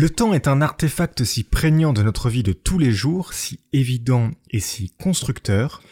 Le 0.00 0.10
temps 0.10 0.32
est 0.32 0.46
un 0.46 0.62
artefact 0.62 1.24
si 1.24 1.42
prégnant 1.42 1.92
de 1.92 2.04
notre 2.04 2.30
vie 2.30 2.44
de 2.44 2.52
tous 2.52 2.78
les 2.78 2.92
jours, 2.92 3.32
si 3.32 3.58
évident 3.72 4.30
et 4.48 4.60
si 4.60 4.92
constructeur, 4.92 5.82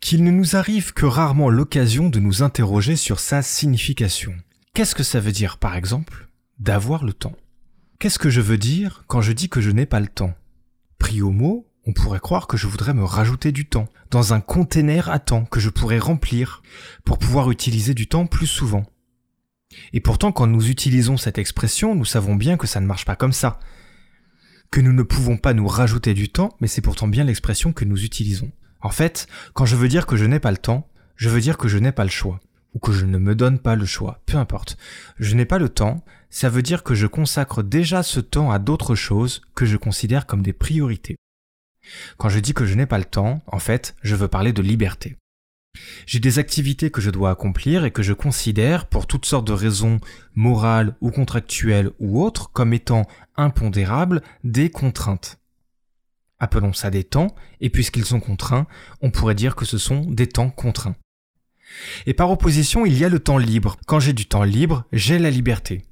qu'il 0.00 0.22
ne 0.22 0.30
nous 0.30 0.54
arrive 0.54 0.92
que 0.92 1.04
rarement 1.04 1.50
l'occasion 1.50 2.08
de 2.08 2.20
nous 2.20 2.44
interroger 2.44 2.94
sur 2.94 3.18
sa 3.18 3.42
signification. 3.42 4.36
Qu'est-ce 4.72 4.94
que 4.94 5.02
ça 5.02 5.18
veut 5.18 5.32
dire, 5.32 5.58
par 5.58 5.74
exemple, 5.74 6.28
d'avoir 6.60 7.02
le 7.02 7.12
temps? 7.12 7.34
Qu'est-ce 7.98 8.20
que 8.20 8.30
je 8.30 8.40
veux 8.40 8.56
dire 8.56 9.02
quand 9.08 9.20
je 9.20 9.32
dis 9.32 9.48
que 9.48 9.60
je 9.60 9.72
n'ai 9.72 9.84
pas 9.84 9.98
le 9.98 10.06
temps? 10.06 10.34
Pris 11.00 11.20
au 11.20 11.32
mot, 11.32 11.66
on 11.86 11.92
pourrait 11.92 12.20
croire 12.20 12.46
que 12.46 12.56
je 12.56 12.68
voudrais 12.68 12.94
me 12.94 13.02
rajouter 13.02 13.50
du 13.50 13.66
temps, 13.66 13.88
dans 14.12 14.32
un 14.32 14.40
container 14.40 15.10
à 15.10 15.18
temps 15.18 15.44
que 15.44 15.58
je 15.58 15.70
pourrais 15.70 15.98
remplir, 15.98 16.62
pour 17.04 17.18
pouvoir 17.18 17.50
utiliser 17.50 17.94
du 17.94 18.06
temps 18.06 18.26
plus 18.26 18.46
souvent. 18.46 18.86
Et 19.92 20.00
pourtant, 20.00 20.32
quand 20.32 20.46
nous 20.46 20.70
utilisons 20.70 21.16
cette 21.16 21.38
expression, 21.38 21.94
nous 21.94 22.04
savons 22.04 22.34
bien 22.34 22.56
que 22.56 22.66
ça 22.66 22.80
ne 22.80 22.86
marche 22.86 23.04
pas 23.04 23.16
comme 23.16 23.32
ça. 23.32 23.58
Que 24.70 24.80
nous 24.80 24.92
ne 24.92 25.02
pouvons 25.02 25.36
pas 25.36 25.54
nous 25.54 25.68
rajouter 25.68 26.14
du 26.14 26.28
temps, 26.28 26.56
mais 26.60 26.68
c'est 26.68 26.80
pourtant 26.80 27.08
bien 27.08 27.24
l'expression 27.24 27.72
que 27.72 27.84
nous 27.84 28.04
utilisons. 28.04 28.50
En 28.80 28.90
fait, 28.90 29.26
quand 29.54 29.66
je 29.66 29.76
veux 29.76 29.88
dire 29.88 30.06
que 30.06 30.16
je 30.16 30.24
n'ai 30.24 30.40
pas 30.40 30.50
le 30.50 30.56
temps, 30.58 30.88
je 31.16 31.28
veux 31.28 31.40
dire 31.40 31.56
que 31.56 31.68
je 31.68 31.78
n'ai 31.78 31.92
pas 31.92 32.04
le 32.04 32.10
choix, 32.10 32.40
ou 32.74 32.78
que 32.78 32.92
je 32.92 33.06
ne 33.06 33.18
me 33.18 33.34
donne 33.34 33.58
pas 33.58 33.74
le 33.74 33.86
choix, 33.86 34.22
peu 34.26 34.36
importe. 34.36 34.76
Je 35.18 35.34
n'ai 35.34 35.46
pas 35.46 35.58
le 35.58 35.68
temps, 35.68 36.04
ça 36.30 36.50
veut 36.50 36.62
dire 36.62 36.82
que 36.82 36.94
je 36.94 37.06
consacre 37.06 37.62
déjà 37.62 38.02
ce 38.02 38.20
temps 38.20 38.50
à 38.50 38.58
d'autres 38.58 38.94
choses 38.94 39.42
que 39.54 39.66
je 39.66 39.76
considère 39.76 40.26
comme 40.26 40.42
des 40.42 40.52
priorités. 40.52 41.16
Quand 42.18 42.28
je 42.28 42.40
dis 42.40 42.52
que 42.52 42.66
je 42.66 42.74
n'ai 42.74 42.86
pas 42.86 42.98
le 42.98 43.04
temps, 43.04 43.42
en 43.46 43.58
fait, 43.58 43.94
je 44.02 44.16
veux 44.16 44.28
parler 44.28 44.52
de 44.52 44.62
liberté. 44.62 45.16
J'ai 46.06 46.20
des 46.20 46.38
activités 46.38 46.90
que 46.90 47.00
je 47.00 47.10
dois 47.10 47.30
accomplir 47.30 47.84
et 47.84 47.90
que 47.90 48.02
je 48.02 48.12
considère, 48.12 48.86
pour 48.86 49.06
toutes 49.06 49.26
sortes 49.26 49.46
de 49.46 49.52
raisons 49.52 50.00
morales 50.34 50.96
ou 51.00 51.10
contractuelles 51.10 51.90
ou 51.98 52.22
autres, 52.22 52.50
comme 52.52 52.72
étant 52.72 53.06
impondérables, 53.36 54.22
des 54.44 54.70
contraintes. 54.70 55.38
Appelons 56.38 56.72
ça 56.72 56.90
des 56.90 57.04
temps, 57.04 57.34
et 57.60 57.70
puisqu'ils 57.70 58.04
sont 58.04 58.20
contraints, 58.20 58.66
on 59.00 59.10
pourrait 59.10 59.34
dire 59.34 59.56
que 59.56 59.64
ce 59.64 59.78
sont 59.78 60.02
des 60.02 60.26
temps 60.26 60.50
contraints. 60.50 60.96
Et 62.06 62.14
par 62.14 62.30
opposition, 62.30 62.86
il 62.86 62.96
y 62.96 63.04
a 63.04 63.08
le 63.08 63.18
temps 63.18 63.38
libre. 63.38 63.76
Quand 63.86 64.00
j'ai 64.00 64.12
du 64.12 64.26
temps 64.26 64.44
libre, 64.44 64.84
j'ai 64.92 65.18
la 65.18 65.30
liberté. 65.30 65.82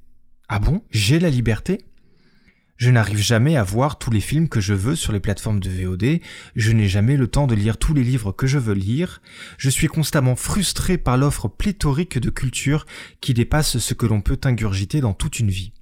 Ah 0.48 0.58
bon? 0.58 0.82
J'ai 0.90 1.18
la 1.18 1.30
liberté? 1.30 1.86
Je 2.76 2.90
n'arrive 2.90 3.18
jamais 3.18 3.56
à 3.56 3.62
voir 3.62 3.98
tous 3.98 4.10
les 4.10 4.20
films 4.20 4.48
que 4.48 4.60
je 4.60 4.74
veux 4.74 4.96
sur 4.96 5.12
les 5.12 5.20
plateformes 5.20 5.60
de 5.60 5.70
VOD, 5.70 6.20
je 6.56 6.72
n'ai 6.72 6.88
jamais 6.88 7.16
le 7.16 7.28
temps 7.28 7.46
de 7.46 7.54
lire 7.54 7.76
tous 7.76 7.94
les 7.94 8.02
livres 8.02 8.32
que 8.32 8.46
je 8.46 8.58
veux 8.58 8.74
lire, 8.74 9.22
je 9.58 9.70
suis 9.70 9.86
constamment 9.86 10.36
frustré 10.36 10.98
par 10.98 11.16
l'offre 11.16 11.48
pléthorique 11.48 12.18
de 12.18 12.30
culture 12.30 12.86
qui 13.20 13.34
dépasse 13.34 13.78
ce 13.78 13.94
que 13.94 14.06
l'on 14.06 14.20
peut 14.20 14.40
ingurgiter 14.44 15.00
dans 15.00 15.14
toute 15.14 15.38
une 15.38 15.50
vie. 15.50 15.72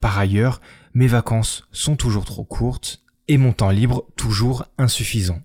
Par 0.00 0.18
ailleurs, 0.18 0.60
mes 0.94 1.06
vacances 1.06 1.68
sont 1.72 1.96
toujours 1.96 2.24
trop 2.24 2.44
courtes 2.44 3.04
et 3.28 3.38
mon 3.38 3.52
temps 3.52 3.70
libre 3.70 4.06
toujours 4.16 4.64
insuffisant. 4.78 5.42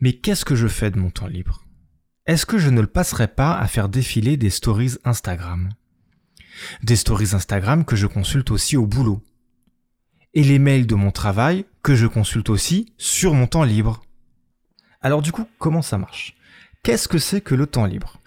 Mais 0.00 0.12
qu'est-ce 0.12 0.44
que 0.44 0.54
je 0.54 0.68
fais 0.68 0.90
de 0.90 0.98
mon 0.98 1.10
temps 1.10 1.26
libre? 1.26 1.66
Est-ce 2.26 2.46
que 2.46 2.58
je 2.58 2.70
ne 2.70 2.80
le 2.80 2.86
passerai 2.86 3.28
pas 3.28 3.56
à 3.56 3.66
faire 3.66 3.88
défiler 3.88 4.36
des 4.36 4.50
stories 4.50 4.96
Instagram? 5.04 5.70
Des 6.82 6.96
stories 6.96 7.34
Instagram 7.34 7.84
que 7.84 7.96
je 7.96 8.06
consulte 8.06 8.50
aussi 8.50 8.76
au 8.76 8.86
boulot. 8.86 9.20
Et 10.34 10.42
les 10.42 10.58
mails 10.58 10.86
de 10.86 10.94
mon 10.94 11.10
travail 11.10 11.64
que 11.82 11.94
je 11.94 12.06
consulte 12.06 12.50
aussi 12.50 12.92
sur 12.98 13.34
mon 13.34 13.46
temps 13.46 13.64
libre. 13.64 14.02
Alors 15.00 15.22
du 15.22 15.32
coup, 15.32 15.46
comment 15.58 15.82
ça 15.82 15.98
marche? 15.98 16.36
Qu'est-ce 16.82 17.08
que 17.08 17.18
c'est 17.18 17.40
que 17.40 17.54
le 17.54 17.66
temps 17.66 17.86
libre? 17.86 18.20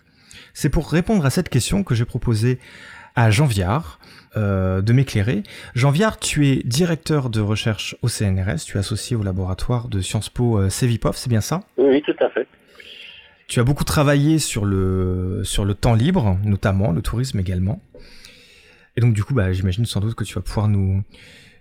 C'est 0.53 0.69
pour 0.69 0.91
répondre 0.91 1.25
à 1.25 1.29
cette 1.29 1.49
question 1.49 1.83
que 1.83 1.95
j'ai 1.95 2.05
proposé 2.05 2.59
à 3.15 3.31
Jean 3.31 3.45
Viard 3.45 3.99
euh, 4.37 4.81
de 4.81 4.93
m'éclairer. 4.93 5.43
Jean 5.75 5.91
Viard, 5.91 6.19
tu 6.19 6.47
es 6.47 6.57
directeur 6.63 7.29
de 7.29 7.41
recherche 7.41 7.95
au 8.01 8.07
CNRS, 8.07 8.65
tu 8.65 8.77
es 8.77 8.79
associé 8.79 9.15
au 9.15 9.23
laboratoire 9.23 9.87
de 9.87 10.01
Sciences 10.01 10.29
Po 10.29 10.59
euh, 10.59 10.69
c'est 10.69 10.87
bien 11.27 11.41
ça? 11.41 11.61
Oui, 11.77 12.01
tout 12.01 12.15
à 12.23 12.29
fait. 12.29 12.47
Tu 13.47 13.59
as 13.59 13.63
beaucoup 13.63 13.83
travaillé 13.83 14.37
sur 14.37 14.63
le, 14.63 15.41
sur 15.43 15.65
le 15.65 15.73
temps 15.73 15.95
libre, 15.95 16.37
notamment 16.43 16.91
le 16.91 17.01
tourisme 17.01 17.39
également. 17.39 17.81
Et 18.99 19.01
donc 19.01 19.13
du 19.13 19.23
coup, 19.23 19.33
bah, 19.33 19.53
j'imagine 19.53 19.85
sans 19.85 20.01
doute 20.01 20.13
que 20.13 20.25
tu 20.25 20.33
vas 20.33 20.41
pouvoir 20.41 20.67
nous, 20.67 21.03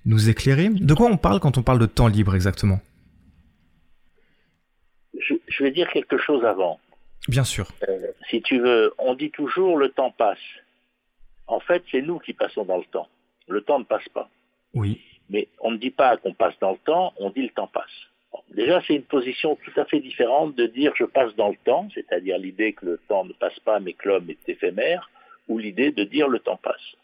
nous 0.05 0.29
éclairer. 0.29 0.71
De 0.71 0.93
quoi 0.93 1.07
on 1.07 1.17
parle 1.17 1.39
quand 1.39 1.57
on 1.57 1.63
parle 1.63 1.79
de 1.79 1.87
temps 1.87 2.09
libre 2.09 2.35
exactement? 2.35 2.81
Je, 5.17 5.63
vais 5.63 5.71
dire 5.71 5.89
quelque 5.93 6.19
chose 6.19 6.45
avant. 6.45 6.81
Bien 7.29 7.45
sûr. 7.45 7.71
Euh, 7.89 8.09
si 8.29 8.43
tu 8.43 8.59
veux, 8.59 8.93
on 8.99 9.15
dit 9.15 9.31
toujours 9.31 9.77
le 9.77 9.91
temps 9.91 10.11
passe. 10.11 10.39
En 11.47 11.61
fait, 11.61 11.85
c'est 11.93 12.03
nous 12.03 12.19
qui 12.19 12.33
passons 12.33 12.65
dans 12.65 12.79
le 12.79 12.85
temps. 12.91 13.07
Le 13.47 13.61
temps 13.61 13.79
ne 13.79 13.85
passe 13.85 14.09
pas. 14.13 14.29
Oui. 14.75 15.01
Mais 15.31 15.47
on 15.61 15.71
ne 15.71 15.77
dit 15.77 15.93
pas 15.93 16.17
qu'on 16.17 16.35
passe 16.35 16.59
dans 16.61 16.73
le 16.73 16.79
temps, 16.79 17.13
on 17.19 17.31
dit 17.31 17.43
le 17.43 17.51
temps 17.51 17.71
passe. 17.73 17.85
déjà, 18.53 18.83
c'est 18.85 18.97
une 18.97 19.05
position 19.05 19.57
tout 19.65 19.81
à 19.81 19.85
fait 19.85 20.01
différente 20.01 20.57
de 20.57 20.67
dire 20.67 20.93
je 20.97 21.05
passe 21.05 21.37
dans 21.37 21.51
le 21.51 21.57
temps, 21.65 21.89
c'est-à-dire 21.95 22.37
l'idée 22.37 22.73
que 22.73 22.85
le 22.85 23.01
temps 23.07 23.25
ne 23.25 23.33
passe 23.33 23.61
pas 23.61 23.79
mais 23.79 23.93
que 23.93 24.09
l'homme 24.09 24.29
est 24.29 24.49
éphémère, 24.49 25.09
ou 25.47 25.59
l'idée 25.59 25.93
de 25.93 26.03
dire 26.03 26.27
le 26.27 26.41
temps 26.41 26.59
passe. 26.61 26.97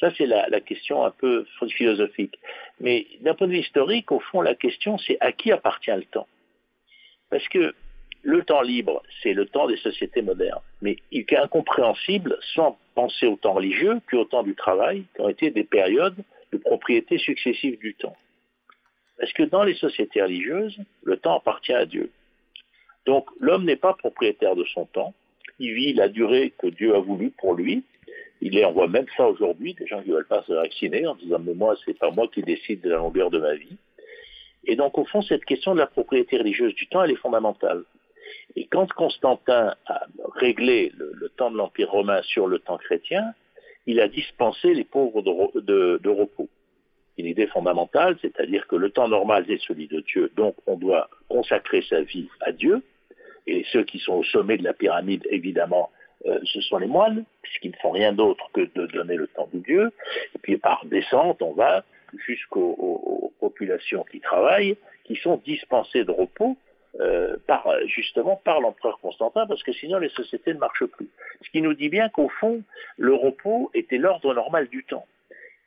Ça, 0.00 0.12
c'est 0.16 0.26
la, 0.26 0.60
question 0.60 1.04
un 1.04 1.10
peu 1.10 1.46
philosophique. 1.68 2.38
Mais 2.80 3.06
d'un 3.20 3.34
point 3.34 3.46
de 3.46 3.52
vue 3.52 3.60
historique, 3.60 4.10
au 4.12 4.20
fond, 4.20 4.40
la 4.40 4.54
question, 4.54 4.98
c'est 4.98 5.16
à 5.20 5.32
qui 5.32 5.52
appartient 5.52 5.90
le 5.90 6.04
temps? 6.04 6.28
Parce 7.30 7.46
que 7.48 7.74
le 8.22 8.42
temps 8.42 8.62
libre, 8.62 9.02
c'est 9.22 9.34
le 9.34 9.46
temps 9.46 9.66
des 9.66 9.76
sociétés 9.76 10.22
modernes. 10.22 10.62
Mais 10.80 10.96
il 11.10 11.24
est 11.28 11.36
incompréhensible 11.36 12.38
sans 12.54 12.78
penser 12.94 13.26
au 13.26 13.36
temps 13.36 13.52
religieux 13.52 14.00
qu'au 14.10 14.24
temps 14.24 14.42
du 14.42 14.54
travail, 14.54 15.04
qui 15.14 15.20
ont 15.20 15.28
été 15.28 15.50
des 15.50 15.64
périodes 15.64 16.16
de 16.52 16.58
propriété 16.58 17.18
successive 17.18 17.78
du 17.78 17.94
temps. 17.94 18.16
Parce 19.18 19.32
que 19.32 19.42
dans 19.42 19.62
les 19.62 19.74
sociétés 19.74 20.22
religieuses, 20.22 20.78
le 21.02 21.16
temps 21.16 21.36
appartient 21.36 21.72
à 21.72 21.86
Dieu. 21.86 22.10
Donc 23.06 23.28
l'homme 23.38 23.64
n'est 23.64 23.76
pas 23.76 23.94
propriétaire 23.94 24.56
de 24.56 24.64
son 24.64 24.86
temps, 24.86 25.14
il 25.58 25.74
vit 25.74 25.92
la 25.92 26.08
durée 26.08 26.52
que 26.58 26.66
Dieu 26.66 26.94
a 26.94 26.98
voulu 26.98 27.30
pour 27.30 27.54
lui, 27.54 27.84
il 28.44 28.58
est, 28.58 28.64
on 28.66 28.72
voit 28.72 28.88
même 28.88 29.06
ça 29.16 29.26
aujourd'hui, 29.26 29.72
des 29.72 29.86
gens 29.86 30.02
qui 30.02 30.10
ne 30.10 30.16
veulent 30.16 30.26
pas 30.26 30.42
se 30.42 30.52
vacciner 30.52 31.06
en 31.06 31.14
disant 31.14 31.38
mais 31.38 31.54
moi 31.54 31.74
c'est 31.84 31.98
pas 31.98 32.10
moi 32.10 32.28
qui 32.28 32.42
décide 32.42 32.82
de 32.82 32.90
la 32.90 32.98
longueur 32.98 33.30
de 33.30 33.38
ma 33.38 33.54
vie. 33.54 33.78
Et 34.66 34.76
donc 34.76 34.98
au 34.98 35.06
fond 35.06 35.22
cette 35.22 35.46
question 35.46 35.72
de 35.72 35.80
la 35.80 35.86
propriété 35.86 36.36
religieuse 36.36 36.74
du 36.74 36.86
temps 36.86 37.02
elle 37.02 37.12
est 37.12 37.16
fondamentale. 37.16 37.84
Et 38.54 38.66
quand 38.66 38.92
Constantin 38.92 39.74
a 39.86 40.06
réglé 40.34 40.92
le, 40.94 41.30
temps 41.30 41.50
de 41.50 41.56
l'Empire 41.56 41.90
romain 41.90 42.20
sur 42.22 42.46
le 42.46 42.58
temps 42.58 42.76
chrétien, 42.76 43.32
il 43.86 43.98
a 43.98 44.08
dispensé 44.08 44.74
les 44.74 44.84
pauvres 44.84 45.22
de, 45.22 45.98
de 46.02 46.08
repos. 46.10 46.48
Une 47.16 47.26
idée 47.26 47.46
fondamentale, 47.46 48.18
c'est-à-dire 48.20 48.66
que 48.66 48.76
le 48.76 48.90
temps 48.90 49.08
normal 49.08 49.50
est 49.50 49.62
celui 49.66 49.88
de 49.88 50.00
Dieu, 50.00 50.30
donc 50.36 50.54
on 50.66 50.76
doit 50.76 51.08
consacrer 51.28 51.82
sa 51.88 52.02
vie 52.02 52.28
à 52.40 52.52
Dieu. 52.52 52.82
Et 53.46 53.64
ceux 53.72 53.84
qui 53.84 53.98
sont 53.98 54.14
au 54.14 54.24
sommet 54.24 54.58
de 54.58 54.64
la 54.64 54.74
pyramide, 54.74 55.26
évidemment, 55.30 55.90
euh, 56.26 56.38
ce 56.44 56.60
sont 56.62 56.78
les 56.78 56.86
moines, 56.86 57.24
puisqu'ils 57.42 57.72
ne 57.72 57.76
font 57.76 57.90
rien 57.90 58.12
d'autre 58.12 58.48
que 58.52 58.62
de 58.74 58.86
donner 58.86 59.16
le 59.16 59.26
temps 59.28 59.48
de 59.52 59.58
Dieu. 59.58 59.92
Et 60.34 60.38
puis 60.38 60.56
par 60.56 60.84
descente, 60.86 61.42
on 61.42 61.52
va 61.52 61.84
jusqu'aux 62.26 63.32
populations 63.40 64.04
qui 64.10 64.20
travaillent, 64.20 64.76
qui 65.04 65.16
sont 65.16 65.36
dispensées 65.44 66.04
de 66.04 66.10
repos 66.10 66.56
euh, 67.00 67.36
par, 67.46 67.68
justement 67.86 68.40
par 68.44 68.60
l'empereur 68.60 68.98
Constantin, 69.00 69.46
parce 69.46 69.62
que 69.62 69.72
sinon 69.72 69.98
les 69.98 70.08
sociétés 70.10 70.54
ne 70.54 70.58
marchent 70.58 70.86
plus. 70.86 71.08
Ce 71.42 71.50
qui 71.50 71.60
nous 71.60 71.74
dit 71.74 71.88
bien 71.88 72.08
qu'au 72.08 72.28
fond, 72.28 72.62
le 72.96 73.14
repos 73.14 73.70
était 73.74 73.98
l'ordre 73.98 74.32
normal 74.32 74.68
du 74.68 74.84
temps. 74.84 75.06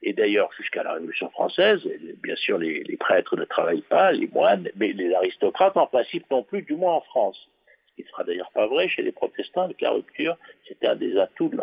Et 0.04 0.14
d'ailleurs, 0.14 0.50
jusqu'à 0.54 0.84
la 0.84 0.94
Révolution 0.94 1.30
française, 1.32 1.82
bien 2.24 2.36
sûr, 2.36 2.58
les, 2.58 2.84
les, 2.84 2.98
prêtres 2.98 3.36
ne 3.36 3.46
travaillent 3.46 3.82
pas, 3.82 4.12
les 4.12 4.28
moines, 4.28 4.70
mais 4.76 4.94
les 4.94 5.14
aristocrates 5.14 5.76
en 5.76 5.88
principe 5.88 6.30
non 6.32 6.44
plus, 6.44 6.62
du 6.62 6.76
moins 6.76 6.94
en 6.94 7.02
France 7.02 7.50
qui 7.98 8.04
ne 8.04 8.08
sera 8.10 8.24
d'ailleurs 8.24 8.52
pas 8.52 8.68
vrai 8.68 8.88
chez 8.88 9.02
les 9.02 9.12
protestants, 9.12 9.64
avec 9.64 9.82
la 9.82 9.90
rupture, 9.92 10.38
c'était 10.68 10.88
un 10.88 10.96
des 10.96 11.18
atouts 11.18 11.50
de 11.50 11.58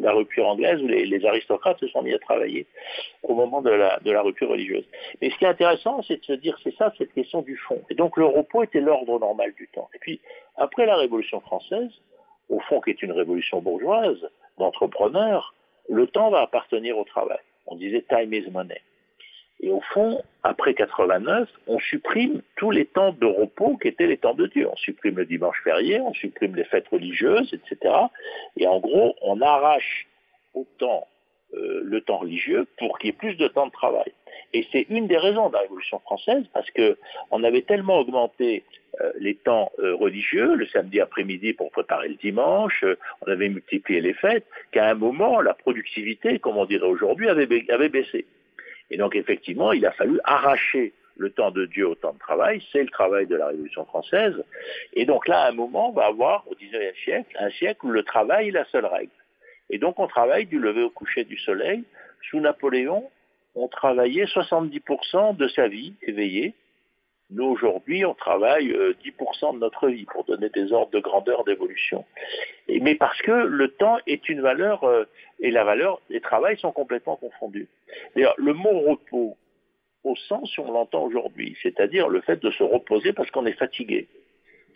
la, 0.00 0.12
rupture 0.12 0.48
anglaise 0.48 0.82
où 0.82 0.88
les, 0.88 1.26
aristocrates 1.26 1.78
se 1.78 1.88
sont 1.88 2.02
mis 2.02 2.14
à 2.14 2.18
travailler 2.18 2.66
au 3.22 3.34
moment 3.34 3.60
de 3.60 3.70
la, 3.70 4.00
de 4.00 4.10
la 4.10 4.22
rupture 4.22 4.48
religieuse. 4.48 4.84
Mais 5.20 5.30
ce 5.30 5.36
qui 5.36 5.44
est 5.44 5.48
intéressant, 5.48 6.02
c'est 6.02 6.16
de 6.16 6.24
se 6.24 6.32
dire, 6.32 6.58
c'est 6.64 6.74
ça, 6.76 6.92
cette 6.96 7.12
question 7.12 7.42
du 7.42 7.56
fond. 7.56 7.82
Et 7.90 7.94
donc 7.94 8.16
le 8.16 8.24
repos 8.24 8.62
était 8.62 8.80
l'ordre 8.80 9.18
normal 9.20 9.52
du 9.56 9.68
temps. 9.68 9.88
Et 9.94 9.98
puis, 9.98 10.20
après 10.56 10.86
la 10.86 10.96
Révolution 10.96 11.40
française, 11.40 11.90
au 12.48 12.60
fond 12.60 12.80
qui 12.80 12.90
est 12.90 13.02
une 13.02 13.12
révolution 13.12 13.60
bourgeoise, 13.60 14.26
d'entrepreneurs, 14.58 15.54
le 15.90 16.06
temps 16.06 16.30
va 16.30 16.40
appartenir 16.40 16.96
au 16.96 17.04
travail. 17.04 17.38
On 17.66 17.76
disait 17.76 18.04
time 18.08 18.32
is 18.32 18.50
money. 18.50 18.80
Et 19.64 19.70
au 19.70 19.80
fond, 19.80 20.22
après 20.42 20.74
89, 20.74 21.48
on 21.68 21.78
supprime 21.78 22.42
tous 22.56 22.70
les 22.70 22.84
temps 22.84 23.12
de 23.18 23.24
repos 23.24 23.78
qui 23.78 23.88
étaient 23.88 24.06
les 24.06 24.18
temps 24.18 24.34
de 24.34 24.46
Dieu. 24.46 24.68
On 24.70 24.76
supprime 24.76 25.16
le 25.16 25.24
dimanche 25.24 25.56
férié, 25.64 26.02
on 26.02 26.12
supprime 26.12 26.54
les 26.54 26.64
fêtes 26.64 26.86
religieuses, 26.88 27.50
etc. 27.54 27.94
Et 28.58 28.66
en 28.66 28.78
gros, 28.78 29.14
on 29.22 29.40
arrache 29.40 30.06
autant 30.52 31.06
euh, 31.54 31.80
le 31.82 32.02
temps 32.02 32.18
religieux 32.18 32.66
pour 32.76 32.98
qu'il 32.98 33.08
y 33.08 33.10
ait 33.10 33.16
plus 33.16 33.36
de 33.36 33.48
temps 33.48 33.68
de 33.68 33.72
travail. 33.72 34.12
Et 34.52 34.66
c'est 34.70 34.84
une 34.90 35.06
des 35.06 35.16
raisons 35.16 35.48
de 35.48 35.54
la 35.54 35.60
Révolution 35.60 35.98
française, 36.00 36.44
parce 36.52 36.70
qu'on 36.72 37.42
avait 37.42 37.62
tellement 37.62 38.00
augmenté 38.00 38.64
euh, 39.00 39.12
les 39.18 39.34
temps 39.34 39.72
euh, 39.78 39.94
religieux, 39.94 40.56
le 40.56 40.66
samedi 40.66 41.00
après-midi 41.00 41.54
pour 41.54 41.70
préparer 41.70 42.08
le 42.08 42.16
dimanche, 42.16 42.84
on 43.22 43.32
avait 43.32 43.48
multiplié 43.48 44.02
les 44.02 44.12
fêtes, 44.12 44.44
qu'à 44.72 44.90
un 44.90 44.94
moment, 44.94 45.40
la 45.40 45.54
productivité, 45.54 46.38
comme 46.38 46.58
on 46.58 46.66
dirait 46.66 46.86
aujourd'hui, 46.86 47.30
avait 47.30 47.46
baissé. 47.88 48.26
Et 48.90 48.96
donc 48.96 49.16
effectivement, 49.16 49.72
il 49.72 49.84
a 49.86 49.92
fallu 49.92 50.20
arracher 50.24 50.92
le 51.16 51.30
temps 51.30 51.50
de 51.50 51.66
Dieu 51.66 51.88
au 51.88 51.94
temps 51.94 52.12
de 52.12 52.18
travail, 52.18 52.62
c'est 52.72 52.82
le 52.82 52.88
travail 52.88 53.26
de 53.26 53.36
la 53.36 53.48
Révolution 53.48 53.84
française. 53.84 54.34
Et 54.94 55.04
donc 55.04 55.28
là, 55.28 55.42
à 55.42 55.48
un 55.50 55.52
moment, 55.52 55.90
on 55.90 55.92
va 55.92 56.06
avoir 56.06 56.44
au 56.48 56.54
XIXe 56.54 56.96
siècle 57.04 57.36
un 57.38 57.50
siècle 57.50 57.86
où 57.86 57.90
le 57.90 58.02
travail 58.02 58.48
est 58.48 58.52
la 58.52 58.64
seule 58.66 58.86
règle. 58.86 59.12
Et 59.70 59.78
donc 59.78 59.98
on 59.98 60.06
travaille 60.06 60.46
du 60.46 60.58
lever 60.58 60.82
au 60.82 60.90
coucher 60.90 61.24
du 61.24 61.38
soleil. 61.38 61.84
Sous 62.30 62.40
Napoléon, 62.40 63.10
on 63.54 63.68
travaillait 63.68 64.24
70% 64.24 65.36
de 65.36 65.48
sa 65.48 65.68
vie 65.68 65.94
éveillée. 66.02 66.54
Nous, 67.30 67.44
aujourd'hui, 67.44 68.04
on 68.04 68.14
travaille 68.14 68.68
10% 68.68 68.74
euh, 68.74 69.52
de 69.52 69.58
notre 69.58 69.88
vie 69.88 70.04
pour 70.04 70.24
donner 70.24 70.50
des 70.50 70.72
ordres 70.72 70.90
de 70.90 71.00
grandeur 71.00 71.44
d'évolution. 71.44 72.04
Mais 72.84 72.96
parce 72.96 73.20
que 73.22 73.32
le 73.32 73.68
temps 73.68 73.96
est 74.06 74.28
une 74.28 74.42
valeur 74.42 74.84
euh, 74.84 75.04
et 75.40 75.50
la 75.50 75.64
valeur 75.64 76.02
des 76.10 76.20
travail 76.20 76.58
sont 76.58 76.70
complètement 76.70 77.16
confondus. 77.16 77.66
D'ailleurs, 78.14 78.34
le 78.36 78.52
mot 78.52 78.78
repos, 78.80 79.38
au 80.04 80.14
sens 80.16 80.58
où 80.58 80.62
on 80.64 80.72
l'entend 80.72 81.02
aujourd'hui, 81.02 81.56
c'est-à-dire 81.62 82.10
le 82.10 82.20
fait 82.20 82.42
de 82.42 82.50
se 82.50 82.62
reposer 82.62 83.14
parce 83.14 83.30
qu'on 83.30 83.46
est 83.46 83.58
fatigué, 83.58 84.06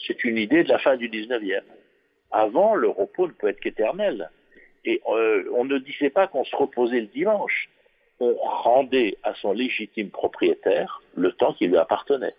c'est 0.06 0.24
une 0.24 0.38
idée 0.38 0.64
de 0.64 0.70
la 0.70 0.78
fin 0.78 0.96
du 0.96 1.10
19e. 1.10 1.60
Avant, 2.30 2.74
le 2.74 2.88
repos 2.88 3.26
ne 3.26 3.32
peut 3.32 3.48
être 3.48 3.60
qu'éternel. 3.60 4.30
Et 4.86 5.02
euh, 5.10 5.44
on 5.54 5.66
ne 5.66 5.76
disait 5.76 6.08
pas 6.08 6.28
qu'on 6.28 6.44
se 6.44 6.56
reposait 6.56 7.00
le 7.00 7.08
dimanche. 7.08 7.68
On 8.20 8.34
rendait 8.36 9.18
à 9.22 9.34
son 9.34 9.52
légitime 9.52 10.08
propriétaire 10.08 11.02
le 11.14 11.32
temps 11.32 11.52
qui 11.52 11.66
lui 11.66 11.76
appartenait. 11.76 12.34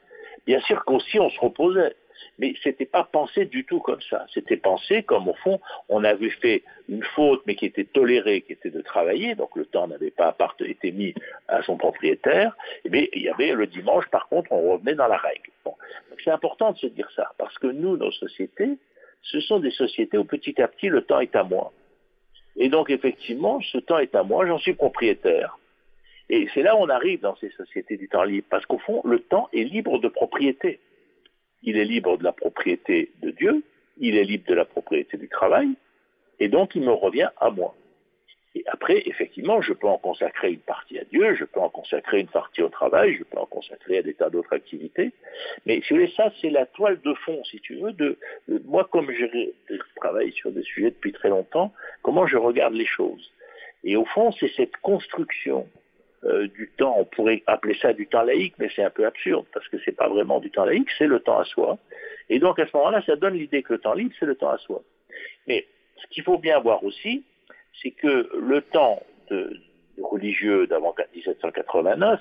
Bien 0.48 0.62
sûr 0.62 0.84
qu'aussi 0.84 1.20
on 1.20 1.30
se 1.30 1.40
reposait, 1.40 1.96
mais 2.38 2.54
c'était 2.64 2.86
pas 2.86 3.04
pensé 3.04 3.46
du 3.46 3.66
tout 3.66 3.80
comme 3.80 4.02
ça. 4.02 4.26
C'était 4.34 4.58
pensé 4.58 5.04
comme 5.04 5.28
au 5.28 5.34
fond 5.36 5.60
on 5.90 6.04
avait 6.04 6.30
fait 6.30 6.64
une 6.88 7.04
faute, 7.04 7.42
mais 7.46 7.56
qui 7.56 7.66
était 7.66 7.86
tolérée, 7.86 8.42
qui 8.42 8.54
était 8.54 8.70
de 8.70 8.82
travailler, 8.82 9.36
donc 9.36 9.56
le 9.56 9.66
temps 9.66 9.88
n'avait 9.88 10.12
pas 10.12 10.36
été 10.60 10.92
mis 10.92 11.14
à 11.48 11.62
son 11.62 11.78
propriétaire. 11.78 12.56
Mais 12.90 13.10
il 13.14 13.24
y 13.24 13.30
avait 13.30 13.54
le 13.54 13.68
dimanche, 13.68 14.08
par 14.10 14.28
contre, 14.28 14.52
on 14.52 14.72
revenait 14.72 14.96
dans 14.96 15.08
la 15.08 15.18
règle. 15.18 15.52
c'est 16.24 16.32
important 16.32 16.72
de 16.72 16.78
se 16.78 16.88
dire 16.88 17.10
ça, 17.16 17.32
parce 17.38 17.58
que 17.60 17.68
nous, 17.68 17.98
nos 17.98 18.12
sociétés, 18.12 18.78
ce 19.22 19.40
sont 19.42 19.60
des 19.60 19.72
sociétés 19.72 20.18
où 20.18 20.24
petit 20.24 20.62
à 20.62 20.68
petit 20.68 20.90
le 20.90 21.02
temps 21.02 21.20
est 21.20 21.36
à 21.36 21.44
moi. 21.44 21.72
Et 22.56 22.70
donc 22.70 22.90
effectivement, 22.90 23.60
ce 23.62 23.78
temps 23.78 24.00
est 24.00 24.16
à 24.16 24.24
moi, 24.24 24.46
j'en 24.46 24.60
suis 24.60 24.74
propriétaire. 24.74 25.58
Et 26.30 26.48
c'est 26.54 26.62
là 26.62 26.76
où 26.76 26.80
on 26.80 26.90
arrive 26.90 27.22
dans 27.22 27.36
ces 27.38 27.50
sociétés 27.52 27.98
du 27.98 28.08
temps 28.08 28.24
libre, 28.24 28.48
parce 28.50 28.66
qu'au 28.66 28.78
fond, 28.78 29.02
le 29.04 29.20
temps 29.20 29.50
est 29.52 29.64
libre 29.64 30.00
de 30.00 30.08
propriété. 30.08 30.80
Il 31.64 31.78
est 31.78 31.86
libre 31.86 32.18
de 32.18 32.24
la 32.24 32.32
propriété 32.32 33.12
de 33.22 33.32
Dieu, 33.32 33.64
il 33.98 34.18
est 34.18 34.24
libre 34.24 34.48
de 34.48 34.56
la 34.56 34.66
propriété 34.66 35.18
du 35.18 35.28
travail, 35.28 35.70
et 36.40 36.48
donc 36.48 36.76
il 36.76 36.82
me 36.82 36.92
revient 36.92 37.30
à 37.40 37.50
moi. 37.50 37.76
Et 38.56 38.64
après, 38.68 39.04
effectivement, 39.06 39.62
je 39.62 39.74
peux 39.74 39.88
en 39.88 40.00
consacrer 40.00 40.52
une 40.52 40.60
partie 40.60 40.98
à 40.98 41.04
Dieu, 41.04 41.36
je 41.36 41.46
peux 41.46 41.60
en 41.60 41.70
consacrer 41.70 42.20
une 42.20 42.28
partie 42.28 42.64
au 42.64 42.70
travail, 42.70 43.16
je 43.16 43.24
peux 43.24 43.38
en 43.38 43.46
consacrer 43.46 44.00
à 44.00 44.02
des 44.02 44.16
tas 44.16 44.30
d'autres 44.32 44.54
activités. 44.54 45.12
Mais 45.66 45.82
si 45.82 45.94
vous 45.94 46.00
voulez, 46.00 46.12
ça, 46.18 46.34
c'est 46.42 46.50
la 46.50 46.66
toile 46.66 47.00
de 47.02 47.14
fond, 47.14 47.44
si 47.44 47.60
tu 47.60 47.76
veux, 47.76 47.94
de, 47.94 48.18
moi, 48.66 48.88
comme 48.92 49.12
je, 49.12 49.26
travaille 49.98 50.32
sur 50.32 50.52
des 50.52 50.64
sujets 50.64 50.90
depuis 50.90 51.12
très 51.12 51.30
longtemps, 51.30 51.72
comment 52.02 52.26
je 52.26 52.38
regarde 52.38 52.74
les 52.74 52.88
choses. 52.88 53.32
Et 53.84 53.96
au 53.96 54.06
fond, 54.06 54.32
c'est 54.32 54.52
cette 54.56 54.76
construction 54.78 55.68
euh, 56.26 56.48
du 56.48 56.70
temps, 56.78 56.96
on 56.98 57.06
pourrait 57.06 57.44
appeler 57.48 57.78
ça 57.82 57.94
du 57.94 58.08
temps 58.08 58.24
laïque, 58.24 58.56
mais 58.60 58.70
c'est 58.76 58.84
un 58.84 58.90
peu 58.90 59.06
absurde, 59.06 59.46
parce 59.54 59.68
que 59.70 59.78
c'est 59.86 59.96
pas 59.96 60.10
vraiment 60.10 60.40
du 60.40 60.52
temps 60.52 60.66
laïque, 60.66 60.90
c'est 60.98 61.08
le 61.08 61.20
temps 61.20 61.40
à 61.40 61.46
soi. 61.46 61.78
Et 62.30 62.40
donc, 62.40 62.60
à 62.60 62.68
ce 62.68 62.76
moment-là, 62.76 63.02
ça 63.06 63.16
donne 63.16 63.36
l'idée 63.36 63.64
que 63.64 63.74
le 63.74 63.80
temps 63.80 63.94
libre, 63.94 64.14
c'est 64.20 64.26
le 64.26 64.36
temps 64.36 64.50
à 64.50 64.58
soi. 64.58 64.82
Mais 65.48 65.66
ce 65.98 66.08
qu'il 66.08 66.24
faut 66.24 66.38
bien 66.38 66.60
voir 66.60 66.84
aussi, 66.84 67.24
c'est 67.82 67.92
que 67.92 68.30
le 68.38 68.62
temps 68.62 69.02
de, 69.30 69.60
religieux 70.02 70.68
d'avant 70.68 70.94
1789 71.16 72.20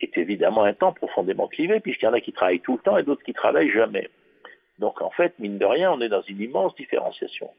est 0.00 0.16
évidemment 0.18 0.64
un 0.64 0.74
temps 0.74 0.92
profondément 0.92 1.48
clivé, 1.48 1.80
puisqu'il 1.80 2.06
y 2.06 2.08
en 2.08 2.12
a 2.12 2.20
qui 2.20 2.32
travaillent 2.32 2.60
tout 2.60 2.74
le 2.74 2.82
temps 2.82 2.98
et 2.98 3.02
d'autres 3.02 3.22
qui 3.22 3.32
travaillent 3.32 3.70
jamais. 3.70 4.08
Donc 4.78 5.02
en 5.02 5.10
fait, 5.10 5.36
mine 5.38 5.58
de 5.58 5.64
rien, 5.64 5.92
on 5.92 6.00
est 6.00 6.08
dans 6.08 6.22
une 6.22 6.40
immense 6.40 6.74
différenciation. 6.76 7.50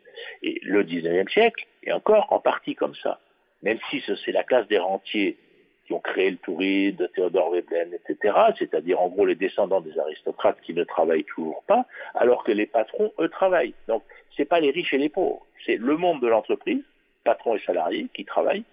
Et 0.41 0.59
le 0.63 0.83
19e 0.83 1.29
siècle 1.29 1.65
est 1.83 1.91
encore 1.91 2.27
en 2.31 2.39
partie 2.39 2.75
comme 2.75 2.95
ça. 2.95 3.19
Même 3.61 3.77
si 3.89 4.01
c'est 4.23 4.31
la 4.31 4.43
classe 4.43 4.67
des 4.67 4.77
rentiers 4.77 5.37
qui 5.89 5.93
ont 5.95 5.99
créé 5.99 6.29
le 6.29 6.37
tourisme, 6.37 6.97
de 6.97 7.07
Théodore 7.07 7.49
Veblen, 7.49 7.91
etc., 7.95 8.37
c'est-à-dire 8.59 9.01
en 9.01 9.09
gros 9.09 9.25
les 9.25 9.33
descendants 9.33 9.81
des 9.81 9.97
aristocrates 9.97 10.61
qui 10.61 10.75
ne 10.75 10.83
travaillent 10.83 11.23
toujours 11.23 11.63
pas, 11.63 11.87
alors 12.13 12.43
que 12.43 12.51
les 12.51 12.67
patrons, 12.67 13.11
eux, 13.19 13.27
travaillent. 13.27 13.73
Donc, 13.87 14.03
ce 14.29 14.43
n'est 14.43 14.45
pas 14.45 14.59
les 14.59 14.69
riches 14.69 14.93
et 14.93 14.99
les 14.99 15.09
pauvres, 15.09 15.43
c'est 15.65 15.77
le 15.77 15.97
monde 15.97 16.21
de 16.21 16.27
l'entreprise 16.27 16.83
patrons 17.23 17.55
et 17.55 17.59
salariés 17.61 18.07
qui 18.13 18.23
travaillent, 18.23 18.65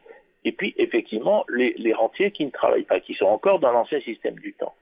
et 0.45 0.53
puis 0.53 0.75
effectivement 0.77 1.47
les, 1.49 1.93
rentiers 1.95 2.33
qui 2.33 2.45
ne 2.45 2.51
travaillent 2.51 2.85
pas, 2.85 3.01
qui 3.01 3.15
sont 3.15 3.27
encore 3.27 3.61
dans 3.61 3.73
l'ancien 3.73 4.01
système 4.01 4.35
du 4.35 4.53
temps. 4.53 4.75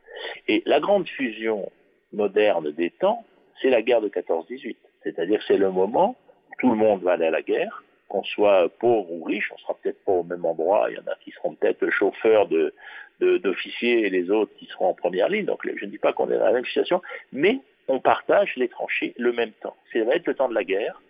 Et 0.49 0.65
la 0.67 0.81
grande 0.81 1.09
fusion 1.09 1.71
moderne 2.13 2.73
des 2.73 2.91
temps, 2.91 3.25
c'est 3.63 3.71
la 3.71 3.83
guerre 3.83 4.01
de 4.01 4.09
14-18. 4.09 4.77
C'est-à-dire 5.05 5.41
c'est 5.47 5.57
le 5.57 5.71
moment 5.71 6.17
où 6.51 6.55
tout 6.59 6.71
le 6.71 6.77
monde 6.77 7.03
va 7.03 7.13
aller 7.13 7.27
à 7.27 7.31
la 7.31 7.43
guerre, 7.43 7.85
qu'on 8.15 8.23
soit 8.23 8.69
pauvre 8.79 9.11
ou 9.11 9.25
riche, 9.25 9.51
on 9.53 9.59
sera 9.59 9.75
peut-être 9.75 10.05
pas 10.05 10.13
au 10.13 10.23
même 10.23 10.45
endroit, 10.45 10.87
il 10.89 10.95
y 10.95 10.99
en 10.99 11.11
a 11.11 11.17
qui 11.17 11.33
seront 11.33 11.57
peut-être 11.57 11.91
chauffeurs 11.91 12.47
de, 12.47 12.73
d'officiers 13.21 14.07
et 14.07 14.11
les 14.11 14.31
autres 14.31 14.53
qui 14.57 14.67
seront 14.67 14.87
en 14.87 14.95
première 14.95 15.29
ligne, 15.29 15.47
donc 15.47 15.61
je 15.65 15.85
ne 15.85 15.91
dis 15.91 15.99
pas 15.99 16.13
qu'on 16.13 16.31
est 16.31 16.39
dans 16.39 16.45
la 16.45 16.53
même 16.53 16.65
situation, 16.65 17.03
mais 17.33 17.59
on 17.89 17.99
partage 17.99 18.55
les 18.55 18.69
tranchées 18.69 19.15
le 19.19 19.33
même 19.33 19.51
temps. 19.63 19.75
Ça 19.93 20.05
va 20.05 20.15
être 20.15 20.29
le 20.29 20.35
temps 20.35 20.49
de 20.49 20.55
la 20.55 20.63
guerre, 20.63 21.03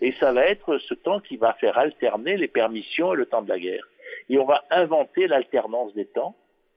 et 0.00 0.12
ça 0.20 0.32
va 0.32 0.46
être 0.46 0.78
ce 0.78 0.94
temps 0.94 1.18
qui 1.18 1.36
va 1.36 1.54
faire 1.54 1.76
alterner 1.76 2.36
les 2.36 2.48
permissions 2.48 3.14
et 3.14 3.16
le 3.16 3.26
temps 3.26 3.42
de 3.42 3.48
la 3.48 3.58
guerre. 3.58 3.88
Et 4.30 4.38
on 4.38 4.44
va 4.44 4.62
inventer 4.70 5.26
l'alternance 5.26 5.92
des 5.94 6.06
temps. 6.06 6.36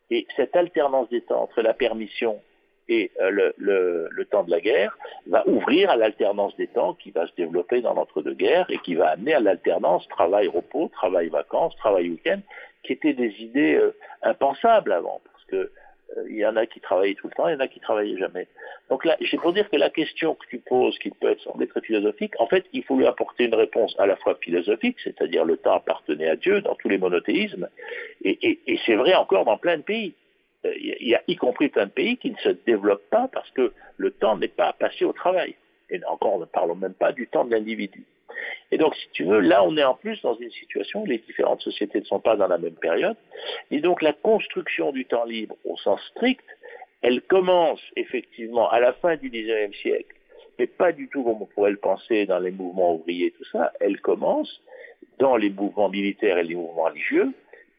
Et 0.10 0.26
cette 0.38 0.56
alternance 0.56 1.10
des 1.10 1.22
temps 1.22 1.44
entre 1.44 1.62
la 1.62 1.74
permission 1.74 2.42
et 2.90 3.12
euh, 3.22 3.52
le, 3.58 4.26
temps 4.26 4.44
de 4.44 4.52
la 4.52 4.60
guerre 4.60 4.98
va 5.28 5.48
ouvrir 5.48 5.90
à 5.90 5.96
l'alternance 5.96 6.56
des 6.58 6.68
temps 6.68 6.94
qui 6.94 7.12
va 7.12 7.28
se 7.28 7.36
développer 7.36 7.82
dans 7.82 7.94
l'entre-deux-guerres 7.94 8.66
et 8.70 8.78
qui 8.80 8.96
va 8.96 9.10
amener 9.10 9.34
à 9.34 9.40
l'alternance 9.40 10.08
travail-repos, 10.10 10.90
travail-vacances, 10.90 11.76
travail-week-end, 11.78 12.40
qui 12.84 12.94
étaient 12.94 13.14
des 13.14 13.34
idées 13.40 13.76
euh, 13.76 13.96
impensables 14.24 14.92
avant. 14.92 15.22
Parce 15.24 15.46
que 15.46 15.72
euh, 16.16 16.24
il 16.30 16.38
y 16.38 16.46
en 16.46 16.56
a 16.56 16.66
qui 16.66 16.80
travaillaient 16.80 17.16
tout 17.16 17.28
le 17.28 17.34
temps, 17.34 17.48
il 17.48 17.54
y 17.54 17.56
en 17.56 17.60
a 17.60 17.68
qui 17.68 17.80
travaillaient 17.80 18.18
jamais. 18.18 18.48
Donc 18.90 19.04
là, 19.04 19.18
c'est 19.30 19.40
pour 19.40 19.54
dire 19.54 19.70
que 19.70 19.76
la 19.76 19.90
question 19.90 20.36
que 20.36 20.46
tu 20.48 20.60
poses, 20.60 20.98
qui 21.00 21.10
peut 21.10 21.32
être 21.32 21.42
sembler 21.42 21.68
très 21.68 21.82
philosophique, 21.82 22.34
en 22.40 22.48
fait, 22.48 22.66
il 22.74 22.84
faut 22.84 22.96
lui 22.96 23.06
apporter 23.06 23.46
une 23.46 23.56
réponse 23.56 23.96
à 24.00 24.06
la 24.06 24.16
fois 24.16 24.36
philosophique, 24.42 24.98
c'est-à-dire 25.04 25.44
le 25.44 25.58
temps 25.58 25.74
appartenait 25.74 26.30
à 26.30 26.36
Dieu 26.36 26.62
dans 26.62 26.76
tous 26.76 26.88
les 26.88 26.98
monothéismes, 26.98 27.68
et, 28.24 28.60
c'est 28.86 28.96
vrai 28.96 29.14
encore 29.16 29.46
dans 29.46 29.58
plein 29.58 29.78
de 29.78 29.84
pays. 29.84 30.16
Euh, 30.66 30.74
il 30.80 31.08
y 31.08 31.16
a 31.16 31.22
y 31.28 31.36
compris 31.36 31.70
plein 31.70 31.86
de 31.86 31.92
pays 31.92 32.18
qui 32.18 32.32
ne 32.32 32.38
se 32.38 32.50
développent 32.66 33.10
pas 33.10 33.30
parce 33.32 33.50
que 33.52 33.74
le 33.98 34.12
temps 34.12 34.38
n'est 34.38 34.48
pas 34.48 34.74
passé 34.74 35.06
au 35.06 35.14
travail. 35.14 35.56
Et 35.90 36.04
encore, 36.06 36.40
ne 36.40 36.46
parlons 36.46 36.76
même 36.76 36.94
pas 36.94 37.14
du 37.14 37.28
temps 37.28 37.46
de 37.46 37.52
l'individu. 37.52 38.04
Et 38.72 38.78
donc, 38.78 38.96
si 38.96 39.08
tu 39.14 39.24
veux, 39.24 39.40
là, 39.40 39.64
on 39.64 39.78
est 39.78 39.84
en 39.84 39.96
plus 39.96 40.22
dans 40.22 40.36
une 40.36 40.52
situation 40.52 41.04
où 41.04 41.06
les 41.06 41.20
différentes 41.20 41.62
sociétés 41.62 42.00
ne 42.00 42.06
sont 42.06 42.20
pas 42.20 42.36
dans 42.36 42.48
la 42.48 42.58
même 42.58 42.76
période. 42.76 43.16
Et 43.72 43.80
donc, 43.80 44.02
la 44.02 44.14
construction 44.14 44.92
du 44.92 45.06
temps 45.06 45.26
libre 45.26 45.56
au 45.66 45.78
sens 45.78 46.02
strict, 46.12 46.46
elle 47.02 47.22
commence 47.22 47.82
effectivement 47.96 48.70
à 48.70 48.80
la 48.80 48.94
fin 48.94 49.16
du 49.16 49.30
XIXe 49.30 49.76
siècle, 49.78 50.16
mais 50.60 50.68
pas 50.68 50.92
du 50.92 51.08
tout 51.10 51.24
comme 51.24 51.42
on 51.42 51.46
pourrait 51.46 51.72
le 51.72 51.78
penser 51.78 52.26
dans 52.26 52.40
les 52.40 52.52
mouvements 52.52 52.96
ouvriers, 52.96 53.32
tout 53.32 53.46
ça. 53.52 53.72
Elle 53.80 54.02
commence 54.02 54.62
dans 55.20 55.38
les 55.38 55.50
mouvements 55.50 55.90
militaires 55.90 56.38
et 56.38 56.44
les 56.44 56.56
mouvements 56.56 56.86
religieux 56.86 57.32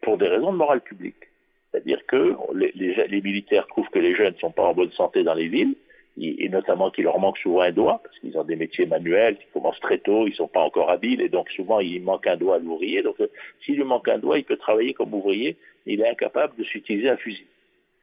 pour 0.03 0.17
des 0.17 0.29
raisons 0.29 0.53
de 0.53 0.57
morale 0.57 0.81
publique. 0.81 1.29
C'est-à-dire 1.71 2.05
que 2.07 2.37
les, 2.55 2.73
les 2.73 3.21
militaires 3.21 3.67
trouvent 3.67 3.89
que 3.91 3.99
les 3.99 4.15
jeunes 4.15 4.35
ne 4.35 4.39
sont 4.39 4.51
pas 4.51 4.65
en 4.65 4.75
bonne 4.75 4.93
santé 4.93 5.23
dans 5.23 5.35
les 5.35 5.49
villes, 5.49 5.75
et 6.21 6.49
notamment 6.49 6.91
qu'il 6.91 7.05
leur 7.05 7.19
manque 7.19 7.39
souvent 7.39 7.61
un 7.61 7.71
doigt, 7.71 8.01
parce 8.03 8.19
qu'ils 8.19 8.37
ont 8.39 8.45
des 8.45 8.57
métiers 8.57 8.87
manuels 8.87 9.37
qui 9.37 9.47
commencent 9.53 9.81
très 9.81 9.99
tôt, 9.99 10.27
ils 10.27 10.31
ne 10.31 10.37
sont 10.37 10.49
pas 10.49 10.61
encore 10.61 10.91
habiles, 10.91 11.21
et 11.21 11.29
donc 11.29 11.49
souvent 11.51 11.81
il 11.81 12.03
manque 12.03 12.27
un 12.27 12.37
doigt 12.37 12.57
à 12.57 12.59
l'ouvrier. 12.59 13.03
Donc 13.03 13.21
euh, 13.21 13.29
s'il 13.65 13.77
lui 13.77 13.85
manque 13.85 14.09
un 14.09 14.19
doigt, 14.19 14.39
il 14.39 14.45
peut 14.45 14.57
travailler 14.57 14.95
comme 14.95 15.15
ouvrier, 15.15 15.57
mais 15.87 15.95
il 15.95 16.01
est 16.01 16.09
incapable 16.09 16.55
de 16.57 16.65
s'utiliser 16.65 17.09
un 17.09 17.17
fusil. 17.17 17.47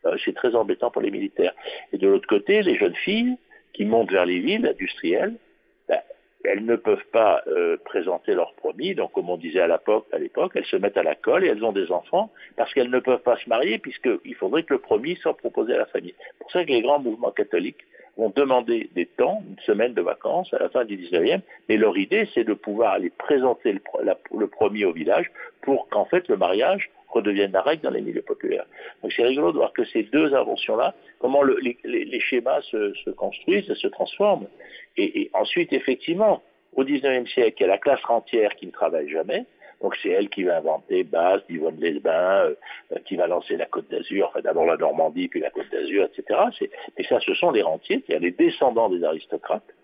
Euh, 0.06 0.16
c'est 0.24 0.34
très 0.34 0.56
embêtant 0.56 0.92
pour 0.92 1.02
les 1.02 1.12
militaires. 1.12 1.54
Et 1.92 1.98
de 1.98 2.08
l'autre 2.08 2.28
côté, 2.28 2.62
les 2.62 2.78
jeunes 2.78 2.96
filles 2.96 3.36
qui 3.74 3.84
montent 3.84 4.12
vers 4.12 4.26
les 4.26 4.40
villes 4.40 4.66
industrielles, 4.66 5.36
ben, 5.90 6.00
elles 6.48 6.66
ne 6.66 6.76
peuvent 6.76 7.06
pas 7.12 7.44
euh, 7.48 7.78
présenter 7.84 8.34
leur 8.34 8.54
promis, 8.56 8.96
donc 8.96 9.12
comme 9.14 9.30
on 9.30 9.38
disait 9.38 9.60
à 9.60 9.68
l'époque, 10.18 10.52
elles 10.56 10.66
se 10.66 10.76
mettent 10.76 10.98
à 10.98 11.04
la 11.04 11.16
colle 11.16 11.46
et 11.46 11.48
elles 11.48 11.64
ont 11.64 11.72
des 11.72 11.92
enfants 11.92 12.32
parce 12.56 12.74
qu'elles 12.74 12.90
ne 12.90 13.00
peuvent 13.00 13.22
pas 13.22 13.38
se 13.38 13.50
marier 13.50 13.80
puisqu'il 13.80 14.36
faudrait 14.36 14.64
que 14.64 14.74
le 14.74 14.80
promis 14.80 15.16
soit 15.18 15.36
proposé 15.38 15.74
à 15.74 15.78
la 15.78 15.86
famille. 15.86 16.16
C'est 16.20 16.38
pour 16.40 16.52
ça 16.52 16.64
que 16.64 16.70
les 16.70 16.82
grands 16.82 17.00
mouvements 17.00 17.32
catholiques 17.32 17.86
vont 18.18 18.32
demander 18.34 18.90
des 18.96 19.06
temps, 19.06 19.44
une 19.50 19.60
semaine 19.60 19.94
de 19.94 20.02
vacances 20.02 20.54
à 20.54 20.60
la 20.60 20.70
fin 20.70 20.86
du 20.86 20.98
19e, 20.98 21.42
et 21.68 21.78
leur 21.78 21.98
idée 21.98 22.30
c'est 22.34 22.46
de 22.46 22.54
pouvoir 22.54 22.94
aller 22.94 23.10
présenter 23.10 23.74
le, 23.74 23.82
le 24.38 24.48
promis 24.48 24.86
au 24.86 24.94
village 24.94 25.30
pour 25.62 25.90
qu'en 25.90 26.06
fait 26.06 26.28
le 26.28 26.38
mariage 26.38 26.90
redevienne 27.16 27.52
la 27.52 27.62
règle 27.62 27.84
dans 27.84 27.90
les 27.90 28.02
milieux 28.02 28.22
populaires. 28.22 28.66
Donc 29.02 29.12
c'est 29.14 29.24
rigolo 29.24 29.52
de 29.52 29.58
voir 29.58 29.74
que 29.74 29.86
ces 29.86 30.04
deux 30.04 30.34
inventions-là, 30.34 30.94
comment 31.20 31.42
le, 31.42 31.58
les, 31.60 31.78
les, 31.84 32.20
schémas 32.20 32.62
se, 32.62 32.94
se, 32.94 33.10
construisent 33.10 33.74
se 33.74 33.88
transforment. 33.88 34.48
Et, 34.98 35.30
ensuite, 35.34 35.74
effectivement, 35.74 36.42
au 36.76 36.84
19e 36.84 37.28
siècle, 37.28 37.58
il 37.60 37.62
y 37.62 37.66
a 37.66 37.68
la 37.68 37.78
classe 37.78 38.04
rentière 38.04 38.56
qui 38.56 38.68
ne 38.68 38.72
travaille 38.72 39.10
jamais, 39.10 39.46
donc 39.82 39.96
c'est 40.02 40.10
elle 40.10 40.30
qui 40.30 40.44
va 40.44 40.58
inventer 40.58 41.04
Basse, 41.04 41.42
Yvonne 41.50 41.80
Lesbain, 41.80 42.46
euh, 42.46 42.56
qui 43.06 43.16
va 43.18 43.28
lancer 43.28 43.58
la 43.58 43.66
Côte 43.66 43.90
d'Azur, 43.90 44.28
enfin 44.30 44.42
d'abord 44.42 44.66
la 44.66 44.78
Normandie, 44.78 45.28
puis 45.28 45.42
la 45.42 45.50
Côte 45.50 45.70
d'Azur, 45.72 46.06
etc. 46.06 46.40
Mais 46.98 47.04
ça, 47.06 47.20
ce 47.20 47.34
sont 47.34 47.52
les 47.52 47.62
rentiers, 47.62 48.04
c'est-à-dire 48.06 48.26
les 48.26 48.32
descendants 48.32 48.90
des 48.90 49.04
aristocrates. 49.04 49.75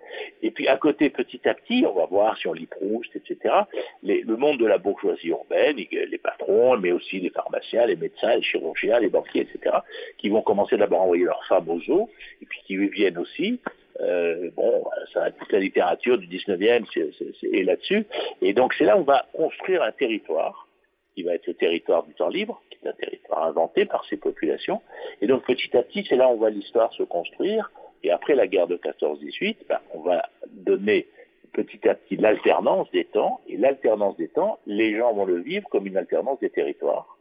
Et 0.42 0.52
puis 0.52 0.68
à 0.68 0.78
côté, 0.78 1.10
petit 1.10 1.48
à 1.48 1.54
petit, 1.54 1.86
on 1.88 1.94
va 1.94 2.06
voir 2.06 2.38
si 2.38 2.48
on 2.48 2.54
lit 2.54 2.68
Proust, 2.68 3.16
etc., 3.16 3.56
le 4.04 4.36
monde 4.36 4.58
de 4.58 4.66
la 4.66 4.78
bourgeoisie 4.78 5.30
urbaine, 5.30 5.78
les 5.78 6.18
patrons, 6.18 6.78
mais 6.78 6.92
aussi 6.92 7.20
les 7.20 7.30
pharmaciens, 7.30 7.86
les 7.86 7.96
médecins, 7.96 8.36
les 8.36 8.44
chirurgiens, 8.44 9.00
les 9.00 9.10
banquiers, 9.10 9.42
etc., 9.42 9.78
qui 10.18 10.30
vont 10.30 10.42
commencer 10.42 10.78
d'abord 10.78 11.02
à 11.02 11.04
envoyer 11.04 11.26
leurs 11.26 11.46
femmes 11.46 11.70
aux 11.70 11.92
eaux, 11.92 12.10
et 12.42 12.46
puis 12.46 12.60
qui 12.66 12.78
viennent 12.78 13.18
aussi, 13.18 13.60
euh, 14.02 14.50
bon, 14.56 14.84
ça, 15.14 15.32
toute 15.32 15.52
la 15.52 15.60
littérature 15.60 16.18
du 16.18 16.28
19e 16.28 16.86
est 16.96 17.64
là-dessus. 17.64 18.06
Et 18.42 18.54
donc 18.54 18.74
c'est 18.74 18.86
là 18.86 18.98
où 18.98 19.02
on 19.02 19.04
va 19.04 19.26
construire 19.34 19.84
un 19.84 19.92
territoire 19.92 20.68
qui 21.16 21.24
va 21.24 21.36
être 21.36 21.48
le 21.48 21.54
territoire 21.54 22.04
du 22.04 22.14
temps 22.14 22.30
libre, 22.30 22.62
qui 22.70 22.78
est 22.84 22.90
un 22.90 22.94
territoire 22.94 23.44
inventé 23.46 23.86
par 23.86 24.06
ces 24.06 24.18
populations. 24.18 24.82
Et 25.22 25.28
donc 25.28 25.46
petit 25.46 25.76
à 25.78 25.84
petit, 25.84 26.06
c'est 26.08 26.16
là 26.16 26.30
où 26.30 26.32
on 26.32 26.36
voit 26.38 26.50
l'histoire 26.50 26.92
se 26.94 27.04
construire. 27.04 27.70
Et 28.04 28.12
après 28.12 28.36
la 28.36 28.48
guerre 28.48 28.68
de 28.68 28.78
14-18, 28.78 29.58
ben, 29.70 29.80
on 29.94 30.02
va 30.02 30.30
donner 30.48 31.08
petit 31.54 31.88
à 31.88 31.96
petit 31.96 32.18
l'alternance 32.18 32.90
des 32.92 33.06
temps. 33.06 33.42
Et 33.48 33.58
l'alternance 33.58 34.18
des 34.18 34.30
temps, 34.30 34.60
les 34.66 34.98
gens 34.98 35.14
vont 35.14 35.26
le 35.26 35.40
vivre 35.40 35.68
comme 35.70 35.88
une 35.88 35.98
alternance 35.98 36.40
des 36.40 36.50
territoires. 36.50 37.18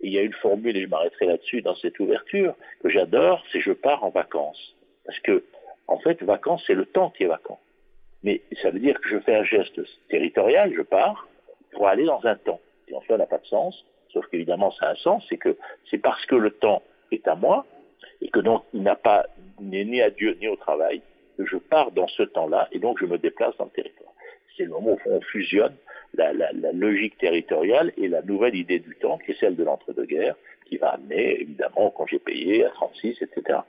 Et 0.00 0.08
il 0.08 0.12
y 0.12 0.18
a 0.18 0.22
une 0.22 0.32
formule, 0.34 0.76
et 0.76 0.82
je 0.82 0.88
m'arrêterai 0.88 1.26
là-dessus 1.26 1.62
dans 1.62 1.74
cette 1.76 1.98
ouverture, 2.00 2.54
que 2.82 2.88
j'adore, 2.88 3.42
c'est 3.52 3.60
je 3.60 3.72
pars 3.72 4.04
en 4.04 4.10
vacances. 4.10 4.76
Parce 5.04 5.18
que 5.20 5.44
en 5.88 5.98
fait, 5.98 6.22
vacances, 6.22 6.62
c'est 6.66 6.74
le 6.74 6.86
temps 6.86 7.10
qui 7.10 7.24
est 7.24 7.28
vacant. 7.28 7.58
Mais 8.22 8.40
ça 8.62 8.70
veut 8.70 8.78
dire 8.78 9.00
que 9.00 9.08
je 9.08 9.18
fais 9.18 9.34
un 9.34 9.44
geste 9.44 9.80
territorial, 10.08 10.72
je 10.74 10.82
pars, 10.82 11.28
pour 11.72 11.88
aller 11.88 12.04
dans 12.04 12.24
un 12.24 12.36
temps. 12.36 12.60
Et 12.88 12.94
en 12.94 13.00
fait, 13.00 13.14
ça 13.14 13.18
n'a 13.18 13.26
pas 13.26 13.38
de 13.38 13.46
sens, 13.46 13.84
sauf 14.12 14.26
qu'évidemment, 14.28 14.70
ça 14.72 14.86
a 14.86 14.92
un 14.92 14.96
sens, 14.96 15.24
c'est 15.28 15.38
que 15.38 15.56
c'est 15.90 15.98
parce 15.98 16.24
que 16.26 16.36
le 16.36 16.50
temps 16.50 16.82
est 17.10 17.26
à 17.26 17.34
moi, 17.34 17.66
et 18.20 18.28
que 18.28 18.40
donc 18.40 18.64
il 18.72 18.82
n'a 18.82 18.96
pas, 18.96 19.26
n'est 19.60 19.84
ni 19.84 20.00
à 20.00 20.10
Dieu 20.10 20.36
ni 20.40 20.48
au 20.48 20.56
travail, 20.56 21.02
que 21.36 21.46
je 21.46 21.56
pars 21.56 21.90
dans 21.92 22.08
ce 22.08 22.22
temps-là, 22.22 22.68
et 22.72 22.78
donc 22.78 22.98
je 23.00 23.06
me 23.06 23.18
déplace 23.18 23.56
dans 23.56 23.64
le 23.64 23.70
territoire. 23.70 24.12
C'est 24.56 24.64
le 24.64 24.70
moment 24.70 24.92
où 24.92 24.98
on 25.06 25.20
fusionne 25.22 25.74
la, 26.14 26.32
la, 26.32 26.52
logique 26.72 27.16
territoriale 27.18 27.92
et 27.96 28.08
la 28.08 28.22
nouvelle 28.22 28.54
idée 28.54 28.80
du 28.80 28.94
temps, 28.96 29.18
qui 29.18 29.32
est 29.32 29.40
celle 29.40 29.56
de 29.56 29.64
l'entre-deux-guerres, 29.64 30.36
qui 30.66 30.76
va 30.76 30.90
amener 30.90 31.40
évidemment 31.40 31.86
au 31.86 31.90
congé 31.90 32.18
payé, 32.18 32.64
à 32.64 32.70
36, 32.70 33.22
etc 33.22 33.60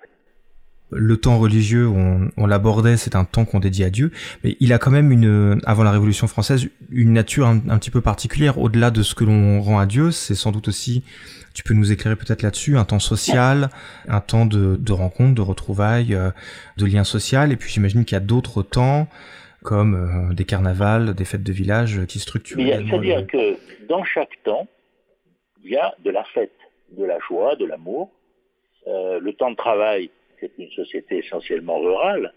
le 0.95 1.17
temps 1.17 1.38
religieux, 1.38 1.88
on, 1.88 2.29
on 2.38 2.45
l'abordait, 2.45 2.97
c'est 2.97 3.15
un 3.15 3.25
temps 3.25 3.45
qu'on 3.45 3.59
dédie 3.59 3.83
à 3.83 3.89
Dieu, 3.89 4.12
mais 4.43 4.57
il 4.59 4.73
a 4.73 4.79
quand 4.79 4.91
même 4.91 5.12
une, 5.12 5.59
avant 5.65 5.83
la 5.83 5.91
Révolution 5.91 6.27
française, 6.27 6.67
une 6.91 7.13
nature 7.13 7.47
un, 7.47 7.59
petit 7.77 7.91
peu 7.91 8.01
particulière. 8.01 8.57
Au-delà 8.59 8.91
de 8.91 9.03
ce 9.03 9.15
que 9.15 9.23
l'on 9.23 9.62
rend 9.62 9.79
à 9.79 9.85
Dieu, 9.85 10.12
c'est 10.12 10.35
sans 10.35 10.51
doute 10.51 10.67
aussi, 10.67 11.03
tu 11.53 11.63
peux 11.63 11.73
nous 11.73 11.91
éclairer 11.91 12.15
peut-être 12.15 12.41
là-dessus, 12.41 12.77
un 12.77 12.85
temps 12.85 13.00
social, 13.00 13.69
un 14.07 14.21
temps 14.21 14.45
de, 14.45 14.75
de 14.75 14.91
rencontres, 14.91 15.35
de 15.35 15.41
retrouvailles, 15.41 16.15
euh, 16.15 16.31
de 16.77 16.85
liens 16.85 17.03
sociaux, 17.03 17.43
et 17.43 17.55
puis 17.55 17.71
j'imagine 17.71 18.05
qu'il 18.05 18.15
y 18.15 18.17
a 18.17 18.21
d'autres 18.21 18.63
temps, 18.63 19.07
comme 19.63 19.95
euh, 19.95 20.33
des 20.33 20.45
carnavals, 20.45 21.13
des 21.13 21.25
fêtes 21.25 21.43
de 21.43 21.53
village 21.53 22.05
qui 22.07 22.19
structurent. 22.19 22.59
C'est-à-dire 22.59 23.25
que 23.27 23.57
dans 23.88 24.03
chaque 24.03 24.41
temps, 24.43 24.67
il 25.63 25.71
y 25.71 25.77
a 25.77 25.93
de 26.03 26.12
la 26.12 26.23
fête, 26.25 26.51
de 26.97 27.05
la 27.05 27.17
joie, 27.27 27.55
de 27.55 27.65
l'amour. 27.65 28.12
Euh, 28.88 29.19
le 29.19 29.33
temps 29.33 29.50
de 29.50 29.55
travail, 29.55 30.09
c'est 30.55 30.63
une 30.63 30.71
société 30.71 31.17
essentiellement 31.17 31.79
rurale. 31.79 32.33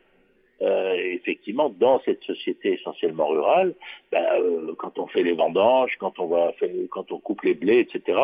Euh, 0.62 0.94
effectivement, 0.94 1.68
dans 1.68 2.00
cette 2.04 2.22
société 2.22 2.72
essentiellement 2.74 3.28
rurale, 3.28 3.74
ben, 4.10 4.24
euh, 4.40 4.74
quand 4.78 4.98
on 4.98 5.06
fait 5.06 5.22
les 5.22 5.34
vendanges, 5.34 5.96
quand 5.98 6.18
on 6.18 6.26
va 6.26 6.52
faire, 6.52 6.70
quand 6.90 7.12
on 7.12 7.18
coupe 7.18 7.42
les 7.42 7.54
blés, 7.54 7.80
etc., 7.80 8.18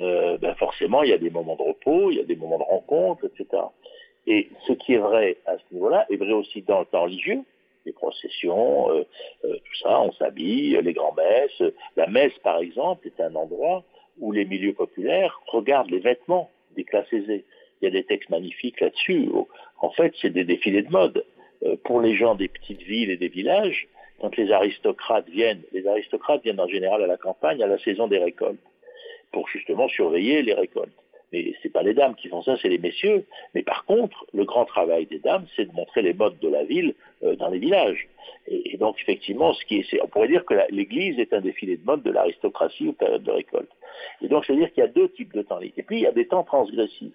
euh, 0.00 0.36
ben 0.38 0.54
forcément, 0.54 1.02
il 1.02 1.10
y 1.10 1.12
a 1.12 1.18
des 1.18 1.30
moments 1.30 1.56
de 1.56 1.62
repos, 1.62 2.10
il 2.10 2.16
y 2.16 2.20
a 2.20 2.24
des 2.24 2.34
moments 2.34 2.58
de 2.58 2.64
rencontre, 2.64 3.24
etc. 3.26 3.62
Et 4.26 4.48
ce 4.66 4.72
qui 4.72 4.94
est 4.94 4.98
vrai 4.98 5.36
à 5.46 5.56
ce 5.58 5.74
niveau-là 5.74 6.06
est 6.10 6.16
vrai 6.16 6.32
aussi 6.32 6.62
dans 6.62 6.80
le 6.80 6.86
temps 6.86 7.02
religieux, 7.02 7.40
les 7.86 7.92
processions, 7.92 8.90
euh, 8.90 9.04
tout 9.42 9.76
ça, 9.82 10.00
on 10.00 10.12
s'habille, 10.12 10.78
les 10.82 10.92
grands-messes. 10.92 11.62
La 11.96 12.08
messe, 12.08 12.36
par 12.42 12.58
exemple, 12.58 13.06
est 13.06 13.20
un 13.20 13.34
endroit 13.36 13.84
où 14.18 14.32
les 14.32 14.44
milieux 14.44 14.74
populaires 14.74 15.40
regardent 15.46 15.90
les 15.90 16.00
vêtements 16.00 16.50
des 16.76 16.84
classes 16.84 17.12
aisées 17.12 17.44
il 17.80 17.86
y 17.86 17.88
a 17.88 17.90
des 17.90 18.04
textes 18.04 18.30
magnifiques 18.30 18.80
là-dessus. 18.80 19.28
En 19.80 19.90
fait, 19.90 20.12
c'est 20.20 20.30
des 20.30 20.44
défilés 20.44 20.82
de 20.82 20.90
mode. 20.90 21.24
Euh, 21.62 21.76
pour 21.84 22.00
les 22.00 22.14
gens 22.16 22.34
des 22.34 22.48
petites 22.48 22.82
villes 22.82 23.10
et 23.10 23.16
des 23.16 23.28
villages, 23.28 23.86
quand 24.20 24.34
les 24.36 24.50
aristocrates 24.50 25.28
viennent, 25.28 25.62
les 25.72 25.86
aristocrates 25.86 26.42
viennent 26.42 26.60
en 26.60 26.68
général 26.68 27.02
à 27.02 27.06
la 27.06 27.16
campagne 27.16 27.62
à 27.62 27.66
la 27.66 27.78
saison 27.78 28.06
des 28.06 28.18
récoltes, 28.18 28.60
pour 29.32 29.48
justement 29.48 29.88
surveiller 29.88 30.42
les 30.42 30.54
récoltes. 30.54 30.92
Mais 31.32 31.54
c'est 31.62 31.72
pas 31.72 31.82
les 31.82 31.94
dames 31.94 32.16
qui 32.16 32.28
font 32.28 32.42
ça, 32.42 32.56
c'est 32.60 32.68
les 32.68 32.78
messieurs. 32.78 33.24
Mais 33.54 33.62
par 33.62 33.84
contre, 33.84 34.26
le 34.32 34.44
grand 34.44 34.64
travail 34.64 35.06
des 35.06 35.20
dames, 35.20 35.46
c'est 35.54 35.66
de 35.66 35.72
montrer 35.72 36.02
les 36.02 36.12
modes 36.12 36.38
de 36.40 36.48
la 36.48 36.64
ville 36.64 36.94
euh, 37.22 37.36
dans 37.36 37.48
les 37.48 37.58
villages. 37.58 38.08
Et, 38.48 38.76
donc, 38.78 38.96
effectivement, 39.00 39.52
ce 39.52 39.64
qui 39.66 39.78
est, 39.78 40.02
on 40.02 40.08
pourrait 40.08 40.28
dire 40.28 40.44
que 40.44 40.54
l'Église 40.70 41.18
est 41.20 41.32
un 41.32 41.40
défilé 41.40 41.76
de 41.76 41.84
mode 41.84 42.02
de 42.02 42.10
l'aristocratie 42.10 42.88
aux 42.88 42.92
périodes 42.92 43.22
de 43.22 43.30
récolte. 43.30 43.70
Et 44.22 44.28
donc, 44.28 44.44
c'est-à-dire 44.44 44.72
qu'il 44.72 44.82
y 44.82 44.86
a 44.86 44.90
deux 44.90 45.08
types 45.10 45.32
de 45.34 45.42
temps. 45.42 45.60
Et 45.60 45.82
puis, 45.82 45.98
il 45.98 46.02
y 46.02 46.06
a 46.06 46.12
des 46.12 46.26
temps 46.26 46.42
transgressifs 46.42 47.12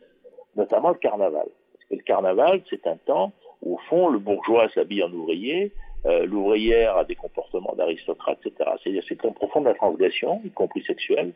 notamment 0.56 0.90
le 0.90 0.96
carnaval. 0.96 1.48
Parce 1.74 1.86
que 1.90 1.96
le 1.96 2.02
carnaval, 2.02 2.62
c'est 2.70 2.88
un 2.88 2.98
temps 2.98 3.32
où, 3.62 3.76
au 3.76 3.78
fond, 3.90 4.10
le 4.10 4.20
bourgeois 4.20 4.70
s'habille 4.70 5.04
en 5.04 5.12
ouvrier, 5.12 5.72
euh, 6.06 6.26
l'ouvrière 6.26 6.98
a 6.98 7.04
des 7.04 7.16
comportements 7.16 7.74
d'aristocrate, 7.76 8.38
etc. 8.46 8.70
C'est-à-dire 8.82 9.04
c'est 9.08 9.26
un 9.26 9.32
profond 9.32 9.62
de 9.62 9.70
la 9.70 9.74
transgression, 9.74 10.40
y 10.46 10.52
compris 10.52 10.84
sexuelle, 10.84 11.32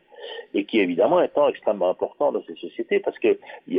et 0.54 0.64
qui 0.64 0.78
est 0.78 0.84
évidemment 0.84 1.18
un 1.18 1.26
temps 1.26 1.48
extrêmement 1.48 1.90
important 1.90 2.30
dans 2.30 2.42
ces 2.44 2.54
sociétés, 2.54 3.00
parce 3.00 3.18
que 3.18 3.38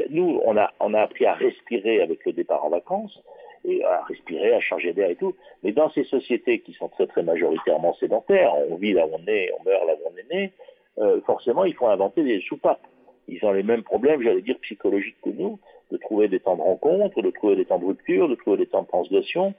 nous, 0.10 0.42
on 0.44 0.58
a, 0.58 0.72
on 0.82 0.94
a 0.94 1.00
appris 1.00 1.26
à 1.26 1.34
respirer 1.34 2.02
avec 2.02 2.26
le 2.26 2.34
départ 2.34 2.66
en 2.66 2.70
vacances, 2.70 3.22
et 3.64 3.84
à 3.84 4.04
respirer, 4.04 4.54
à 4.54 4.60
changer 4.60 4.94
d'air 4.94 5.10
et 5.10 5.16
tout. 5.16 5.36
Mais 5.64 5.72
dans 5.72 5.90
ces 5.92 6.04
sociétés 6.06 6.60
qui 6.60 6.74
sont 6.74 6.90
très 6.90 7.08
très 7.08 7.24
majoritairement 7.24 7.94
sédentaires, 7.96 8.54
on 8.70 8.76
vit 8.76 8.94
là 8.94 9.06
où 9.06 9.12
on 9.14 9.28
est, 9.28 9.52
on 9.60 9.64
meurt 9.64 9.86
là 9.86 9.94
où 9.94 10.12
on 10.12 10.18
est 10.18 10.36
né, 10.36 10.52
euh, 10.98 11.22
forcément 11.22 11.64
il 11.64 11.74
faut 11.74 11.88
inventer 11.88 12.24
des 12.24 12.42
soupapes 12.42 12.86
ils 13.28 13.44
ont 13.46 13.52
les 13.52 13.64
mêmes 13.64 13.84
problèmes, 13.84 14.22
j'allais 14.22 14.42
dire, 14.42 14.58
psychologiques 14.62 15.18
que 15.24 15.30
nous, 15.30 15.60
de 15.92 15.98
trouver 15.98 16.28
des 16.28 16.40
temps 16.40 16.56
de 16.56 16.62
rencontre, 16.62 17.22
de 17.22 17.32
trouver 17.32 17.56
des 17.56 17.66
temps 17.66 17.80
de 17.80 17.86
rupture, 17.86 18.28
de 18.28 18.36
trouver 18.36 18.58
des 18.58 18.68
temps 18.68 18.84
de 18.84 18.88
transgression. 18.88 19.54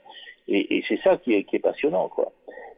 Et, 0.47 0.77
et 0.77 0.83
c'est 0.87 0.99
ça 1.01 1.17
qui 1.17 1.33
est, 1.33 1.43
qui 1.43 1.57
est, 1.57 1.59
passionnant, 1.59 2.09
quoi. 2.09 2.31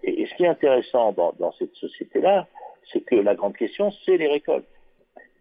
Et, 0.03 0.21
et, 0.21 0.27
ce 0.27 0.35
qui 0.35 0.43
est 0.43 0.47
intéressant 0.47 1.13
dans, 1.13 1.33
dans 1.39 1.51
cette 1.53 1.73
société-là, 1.75 2.47
c'est 2.91 3.01
que 3.01 3.15
la 3.15 3.35
grande 3.35 3.55
question, 3.55 3.91
c'est 4.05 4.17
les 4.17 4.27
récoltes. 4.27 4.67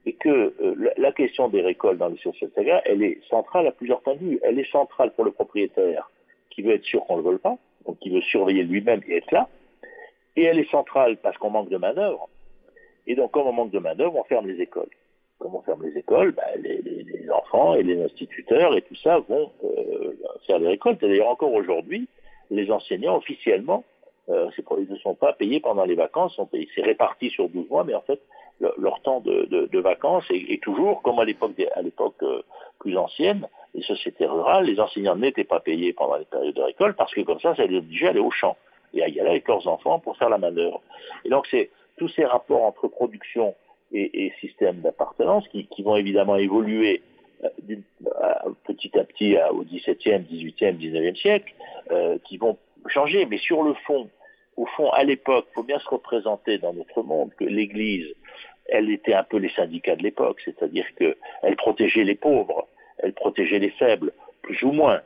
Et 0.07 0.15
que 0.15 0.29
euh, 0.29 0.93
la, 0.97 1.13
question 1.13 1.49
des 1.49 1.63
récoltes 1.63 1.99
dans 1.99 2.09
le 2.09 2.17
saga, 2.55 2.83
elle 2.85 3.03
est 3.03 3.21
centrale 3.29 3.67
à 3.67 3.73
plusieurs 3.73 4.01
points 4.01 4.15
de 4.15 4.21
vue. 4.21 4.41
Elle 4.43 4.59
est 4.59 4.71
centrale 4.71 5.13
pour 5.15 5.25
le 5.25 5.31
propriétaire 5.31 6.11
qui 6.51 6.63
veut 6.63 6.75
être 6.75 6.85
sûr 6.85 7.05
qu'on 7.07 7.15
ne 7.15 7.19
le 7.19 7.25
vole 7.25 7.39
pas, 7.39 7.57
donc 7.87 7.99
qui 8.01 8.11
veut 8.11 8.21
surveiller 8.21 8.65
lui-même 8.65 9.01
et 9.09 9.17
être 9.17 9.33
là. 9.33 9.49
Et 10.37 10.45
elle 10.45 10.59
est 10.59 10.71
centrale 10.71 11.17
parce 11.19 11.39
qu'on 11.39 11.51
manque 11.51 11.71
de 11.71 11.79
main-d'œuvre. 11.79 12.29
Et 13.07 13.15
donc, 13.15 13.31
comme 13.31 13.47
on 13.47 13.53
manque 13.53 13.71
de 13.71 13.79
main-d'œuvre, 13.79 14.17
on 14.17 14.25
ferme 14.25 14.47
les 14.47 14.61
écoles 14.61 14.91
comme 15.45 15.57
on 15.57 15.61
ferme 15.61 15.83
les 15.85 15.99
écoles, 15.99 16.33
bah, 16.33 16.43
les, 16.57 17.31
enfants 17.31 17.75
et 17.75 17.83
les 17.83 18.03
instituteurs 18.03 18.75
et 18.75 18.81
tout 18.81 18.95
ça 18.97 19.19
vont 19.29 19.51
euh, 19.63 20.15
faire 20.47 20.59
des 20.59 20.69
récoltes. 20.69 21.03
D'ailleurs, 21.03 21.29
encore 21.29 21.53
aujourd'hui, 21.53 22.09
les 22.51 22.71
enseignants, 22.71 23.17
officiellement, 23.17 23.85
euh, 24.31 24.49
ils 24.79 24.91
ne 24.91 24.97
sont 24.97 25.15
pas 25.15 25.35
payés 25.35 25.61
pendant 25.61 25.85
les 25.85 25.97
vacances, 25.97 26.41
c'est 26.75 26.83
réparti 26.83 27.29
sur 27.29 27.51
12 27.51 27.69
mois, 27.69 27.85
mais 27.85 27.95
en 27.95 28.01
fait, 28.01 28.21
le, 28.61 28.73
leur 28.79 29.03
temps 29.03 29.21
de, 29.21 29.79
vacances 29.81 30.25
est, 30.31 30.63
toujours, 30.63 31.03
comme 31.03 31.19
à 31.19 31.27
l'époque 31.27 31.53
à 31.75 31.83
l'époque 31.83 32.23
euh, 32.23 32.41
plus 32.79 32.97
ancienne, 32.97 33.47
les 33.75 33.83
sociétés 33.83 34.25
rurales, 34.25 34.65
les 34.65 34.81
enseignants 34.81 35.17
n'étaient 35.17 35.45
pas 35.45 35.61
payés 35.61 35.93
pendant 35.93 36.17
les 36.17 36.25
périodes 36.25 36.55
de 36.55 36.63
récolte 36.63 36.97
parce 36.97 37.13
que 37.13 37.21
comme 37.21 37.41
ça, 37.41 37.55
ça 37.55 37.67
les 37.67 37.77
obligeait 37.77 38.07
à 38.07 38.11
aller 38.11 38.21
au 38.21 38.31
champ 38.31 38.57
et 38.95 39.03
à 39.03 39.09
y 39.09 39.21
aller 39.21 39.29
avec 39.29 39.47
leurs 39.49 39.69
enfants 39.69 39.99
pour 39.99 40.17
faire 40.17 40.31
la 40.31 40.39
manœuvre. 40.39 40.81
Et 41.27 41.29
donc, 41.29 41.47
c'est 41.51 41.71
tous 41.99 42.09
ces 42.09 42.25
rapports 42.25 42.63
entre 42.63 42.89
production 42.89 43.55
et, 43.95 44.27
et 44.27 44.33
systèmes 44.41 44.81
d'appartenance 44.81 45.47
qui, 45.49 45.67
qui, 45.67 45.83
vont 45.83 45.97
évidemment 45.97 46.37
évoluer 46.37 47.03
euh, 47.45 47.77
petit 48.67 48.99
à 48.99 49.05
petit 49.05 49.37
au 49.51 49.65
XVIIe, 49.65 50.25
XVIIIe, 50.31 50.75
XIXe 50.75 51.19
siècle, 51.21 51.55
euh, 51.91 52.19
qui 52.25 52.37
vont 52.37 52.59
changer, 52.89 53.27
mais 53.27 53.39
sur 53.39 53.63
le 53.63 53.75
fond, 53.87 54.09
au 54.57 54.67
fond, 54.67 54.91
à 54.91 55.05
l'époque, 55.05 55.47
il 55.51 55.55
faut 55.55 55.63
bien 55.63 55.79
se 55.79 55.89
représenter 55.89 56.59
dans 56.59 56.73
notre 56.73 57.03
monde 57.03 57.31
que 57.39 57.45
l'Église, 57.45 58.07
elle 58.67 58.91
était 58.91 59.15
un 59.15 59.25
peu 59.25 59.39
les 59.39 59.51
syndicats 59.51 59.97
de 59.97 60.03
l'époque, 60.03 60.41
c'est-à-dire 60.45 60.87
qu'elle 60.97 61.57
protégeait 61.57 62.05
les 62.05 62.15
pauvres, 62.15 62.67
elle 62.99 63.13
protégeait 63.13 63.59
les 63.59 63.71
faibles, 63.71 64.13
plus 64.43 64.63
ou 64.63 64.73
moins. 64.73 65.01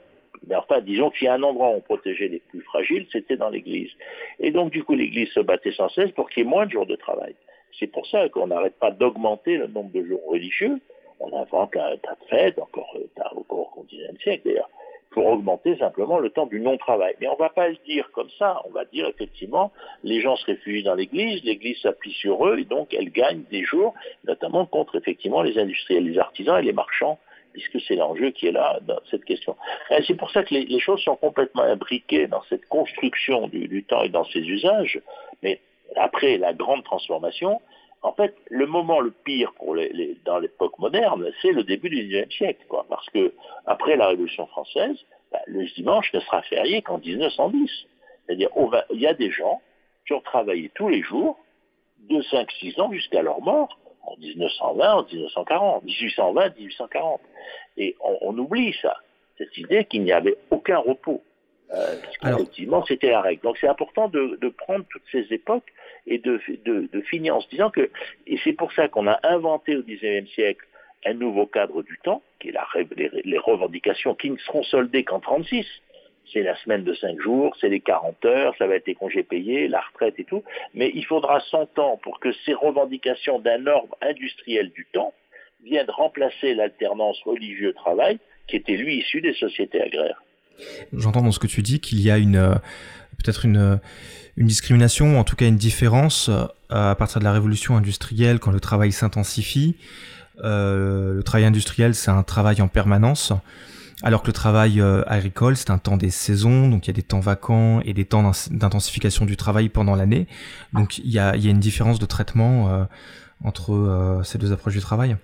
Mais 0.46 0.54
enfin, 0.54 0.80
disons 0.80 1.10
qu'il 1.10 1.26
y 1.26 1.28
a 1.28 1.34
un 1.34 1.42
endroit 1.42 1.70
où 1.70 1.74
on 1.74 1.80
protégeait 1.80 2.28
les 2.28 2.38
plus 2.38 2.60
fragiles, 2.60 3.06
c'était 3.10 3.36
dans 3.36 3.50
l'Église. 3.50 3.90
Et 4.38 4.50
donc, 4.50 4.70
du 4.70 4.84
coup, 4.84 4.94
l'Église 4.94 5.30
se 5.30 5.40
battait 5.40 5.72
sans 5.72 5.88
cesse 5.88 6.12
pour 6.12 6.30
qu'il 6.30 6.44
y 6.44 6.46
ait 6.46 6.48
moins 6.48 6.66
de 6.66 6.70
jours 6.70 6.86
de 6.86 6.96
travail. 6.96 7.34
C'est 7.78 7.86
pour 7.86 8.06
ça 8.06 8.28
qu'on 8.28 8.48
n'arrête 8.48 8.78
pas 8.78 8.90
d'augmenter 8.90 9.56
le 9.56 9.68
nombre 9.68 9.92
de 9.92 10.04
jours 10.04 10.26
religieux. 10.28 10.80
On 11.20 11.36
invente 11.36 11.76
un 11.76 11.96
tas 11.96 12.14
de 12.14 12.28
fêtes, 12.28 12.58
encore, 12.58 12.94
euh, 12.96 13.22
encore 13.36 13.72
au 13.76 13.84
XIXe 13.84 14.20
siècle 14.22 14.42
d'ailleurs, 14.46 14.70
pour 15.10 15.26
augmenter 15.26 15.76
simplement 15.78 16.18
le 16.18 16.30
temps 16.30 16.46
du 16.46 16.60
non-travail. 16.60 17.14
Mais 17.20 17.28
on 17.28 17.34
ne 17.34 17.38
va 17.38 17.50
pas 17.50 17.68
le 17.68 17.76
dire 17.86 18.10
comme 18.12 18.30
ça. 18.38 18.62
On 18.66 18.70
va 18.70 18.84
dire 18.84 19.06
effectivement, 19.08 19.72
les 20.04 20.20
gens 20.20 20.36
se 20.36 20.46
réfugient 20.46 20.84
dans 20.84 20.94
l'Église, 20.94 21.42
l'Église 21.44 21.80
s'appuie 21.80 22.12
sur 22.12 22.46
eux 22.46 22.58
et 22.58 22.64
donc 22.64 22.94
elle 22.94 23.10
gagne 23.10 23.42
des 23.50 23.62
jours, 23.64 23.94
notamment 24.24 24.66
contre 24.66 24.96
effectivement 24.96 25.42
les 25.42 25.58
industriels, 25.58 26.04
les 26.04 26.18
artisans 26.18 26.58
et 26.58 26.62
les 26.62 26.72
marchands 26.72 27.18
puisque 27.52 27.80
c'est 27.86 27.96
l'enjeu 27.96 28.30
qui 28.30 28.46
est 28.46 28.52
là 28.52 28.78
dans 28.86 29.00
cette 29.10 29.24
question. 29.24 29.56
C'est 30.06 30.14
pour 30.14 30.30
ça 30.30 30.44
que 30.44 30.54
les, 30.54 30.78
choses 30.78 31.00
sont 31.02 31.16
complètement 31.16 31.62
imbriquées 31.62 32.28
dans 32.28 32.42
cette 32.48 32.66
construction 32.66 33.48
du, 33.48 33.82
temps 33.84 34.02
et 34.02 34.08
dans 34.08 34.24
ses 34.26 34.40
usages, 34.40 35.00
mais 35.42 35.60
après 35.96 36.38
la 36.38 36.52
grande 36.52 36.84
transformation, 36.84 37.60
en 38.02 38.12
fait, 38.12 38.36
le 38.48 38.66
moment 38.66 39.00
le 39.00 39.10
pire 39.10 39.52
pour 39.54 39.74
les, 39.74 40.16
dans 40.24 40.38
l'époque 40.38 40.78
moderne, 40.78 41.30
c'est 41.42 41.52
le 41.52 41.64
début 41.64 41.90
du 41.90 42.06
XIXe 42.06 42.34
siècle, 42.34 42.64
quoi, 42.68 42.86
parce 42.88 43.08
que 43.10 43.32
après 43.66 43.96
la 43.96 44.08
Révolution 44.08 44.46
française, 44.46 44.96
bah, 45.32 45.40
le 45.46 45.66
dimanche 45.74 46.12
ne 46.12 46.20
sera 46.20 46.42
férié 46.42 46.82
qu'en 46.82 46.98
1910. 46.98 47.70
C'est-à-dire, 48.26 48.50
il 48.90 49.00
y 49.00 49.06
a 49.06 49.14
des 49.14 49.30
gens 49.30 49.60
qui 50.06 50.12
ont 50.12 50.20
travaillé 50.20 50.70
tous 50.74 50.88
les 50.88 51.02
jours, 51.02 51.38
de 52.08 52.22
5-6 52.22 52.80
ans 52.80 52.92
jusqu'à 52.92 53.22
leur 53.22 53.40
mort, 53.40 53.78
en 54.02 54.16
1920, 54.16 54.94
en 54.94 55.02
1940, 55.02 55.84
1820, 55.84 56.56
1840. 56.56 57.20
Et 57.76 57.96
on, 58.22 58.36
oublie 58.38 58.74
ça, 58.80 58.96
cette 59.36 59.56
idée 59.58 59.84
qu'il 59.84 60.02
n'y 60.02 60.12
avait 60.12 60.36
aucun 60.50 60.78
repos. 60.78 61.22
Euh, 61.74 61.96
effectivement, 62.22 62.84
c'était 62.86 63.10
la 63.10 63.20
règle. 63.20 63.42
Donc 63.42 63.58
c'est 63.60 63.68
important 63.68 64.08
de, 64.08 64.48
prendre 64.56 64.84
toutes 64.90 65.02
ces 65.12 65.26
époques 65.32 65.70
et 66.08 66.18
de, 66.18 66.40
de, 66.64 67.00
finir 67.02 67.36
en 67.36 67.40
se 67.40 67.48
disant 67.48 67.70
que, 67.70 67.90
et 68.26 68.38
c'est 68.42 68.52
pour 68.52 68.72
ça 68.72 68.88
qu'on 68.88 69.06
a 69.06 69.18
inventé 69.22 69.76
au 69.76 69.82
XIXe 69.82 70.30
siècle 70.30 70.66
un 71.04 71.14
nouveau 71.14 71.46
cadre 71.46 71.82
du 71.82 71.98
temps, 72.02 72.22
qui 72.40 72.48
est 72.48 72.54
les 73.24 73.38
revendications 73.38 74.14
qui 74.14 74.30
ne 74.30 74.36
seront 74.38 74.64
soldées 74.64 75.04
qu'en 75.04 75.20
36, 75.20 75.66
c'est 76.32 76.42
la 76.42 76.56
semaine 76.56 76.84
de 76.84 76.94
5 76.94 77.20
jours, 77.20 77.56
c'est 77.60 77.68
les 77.68 77.80
40 77.80 78.24
heures, 78.24 78.54
ça 78.58 78.66
va 78.66 78.74
être 78.76 78.86
les 78.86 78.94
congés 78.94 79.22
payés, 79.22 79.68
la 79.68 79.80
retraite 79.80 80.14
et 80.18 80.24
tout, 80.24 80.42
mais 80.74 80.90
il 80.94 81.04
faudra 81.04 81.40
100 81.40 81.78
ans 81.78 81.98
pour 82.02 82.20
que 82.20 82.32
ces 82.44 82.54
revendications 82.54 83.38
d'un 83.38 83.66
ordre 83.66 83.96
industriel 84.02 84.70
du 84.70 84.86
temps 84.92 85.14
viennent 85.64 85.90
remplacer 85.90 86.54
l'alternance 86.54 87.20
religieux-travail 87.24 88.18
qui 88.46 88.56
était 88.56 88.76
lui 88.76 88.98
issu 88.98 89.20
des 89.20 89.34
sociétés 89.34 89.80
agraires. 89.80 90.22
J'entends 90.92 91.22
dans 91.22 91.32
ce 91.32 91.38
que 91.38 91.46
tu 91.46 91.62
dis 91.62 91.80
qu'il 91.80 92.00
y 92.00 92.10
a 92.10 92.18
une 92.18 92.36
euh, 92.36 92.54
peut-être 93.22 93.44
une, 93.44 93.80
une 94.36 94.46
discrimination, 94.46 95.16
ou 95.16 95.18
en 95.18 95.24
tout 95.24 95.36
cas 95.36 95.46
une 95.46 95.56
différence 95.56 96.28
euh, 96.28 96.46
à 96.70 96.94
partir 96.94 97.18
de 97.18 97.24
la 97.24 97.32
révolution 97.32 97.76
industrielle 97.76 98.38
quand 98.38 98.50
le 98.50 98.60
travail 98.60 98.92
s'intensifie. 98.92 99.76
Euh, 100.44 101.14
le 101.14 101.22
travail 101.22 101.46
industriel, 101.46 101.94
c'est 101.94 102.10
un 102.10 102.22
travail 102.22 102.60
en 102.62 102.68
permanence. 102.68 103.32
Alors 104.02 104.22
que 104.22 104.28
le 104.28 104.32
travail 104.32 104.80
euh, 104.80 105.02
agricole, 105.08 105.56
c'est 105.56 105.70
un 105.70 105.78
temps 105.78 105.96
des 105.96 106.10
saisons, 106.10 106.68
donc 106.68 106.86
il 106.86 106.90
y 106.90 106.92
a 106.92 106.94
des 106.94 107.02
temps 107.02 107.18
vacants 107.18 107.80
et 107.80 107.92
des 107.92 108.04
temps 108.04 108.22
d'intensification 108.22 109.24
du 109.24 109.36
travail 109.36 109.68
pendant 109.68 109.96
l'année. 109.96 110.28
Donc 110.72 110.98
il 110.98 111.10
y 111.10 111.18
a, 111.18 111.34
une 111.34 111.58
différence 111.58 111.98
de 111.98 112.06
traitement 112.06 112.68
euh, 112.68 112.84
entre 113.44 113.74
euh, 113.74 114.22
ces 114.22 114.38
deux 114.38 114.52
approches 114.52 114.74
du 114.74 114.80
travail. 114.80 115.16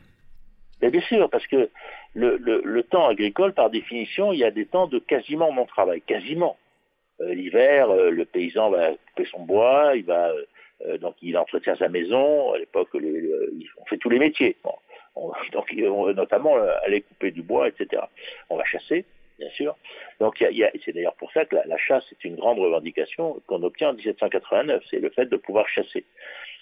bien 0.80 1.00
sûr, 1.02 1.30
parce 1.30 1.46
que 1.46 1.70
le, 2.14 2.82
temps 2.82 3.08
agricole, 3.08 3.54
par 3.54 3.70
définition, 3.70 4.32
il 4.32 4.40
y 4.40 4.44
a 4.44 4.50
des 4.50 4.66
temps 4.66 4.88
de 4.88 4.98
quasiment 4.98 5.52
non-travail, 5.52 6.02
quasiment. 6.04 6.56
L'hiver, 7.32 7.88
le 7.88 8.24
paysan 8.24 8.70
va 8.70 8.90
couper 8.90 9.28
son 9.30 9.40
bois, 9.40 9.92
il 9.96 10.04
va 10.04 10.32
donc 11.00 11.14
il 11.22 11.36
entretient 11.38 11.76
sa 11.76 11.88
maison. 11.88 12.52
À 12.52 12.58
l'époque, 12.58 12.88
on 12.94 13.84
fait 13.86 13.98
tous 13.98 14.10
les 14.10 14.18
métiers. 14.18 14.56
donc, 15.52 15.72
notamment 15.72 16.56
euh, 16.56 16.72
aller 16.84 17.02
couper 17.02 17.30
du 17.30 17.42
bois, 17.42 17.68
etc. 17.68 18.02
On 18.50 18.56
va 18.56 18.64
chasser, 18.64 19.04
bien 19.38 19.50
sûr. 19.50 19.76
Donc, 20.20 20.44
c'est 20.84 20.92
d'ailleurs 20.92 21.14
pour 21.14 21.32
ça 21.32 21.44
que 21.44 21.56
la, 21.56 21.78
chasse 21.78 22.04
est 22.12 22.24
une 22.24 22.36
grande 22.36 22.58
revendication 22.58 23.40
qu'on 23.46 23.62
obtient 23.62 23.90
en 23.90 23.94
1789, 23.94 24.82
c'est 24.90 25.00
le 25.00 25.10
fait 25.10 25.26
de 25.26 25.36
pouvoir 25.36 25.68
chasser. 25.68 26.04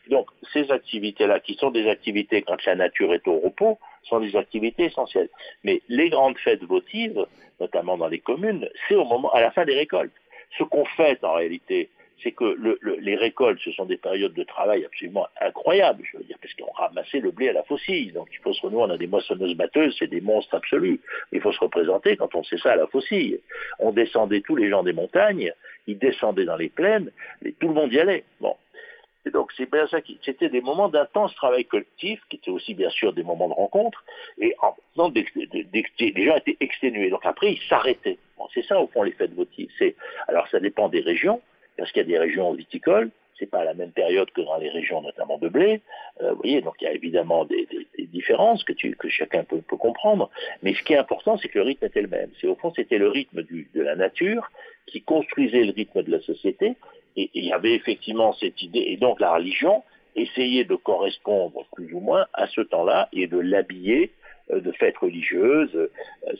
Donc, 0.09 0.29
ces 0.53 0.70
activités-là, 0.70 1.40
qui 1.40 1.55
sont 1.55 1.70
des 1.70 1.88
activités 1.88 2.42
quand 2.42 2.64
la 2.64 2.75
nature 2.75 3.14
est 3.14 3.27
au 3.29 3.38
repos, 3.38 3.79
sont 4.03 4.18
des 4.18 4.35
activités 4.35 4.85
essentielles. 4.85 5.29
Mais 5.62 5.81
les 5.88 6.11
grandes 6.11 6.38
fêtes 6.38 6.64
votives, 6.64 7.25
notamment 7.61 7.96
dans 7.96 8.09
les 8.09 8.18
communes, 8.18 8.68
c'est 8.88 8.96
au 8.96 9.05
moment, 9.05 9.31
à 9.33 9.40
la 9.40 9.53
fin 9.53 9.64
des 9.64 9.77
récoltes. 9.77 10.12
Ce 10.59 10.65
qu'on 10.65 10.85
fait 10.85 11.23
en 11.25 11.35
réalité, 11.35 11.88
c'est 12.23 12.33
que 12.33 12.57
les 13.01 13.17
récoltes, 13.17 13.61
ce 13.65 13.73
sont 13.73 13.85
des 13.85 13.97
périodes 13.97 14.35
de 14.35 14.45
travail 14.45 14.85
absolument 14.85 15.27
incroyables, 15.41 16.05
je 16.11 16.19
veux 16.19 16.25
dire, 16.25 16.37
parce 16.41 16.55
qu'on 16.55 16.71
ramassait 16.73 17.21
le 17.21 17.31
blé 17.31 17.49
à 17.49 17.53
la 17.53 17.62
faucille. 17.65 18.12
Donc 18.12 18.29
il 18.33 18.38
faut 18.38 18.53
se 18.53 18.62
renouer, 18.62 18.83
on 18.83 18.91
a 18.91 18.97
des 18.97 19.07
moissonneuses 19.07 19.57
batteuses, 19.57 19.97
c'est 19.99 20.07
des 20.07 20.21
monstres 20.21 20.55
absolus. 20.55 21.01
Il 21.33 21.41
faut 21.41 21.53
se 21.53 21.61
représenter 21.61 22.17
quand 22.17 22.35
on 22.35 22.45
sait 22.45 22.59
ça 22.59 22.73
à 22.73 22.77
la 22.77 22.87
faucille. 22.87 23.41
On 23.79 23.91
descendait 23.91 24.41
tous 24.41 24.57
les 24.57 24.69
gens 24.71 24.83
des 24.83 24.93
montagnes, 24.93 25.53
ils 25.87 25.99
descendaient 25.99 26.45
dans 26.45 26.57
les 26.57 26.69
plaines, 26.69 27.11
et 27.45 27.53
tout 27.53 27.69
le 27.69 27.75
monde 27.75 27.93
y 27.93 27.99
allait. 27.99 28.25
Bon. 28.41 28.55
Et 29.25 29.31
donc 29.31 29.53
c'est 29.57 29.71
bien 29.71 29.87
ça 29.87 30.01
qui, 30.01 30.19
c'était 30.25 30.49
des 30.49 30.61
moments 30.61 30.89
d'intense 30.89 31.35
travail 31.35 31.65
collectif, 31.65 32.21
qui 32.29 32.37
étaient 32.37 32.51
aussi 32.51 32.75
bien 32.75 32.91
sûr 32.91 33.13
des 33.13 33.23
moments 33.23 33.49
de 33.49 33.55
rencontre, 33.55 34.05
et 34.39 34.55
en 34.61 34.75
faisant 34.93 35.13
les 35.15 36.25
gens 36.25 36.37
étaient 36.37 36.57
exténués. 36.61 37.11
Donc 37.11 37.25
après 37.25 37.53
ils 37.53 37.63
s'arrêtaient. 37.69 38.19
Bon, 38.37 38.49
c'est 38.53 38.65
ça 38.65 38.81
au 38.81 38.89
fond 38.89 39.03
les 39.03 39.13
fêtes 39.13 39.35
votives. 39.35 39.71
C'est, 39.79 39.95
alors 40.29 40.49
ça 40.49 40.61
dépend 40.61 40.89
des 40.89 41.01
régions 41.01 41.41
parce 41.77 41.91
qu'il 41.93 42.03
y 42.03 42.05
a 42.05 42.09
des 42.09 42.19
régions 42.19 42.53
viticoles, 42.53 43.11
c'est 43.39 43.51
pas 43.51 43.61
à 43.61 43.65
la 43.65 43.75
même 43.75 43.91
période 43.93 44.31
que 44.31 44.41
dans 44.41 44.57
les 44.59 44.69
régions 44.69 45.03
notamment 45.03 45.39
de 45.39 45.49
blé. 45.49 45.81
Euh, 46.21 46.31
vous 46.31 46.37
voyez, 46.37 46.61
donc 46.61 46.75
il 46.81 46.85
y 46.85 46.87
a 46.87 46.93
évidemment 46.93 47.45
des, 47.45 47.67
différences 47.99 48.63
que, 48.63 48.73
que 48.73 49.09
chacun 49.09 49.43
peut, 49.43 49.63
comprendre. 49.77 50.31
Mais 50.63 50.75
ce 50.75 50.83
qui 50.83 50.93
est 50.93 50.99
important, 50.99 51.39
c'est 51.39 51.49
que 51.49 51.59
le 51.59 51.65
rythme 51.65 51.87
était 51.87 52.03
le 52.03 52.09
même. 52.09 52.31
C'est 52.41 52.47
au 52.47 52.55
fond, 52.57 52.73
c'était 52.77 52.99
le 52.99 53.09
rythme 53.09 53.43
de 53.43 53.83
la 53.83 53.97
nature 53.97 54.51
qui 54.87 55.03
construisait 55.03 55.65
le 55.65 55.73
rythme 55.73 56.03
de 56.03 56.11
la 56.13 56.21
société. 56.21 56.77
Et, 57.16 57.31
il 57.35 57.44
y 57.44 57.53
avait 57.53 57.75
effectivement 57.75 58.33
cette 58.35 58.62
idée. 58.62 58.85
Et 58.88 58.96
donc 58.96 59.20
la 59.20 59.35
religion 59.35 59.83
essayait 60.14 60.64
de 60.64 60.77
correspondre 60.77 61.64
plus 61.75 61.92
ou 61.94 62.01
moins 62.01 62.27
à 62.35 62.46
ce 62.48 62.61
temps-là 62.61 63.09
et 63.12 63.27
de 63.27 63.38
l'habiller 63.38 64.12
euh, 64.51 64.61
de 64.61 64.72
fêtes 64.72 64.98
religieuses. 64.98 65.75
Euh, 65.75 65.90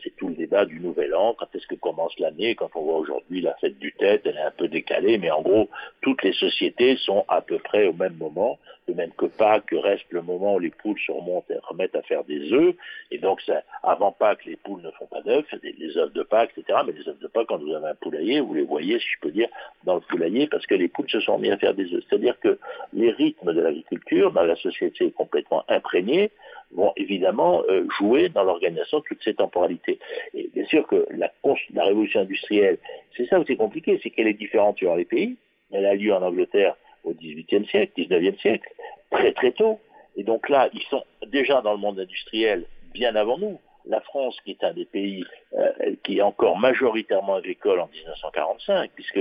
c'est 0.02 0.14
tout 0.16 0.28
le 0.28 0.35
débat 0.35 0.64
du 0.64 0.80
Nouvel 0.80 1.14
An, 1.14 1.35
quand 1.38 1.54
est-ce 1.54 1.66
que 1.66 1.74
commence 1.74 2.18
l'année, 2.18 2.54
quand 2.54 2.70
on 2.74 2.82
voit 2.82 2.98
aujourd'hui 2.98 3.40
la 3.40 3.54
fête 3.54 3.78
du 3.78 3.92
Tête, 3.92 4.22
elle 4.24 4.37
est 4.37 4.40
un 4.40 4.50
peu 4.50 4.68
décalée, 4.68 5.18
mais 5.18 5.30
en 5.30 5.42
gros, 5.42 5.68
toutes 6.02 6.22
les 6.22 6.32
sociétés 6.32 6.96
sont 6.96 7.24
à 7.28 7.40
peu 7.40 7.58
près 7.58 7.87
au 7.87 7.92
même 7.92 8.16
moment, 8.16 8.58
de 8.88 8.95
même 8.95 9.12
que 9.12 9.27
Pâques 9.27 9.71
reste 9.73 10.07
le 10.11 10.23
moment 10.23 10.55
où 10.55 10.59
les 10.59 10.71
poules 10.71 10.99
se 10.99 11.12
remontent 11.12 11.47
et 11.51 11.59
remettent 11.62 11.95
à 11.95 12.03
faire 12.03 12.25
des 12.25 12.53
œufs, 12.53 12.75
et 13.11 13.18
donc 13.18 13.40
ça, 13.42 13.62
avant 13.83 14.12
Pâques, 14.12 14.45
les 14.45 14.57
poules 14.57 14.83
ne 14.83 14.90
font 14.92 15.07
pas 15.07 15.21
d'œufs, 15.23 15.45
des, 15.62 15.73
les 15.73 15.97
œufs 15.97 16.12
de 16.12 16.23
Pâques, 16.23 16.51
etc., 16.57 16.81
mais 16.87 16.92
les 16.92 17.09
œufs 17.09 17.18
de 17.18 17.27
Pâques, 17.29 17.47
quand 17.49 17.59
vous 17.59 17.73
avez 17.73 17.88
un 17.88 17.95
poulailler, 17.95 18.40
vous 18.40 18.55
les 18.55 18.64
voyez, 18.64 18.99
si 18.99 19.07
je 19.09 19.21
peux 19.21 19.31
dire, 19.31 19.49
dans 19.85 19.95
le 19.95 20.01
poulailler, 20.01 20.47
parce 20.47 20.66
que 20.66 20.75
les 20.75 20.88
poules 20.88 21.09
se 21.11 21.21
sont 21.21 21.38
mises 21.38 21.53
à 21.53 21.59
faire 21.59 21.75
des 21.75 21.92
œufs. 21.95 22.03
C'est-à-dire 22.09 22.38
que 22.40 22.59
les 22.92 23.11
rythmes 23.11 23.53
de 23.53 23.61
l'agriculture 23.61 24.33
dans 24.33 24.45
la 24.45 24.57
société 24.57 25.11
complètement 25.12 25.64
imprégnés 25.68 26.31
vont 26.73 26.92
évidemment 26.97 27.62
euh, 27.68 27.87
jouer 27.99 28.29
dans 28.29 28.45
l'organisation 28.45 28.99
de 28.99 29.05
toutes 29.05 29.23
ces 29.23 29.35
temporalités. 29.35 29.99
Et 30.35 30.51
bien 30.55 30.64
sûr 30.66 30.87
que 30.87 31.07
la, 31.11 31.31
la 31.75 31.85
révolution 31.85 32.21
industrielle, 32.21 32.79
c'est 33.16 33.27
ça 33.27 33.38
où 33.38 33.45
c'est 33.47 33.57
compliqué, 33.57 34.01
c'est 34.03 34.11
qu'elle 34.11 34.29
est 34.29 34.35
différente 34.35 34.79
sur 34.79 34.95
les 34.97 35.05
pays. 35.05 35.37
Elle 35.71 35.87
a 35.87 35.95
lieu 35.95 36.12
en 36.12 36.23
Angleterre 36.23 36.77
au 37.04 37.12
XVIIIe 37.14 37.66
siècle, 37.66 37.92
XIXe 37.96 38.40
siècle, 38.40 38.68
très 39.10 39.32
très 39.32 39.52
tôt. 39.52 39.80
Et 40.16 40.24
donc 40.24 40.48
là, 40.48 40.68
ils 40.72 40.82
sont 40.82 41.04
déjà 41.28 41.62
dans 41.62 41.72
le 41.72 41.78
monde 41.78 41.98
industriel 41.98 42.64
bien 42.92 43.16
avant 43.16 43.38
nous 43.38 43.58
la 43.86 44.00
France, 44.00 44.36
qui 44.44 44.52
est 44.52 44.64
un 44.64 44.72
des 44.72 44.84
pays 44.84 45.24
euh, 45.54 45.70
qui 46.04 46.18
est 46.18 46.22
encore 46.22 46.58
majoritairement 46.58 47.36
agricole 47.36 47.80
en 47.80 47.88
1945, 47.88 48.90
puisque 48.94 49.20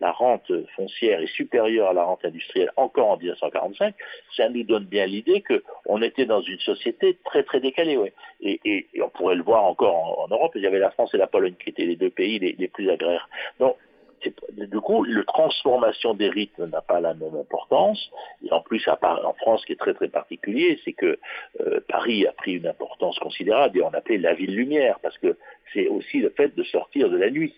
la 0.00 0.12
rente 0.12 0.50
foncière 0.76 1.20
est 1.20 1.32
supérieure 1.34 1.90
à 1.90 1.92
la 1.92 2.04
rente 2.04 2.24
industrielle 2.24 2.70
encore 2.76 3.10
en 3.10 3.16
1945, 3.16 3.94
ça 4.36 4.48
nous 4.48 4.64
donne 4.64 4.84
bien 4.84 5.06
l'idée 5.06 5.42
qu'on 5.42 6.02
était 6.02 6.26
dans 6.26 6.42
une 6.42 6.58
société 6.60 7.18
très 7.24 7.42
très 7.42 7.60
décalée. 7.60 7.98
Et, 8.42 8.86
on 9.02 9.08
pourrait 9.08 9.36
le 9.36 9.42
voir 9.42 9.64
encore 9.64 10.20
en, 10.20 10.28
Europe, 10.28 10.52
il 10.54 10.62
y 10.62 10.66
avait 10.66 10.78
la 10.78 10.90
France 10.90 11.14
et 11.14 11.18
la 11.18 11.26
Pologne 11.26 11.54
qui 11.62 11.70
étaient 11.70 11.84
les 11.84 11.96
deux 11.96 12.10
pays 12.10 12.38
les, 12.38 12.52
les 12.58 12.68
plus 12.68 12.90
agraires. 12.90 13.28
Donc 13.58 13.76
du 14.22 14.80
coup, 14.80 15.04
la 15.04 15.24
transformation 15.24 16.14
des 16.14 16.28
rythmes 16.28 16.66
n'a 16.66 16.80
pas 16.80 17.00
la 17.00 17.14
même 17.14 17.36
importance. 17.36 18.10
Et 18.44 18.52
en 18.52 18.60
plus, 18.60 18.86
en 18.88 19.32
France, 19.34 19.62
ce 19.62 19.66
qui 19.66 19.72
est 19.72 19.80
très 19.80 19.94
très 19.94 20.08
particulier, 20.08 20.78
c'est 20.84 20.92
que 20.92 21.18
euh, 21.60 21.80
Paris 21.88 22.26
a 22.26 22.32
pris 22.32 22.54
une 22.54 22.66
importance 22.66 23.18
considérable 23.18 23.78
et 23.78 23.82
on 23.82 23.94
appelait 23.94 24.18
la 24.18 24.34
ville 24.34 24.54
lumière, 24.54 24.98
parce 25.02 25.16
que 25.18 25.36
c'est 25.72 25.88
aussi 25.88 26.18
le 26.18 26.30
fait 26.30 26.54
de 26.54 26.62
sortir 26.64 27.08
de 27.08 27.16
la 27.16 27.30
nuit. 27.30 27.54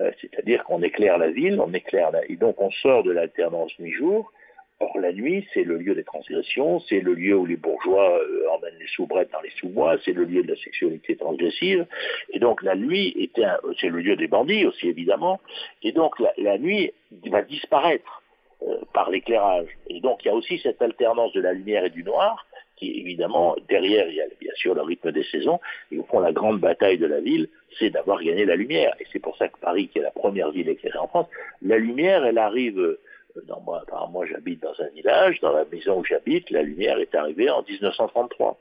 Euh, 0.00 0.12
c'est-à-dire 0.20 0.64
qu'on 0.64 0.82
éclaire 0.82 1.18
la 1.18 1.30
ville, 1.30 1.60
on 1.60 1.72
éclaire 1.72 2.12
la... 2.12 2.24
et 2.26 2.36
donc 2.36 2.60
on 2.60 2.70
sort 2.70 3.02
de 3.02 3.10
l'alternance 3.10 3.76
nuit-jour. 3.78 4.32
Or 4.80 4.96
la 5.00 5.12
nuit, 5.12 5.44
c'est 5.52 5.64
le 5.64 5.76
lieu 5.76 5.94
des 5.96 6.04
transgressions, 6.04 6.78
c'est 6.88 7.00
le 7.00 7.14
lieu 7.14 7.34
où 7.34 7.46
les 7.46 7.56
bourgeois 7.56 8.16
euh, 8.20 8.48
emmènent 8.50 8.78
les 8.78 8.86
soubrettes 8.86 9.32
dans 9.32 9.40
les 9.40 9.50
sous-bois, 9.58 9.96
c'est 10.04 10.12
le 10.12 10.24
lieu 10.24 10.44
de 10.44 10.52
la 10.52 10.56
sexualité 10.56 11.16
transgressive. 11.16 11.84
Et 12.30 12.38
donc 12.38 12.62
la 12.62 12.76
nuit 12.76 13.12
était, 13.18 13.46
c'est 13.80 13.88
le 13.88 14.00
lieu 14.00 14.14
des 14.14 14.28
bandits 14.28 14.66
aussi 14.66 14.88
évidemment. 14.88 15.40
Et 15.82 15.90
donc 15.90 16.14
la, 16.36 16.58
nuit 16.58 16.92
va 17.26 17.42
disparaître 17.42 18.22
euh, 18.62 18.76
par 18.94 19.10
l'éclairage. 19.10 19.68
Et 19.88 20.00
donc 20.00 20.24
il 20.24 20.28
y 20.28 20.30
a 20.30 20.34
aussi 20.34 20.60
cette 20.60 20.80
alternance 20.80 21.32
de 21.32 21.40
la 21.40 21.52
lumière 21.52 21.84
et 21.84 21.90
du 21.90 22.04
noir 22.04 22.46
qui 22.78 23.00
évidemment, 23.00 23.56
derrière, 23.68 24.08
il 24.08 24.14
y 24.14 24.20
a 24.20 24.26
bien 24.40 24.52
sûr 24.54 24.74
le 24.74 24.82
rythme 24.82 25.10
des 25.10 25.24
saisons, 25.24 25.58
et 25.90 25.98
au 25.98 26.04
fond, 26.04 26.20
la 26.20 26.32
grande 26.32 26.60
bataille 26.60 26.98
de 26.98 27.06
la 27.06 27.20
ville, 27.20 27.48
c'est 27.78 27.90
d'avoir 27.90 28.22
gagné 28.22 28.44
la 28.44 28.56
lumière. 28.56 28.94
Et 29.00 29.06
c'est 29.12 29.18
pour 29.18 29.36
ça 29.36 29.48
que 29.48 29.58
Paris, 29.58 29.88
qui 29.88 29.98
est 29.98 30.02
la 30.02 30.12
première 30.12 30.50
ville 30.50 30.68
éclairée 30.68 30.98
en 30.98 31.08
France, 31.08 31.26
la 31.62 31.76
lumière, 31.76 32.24
elle 32.24 32.38
arrive, 32.38 32.98
dans 33.46 33.60
moi, 33.60 33.84
moi 34.10 34.26
j'habite 34.26 34.62
dans 34.62 34.80
un 34.80 34.88
village, 34.88 35.40
dans 35.40 35.52
la 35.52 35.64
maison 35.64 36.00
où 36.00 36.04
j'habite, 36.04 36.50
la 36.50 36.62
lumière 36.62 36.98
est 36.98 37.14
arrivée 37.14 37.50
en 37.50 37.62
1933. 37.62 38.58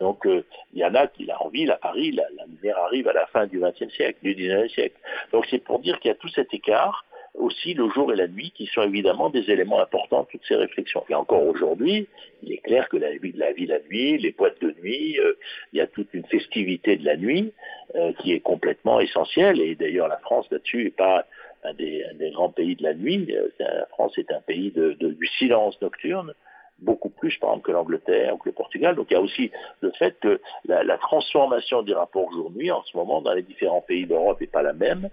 Donc 0.00 0.26
euh, 0.26 0.44
il 0.74 0.80
y 0.80 0.84
en 0.84 0.94
a 0.94 1.06
qui, 1.06 1.28
en 1.32 1.48
ville, 1.48 1.70
à 1.70 1.76
Paris, 1.76 2.12
la, 2.12 2.24
la 2.36 2.44
lumière 2.46 2.78
arrive 2.78 3.08
à 3.08 3.12
la 3.12 3.26
fin 3.26 3.46
du 3.46 3.60
XXe 3.60 3.92
siècle, 3.94 4.18
du 4.22 4.34
XIXe 4.34 4.72
siècle. 4.72 4.96
Donc 5.32 5.46
c'est 5.50 5.62
pour 5.62 5.78
dire 5.80 5.98
qu'il 6.00 6.10
y 6.10 6.12
a 6.12 6.16
tout 6.16 6.28
cet 6.28 6.52
écart, 6.52 7.04
aussi 7.36 7.74
le 7.74 7.88
jour 7.90 8.12
et 8.12 8.16
la 8.16 8.28
nuit, 8.28 8.50
qui 8.54 8.66
sont 8.66 8.82
évidemment 8.82 9.30
des 9.30 9.50
éléments 9.50 9.80
importants 9.80 10.26
toutes 10.30 10.44
ces 10.46 10.56
réflexions. 10.56 11.04
Et 11.08 11.14
encore 11.14 11.46
aujourd'hui, 11.46 12.08
il 12.42 12.52
est 12.52 12.58
clair 12.58 12.88
que 12.88 12.96
la 12.96 13.10
vie, 13.16 13.32
la 13.32 13.52
vie 13.52 13.66
la 13.66 13.78
nuit, 13.80 14.18
les 14.18 14.32
boîtes 14.32 14.60
de 14.60 14.74
nuit, 14.82 15.18
euh, 15.20 15.34
il 15.72 15.78
y 15.78 15.80
a 15.80 15.86
toute 15.86 16.12
une 16.14 16.24
festivité 16.26 16.96
de 16.96 17.04
la 17.04 17.16
nuit 17.16 17.52
euh, 17.94 18.12
qui 18.20 18.32
est 18.32 18.40
complètement 18.40 19.00
essentielle. 19.00 19.60
Et 19.60 19.74
d'ailleurs, 19.74 20.08
la 20.08 20.18
France 20.18 20.46
là-dessus 20.50 20.84
n'est 20.84 20.90
pas 20.90 21.26
un 21.66 21.74
des, 21.74 22.30
grands 22.32 22.50
pays 22.50 22.76
de 22.76 22.82
la 22.82 22.94
nuit. 22.94 23.26
Euh, 23.30 23.48
la 23.58 23.86
France 23.86 24.16
est 24.18 24.30
un 24.32 24.40
pays 24.40 24.70
de, 24.70 24.92
du 24.92 25.26
silence 25.38 25.80
nocturne 25.80 26.32
beaucoup 26.78 27.08
plus, 27.08 27.36
par 27.38 27.50
exemple, 27.50 27.66
que 27.66 27.72
l'Angleterre 27.72 28.34
ou 28.34 28.36
que 28.38 28.48
le 28.48 28.54
Portugal. 28.54 28.94
Donc 28.96 29.06
il 29.10 29.14
y 29.14 29.16
a 29.16 29.20
aussi 29.20 29.50
le 29.80 29.90
fait 29.92 30.18
que 30.20 30.40
la, 30.66 30.84
la 30.84 30.98
transformation 30.98 31.82
des 31.82 31.94
rapports 31.94 32.30
jour-nuit 32.32 32.70
en 32.70 32.82
ce 32.82 32.96
moment 32.96 33.22
dans 33.22 33.32
les 33.32 33.42
différents 33.42 33.80
pays 33.80 34.06
d'Europe 34.06 34.40
n'est 34.40 34.46
pas 34.46 34.62
la 34.62 34.74
même. 34.74 35.08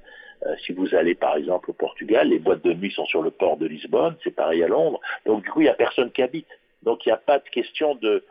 Euh, 0.46 0.56
si 0.66 0.74
vous 0.74 0.94
allez 0.94 1.16
par 1.16 1.38
exemple 1.38 1.70
au 1.72 1.74
Portugal, 1.74 2.28
les 2.30 2.39
boîtes 2.39 2.63
de 2.63 2.74
nuit 2.74 2.92
sont 2.92 3.06
sur 3.06 3.22
le 3.22 3.32
port 3.32 3.58
de 3.58 3.66
Lisbonne, 3.66 4.16
c'est 4.24 4.36
pareil 4.36 4.63
à 4.63 4.68
Londres. 4.68 5.00
Donc 5.26 5.44
du 5.44 5.50
coup, 5.50 5.62
il 5.62 5.66
n'y 5.66 5.70
a 5.70 5.76
personne 5.76 6.12
qui 6.12 6.22
habite. 6.22 6.48
Donc 6.84 7.06
il 7.06 7.10
n'y 7.10 7.13
a 7.13 7.18
pas 7.18 7.39
de 7.39 7.50
question 7.50 7.96
de, 7.96 8.24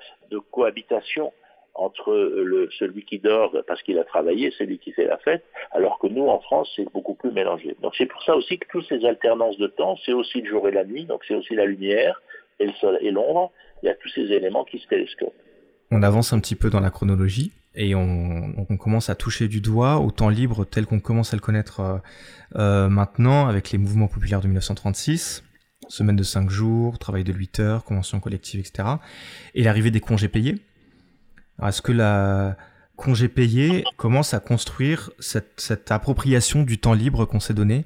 cohabitation 0.50 1.32
entre 1.74 2.12
le, 2.12 2.68
celui 2.78 3.04
qui 3.04 3.18
dort 3.18 3.56
parce 3.66 3.82
qu'il 3.82 3.98
a 3.98 4.04
travaillé 4.04 4.50
celui 4.58 4.78
qui 4.78 4.92
fait 4.92 5.06
la 5.06 5.18
fête, 5.18 5.44
alors 5.70 5.98
que 5.98 6.06
nous, 6.06 6.26
en 6.26 6.40
France, 6.40 6.70
c'est 6.76 6.90
beaucoup 6.92 7.14
plus 7.14 7.32
mélangé. 7.32 7.76
Donc 7.82 7.94
c'est 7.96 8.06
pour 8.06 8.22
ça 8.24 8.36
aussi 8.36 8.58
que 8.58 8.66
toutes 8.70 8.86
ces 8.88 9.04
alternances 9.04 9.58
de 9.58 9.66
temps, 9.66 9.96
c'est 10.04 10.12
aussi 10.12 10.42
le 10.42 10.50
jour 10.50 10.68
et 10.68 10.72
la 10.72 10.84
nuit, 10.84 11.04
donc 11.04 11.22
c'est 11.26 11.34
aussi 11.34 11.54
la 11.54 11.64
lumière 11.64 12.20
et 12.60 12.66
le 12.66 12.72
sol 12.74 12.98
et 13.00 13.10
l'ombre, 13.10 13.52
il 13.82 13.86
y 13.86 13.88
a 13.88 13.94
tous 13.94 14.08
ces 14.10 14.32
éléments 14.32 14.64
qui 14.64 14.78
se 14.78 14.86
télescopent. 14.86 15.34
On 15.90 16.02
avance 16.02 16.32
un 16.32 16.40
petit 16.40 16.56
peu 16.56 16.70
dans 16.70 16.80
la 16.80 16.90
chronologie 16.90 17.52
et 17.74 17.94
on, 17.94 18.54
on, 18.68 18.76
commence 18.76 19.08
à 19.08 19.14
toucher 19.14 19.48
du 19.48 19.60
doigt 19.60 19.98
au 19.98 20.10
temps 20.10 20.28
libre 20.28 20.64
tel 20.64 20.86
qu'on 20.86 21.00
commence 21.00 21.32
à 21.32 21.36
le 21.36 21.40
connaître 21.40 21.80
euh, 21.80 21.98
euh 22.56 22.88
maintenant 22.88 23.46
avec 23.46 23.70
les 23.70 23.78
mouvements 23.78 24.08
populaires 24.08 24.40
de 24.40 24.46
1936, 24.46 25.42
semaine 25.88 26.16
de 26.16 26.22
5 26.22 26.50
jours, 26.50 26.98
travail 26.98 27.24
de 27.24 27.32
8 27.32 27.60
heures, 27.60 27.84
convention 27.84 28.20
collective, 28.20 28.60
etc. 28.60 28.88
Et 29.54 29.62
l'arrivée 29.62 29.90
des 29.90 30.00
congés 30.00 30.28
payés. 30.28 30.56
Est-ce 31.66 31.82
que 31.82 31.92
la 31.92 32.56
congé 32.96 33.28
payé 33.28 33.84
commence 33.96 34.34
à 34.34 34.40
construire 34.40 35.10
cette, 35.18 35.60
cette 35.60 35.90
appropriation 35.90 36.62
du 36.62 36.78
temps 36.78 36.94
libre 36.94 37.24
qu'on 37.24 37.40
s'est 37.40 37.54
donné? 37.54 37.84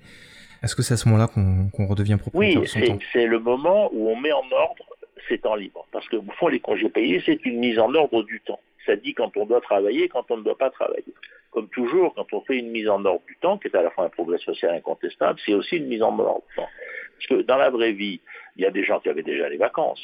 Est-ce 0.63 0.75
que 0.75 0.83
c'est 0.83 0.95
à 0.95 0.97
ce 0.97 1.09
moment-là 1.09 1.29
qu'on 1.29 1.87
redevient 1.87 2.17
propriétaire 2.17 2.63
de 2.63 2.93
Oui, 2.93 2.99
c'est 3.13 3.27
le 3.27 3.39
moment 3.39 3.91
où 3.93 4.09
on 4.09 4.17
met 4.17 4.33
en 4.33 4.45
ordre 4.53 4.85
ces 5.29 5.39
temps 5.39 5.55
libres. 5.55 5.87
Parce 5.93 6.09
que, 6.09 6.17
au 6.17 6.25
fond, 6.39 6.49
les 6.49 6.61
congés 6.61 6.89
payés, 6.89 7.23
c'est 7.25 7.45
une 7.45 7.59
mise 7.59 7.79
en 7.79 7.95
ordre 7.95 8.23
du 8.23 8.41
temps 8.41 8.61
ça 8.87 8.97
dit 8.97 9.15
quand 9.15 9.37
on 9.37 9.45
doit 9.45 9.61
travailler 9.61 10.09
quand 10.09 10.31
on 10.31 10.39
ne 10.39 10.43
doit 10.43 10.57
pas 10.57 10.71
travailler. 10.71 11.13
Comme 11.51 11.69
toujours, 11.69 12.15
quand 12.15 12.33
on 12.33 12.41
fait 12.43 12.59
une 12.59 12.71
mise 12.71 12.89
en 12.89 13.05
ordre 13.05 13.23
du 13.27 13.37
temps, 13.37 13.59
qui 13.59 13.69
est 13.69 13.77
à 13.77 13.83
la 13.83 13.91
fois 13.91 14.05
un 14.05 14.09
progrès 14.11 14.39
social 14.39 14.75
incontestable, 14.75 15.39
c'est 15.45 15.55
aussi 15.55 15.77
une 15.77 15.87
mise 15.87 16.03
en 16.03 16.19
ordre 16.19 16.43
du 16.51 16.57
temps. 16.57 16.69
Parce 17.17 17.27
que 17.29 17.47
dans 17.47 17.57
la 17.57 17.71
vraie 17.71 17.93
vie, 17.93 18.21
il 18.57 18.63
y 18.63 18.67
a 18.67 18.71
des 18.71 18.85
gens 18.85 19.01
qui 19.01 19.09
avaient 19.09 19.23
déjà 19.23 19.49
les 19.49 19.57
vacances. 19.57 20.01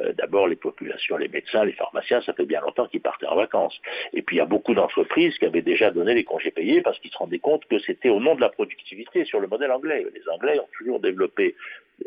Euh, 0.00 0.12
d'abord, 0.12 0.46
les 0.46 0.56
populations, 0.56 1.16
les 1.16 1.28
médecins, 1.28 1.64
les 1.64 1.72
pharmaciens, 1.72 2.20
ça 2.20 2.34
fait 2.34 2.44
bien 2.44 2.60
longtemps 2.60 2.86
qu'ils 2.86 3.00
partaient 3.00 3.26
en 3.26 3.36
vacances. 3.36 3.80
Et 4.12 4.22
puis, 4.22 4.36
il 4.36 4.38
y 4.38 4.42
a 4.42 4.46
beaucoup 4.46 4.74
d'entreprises 4.74 5.36
qui 5.38 5.46
avaient 5.46 5.62
déjà 5.62 5.90
donné 5.90 6.14
les 6.14 6.24
congés 6.24 6.50
payés 6.50 6.82
parce 6.82 6.98
qu'ils 6.98 7.10
se 7.10 7.18
rendaient 7.18 7.38
compte 7.38 7.64
que 7.66 7.78
c'était 7.78 8.10
au 8.10 8.20
nom 8.20 8.34
de 8.34 8.40
la 8.40 8.50
productivité, 8.50 9.24
sur 9.24 9.40
le 9.40 9.46
modèle 9.46 9.70
anglais. 9.70 10.06
Les 10.14 10.28
Anglais 10.28 10.58
ont 10.60 10.68
toujours 10.76 11.00
développé 11.00 11.54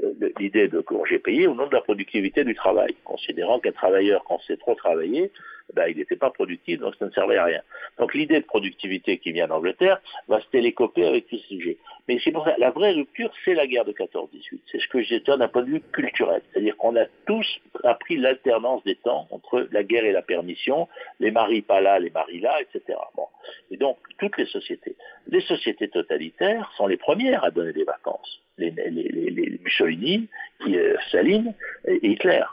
euh, 0.04 0.14
l'idée 0.40 0.68
de 0.68 0.82
congés 0.82 1.20
payés 1.20 1.48
au 1.48 1.56
nom 1.56 1.68
de 1.68 1.74
la 1.74 1.82
productivité 1.82 2.44
du 2.44 2.54
travail, 2.54 2.96
considérant 3.04 3.60
qu'un 3.60 3.72
travailleur, 3.72 4.24
quand 4.26 4.40
c'est 4.46 4.60
trop 4.60 4.76
travaillé, 4.76 5.32
ben, 5.74 5.88
il 5.88 5.98
n'était 5.98 6.16
pas 6.16 6.30
productif, 6.30 6.80
donc 6.80 6.96
ça 6.96 7.06
ne 7.06 7.12
servait 7.12 7.38
à 7.38 7.46
rien. 7.46 7.62
Donc 7.98 8.14
l'idée 8.14 8.40
de 8.40 8.46
productivité 8.46 9.18
qui 9.18 9.32
vient 9.32 9.48
d'Angleterre 9.48 10.02
va 10.28 10.42
se 10.42 10.48
télécoper 10.48 11.06
avec 11.06 11.26
ce 11.30 11.38
sujet. 11.38 11.78
Mais 12.08 12.20
c'est 12.24 12.32
pour 12.32 12.44
ça, 12.46 12.56
la 12.58 12.72
vraie 12.72 12.92
rupture, 12.92 13.32
c'est 13.46 13.54
la 13.54 13.68
guerre 13.68 13.86
de 13.86 13.92
14-18. 13.92 14.60
C'est 14.72 14.80
ce 14.80 14.88
que 14.88 14.98
dit 14.98 15.22
d'un 15.26 15.48
point 15.48 15.62
de 15.62 15.70
vue 15.70 15.82
culturel. 15.94 16.42
C'est-à-dire 16.52 16.76
qu'on 16.78 16.96
a 16.96 17.06
tous 17.28 17.46
appris 17.84 18.18
l'alternance 18.18 18.84
des 18.84 18.96
temps 18.96 19.28
entre 19.32 19.68
la 19.72 19.84
guerre 19.84 20.06
et 20.06 20.12
la 20.12 20.22
permission, 20.22 20.88
les 21.20 21.32
maris 21.32 21.62
pas 21.62 21.82
là, 21.82 22.00
les 22.00 22.10
maris 22.10 22.40
là, 22.40 22.60
etc. 22.62 22.98
Bon. 23.16 23.28
Et 23.72 23.78
donc, 23.78 23.98
toutes 24.18 24.38
les 24.38 24.48
sociétés. 24.48 24.96
Les 25.28 25.42
sociétés 25.42 25.90
totalitaires 25.90 26.72
sont 26.78 26.88
les 26.88 26.98
premières 26.98 27.44
à 27.44 27.52
donner 27.52 27.74
des 27.74 27.84
vacances. 27.84 28.42
Les, 28.58 28.72
les, 28.72 29.60
Mussolini, 29.64 30.28
euh, 30.68 30.96
Staline 31.08 31.54
et 31.86 32.00
Hitler. 32.06 32.44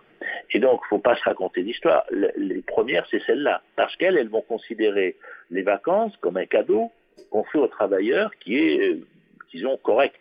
Et 0.52 0.58
donc, 0.58 0.80
il 0.82 0.84
ne 0.84 0.88
faut 0.88 0.98
pas 0.98 1.16
se 1.16 1.24
raconter 1.24 1.62
d'histoire. 1.62 2.04
Les 2.10 2.62
premières, 2.62 3.06
c'est 3.10 3.22
celles-là. 3.24 3.62
Parce 3.76 3.94
qu'elles, 3.96 4.16
elles 4.16 4.28
vont 4.28 4.42
considérer 4.42 5.16
les 5.50 5.62
vacances 5.62 6.16
comme 6.18 6.36
un 6.36 6.46
cadeau 6.46 6.90
qu'on 7.30 7.44
fait 7.44 7.58
aux 7.58 7.68
travailleurs 7.68 8.30
qui 8.40 8.58
est, 8.58 8.92
euh, 8.92 9.06
disons, 9.52 9.76
correct. 9.78 10.20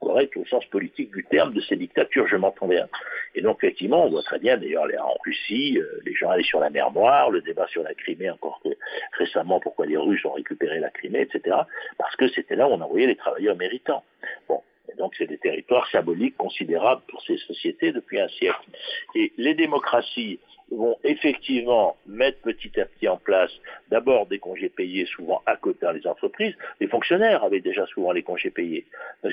Correct 0.00 0.34
au 0.38 0.46
sens 0.46 0.64
politique 0.66 1.10
du 1.10 1.24
terme 1.24 1.52
de 1.52 1.60
ces 1.60 1.76
dictatures, 1.76 2.26
je 2.26 2.36
m'entends 2.36 2.68
bien. 2.68 2.88
Et 3.34 3.42
donc, 3.42 3.62
effectivement, 3.62 4.06
on 4.06 4.08
voit 4.08 4.22
très 4.22 4.38
bien, 4.38 4.56
d'ailleurs, 4.56 4.86
en 4.98 5.14
Russie, 5.24 5.78
euh, 5.78 6.00
les 6.06 6.14
gens 6.14 6.30
allaient 6.30 6.42
sur 6.42 6.58
la 6.58 6.70
mer 6.70 6.90
Noire, 6.92 7.30
le 7.30 7.42
débat 7.42 7.66
sur 7.68 7.82
la 7.82 7.92
Crimée, 7.94 8.30
encore 8.30 8.60
que 8.64 8.70
récemment, 9.18 9.60
pourquoi 9.60 9.84
les 9.84 9.98
Russes 9.98 10.24
ont 10.24 10.32
récupéré 10.32 10.80
la 10.80 10.90
Crimée, 10.90 11.20
etc. 11.20 11.54
Parce 11.98 12.16
que 12.16 12.28
c'était 12.28 12.56
là 12.56 12.66
où 12.66 12.72
on 12.72 12.80
envoyait 12.80 13.08
les 13.08 13.16
travailleurs 13.16 13.56
méritants. 13.56 14.02
Bon, 14.48 14.62
donc 14.98 15.14
c'est 15.16 15.26
des 15.26 15.38
territoires 15.38 15.88
symboliques 15.90 16.36
considérables 16.36 17.02
pour 17.08 17.22
ces 17.22 17.36
sociétés 17.38 17.92
depuis 17.92 18.20
un 18.20 18.28
siècle. 18.28 18.68
Et 19.14 19.32
les 19.36 19.54
démocraties 19.54 20.38
vont 20.70 20.96
effectivement 21.02 21.96
mettre 22.06 22.40
petit 22.42 22.78
à 22.80 22.84
petit 22.84 23.08
en 23.08 23.16
place 23.16 23.50
d'abord 23.90 24.26
des 24.26 24.38
congés 24.38 24.68
payés 24.68 25.06
souvent 25.06 25.42
à 25.46 25.56
côté 25.56 25.80
dans 25.82 25.92
les 25.92 26.06
entreprises. 26.06 26.54
Les 26.80 26.86
fonctionnaires 26.86 27.42
avaient 27.42 27.60
déjà 27.60 27.86
souvent 27.86 28.12
les 28.12 28.22
congés 28.22 28.50
payés. 28.50 28.86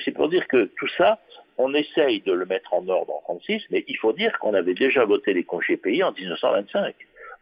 C'est 0.04 0.12
pour 0.12 0.28
dire 0.28 0.46
que 0.48 0.70
tout 0.78 0.88
ça, 0.96 1.20
on 1.56 1.74
essaye 1.74 2.20
de 2.20 2.32
le 2.32 2.46
mettre 2.46 2.74
en 2.74 2.88
ordre 2.88 3.14
en 3.14 3.20
36, 3.22 3.62
mais 3.70 3.84
il 3.86 3.96
faut 3.98 4.12
dire 4.12 4.36
qu'on 4.40 4.54
avait 4.54 4.74
déjà 4.74 5.04
voté 5.04 5.32
les 5.32 5.44
congés 5.44 5.76
payés 5.76 6.02
en 6.02 6.12
1925, 6.12 6.94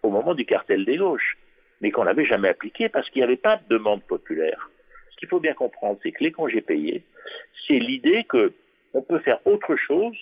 au 0.02 0.11
moment 0.11 0.35
du 0.35 0.44
cartel 0.44 0.85
des 0.85 0.98
gauches, 0.98 1.38
mais 1.81 1.90
qu'on 1.90 2.05
n'avait 2.05 2.26
jamais 2.26 2.48
appliqué 2.48 2.88
parce 2.88 3.09
qu'il 3.11 3.20
n'y 3.20 3.24
avait 3.24 3.37
pas 3.37 3.57
de 3.57 3.68
demande 3.68 4.02
populaire. 4.02 4.70
Ce 5.16 5.20
qu'il 5.20 5.29
faut 5.29 5.40
bien 5.40 5.55
comprendre, 5.55 5.98
c'est 6.02 6.12
que 6.12 6.22
les 6.22 6.31
congés 6.31 6.61
payés, 6.61 7.02
c'est 7.66 7.79
l'idée 7.79 8.24
qu'on 8.24 9.02
peut 9.02 9.18
faire 9.20 9.40
autre 9.46 9.74
chose 9.74 10.16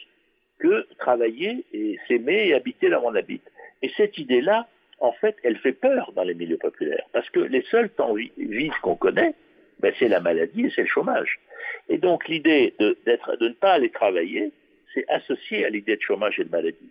que 0.60 0.86
travailler 0.98 1.64
et 1.72 1.98
s'aimer 2.06 2.46
et 2.48 2.54
habiter 2.54 2.88
là 2.88 3.00
où 3.00 3.06
on 3.06 3.14
habite. 3.16 3.42
Et 3.82 3.90
cette 3.96 4.16
idée-là, 4.18 4.68
en 5.00 5.10
fait, 5.12 5.36
elle 5.42 5.58
fait 5.58 5.72
peur 5.72 6.12
dans 6.14 6.22
les 6.22 6.34
milieux 6.34 6.58
populaires, 6.58 7.04
parce 7.12 7.28
que 7.30 7.40
les 7.40 7.62
seuls 7.62 7.90
temps 7.90 8.14
vides 8.14 8.72
qu'on 8.82 8.94
connaît, 8.94 9.34
ben, 9.80 9.92
c'est 9.98 10.08
la 10.08 10.20
maladie 10.20 10.66
et 10.66 10.70
c'est 10.70 10.82
le 10.82 10.88
chômage. 10.88 11.40
Et 11.88 11.98
donc 11.98 12.28
l'idée 12.28 12.74
de 12.78 12.96
ne 13.06 13.48
pas 13.48 13.72
aller 13.72 13.90
travailler, 13.90 14.52
c'est 14.94 15.04
associé 15.08 15.66
à 15.66 15.68
l'idée 15.68 15.96
de 15.96 16.00
chômage 16.00 16.38
et 16.38 16.44
de 16.44 16.50
maladie. 16.50 16.90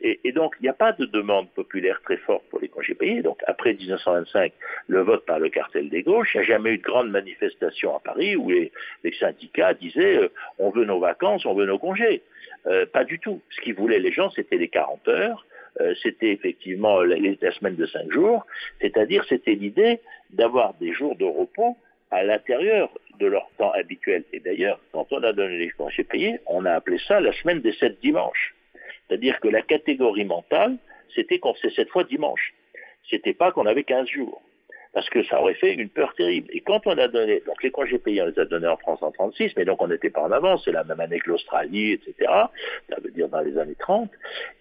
Et, 0.00 0.32
donc, 0.32 0.54
il 0.60 0.64
n'y 0.64 0.68
a 0.68 0.74
pas 0.74 0.92
de 0.92 1.06
demande 1.06 1.48
populaire 1.50 2.00
très 2.02 2.16
forte 2.16 2.44
pour 2.50 2.60
les 2.60 2.68
congés 2.68 2.94
payés. 2.94 3.22
Donc, 3.22 3.38
après 3.46 3.72
1925, 3.74 4.52
le 4.88 5.00
vote 5.00 5.24
par 5.24 5.38
le 5.38 5.48
cartel 5.48 5.88
des 5.88 6.02
gauches, 6.02 6.34
il 6.34 6.38
n'y 6.38 6.44
a 6.44 6.46
jamais 6.46 6.72
eu 6.72 6.78
de 6.78 6.82
grande 6.82 7.10
manifestation 7.10 7.96
à 7.96 8.00
Paris 8.00 8.36
où 8.36 8.50
les, 8.50 8.72
syndicats 9.18 9.74
disaient 9.74 10.18
euh, 10.18 10.28
on 10.58 10.70
veut 10.70 10.84
nos 10.84 10.98
vacances, 10.98 11.46
on 11.46 11.54
veut 11.54 11.66
nos 11.66 11.78
congés. 11.78 12.22
Euh, 12.66 12.86
pas 12.86 13.04
du 13.04 13.18
tout. 13.18 13.40
Ce 13.50 13.60
qu'ils 13.60 13.74
voulaient 13.74 13.98
les 13.98 14.12
gens, 14.12 14.30
c'était 14.30 14.56
les 14.56 14.68
40 14.68 15.08
heures, 15.08 15.46
euh, 15.80 15.94
c'était 16.02 16.32
effectivement 16.32 17.00
la, 17.02 17.16
la, 17.16 17.52
semaine 17.52 17.76
de 17.76 17.86
5 17.86 18.10
jours, 18.10 18.46
c'est-à-dire 18.80 19.24
c'était 19.28 19.54
l'idée 19.54 20.00
d'avoir 20.30 20.74
des 20.74 20.92
jours 20.92 21.16
de 21.16 21.24
repos 21.24 21.76
à 22.12 22.22
l'intérieur 22.22 22.90
de 23.18 23.26
leur 23.26 23.48
temps 23.58 23.72
habituel. 23.72 24.22
Et 24.32 24.38
d'ailleurs, 24.38 24.78
quand 24.92 25.06
on 25.10 25.22
a 25.22 25.32
donné 25.32 25.58
les 25.58 25.70
congés 25.70 26.04
payés, 26.04 26.38
on 26.46 26.64
a 26.66 26.72
appelé 26.72 26.98
ça 27.08 27.20
la 27.20 27.32
semaine 27.32 27.60
des 27.60 27.72
7 27.72 28.00
dimanches. 28.00 28.54
C'est-à-dire 29.08 29.40
que 29.40 29.48
la 29.48 29.62
catégorie 29.62 30.26
mentale, 30.26 30.76
c'était 31.14 31.38
qu'on 31.38 31.54
faisait 31.54 31.74
cette 31.74 31.88
fois 31.88 32.04
dimanche. 32.04 32.52
C'était 33.10 33.32
pas 33.32 33.50
qu'on 33.50 33.66
avait 33.66 33.82
15 33.82 34.06
jours. 34.08 34.42
parce 34.94 35.08
que 35.08 35.24
ça 35.24 35.40
aurait 35.40 35.54
fait 35.54 35.72
une 35.72 35.88
peur 35.88 36.12
terrible. 36.14 36.48
Et 36.52 36.60
quand 36.60 36.86
on 36.86 36.98
a 36.98 37.08
donné, 37.08 37.40
donc 37.46 37.62
les 37.62 37.70
congés 37.70 37.98
payés, 37.98 38.20
on 38.20 38.26
les 38.26 38.38
a 38.38 38.44
donnés 38.44 38.68
en 38.68 38.76
France 38.76 39.02
en 39.02 39.10
36, 39.10 39.52
mais 39.56 39.64
donc 39.64 39.80
on 39.80 39.88
n'était 39.88 40.10
pas 40.10 40.20
en 40.20 40.30
avance, 40.32 40.66
c'est 40.66 40.72
la 40.72 40.84
même 40.84 41.00
année 41.00 41.18
que 41.18 41.30
l'Australie, 41.30 41.92
etc. 41.92 42.30
Ça 42.90 42.96
veut 43.02 43.10
dire 43.10 43.26
dans 43.30 43.40
les 43.40 43.56
années 43.56 43.76
30. 43.78 44.10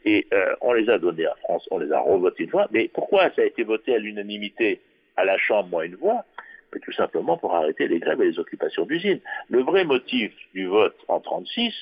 Et 0.05 0.25
euh, 0.31 0.55
on 0.61 0.71
les 0.71 0.89
a 0.89 0.99
donnés 0.99 1.27
en 1.27 1.35
France, 1.43 1.67
on 1.69 1.79
les 1.79 1.91
a 1.91 1.99
revotés 1.99 2.43
une 2.43 2.49
fois. 2.49 2.69
Mais 2.71 2.87
pourquoi 2.87 3.29
ça 3.31 3.41
a 3.41 3.45
été 3.45 3.63
voté 3.63 3.93
à 3.93 3.97
l'unanimité 3.97 4.79
à 5.17 5.25
la 5.25 5.37
Chambre, 5.37 5.67
moins 5.67 5.83
une 5.83 5.95
voix 5.95 6.23
mais 6.73 6.79
tout 6.79 6.91
simplement 6.93 7.37
pour 7.37 7.55
arrêter 7.55 7.87
les 7.87 7.99
grèves 7.99 8.21
et 8.21 8.25
les 8.25 8.39
occupations 8.39 8.85
d'usines. 8.85 9.19
Le 9.49 9.61
vrai 9.61 9.83
motif 9.83 10.33
du 10.53 10.67
vote 10.67 10.95
en 11.07 11.19
36, 11.19 11.73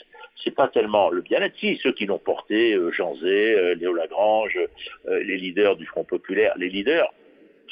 c'est 0.44 0.56
pas 0.56 0.68
tellement 0.68 1.10
le 1.10 1.22
bien-être. 1.22 1.56
Si, 1.58 1.78
ceux 1.84 1.94
qui 1.94 2.06
l'ont 2.06 2.20
porté, 2.20 2.74
euh, 2.74 2.92
Jean 2.92 3.16
Zé, 3.16 3.54
euh, 3.54 3.76
Léo 3.76 3.94
Lagrange, 3.94 4.58
euh, 5.08 5.24
les 5.24 5.38
leaders 5.38 5.76
du 5.76 5.86
Front 5.86 6.04
Populaire, 6.04 6.54
les 6.58 6.70
leaders 6.70 7.14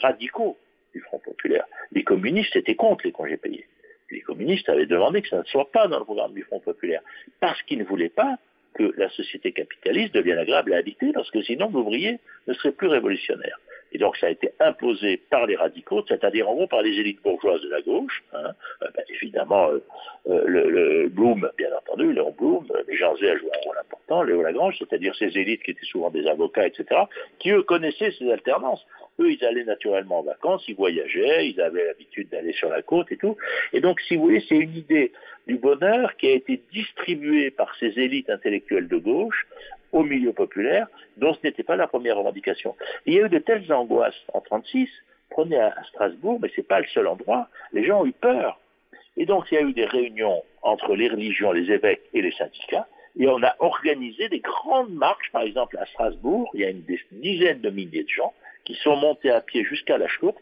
radicaux 0.01 0.57
du 0.93 1.01
Front 1.01 1.19
Populaire. 1.19 1.65
Les 1.91 2.03
communistes 2.03 2.55
étaient 2.55 2.75
contre 2.75 3.05
les 3.05 3.11
congés 3.11 3.37
payés. 3.37 3.65
Les 4.11 4.21
communistes 4.21 4.69
avaient 4.69 4.85
demandé 4.85 5.21
que 5.21 5.27
ça 5.27 5.39
ne 5.39 5.43
soit 5.43 5.71
pas 5.71 5.87
dans 5.87 5.99
le 5.99 6.05
programme 6.05 6.33
du 6.33 6.43
Front 6.43 6.59
Populaire, 6.59 7.01
parce 7.39 7.61
qu'ils 7.63 7.79
ne 7.79 7.83
voulaient 7.83 8.09
pas 8.09 8.37
que 8.75 8.93
la 8.95 9.09
société 9.09 9.51
capitaliste 9.51 10.13
devienne 10.13 10.37
agréable 10.37 10.73
à 10.73 10.77
habiter, 10.77 11.11
parce 11.13 11.29
que 11.31 11.41
sinon 11.41 11.69
l'ouvrier 11.71 12.19
ne 12.47 12.53
serait 12.53 12.71
plus 12.71 12.87
révolutionnaire. 12.87 13.59
Et 13.91 13.97
donc 13.97 14.17
ça 14.17 14.27
a 14.27 14.29
été 14.29 14.51
imposé 14.59 15.17
par 15.29 15.45
les 15.45 15.55
radicaux, 15.55 16.03
c'est-à-dire 16.07 16.49
en 16.49 16.55
gros 16.55 16.67
par 16.67 16.81
les 16.81 16.99
élites 16.99 17.21
bourgeoises 17.21 17.61
de 17.61 17.69
la 17.69 17.81
gauche. 17.81 18.23
Hein. 18.33 18.51
Euh, 18.81 18.87
ben, 18.95 19.03
évidemment, 19.09 19.69
euh, 19.69 19.83
euh, 20.29 20.43
le, 20.45 20.69
le, 20.69 21.09
Blum, 21.09 21.49
bien 21.57 21.69
entendu, 21.75 22.11
Léon 22.13 22.33
Blum, 22.37 22.65
mais 22.87 22.95
Jean 22.95 23.15
Zé 23.17 23.29
a 23.29 23.37
joué 23.37 23.49
un 23.53 23.65
rôle 23.65 23.77
important, 23.77 24.23
Léo 24.23 24.41
Lagrange, 24.41 24.75
c'est-à-dire 24.79 25.15
ces 25.15 25.37
élites 25.37 25.63
qui 25.63 25.71
étaient 25.71 25.85
souvent 25.85 26.09
des 26.09 26.27
avocats, 26.27 26.67
etc., 26.67 27.01
qui 27.39 27.51
eux 27.51 27.63
connaissaient 27.63 28.11
ces 28.11 28.31
alternances. 28.31 28.85
Eux, 29.19 29.31
ils 29.31 29.43
allaient 29.45 29.63
naturellement 29.63 30.19
en 30.19 30.23
vacances, 30.23 30.63
ils 30.67 30.75
voyageaient, 30.75 31.47
ils 31.47 31.59
avaient 31.59 31.85
l'habitude 31.85 32.29
d'aller 32.29 32.53
sur 32.53 32.69
la 32.69 32.83
côte 32.83 33.11
et 33.11 33.17
tout. 33.17 33.35
Et 33.73 33.81
donc, 33.81 33.99
si 34.01 34.15
vous 34.15 34.23
voulez, 34.23 34.43
c'est 34.47 34.57
une 34.57 34.75
idée 34.75 35.11
du 35.47 35.57
bonheur 35.57 36.15
qui 36.17 36.27
a 36.27 36.33
été 36.33 36.61
distribuée 36.71 37.49
par 37.49 37.75
ces 37.79 37.97
élites 37.97 38.29
intellectuelles 38.29 38.87
de 38.87 38.97
gauche 38.97 39.47
au 39.91 40.03
milieu 40.03 40.33
populaire, 40.33 40.87
dont 41.17 41.33
ce 41.33 41.39
n'était 41.43 41.63
pas 41.63 41.75
la 41.75 41.87
première 41.87 42.17
revendication. 42.17 42.75
il 43.05 43.13
y 43.13 43.19
a 43.19 43.25
eu 43.25 43.29
de 43.29 43.39
telles 43.39 43.71
angoisses 43.71 44.21
en 44.33 44.41
36, 44.41 44.89
prenez 45.29 45.57
à 45.57 45.73
Strasbourg, 45.89 46.39
mais 46.41 46.49
ce 46.49 46.57
n'est 46.57 46.67
pas 46.67 46.79
le 46.79 46.87
seul 46.87 47.07
endroit, 47.07 47.47
les 47.73 47.85
gens 47.85 48.01
ont 48.01 48.05
eu 48.05 48.13
peur. 48.13 48.59
Et 49.15 49.25
donc 49.25 49.45
il 49.51 49.55
y 49.55 49.57
a 49.57 49.61
eu 49.61 49.73
des 49.73 49.85
réunions 49.85 50.43
entre 50.61 50.95
les 50.95 51.09
religions, 51.09 51.51
les 51.51 51.71
évêques 51.71 52.03
et 52.13 52.21
les 52.21 52.31
syndicats, 52.31 52.87
et 53.19 53.27
on 53.27 53.41
a 53.41 53.55
organisé 53.59 54.29
des 54.29 54.39
grandes 54.39 54.93
marches, 54.93 55.31
par 55.31 55.41
exemple 55.41 55.77
à 55.77 55.85
Strasbourg, 55.87 56.51
il 56.53 56.61
y 56.61 56.65
a 56.65 56.69
une 56.69 56.83
dizaine 57.11 57.61
de 57.61 57.69
milliers 57.69 58.03
de 58.03 58.09
gens 58.09 58.33
qui 58.63 58.75
sont 58.75 58.95
montés 58.95 59.31
à 59.31 59.41
pied 59.41 59.63
jusqu'à 59.63 59.97
la 59.97 60.07
Schlourte, 60.07 60.37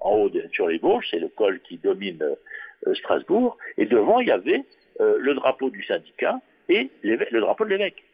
en 0.00 0.12
haut 0.12 0.28
de, 0.28 0.46
sur 0.52 0.68
les 0.68 0.78
Vosges, 0.78 1.06
c'est 1.10 1.18
le 1.18 1.28
col 1.28 1.60
qui 1.60 1.78
domine 1.78 2.22
euh, 2.22 2.94
Strasbourg, 2.94 3.56
et 3.78 3.86
devant 3.86 4.20
il 4.20 4.28
y 4.28 4.32
avait 4.32 4.64
euh, 5.00 5.16
le 5.18 5.34
drapeau 5.34 5.70
du 5.70 5.82
syndicat 5.84 6.40
et 6.68 6.90
le 7.02 7.40
drapeau 7.40 7.64
de 7.64 7.70
l'évêque. 7.70 8.04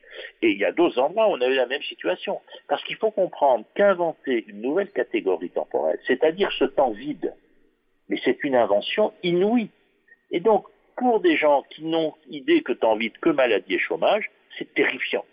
Et 0.42 0.50
il 0.50 0.59
y 0.59 0.64
a 0.64 0.72
d'autres 0.72 0.98
endroits 1.00 1.29
où 1.29 1.33
on 1.33 1.40
a 1.40 1.46
eu 1.46 1.55
la 1.55 1.66
même 1.66 1.83
situation. 1.83 2.40
Parce 2.68 2.83
qu'il 2.85 2.96
faut 2.96 3.11
comprendre 3.11 3.64
qu'inventer 3.74 4.44
une 4.48 4.61
nouvelle 4.61 4.90
catégorie 4.90 5.50
temporelle, 5.50 5.98
c'est-à-dire 6.07 6.50
ce 6.53 6.64
temps 6.64 6.90
vide, 6.90 7.35
mais 8.09 8.18
c'est 8.24 8.42
une 8.44 8.57
invention 8.57 9.12
inouïe. 9.22 9.70
Et 10.31 10.40
donc, 10.40 10.66
pour 10.96 11.20
des 11.20 11.37
gens 11.37 11.62
qui 11.70 11.85
n'ont 11.85 12.14
idée 12.29 12.62
que 12.62 12.72
temps 12.72 12.96
vide, 12.96 13.16
que 13.18 13.31
maladie 13.31 13.74
et 13.74 13.79
chômage, 13.79 14.31
c'est 14.59 14.72
terrifiant. 14.74 15.24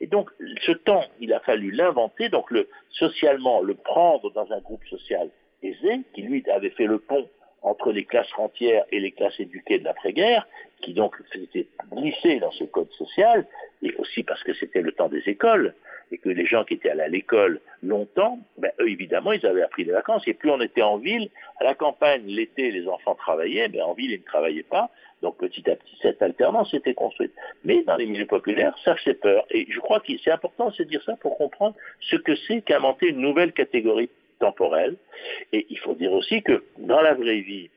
Et 0.00 0.06
donc, 0.06 0.30
ce 0.62 0.72
temps, 0.72 1.04
il 1.20 1.32
a 1.32 1.40
fallu 1.40 1.70
l'inventer, 1.70 2.28
donc 2.28 2.50
le, 2.50 2.68
socialement, 2.90 3.60
le 3.62 3.74
prendre 3.74 4.30
dans 4.32 4.52
un 4.52 4.60
groupe 4.60 4.84
social 4.86 5.30
aisé, 5.62 6.00
qui 6.14 6.22
lui 6.22 6.44
avait 6.50 6.70
fait 6.70 6.84
le 6.84 6.98
pont 6.98 7.28
entre 7.62 7.92
les 7.92 8.04
classes 8.04 8.32
rentières 8.32 8.84
et 8.92 9.00
les 9.00 9.12
classes 9.12 9.38
éduquées 9.40 9.78
de 9.78 9.84
l'après-guerre, 9.84 10.46
qui 10.80 10.94
donc 10.94 11.16
s'étaient 11.32 11.66
glissées 11.92 12.38
dans 12.38 12.52
ce 12.52 12.64
code 12.64 12.90
social, 12.92 13.46
et 13.82 13.94
aussi 13.96 14.22
parce 14.22 14.42
que 14.44 14.54
c'était 14.54 14.82
le 14.82 14.92
temps 14.92 15.08
des 15.08 15.28
écoles, 15.28 15.74
et 16.10 16.18
que 16.18 16.28
les 16.28 16.46
gens 16.46 16.64
qui 16.64 16.74
étaient 16.74 16.90
allés 16.90 17.02
à 17.02 17.08
l'école 17.08 17.60
longtemps, 17.82 18.38
ben, 18.56 18.70
eux 18.80 18.88
évidemment, 18.88 19.32
ils 19.32 19.44
avaient 19.44 19.62
appris 19.62 19.84
des 19.84 19.92
vacances, 19.92 20.26
et 20.26 20.34
plus 20.34 20.50
on 20.50 20.60
était 20.60 20.82
en 20.82 20.98
ville, 20.98 21.28
à 21.60 21.64
la 21.64 21.74
campagne, 21.74 22.22
l'été, 22.26 22.70
les 22.70 22.88
enfants 22.88 23.14
travaillaient, 23.14 23.68
mais 23.68 23.80
en 23.82 23.92
ville, 23.92 24.12
ils 24.12 24.20
ne 24.20 24.24
travaillaient 24.24 24.62
pas, 24.62 24.90
donc 25.22 25.36
petit 25.36 25.68
à 25.68 25.76
petit, 25.76 25.96
cette 26.00 26.22
alternance 26.22 26.70
s'était 26.70 26.94
construite. 26.94 27.32
Mais 27.64 27.82
dans 27.82 27.96
les 27.96 28.06
milieux 28.06 28.26
populaires, 28.26 28.76
ça 28.84 28.94
fait 28.96 29.14
peur, 29.14 29.44
et 29.50 29.66
je 29.68 29.80
crois 29.80 30.00
que 30.00 30.12
c'est 30.22 30.30
important 30.30 30.68
de 30.68 30.74
se 30.74 30.84
dire 30.84 31.02
ça 31.04 31.16
pour 31.16 31.36
comprendre 31.36 31.74
ce 32.00 32.16
que 32.16 32.36
c'est 32.46 32.62
qu'inventer 32.62 33.08
une 33.08 33.20
nouvelle 33.20 33.52
catégorie 33.52 34.10
temporelle, 34.38 34.96
et 35.52 35.66
il 35.70 35.78
faut 35.78 35.94
dire 35.94 36.12
aussi 36.12 36.42
que 36.42 36.64
dans 36.78 37.00
la 37.00 37.14
vraie 37.14 37.40
vie, 37.40 37.70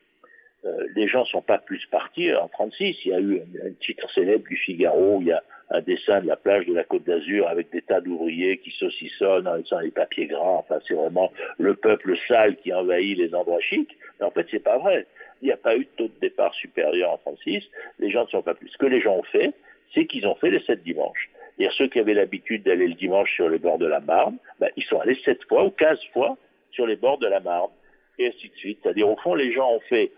euh, 0.63 0.88
les 0.95 1.08
gens 1.08 1.21
ne 1.21 1.26
sont 1.26 1.41
pas 1.41 1.58
plus 1.58 1.86
partis 1.88 2.34
en 2.36 2.47
36. 2.47 3.06
Il 3.06 3.12
y 3.12 3.13
a 3.13 3.19
eu 3.19 3.41
un, 3.65 3.71
titre 3.80 4.10
célèbre 4.12 4.47
du 4.47 4.56
Figaro, 4.56 5.17
il 5.21 5.28
y 5.28 5.32
a 5.32 5.43
un 5.71 5.82
dessin 5.82 6.21
de 6.21 6.28
la 6.28 6.36
plage 6.36 6.65
de 6.65 6.74
la 6.74 6.84
Côte 6.84 7.04
d'Azur 7.04 7.47
avec 7.47 7.71
des 7.71 7.82
tas 7.82 8.02
d'ouvriers 8.02 8.58
qui 8.58 8.71
saucissonnent 8.71 9.47
en 9.47 9.58
faisant 9.63 9.80
les 9.80 9.91
papiers 9.91 10.28
gras. 10.28 10.60
Enfin, 10.60 10.80
c'est 10.88 10.93
vraiment 10.93 11.32
le 11.58 11.76
peuple 11.76 12.15
sale 12.28 12.58
qui 12.58 12.74
envahit 12.74 13.17
les 13.17 13.34
endroits 13.34 13.62
chics. 13.62 13.97
Mais 14.19 14.26
en 14.26 14.32
fait, 14.32 14.45
c'est 14.52 14.63
pas 14.63 14.78
vrai. 14.78 15.08
Il 15.41 15.45
n'y 15.45 15.52
a 15.52 15.58
pas 15.58 15.76
eu 15.76 15.86
de 15.86 15.89
taux 15.97 16.08
de 16.08 16.19
départ 16.21 16.54
supérieur 16.54 17.12
en 17.12 17.17
36. 17.17 17.63
Les 18.00 18.12
gens 18.12 18.26
ne 18.26 18.30
sont 18.30 18.43
pas 18.43 18.54
plus. 18.54 18.69
Ce 18.69 18.78
que 18.78 18.86
les 18.86 19.02
gens 19.02 19.15
ont 19.15 19.24
fait, 19.24 19.54
c'est 19.93 20.06
qu'ils 20.06 20.28
ont 20.28 20.36
fait 20.36 20.52
les 20.52 20.62
sept 20.62 20.84
dimanches. 20.84 21.30
cest 21.58 21.71
ceux 21.71 21.88
qui 21.88 22.00
avaient 22.00 22.13
l'habitude 22.13 22.63
d'aller 22.63 22.88
le 22.88 22.93
dimanche 22.93 23.34
sur 23.34 23.50
les 23.50 23.58
bords 23.58 23.80
de 23.80 23.88
la 23.88 24.00
Marne, 24.00 24.38
ben, 24.60 24.69
ils 24.76 24.84
sont 24.84 25.00
allés 25.00 25.17
sept 25.26 25.43
fois 25.45 25.65
ou 25.65 25.71
quinze 25.71 26.04
fois 26.13 26.38
sur 26.71 26.88
les 26.88 26.95
bords 26.95 27.19
de 27.19 27.27
la 27.27 27.39
Marne 27.39 27.71
et 28.19 28.27
ainsi 28.27 28.49
de 28.49 28.55
suite. 28.55 28.79
C'est-à-dire, 28.84 29.10
au 29.10 29.17
fond, 29.17 29.36
les 29.36 29.51
gens 29.51 29.71
ont 29.71 29.79
fait 29.81 30.12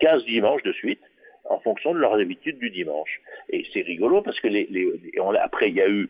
15 0.00 0.24
dimanches 0.24 0.62
de 0.62 0.72
suite 0.72 1.00
en 1.44 1.58
fonction 1.60 1.94
de 1.94 1.98
leurs 1.98 2.14
habitudes 2.14 2.58
du 2.58 2.70
dimanche. 2.70 3.20
Et 3.48 3.64
c'est 3.72 3.82
rigolo 3.82 4.22
parce 4.22 4.38
que 4.40 4.48
les, 4.48 4.68
après, 5.40 5.70
il 5.70 5.76
y 5.76 5.82
a 5.82 5.88
eu 5.88 6.08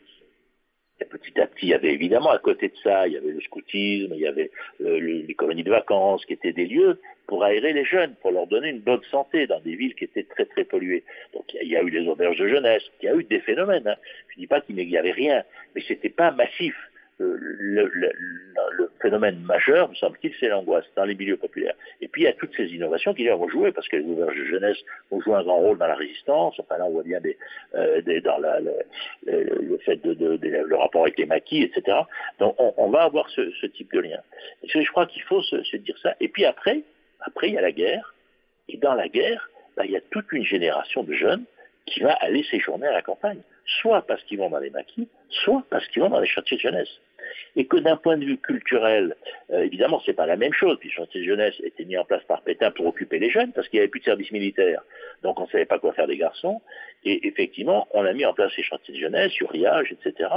petit 1.05 1.41
à 1.41 1.47
petit, 1.47 1.67
il 1.67 1.69
y 1.71 1.75
avait 1.75 1.93
évidemment 1.93 2.31
à 2.31 2.39
côté 2.39 2.69
de 2.69 2.77
ça, 2.83 3.07
il 3.07 3.15
y 3.15 3.17
avait 3.17 3.33
le 3.33 3.41
scoutisme, 3.41 4.13
il 4.15 4.21
y 4.21 4.27
avait 4.27 4.51
les 4.81 5.35
colonies 5.35 5.63
de 5.63 5.71
vacances 5.71 6.25
qui 6.27 6.35
étaient 6.35 6.53
des 6.53 6.67
lieux 6.67 7.01
pour 7.27 7.45
aérer 7.45 7.73
les 7.73 7.85
jeunes, 7.85 8.15
pour 8.21 8.33
leur 8.33 8.47
donner 8.47 8.69
une 8.69 8.81
bonne 8.81 9.03
santé 9.11 9.47
dans 9.47 9.61
des 9.61 9.77
villes 9.77 9.95
qui 9.95 10.05
étaient 10.05 10.25
très 10.25 10.47
très 10.47 10.65
polluées. 10.65 11.05
Donc 11.33 11.45
il 11.55 11.69
y 11.69 11.77
a, 11.77 11.83
eu 11.83 11.91
les 11.91 12.07
auberges 12.09 12.39
de 12.39 12.49
jeunesse, 12.49 12.83
il 13.01 13.07
y 13.07 13.09
a 13.09 13.15
eu 13.15 13.25
des 13.25 13.41
phénomènes. 13.41 13.87
Hein. 13.87 13.97
Je 14.29 14.37
ne 14.37 14.41
dis 14.43 14.47
pas 14.47 14.61
qu'il 14.61 14.77
n'y 14.77 14.97
avait 14.97 15.13
rien, 15.13 15.45
mais 15.75 15.83
c'était 15.87 16.09
pas 16.11 16.33
massif 16.33 16.75
le, 17.21 18.91
phénomène 19.01 19.41
majeur, 19.41 19.89
me 19.89 19.95
semble-t-il, 19.95 20.33
c'est 20.39 20.49
l'angoisse 20.49 20.85
dans 20.97 21.05
les 21.05 21.15
milieux 21.15 21.37
populaires. 21.37 21.75
Et 22.01 22.09
puis 22.09 22.23
il 22.23 22.25
y 22.25 22.29
a 22.29 22.33
toutes 22.33 22.55
ces 22.55 22.67
innovations 22.67 23.15
qui 23.15 23.27
vont 23.29 23.49
jouer, 23.49 23.73
parce 23.73 23.89
que 23.89 23.97
les 23.97 24.05
ouverges 24.05 24.37
de 24.37 24.45
jeunesse 24.45 24.79
ont 25.11 25.21
joué 25.21 25.35
un 25.35 25.43
grand 25.43 25.57
rôle 25.57 25.79
dans 25.79 25.87
la 25.87 25.95
résistance. 25.95 26.59
Enfin 26.59 26.79
là, 26.79 26.85
on 26.85 26.91
voit 26.91 27.03
bien 27.03 27.21
euh, 27.75 28.21
dans 28.23 28.39
le, 28.39 29.79
fait 29.85 29.97
de, 30.03 30.39
le 30.43 30.77
rapport 30.77 31.03
avec 31.03 31.19
les 31.19 31.27
maquis, 31.27 31.63
etc. 31.63 31.99
Donc 32.39 32.55
on, 32.59 32.91
va 32.91 33.03
avoir 33.03 33.29
ce, 33.31 33.67
type 33.67 33.93
de 33.93 34.01
lien. 34.01 34.21
Je 34.65 34.91
crois 34.91 35.07
qu'il 35.07 35.23
faut 35.23 35.43
se, 35.43 35.63
se, 35.63 35.77
dire 35.77 35.99
ça. 36.03 36.15
Et 36.21 36.29
puis 36.29 36.45
après, 36.45 36.83
après 37.21 37.49
il 37.49 37.55
y 37.55 37.59
a 37.59 37.63
la 37.63 37.73
guerre. 37.73 38.15
Et 38.69 38.77
dans 38.77 38.95
la 38.95 39.09
guerre, 39.09 39.51
bah, 39.77 39.85
il 39.85 39.91
y 39.91 39.97
a 39.97 40.01
toute 40.11 40.31
une 40.33 40.45
génération 40.45 41.03
de 41.03 41.13
jeunes 41.13 41.45
qui 41.87 42.01
va 42.01 42.13
aller 42.13 42.45
séjourner 42.45 42.87
à 42.87 42.93
la 42.93 43.03
campagne, 43.03 43.41
soit 43.81 44.03
parce 44.03 44.23
qu'ils 44.25 44.39
vont 44.39 44.51
dans 44.51 44.59
les 44.59 44.71
maquis, 44.71 45.09
soit 45.31 45.65
parce 45.71 45.87
qu'ils 45.89 46.03
vont 46.03 46.11
dans 46.11 46.21
les 46.21 46.29
chantiers 46.29 46.57
de 46.57 46.63
jeunesse 46.63 47.01
et 47.57 47.67
que 47.67 47.77
d'un 47.77 47.97
point 47.97 48.17
de 48.17 48.25
vue 48.25 48.39
culturel, 48.39 49.17
euh, 49.53 49.63
évidemment, 49.63 50.01
c'est 50.05 50.13
pas 50.13 50.27
la 50.27 50.37
même 50.37 50.53
chose. 50.53 50.79
Puis 50.79 50.89
le 50.89 50.95
chantier 50.95 51.21
de 51.21 51.27
jeunesse 51.27 51.55
était 51.63 51.85
mis 51.85 51.97
en 51.97 52.05
place 52.05 52.23
par 52.25 52.43
Pétain 52.43 52.71
pour 52.71 52.87
occuper 52.87 53.19
les 53.19 53.31
jeunes, 53.31 53.53
parce 53.53 53.69
qu'il 53.69 53.79
n'y 53.79 53.83
avait 53.83 53.91
plus 53.91 54.01
de 54.01 54.05
service 54.05 54.31
militaire, 54.31 54.83
donc 55.23 55.39
on 55.41 55.45
ne 55.45 55.49
savait 55.49 55.67
pas 55.67 55.79
quoi 55.79 55.93
faire 55.93 56.07
des 56.07 56.17
garçons. 56.17 56.61
Et 57.05 57.27
effectivement, 57.27 57.89
on 57.93 58.05
a 58.05 58.13
mis 58.13 58.27
en 58.27 58.35
place 58.35 58.53
ces 58.55 58.63
chantiers 58.63 58.95
de 58.95 59.01
jeunesse, 59.01 59.39
Uriage, 59.41 59.93
etc., 59.93 60.29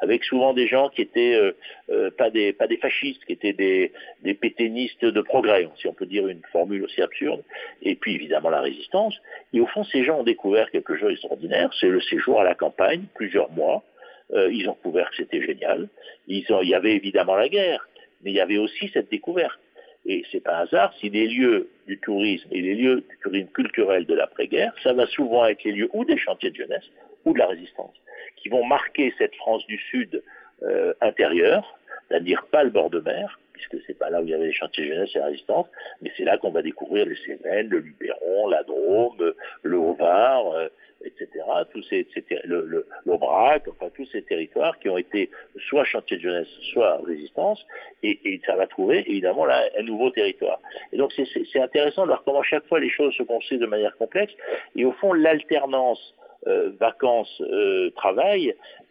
avec 0.00 0.24
souvent 0.24 0.54
des 0.54 0.68
gens 0.68 0.88
qui 0.88 1.02
étaient 1.02 1.34
euh, 1.34 1.52
euh, 1.90 2.10
pas 2.10 2.30
des 2.30 2.52
pas 2.52 2.66
des 2.66 2.76
fascistes, 2.76 3.24
qui 3.24 3.32
étaient 3.32 3.52
des 3.52 3.92
des 4.22 4.34
pétainistes 4.34 5.04
de 5.04 5.20
progrès, 5.20 5.68
si 5.76 5.88
on 5.88 5.92
peut 5.92 6.06
dire 6.06 6.28
une 6.28 6.42
formule 6.52 6.84
aussi 6.84 7.02
absurde. 7.02 7.42
Et 7.82 7.96
puis 7.96 8.14
évidemment 8.14 8.50
la 8.50 8.60
résistance. 8.60 9.14
Et 9.52 9.60
au 9.60 9.66
fond, 9.66 9.84
ces 9.84 10.04
gens 10.04 10.20
ont 10.20 10.24
découvert 10.24 10.70
quelque 10.70 10.96
chose 10.96 11.08
d'extraordinaire, 11.08 11.70
c'est 11.80 11.88
le 11.88 12.00
séjour 12.00 12.40
à 12.40 12.44
la 12.44 12.54
campagne, 12.54 13.04
plusieurs 13.14 13.50
mois 13.50 13.82
euh, 14.32 14.50
ils 14.52 14.68
ont 14.68 14.74
couvert 14.74 15.10
que 15.10 15.16
c'était 15.16 15.42
génial. 15.42 15.88
Ils 16.26 16.50
ont, 16.52 16.62
il 16.62 16.68
y 16.68 16.74
avait 16.74 16.96
évidemment 16.96 17.36
la 17.36 17.48
guerre, 17.48 17.88
mais 18.22 18.30
il 18.30 18.34
y 18.34 18.40
avait 18.40 18.58
aussi 18.58 18.90
cette 18.92 19.10
découverte. 19.10 19.58
Et 20.06 20.22
c'est 20.30 20.40
pas 20.40 20.58
un 20.58 20.62
hasard 20.62 20.92
si 21.00 21.08
les 21.08 21.26
lieux 21.26 21.68
du 21.86 21.98
tourisme 21.98 22.48
et 22.52 22.60
les 22.60 22.74
lieux 22.74 23.04
du 23.08 23.18
tourisme 23.22 23.48
culturel 23.48 24.04
de 24.06 24.14
l'après-guerre, 24.14 24.74
ça 24.82 24.92
va 24.92 25.06
souvent 25.06 25.46
être 25.46 25.64
les 25.64 25.72
lieux 25.72 25.90
ou 25.92 26.04
des 26.04 26.18
chantiers 26.18 26.50
de 26.50 26.56
jeunesse 26.56 26.84
ou 27.24 27.32
de 27.32 27.38
la 27.38 27.46
résistance, 27.46 27.94
qui 28.36 28.50
vont 28.50 28.64
marquer 28.64 29.14
cette 29.16 29.34
France 29.36 29.66
du 29.66 29.78
Sud 29.90 30.22
euh, 30.62 30.92
intérieure, 31.00 31.78
c'est-à-dire 32.08 32.46
pas 32.50 32.64
le 32.64 32.70
bord 32.70 32.90
de 32.90 33.00
mer, 33.00 33.40
puisque 33.68 33.84
c'est 33.86 33.98
pas 33.98 34.10
là 34.10 34.20
où 34.20 34.24
il 34.24 34.30
y 34.30 34.34
avait 34.34 34.46
les 34.46 34.52
chantiers 34.52 34.86
jeunesse 34.86 35.10
et 35.14 35.18
la 35.18 35.26
résistance, 35.26 35.66
mais 36.02 36.10
c'est 36.16 36.24
là 36.24 36.38
qu'on 36.38 36.50
va 36.50 36.62
découvrir 36.62 37.06
les 37.06 37.16
Cévennes, 37.16 37.68
le 37.68 37.78
Luberon, 37.78 38.48
la 38.48 38.62
Drôme, 38.62 39.32
le 39.62 39.78
Haut-Var, 39.78 40.52
euh, 40.52 40.68
etc. 41.04 41.28
Tous 41.72 41.82
ces, 41.84 42.06
le, 42.44 42.64
le, 42.66 42.86
l'Aubrac, 43.04 43.68
enfin 43.68 43.90
tous 43.94 44.06
ces 44.06 44.22
territoires 44.22 44.78
qui 44.78 44.88
ont 44.88 44.98
été 44.98 45.30
soit 45.68 45.84
chantiers 45.84 46.16
de 46.16 46.22
jeunesse, 46.22 46.48
soit 46.72 46.98
résistance, 47.04 47.64
et, 48.02 48.18
et, 48.24 48.40
ça 48.46 48.56
va 48.56 48.66
trouver 48.66 49.04
évidemment 49.08 49.44
là 49.44 49.64
un 49.78 49.82
nouveau 49.82 50.10
territoire. 50.10 50.60
Et 50.92 50.96
donc 50.96 51.12
c'est, 51.12 51.26
c'est, 51.52 51.60
intéressant 51.60 52.02
de 52.02 52.08
voir 52.08 52.22
comment 52.24 52.42
chaque 52.42 52.66
fois 52.66 52.80
les 52.80 52.90
choses 52.90 53.14
se 53.14 53.22
construisent 53.22 53.60
de 53.60 53.66
manière 53.66 53.96
complexe, 53.96 54.32
et 54.76 54.84
au 54.84 54.92
fond 54.92 55.12
l'alternance 55.12 56.14
euh, 56.46 56.72
vacances, 56.78 57.40
euh, 57.40 57.90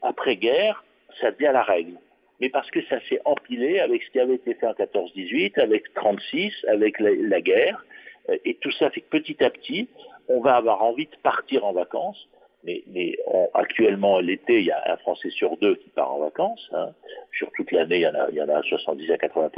après-guerre, 0.01 0.83
ça 1.21 1.31
devient 1.31 1.51
la 1.53 1.63
règle. 1.63 1.93
Mais 2.39 2.49
parce 2.49 2.69
que 2.71 2.81
ça 2.85 2.99
s'est 3.07 3.21
empilé 3.25 3.79
avec 3.79 4.03
ce 4.03 4.11
qui 4.11 4.19
avait 4.19 4.35
été 4.35 4.53
fait 4.55 4.67
en 4.67 4.73
14-18, 4.73 5.59
avec 5.59 5.93
36, 5.93 6.53
avec 6.67 6.99
la, 6.99 7.41
guerre, 7.41 7.85
euh, 8.29 8.37
et 8.45 8.55
tout 8.55 8.71
ça 8.71 8.89
fait 8.89 9.01
que 9.01 9.09
petit 9.09 9.43
à 9.43 9.49
petit, 9.49 9.87
on 10.27 10.41
va 10.41 10.55
avoir 10.55 10.83
envie 10.83 11.05
de 11.05 11.15
partir 11.21 11.65
en 11.65 11.73
vacances, 11.73 12.27
mais, 12.65 12.83
mais 12.87 13.17
actuellement, 13.53 14.19
l'été, 14.19 14.59
il 14.59 14.65
y 14.65 14.71
a 14.71 14.93
un 14.93 14.97
Français 14.97 15.29
sur 15.31 15.57
deux 15.57 15.75
qui 15.75 15.89
part 15.89 16.13
en 16.13 16.19
vacances. 16.19 16.69
Hein. 16.71 16.89
Sur 17.33 17.51
toute 17.51 17.71
l'année, 17.71 17.97
il, 17.97 18.01
y 18.01 18.07
en 18.07 18.15
a, 18.15 18.29
il 18.29 18.35
y 18.35 18.41
en 18.41 18.49
a 18.49 18.61
70 18.61 19.11
à 19.11 19.17
80 19.17 19.49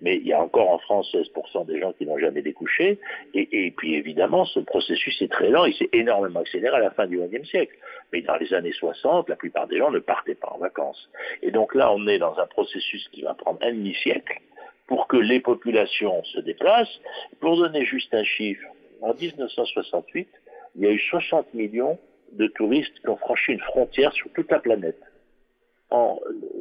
mais 0.00 0.16
il 0.16 0.26
y 0.26 0.32
a 0.32 0.40
encore 0.40 0.70
en 0.70 0.78
France 0.78 1.08
16 1.12 1.66
des 1.66 1.80
gens 1.80 1.92
qui 1.92 2.04
n'ont 2.04 2.18
jamais 2.18 2.42
découché. 2.42 2.98
Et, 3.34 3.66
et, 3.66 3.70
puis 3.70 3.94
évidemment, 3.94 4.44
ce 4.44 4.60
processus 4.60 5.20
est 5.22 5.30
très 5.30 5.50
lent. 5.50 5.66
Il 5.66 5.74
s'est 5.74 5.88
énormément 5.92 6.40
accéléré 6.40 6.76
à 6.76 6.80
la 6.80 6.90
fin 6.90 7.06
du 7.06 7.18
XXe 7.18 7.48
siècle. 7.48 7.76
Mais 8.12 8.22
dans 8.22 8.36
les 8.36 8.52
années 8.54 8.72
60, 8.72 9.28
la 9.28 9.36
plupart 9.36 9.68
des 9.68 9.78
gens 9.78 9.90
ne 9.90 10.00
partaient 10.00 10.34
pas 10.34 10.48
en 10.50 10.58
vacances. 10.58 11.08
Et 11.42 11.50
donc 11.52 11.74
là, 11.74 11.92
on 11.92 12.06
est 12.08 12.18
dans 12.18 12.36
un 12.38 12.46
processus 12.46 13.08
qui 13.12 13.22
va 13.22 13.34
prendre 13.34 13.58
un 13.62 13.72
demi-siècle 13.72 14.40
pour 14.88 15.06
que 15.06 15.16
les 15.16 15.40
populations 15.40 16.24
se 16.24 16.40
déplacent. 16.40 17.00
Pour 17.40 17.56
donner 17.56 17.84
juste 17.84 18.12
un 18.14 18.24
chiffre, 18.24 18.66
en 19.00 19.14
1968, 19.14 20.28
il 20.76 20.82
y 20.82 20.86
a 20.86 20.90
eu 20.90 20.98
60 20.98 21.54
millions 21.54 21.98
de 22.32 22.46
touristes 22.48 22.98
qui 23.00 23.08
ont 23.08 23.16
franchi 23.16 23.52
une 23.52 23.60
frontière 23.60 24.12
sur 24.12 24.30
toute 24.32 24.50
la 24.50 24.58
planète. 24.58 25.00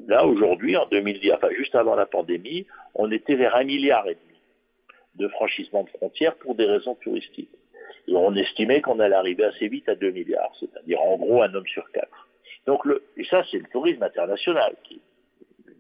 Là, 0.08 0.26
aujourd'hui, 0.26 0.78
en 0.78 0.86
2010, 0.86 1.34
enfin 1.34 1.50
juste 1.58 1.76
avant 1.76 1.96
la 1.96 2.06
pandémie, 2.06 2.68
on 2.94 3.12
était 3.12 3.36
vers 3.36 3.56
un 3.56 3.64
milliard 3.64 4.08
et 4.08 4.16
demi 4.16 4.40
de 5.16 5.28
franchissement 5.30 5.84
de 5.84 5.90
frontières 5.90 6.36
pour 6.36 6.56
des 6.56 6.66
raisons 6.66 6.96
touristiques. 6.96 7.50
Et 8.08 8.16
on 8.16 8.36
estimait 8.36 8.82
qu'on 8.82 9.00
allait 9.00 9.16
arriver 9.16 9.46
assez 9.46 9.68
vite 9.68 9.90
à 9.90 9.96
2 9.96 10.12
milliards, 10.12 10.54
c'est-à-dire 10.60 11.02
en 11.02 11.18
gros 11.18 11.42
un 11.42 11.54
homme 11.54 11.66
sur 11.68 11.90
quatre. 11.92 12.28
Donc 12.68 12.82
et 13.18 13.26
ça, 13.26 13.44
c'est 13.50 13.58
le 13.58 13.68
tourisme 13.72 14.04
international, 14.04 14.76
qui 14.84 15.02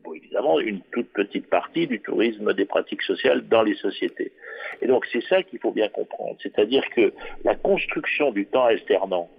bon, 0.04 0.14
évidemment 0.14 0.60
une 0.60 0.82
toute 0.92 1.10
petite 1.10 1.48
partie 1.50 1.88
du 1.88 2.00
tourisme 2.00 2.54
des 2.54 2.66
pratiques 2.66 3.02
sociales 3.04 3.48
dans 3.48 3.64
les 3.64 3.76
sociétés. 3.76 4.32
Et 4.82 4.88
donc 4.88 5.06
c'est 5.12 5.24
ça 5.24 5.44
qu'il 5.44 5.60
faut 5.60 5.72
bien 5.72 5.90
comprendre, 5.90 6.38
c'est-à-dire 6.42 6.84
que 6.96 7.14
la 7.44 7.56
construction 7.56 8.32
du 8.32 8.46
temps 8.48 8.66
alternant 8.66 9.30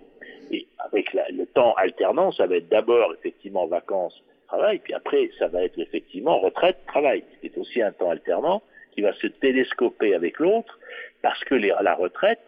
et 0.50 0.66
avec 0.78 1.12
le 1.12 1.44
temps 1.46 1.74
alternant, 1.74 2.32
ça 2.32 2.46
va 2.46 2.56
être 2.56 2.68
d'abord 2.68 3.12
effectivement 3.14 3.66
vacances, 3.66 4.22
travail, 4.48 4.78
puis 4.78 4.94
après 4.94 5.30
ça 5.38 5.48
va 5.48 5.62
être 5.62 5.78
effectivement 5.78 6.38
retraite, 6.38 6.78
travail. 6.86 7.24
C'est 7.42 7.56
aussi 7.58 7.82
un 7.82 7.92
temps 7.92 8.10
alternant 8.10 8.62
qui 8.92 9.02
va 9.02 9.12
se 9.14 9.26
télescoper 9.26 10.14
avec 10.14 10.38
l'autre, 10.38 10.78
parce 11.22 11.42
que 11.44 11.54
la 11.54 11.94
retraite, 11.94 12.40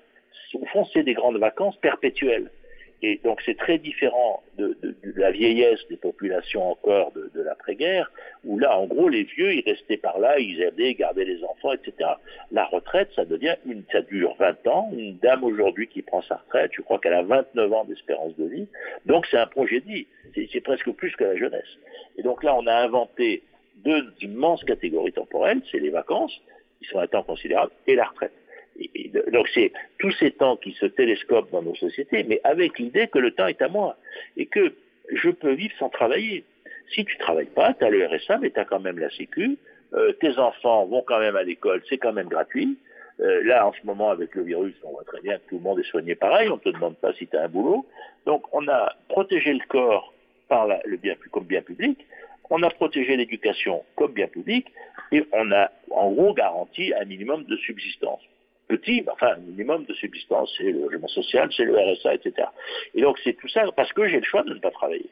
au 0.55 0.65
fond, 0.67 0.85
c'est 0.93 1.03
des 1.03 1.15
grandes 1.15 1.39
vacances 1.39 1.77
perpétuelles. 1.77 2.51
Et 3.03 3.21
donc 3.23 3.41
c'est 3.45 3.57
très 3.57 3.79
différent 3.79 4.43
de, 4.57 4.77
la 5.17 5.31
vieillesse 5.31 5.81
des 5.89 5.97
populations 5.97 6.73
encore 6.73 7.13
de, 7.13 7.43
l'après-guerre, 7.43 8.11
où 8.45 8.59
là, 8.59 8.77
en 8.77 8.87
gros, 8.87 9.09
les 9.09 9.23
vieux, 9.23 9.55
ils 9.55 9.63
restaient 9.65 9.97
par 9.97 10.19
là, 10.19 10.39
ils 10.39 10.61
aidaient, 10.61 10.95
gardaient 10.95 11.25
les 11.25 11.43
enfants, 11.45 11.73
etc. 11.73 12.11
La 12.51 12.65
retraite, 12.65 13.09
ça 13.15 13.25
devient 13.25 13.55
une, 13.67 13.85
ça 13.93 14.03
dure 14.03 14.35
20 14.39 14.67
ans. 14.67 14.91
Une 14.93 15.17
dame 15.19 15.45
aujourd'hui 15.45 15.87
qui 15.87 16.03
prend 16.03 16.23
sa 16.23 16.37
retraite, 16.37 16.73
je 16.75 16.83
crois 16.83 16.99
qu'elle 16.99 17.15
a 17.15 17.23
29 17.23 17.73
ans 17.73 17.85
d'espérance 17.85 18.37
de 18.37 18.47
vie. 18.47 18.67
Donc 19.07 19.27
c'est 19.31 19.39
un 19.39 19.47
projet 19.47 19.81
de 19.81 19.87
vie. 19.87 20.07
C'est 20.53 20.61
presque 20.61 20.91
plus 20.93 21.15
que 21.15 21.25
la 21.25 21.37
jeunesse. 21.37 21.79
Et 22.17 22.23
donc 22.23 22.43
là, 22.43 22.55
on 22.57 22.67
a 22.67 22.75
inventé 22.75 23.43
deux 23.77 24.13
immenses 24.21 24.65
catégories 24.65 25.13
temporelles, 25.13 25.63
c'est 25.71 25.79
les 25.79 25.91
vacances, 25.91 26.37
qui 26.81 26.89
sont 26.89 26.99
un 26.99 27.07
temps 27.07 27.23
considérable, 27.23 27.71
et 27.87 27.95
la 27.95 28.07
retraite 28.07 28.33
donc 29.33 29.49
c'est 29.55 29.73
tous 29.99 30.13
ces 30.13 30.31
temps 30.31 30.57
qui 30.57 30.73
se 30.73 30.87
télescopent 30.87 31.51
dans 31.51 31.63
nos 31.63 31.75
sociétés, 31.75 32.25
mais 32.25 32.41
avec 32.45 32.79
l'idée 32.79 33.09
que 33.09 33.19
le 33.19 33.33
temps 33.33 33.47
est 33.47 33.61
à 33.63 33.69
moi 33.69 33.97
et 34.37 34.47
que 34.47 34.73
je 35.13 35.31
peux 35.31 35.53
vivre 35.53 35.75
sans 35.79 35.89
travailler. 35.89 36.45
Si 36.95 37.05
tu 37.05 37.19
travailles 37.19 37.47
pas, 37.47 37.75
tu 37.75 37.85
as 37.85 37.91
le 37.91 38.07
RSA, 38.07 38.39
mais 38.39 38.51
tu 38.51 38.61
as 38.61 38.65
quand 38.65 38.81
même 38.81 38.99
la 38.99 39.11
Sécu, 39.11 39.59
euh, 39.95 40.13
tes 40.13 40.39
enfants 40.39 40.87
vont 40.87 41.03
quand 41.03 41.19
même 41.19 41.37
à 41.37 41.43
l'école, 41.43 41.83
c'est 41.89 41.99
quand 41.99 42.13
même 42.13 42.29
gratuit. 42.29 42.79
Euh, 43.21 43.43
là, 43.45 43.67
en 43.67 43.73
ce 43.73 43.85
moment, 43.85 44.11
avec 44.11 44.35
le 44.35 44.43
virus, 44.43 44.75
on 44.85 44.93
voit 44.93 45.05
très 45.05 45.21
bien 45.21 45.39
que 45.39 45.49
tout 45.49 45.57
le 45.57 45.63
monde 45.63 45.81
est 45.81 45.91
soigné 45.91 46.15
pareil, 46.15 46.49
on 46.49 46.55
ne 46.55 46.61
te 46.61 46.69
demande 46.69 46.97
pas 46.97 47.13
si 47.15 47.27
tu 47.27 47.37
as 47.37 47.43
un 47.43 47.49
boulot. 47.49 47.85
Donc, 48.27 48.45
on 48.53 48.69
a 48.69 48.95
protégé 49.09 49.53
le 49.53 49.65
corps 49.69 50.15
comme 50.49 51.45
bien 51.45 51.61
public, 51.63 52.07
on 52.49 52.63
a 52.63 52.71
protégé 52.71 53.17
l'éducation 53.17 53.85
comme 53.97 54.13
bien 54.13 54.29
public, 54.29 54.73
et 55.13 55.25
on 55.33 55.53
a 55.53 55.71
en 55.91 56.11
gros 56.13 56.33
garanti 56.33 56.95
un 56.95 57.05
minimum 57.05 57.45
de 57.45 57.57
subsistance 57.57 58.23
petit, 58.69 59.05
enfin, 59.11 59.33
un 59.37 59.39
minimum 59.39 59.85
de 59.85 59.95
subsistance, 59.95 60.55
c'est 60.57 60.65
le 60.71 60.81
logement 60.81 61.09
social, 61.09 61.49
c'est 61.57 61.65
le 61.65 61.77
RSA, 61.77 62.15
etc. 62.15 62.49
Et 62.95 63.01
donc, 63.01 63.19
c'est 63.25 63.33
tout 63.33 63.49
ça 63.49 63.65
parce 63.75 63.93
que 63.93 64.07
j'ai 64.07 64.19
le 64.19 64.25
choix 64.25 64.43
de 64.45 64.55
ne 64.55 64.61
pas 64.61 64.71
travailler. 64.71 65.11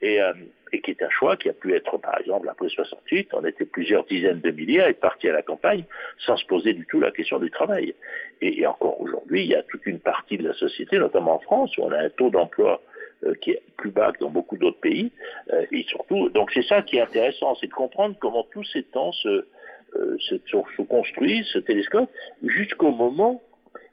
Et, 0.00 0.22
euh, 0.22 0.32
et, 0.72 0.80
qui 0.80 0.92
est 0.92 1.02
un 1.02 1.10
choix 1.10 1.36
qui 1.36 1.48
a 1.48 1.52
pu 1.52 1.74
être, 1.74 1.98
par 1.98 2.16
exemple, 2.20 2.48
après 2.48 2.68
68, 2.68 3.30
on 3.32 3.44
était 3.44 3.64
plusieurs 3.64 4.04
dizaines 4.04 4.40
de 4.40 4.50
milliers 4.52 4.82
à 4.82 4.90
être 4.90 5.00
partis 5.00 5.28
à 5.28 5.32
la 5.32 5.42
campagne 5.42 5.82
sans 6.18 6.36
se 6.36 6.46
poser 6.46 6.72
du 6.72 6.86
tout 6.86 7.00
la 7.00 7.10
question 7.10 7.40
du 7.40 7.50
travail. 7.50 7.94
Et, 8.40 8.64
encore 8.66 9.00
aujourd'hui, 9.00 9.42
il 9.42 9.48
y 9.48 9.56
a 9.56 9.64
toute 9.64 9.84
une 9.86 9.98
partie 9.98 10.38
de 10.38 10.46
la 10.46 10.54
société, 10.54 10.98
notamment 10.98 11.34
en 11.34 11.40
France, 11.40 11.76
où 11.78 11.82
on 11.82 11.90
a 11.90 11.98
un 11.98 12.10
taux 12.10 12.30
d'emploi 12.30 12.80
euh, 13.24 13.34
qui 13.40 13.50
est 13.50 13.62
plus 13.76 13.90
bas 13.90 14.12
que 14.12 14.20
dans 14.20 14.30
beaucoup 14.30 14.56
d'autres 14.56 14.78
pays. 14.78 15.10
Euh, 15.52 15.66
et 15.72 15.82
surtout, 15.84 16.28
donc 16.28 16.52
c'est 16.52 16.62
ça 16.62 16.82
qui 16.82 16.98
est 16.98 17.00
intéressant, 17.00 17.56
c'est 17.56 17.66
de 17.66 17.72
comprendre 17.72 18.14
comment 18.20 18.46
tous 18.52 18.64
ces 18.72 18.84
temps 18.84 19.10
se, 19.10 19.46
euh, 19.96 20.16
se, 20.18 20.36
se 20.46 20.82
construit, 20.82 21.44
ce 21.52 21.58
télescope, 21.58 22.10
jusqu'au 22.42 22.90
moment 22.90 23.42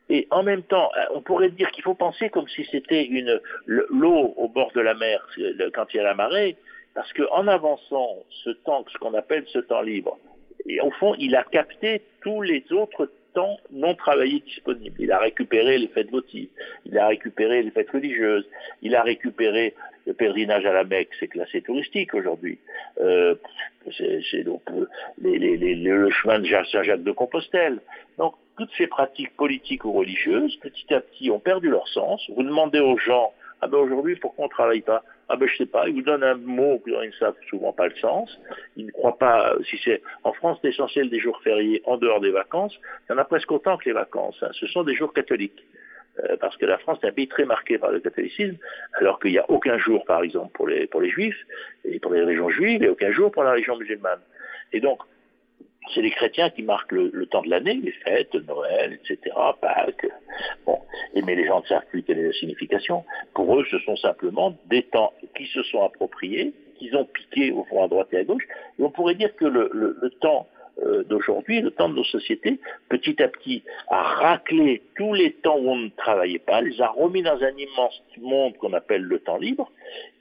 et 0.09 0.27
en 0.29 0.43
même 0.43 0.63
temps, 0.63 0.91
euh, 0.97 1.05
on 1.15 1.21
pourrait 1.21 1.49
dire 1.49 1.71
qu'il 1.71 1.83
faut 1.83 1.95
penser 1.95 2.29
comme 2.29 2.47
si 2.47 2.65
c'était 2.71 3.05
une 3.05 3.39
l'eau 3.65 4.33
au 4.37 4.47
bord 4.47 4.71
de 4.73 4.81
la 4.81 4.93
mer 4.93 5.27
quand 5.73 5.93
il 5.93 5.97
y 5.97 5.99
a 5.99 6.03
la 6.03 6.13
marée, 6.13 6.57
parce 6.93 7.11
qu'en 7.13 7.47
avançant 7.47 8.23
ce 8.43 8.51
temps, 8.51 8.85
ce 8.91 8.97
qu'on 8.99 9.13
appelle 9.15 9.45
ce 9.47 9.59
temps 9.59 9.81
libre, 9.81 10.17
et 10.67 10.79
au 10.81 10.91
fond, 10.91 11.15
il 11.19 11.35
a 11.35 11.43
capté 11.43 12.03
tous 12.21 12.41
les 12.41 12.63
autres 12.71 13.11
temps 13.35 13.57
non 13.71 13.93
travaillés 13.93 14.39
disponibles. 14.39 14.95
Il 14.99 15.11
a 15.11 15.19
récupéré 15.19 15.77
les 15.77 15.87
fêtes 15.89 16.09
votives, 16.09 16.49
il 16.85 16.97
a 16.97 17.07
récupéré 17.07 17.61
les 17.61 17.71
fêtes 17.71 17.91
religieuses, 17.91 18.47
il 18.81 18.95
a 18.95 19.03
récupéré 19.03 19.75
le 20.07 20.13
pèlerinage 20.13 20.65
à 20.65 20.73
la 20.73 20.83
Mecque, 20.83 21.09
c'est 21.19 21.27
classé 21.27 21.61
touristique 21.61 22.13
aujourd'hui. 22.13 22.57
Euh, 23.01 23.35
c'est 24.31 24.43
donc 24.43 24.61
euh, 24.71 24.87
le 25.21 26.09
chemin 26.09 26.39
de 26.39 26.47
Saint-Jacques 26.47 27.03
de 27.03 27.11
Compostelle. 27.11 27.79
Donc 28.17 28.33
toutes 28.57 28.71
ces 28.77 28.87
pratiques 28.87 29.35
politiques 29.35 29.85
ou 29.85 29.91
religieuses, 29.91 30.55
petit 30.57 30.93
à 30.93 31.01
petit, 31.01 31.29
ont 31.29 31.39
perdu 31.39 31.69
leur 31.69 31.87
sens. 31.89 32.23
Vous 32.35 32.43
demandez 32.43 32.79
aux 32.79 32.97
gens, 32.97 33.33
ah 33.61 33.67
ben 33.67 33.77
aujourd'hui, 33.77 34.15
pourquoi 34.15 34.45
on 34.45 34.47
ne 34.47 34.53
travaille 34.53 34.81
pas? 34.81 35.03
Ah 35.27 35.37
ben 35.37 35.47
je 35.47 35.57
sais 35.57 35.65
pas, 35.65 35.87
ils 35.87 35.95
vous 35.95 36.01
donnent 36.01 36.23
un 36.23 36.35
mot 36.35 36.81
dont 36.85 37.01
ils 37.01 37.07
ne 37.07 37.13
savent 37.13 37.35
souvent 37.49 37.73
pas 37.73 37.87
le 37.87 37.95
sens. 37.95 38.39
Ils 38.75 38.85
ne 38.85 38.91
croient 38.91 39.17
pas, 39.17 39.55
si 39.69 39.79
c'est 39.83 40.01
en 40.23 40.33
France, 40.33 40.59
l'essentiel 40.63 41.09
des 41.09 41.19
jours 41.19 41.41
fériés 41.43 41.81
en 41.85 41.97
dehors 41.97 42.19
des 42.19 42.31
vacances, 42.31 42.77
il 43.09 43.13
y 43.13 43.15
en 43.15 43.17
a 43.17 43.25
presque 43.25 43.51
autant 43.51 43.77
que 43.77 43.85
les 43.85 43.93
vacances. 43.93 44.37
Hein. 44.43 44.51
Ce 44.53 44.67
sont 44.67 44.83
des 44.83 44.95
jours 44.95 45.13
catholiques. 45.13 45.63
Euh, 46.23 46.37
parce 46.39 46.55
que 46.55 46.65
la 46.65 46.77
France 46.77 46.99
est 47.03 47.07
un 47.07 47.11
pays 47.11 47.27
très 47.27 47.43
marqué 47.43 47.77
par 47.77 47.91
le 47.91 47.99
catholicisme, 47.99 48.55
alors 48.93 49.19
qu'il 49.19 49.31
n'y 49.31 49.37
a 49.37 49.49
aucun 49.49 49.77
jour, 49.77 50.05
par 50.05 50.23
exemple, 50.23 50.51
pour 50.53 50.67
les, 50.67 50.87
pour 50.87 51.01
les 51.01 51.09
juifs, 51.09 51.45
et 51.83 51.99
pour 51.99 52.13
les 52.13 52.23
régions 52.23 52.49
juives, 52.49 52.83
et 52.83 52.87
aucun 52.87 53.11
jour 53.11 53.31
pour 53.31 53.43
la 53.43 53.51
région 53.51 53.75
musulmane. 53.77 54.21
Et 54.71 54.79
donc, 54.79 54.99
c'est 55.93 56.01
les 56.01 56.11
chrétiens 56.11 56.49
qui 56.49 56.63
marquent 56.63 56.91
le, 56.91 57.25
temps 57.27 57.41
de 57.41 57.49
l'année, 57.49 57.75
les 57.75 57.91
fêtes, 57.91 58.33
Noël, 58.47 58.93
etc., 58.93 59.35
Pâques. 59.61 60.07
Bon, 60.65 60.79
et 61.13 61.21
mais 61.21 61.35
les 61.35 61.45
gens 61.45 61.61
ne 61.61 61.65
savent 61.65 61.85
plus 61.89 62.03
quelle 62.03 62.19
est 62.19 62.27
la 62.27 62.33
signification. 62.33 63.03
Pour 63.33 63.59
eux, 63.59 63.65
ce 63.69 63.79
sont 63.79 63.95
simplement 63.95 64.55
des 64.67 64.83
temps 64.83 65.13
qui 65.35 65.45
se 65.47 65.63
sont 65.63 65.83
appropriés, 65.83 66.53
qu'ils 66.77 66.95
ont 66.95 67.05
piqués 67.05 67.51
au 67.51 67.63
fond 67.65 67.83
à 67.83 67.87
droite 67.87 68.07
et 68.11 68.17
à 68.17 68.23
gauche. 68.23 68.43
Et 68.79 68.83
on 68.83 68.89
pourrait 68.89 69.15
dire 69.15 69.35
que 69.35 69.45
le, 69.45 69.69
le 69.73 70.09
temps 70.21 70.47
euh, 70.83 71.03
d'aujourd'hui, 71.05 71.61
le 71.61 71.71
temps 71.71 71.87
de 71.87 71.95
nos 71.95 72.03
sociétés, 72.03 72.59
petit 72.89 73.21
à 73.23 73.29
petit, 73.29 73.63
a 73.89 74.01
raclé 74.01 74.81
tous 74.97 75.13
les 75.13 75.31
temps 75.31 75.57
où 75.57 75.69
on 75.69 75.77
ne 75.77 75.89
travaillait 75.89 76.37
pas, 76.37 76.59
les 76.59 76.81
a 76.81 76.87
remis 76.87 77.21
dans 77.21 77.41
un 77.41 77.55
immense 77.57 78.03
monde 78.17 78.57
qu'on 78.57 78.73
appelle 78.73 79.03
le 79.03 79.19
temps 79.19 79.37
libre, 79.37 79.71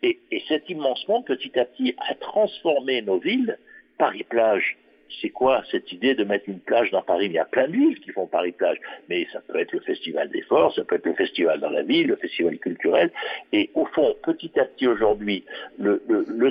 et, 0.02 0.20
cet 0.46 0.70
immense 0.70 1.08
monde, 1.08 1.24
petit 1.24 1.58
à 1.58 1.64
petit, 1.64 1.96
a 1.98 2.14
transformé 2.14 3.02
nos 3.02 3.18
villes, 3.18 3.58
Paris-Plage, 3.98 4.76
c'est 5.20 5.30
quoi 5.30 5.62
cette 5.70 5.90
idée 5.92 6.14
de 6.14 6.24
mettre 6.24 6.48
une 6.48 6.60
plage 6.60 6.90
dans 6.90 7.02
Paris? 7.02 7.26
Il 7.26 7.32
y 7.32 7.38
a 7.38 7.44
plein 7.44 7.66
de 7.68 7.72
villes 7.72 8.00
qui 8.00 8.10
font 8.10 8.26
Paris-Plage, 8.26 8.78
mais 9.08 9.26
ça 9.32 9.40
peut 9.40 9.58
être 9.58 9.72
le 9.72 9.80
festival 9.80 10.30
des 10.30 10.42
forces, 10.42 10.76
ça 10.76 10.84
peut 10.84 10.96
être 10.96 11.06
le 11.06 11.14
festival 11.14 11.60
dans 11.60 11.70
la 11.70 11.82
ville, 11.82 12.08
le 12.08 12.16
festival 12.16 12.58
culturel, 12.58 13.10
et 13.52 13.70
au 13.74 13.86
fond, 13.86 14.14
petit 14.22 14.58
à 14.58 14.64
petit 14.64 14.86
aujourd'hui, 14.86 15.44
le, 15.78 16.00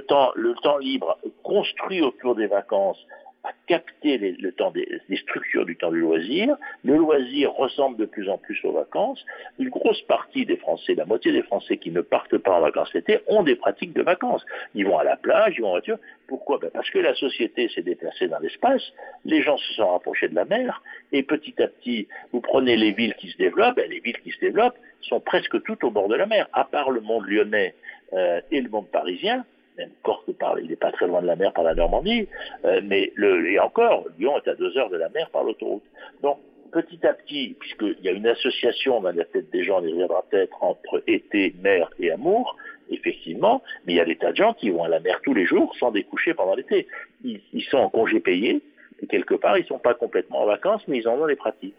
temps, 0.01 0.32
le 0.36 0.53
temps 0.61 0.78
libre 0.78 1.18
construit 1.43 2.01
autour 2.01 2.36
des 2.36 2.47
vacances 2.47 3.05
à 3.44 3.52
capter 3.68 4.18
les, 4.18 4.32
le 4.34 4.52
temps 4.52 4.72
des, 4.72 4.88
les 5.10 5.18
structures 5.18 5.66
du 5.66 5.76
temps 5.76 5.91
du 5.91 6.00
loisir. 6.00 6.56
Le 6.84 6.96
loisir 6.96 7.52
ressemble 7.54 7.98
de 7.98 8.06
plus 8.06 8.30
en 8.30 8.38
plus 8.38 8.60
aux 8.64 8.72
vacances. 8.72 9.24
Une 9.60 9.70
grosse 9.70 10.02
partie 10.04 10.46
des 10.46 10.58
Français, 10.58 10.96
la 10.96 11.06
moitié 11.06 11.32
des 11.32 11.44
Français 11.44 11.78
qui 11.78 11.91
ne 11.91 12.02
partent 12.02 12.38
pas 12.38 12.52
en 12.52 12.62
vacances 12.62 12.94
l'été, 12.94 13.20
ont 13.28 13.44
des 13.44 13.56
pratiques 13.56 13.94
de 13.94 14.02
vacances. 14.02 14.46
Ils 14.76 14.86
vont 14.86 14.98
à 14.98 15.04
la 15.04 15.18
plage, 15.18 15.56
ils 15.58 15.62
vont 15.62 15.70
en 15.70 15.72
voiture. 15.72 15.98
Pourquoi? 16.28 16.58
Ben 16.58 16.70
Parce 16.74 16.89
que 16.89 17.00
la 17.00 17.14
société 17.16 17.70
s'est 17.70 17.82
déplacée 17.82 18.28
dans 18.28 18.39
l'espace, 18.39 18.82
les 19.26 19.41
gens 19.41 19.58
se 19.58 19.74
sont 19.74 19.91
rapprochés 19.91 20.30
de 20.30 20.36
la 20.36 20.46
mer, 20.46 20.82
et 21.12 21.24
petit 21.24 21.62
à 21.62 21.68
petit, 21.68 22.08
vous 22.32 22.41
prenez 22.41 22.78
les 22.78 22.91
villes 22.91 23.16
qui 23.16 23.30
se 23.30 23.38
développent, 23.38 23.76
ben 23.76 23.89
les 23.89 24.00
villes 24.00 24.20
qui 24.24 24.32
se 24.32 24.39
développent 24.39 24.78
sont 25.02 25.20
presque 25.20 25.62
toutes 25.64 25.84
au 25.84 25.91
bord 25.91 26.08
de 26.08 26.16
la 26.16 26.26
mer, 26.26 26.48
à 26.54 26.64
part 26.64 26.91
le 26.91 27.02
monde 27.02 27.26
lyonnais 27.28 27.76
euh, 28.14 28.41
et 28.52 28.62
le 28.62 28.70
monde 28.70 28.88
parisien, 28.89 29.46
même 29.78 29.90
Corse 30.04 30.26
par, 30.40 30.60
il 30.60 30.68
n'est 30.68 30.76
pas 30.76 30.92
très 30.92 31.08
loin 31.08 31.22
de 31.22 31.28
la 31.28 31.36
mer 31.36 31.54
par 31.54 31.64
la 31.64 31.74
Normandie, 31.74 32.28
euh, 32.66 32.82
mais 32.84 33.12
et 33.18 33.60
encore, 33.60 34.06
Lyon 34.20 34.38
est 34.38 34.50
à 34.50 34.56
deux 34.56 34.78
heures 34.78 34.90
de 34.90 34.98
la 34.98 35.10
mer 35.10 35.30
par 35.32 35.44
l'autoroute. 35.44 35.84
Donc, 36.22 36.40
petit 36.72 37.06
à 37.06 37.14
petit, 37.14 37.56
puisqu'il 37.60 37.98
y 38.02 38.10
a 38.10 38.12
une 38.12 38.28
association 38.28 39.02
dans 39.02 39.12
la 39.12 39.26
tête 39.26 39.50
des 39.52 39.64
gens, 39.64 39.82
il 39.82 39.90
y 39.90 39.94
reviendra 39.94 40.24
peut-être 40.30 40.64
entre 40.64 41.04
été, 41.08 41.54
mer 41.62 41.90
et 42.00 42.12
amour, 42.12 42.58
effectivement, 42.90 43.62
mais 43.86 43.94
il 43.94 43.96
y 43.98 44.02
a 44.02 44.06
des 44.06 44.16
tas 44.16 44.32
de 44.32 44.38
gens 44.38 44.54
qui 44.54 44.70
vont 44.70 44.84
à 44.84 44.90
la 44.90 45.00
mer 45.00 45.20
tous 45.24 45.34
les 45.34 45.46
jours 45.46 45.76
sans 45.80 45.92
découcher 45.92 46.34
pendant 46.34 46.56
l'été. 46.56 46.88
Ils, 47.24 47.42
ils 47.54 47.64
sont 47.64 47.78
en 47.78 47.90
congé 47.90 48.20
payé, 48.20 48.62
et 49.02 49.08
quelque 49.08 49.36
part, 49.36 49.58
ils 49.58 49.64
ne 49.64 49.68
sont 49.68 49.80
pas 49.80 49.94
complètement 49.94 50.42
en 50.42 50.46
vacances, 50.46 50.82
mais 50.88 50.98
ils 50.98 51.08
en 51.08 51.20
ont 51.20 51.26
les 51.26 51.36
pratiques. 51.36 51.78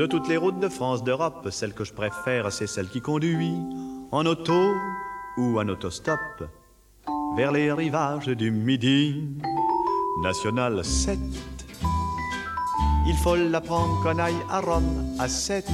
De 0.00 0.06
toutes 0.06 0.28
les 0.28 0.38
routes 0.38 0.58
de 0.58 0.70
France, 0.70 1.04
d'Europe, 1.04 1.46
celle 1.50 1.74
que 1.74 1.84
je 1.84 1.92
préfère, 1.92 2.50
c'est 2.50 2.66
celle 2.66 2.88
qui 2.88 3.02
conduit 3.02 3.52
en 4.10 4.24
auto 4.24 4.72
ou 5.36 5.60
en 5.60 5.68
autostop 5.68 6.18
vers 7.36 7.52
les 7.52 7.70
rivages 7.70 8.28
du 8.28 8.50
Midi. 8.50 9.28
National 10.22 10.82
7. 10.82 11.18
Il 13.06 13.14
faut 13.16 13.36
la 13.36 13.60
prendre 13.60 14.02
qu'on 14.02 14.18
aille 14.18 14.42
à 14.48 14.62
Rome 14.62 15.04
à 15.18 15.28
7. 15.28 15.66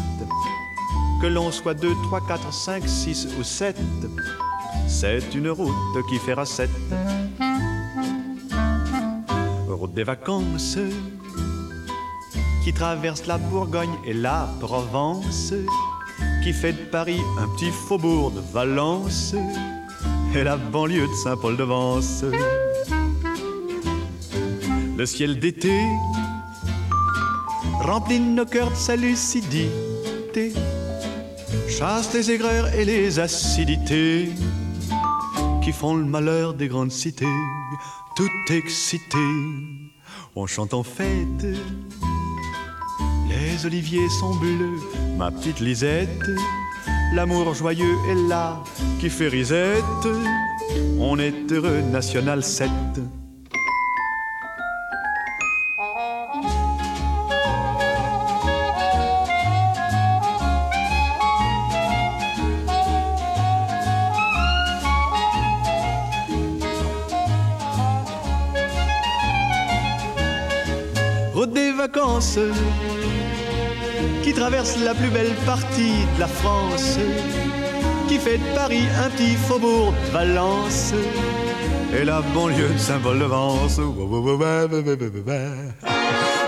Que 1.22 1.28
l'on 1.28 1.52
soit 1.52 1.74
2, 1.74 1.92
3, 2.08 2.26
4, 2.26 2.52
5, 2.52 2.82
6 2.84 3.28
ou 3.38 3.44
7. 3.44 3.80
C'est 4.88 5.36
une 5.36 5.50
route 5.50 6.04
qui 6.08 6.18
fera 6.18 6.44
7. 6.44 6.68
Route 9.68 9.94
des 9.94 10.02
vacances 10.02 10.78
qui 12.66 12.72
traverse 12.72 13.26
la 13.26 13.38
Bourgogne 13.38 13.96
et 14.04 14.12
la 14.12 14.48
Provence, 14.58 15.54
qui 16.42 16.52
fait 16.52 16.72
de 16.72 16.82
Paris 16.90 17.20
un 17.38 17.46
petit 17.54 17.70
faubourg 17.70 18.32
de 18.32 18.40
Valence 18.52 19.36
et 20.34 20.42
la 20.42 20.56
banlieue 20.56 21.06
de 21.06 21.14
Saint-Paul-de-Vence. 21.14 22.24
Le 24.96 25.06
ciel 25.06 25.38
d'été 25.38 25.80
remplit 27.82 28.18
nos 28.18 28.44
cœurs 28.44 28.72
de 28.72 28.74
sa 28.74 28.96
lucidité, 28.96 30.52
chasse 31.68 32.12
les 32.14 32.32
aigreurs 32.32 32.74
et 32.74 32.84
les 32.84 33.20
acidités 33.20 34.30
qui 35.62 35.70
font 35.70 35.94
le 35.94 36.04
malheur 36.04 36.52
des 36.52 36.66
grandes 36.66 36.90
cités, 36.90 37.26
tout 38.16 38.52
excité. 38.52 39.18
On 40.34 40.48
chante 40.48 40.74
en 40.74 40.82
fête 40.82 41.46
les 43.56 43.66
oliviers 43.66 44.08
sont 44.08 44.34
bleus, 44.34 44.80
ma 45.16 45.30
petite 45.30 45.60
Lisette. 45.60 46.08
L'amour 47.14 47.54
joyeux 47.54 47.96
est 48.10 48.28
là 48.28 48.62
qui 49.00 49.08
fait 49.08 49.28
risette. 49.28 49.82
On 50.98 51.18
est 51.18 51.50
heureux, 51.50 51.80
National 51.80 52.42
7. 52.42 52.68
La 74.84 74.94
plus 74.94 75.10
belle 75.10 75.34
partie 75.44 76.04
de 76.14 76.20
la 76.20 76.26
France, 76.26 76.98
qui 78.08 78.18
fait 78.18 78.38
de 78.38 78.54
Paris 78.54 78.84
un 79.04 79.10
petit 79.10 79.34
faubourg 79.34 79.92
de 79.92 80.12
Valence. 80.12 80.92
Et 81.98 82.04
la 82.04 82.20
banlieue 82.34 82.68
de 82.68 82.78
Saint-Paul-de-Vence. 82.78 83.80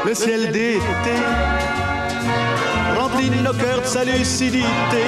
Le 0.04 0.14
ciel 0.14 0.52
d'été 0.52 0.80
remplit 2.98 3.30
nos 3.30 3.52
cœurs 3.52 3.82
de 3.82 3.86
sa 3.86 4.04
lucidité, 4.04 5.04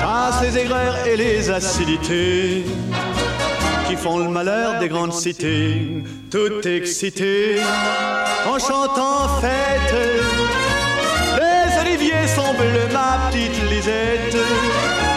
chasse 0.00 0.42
les 0.42 0.58
aigreurs 0.58 1.06
et 1.06 1.16
les 1.16 1.50
acidités 1.50 2.64
qui 3.88 3.96
font 3.96 4.18
le 4.18 4.28
malheur 4.28 4.78
des 4.78 4.88
grandes 4.88 5.12
cités, 5.12 6.04
tout 6.30 6.66
excité 6.66 7.56
en 8.46 8.58
chantant 8.58 9.40
fête 9.40 10.19
ma 12.92 13.30
petite 13.30 13.70
Lisette. 13.70 14.36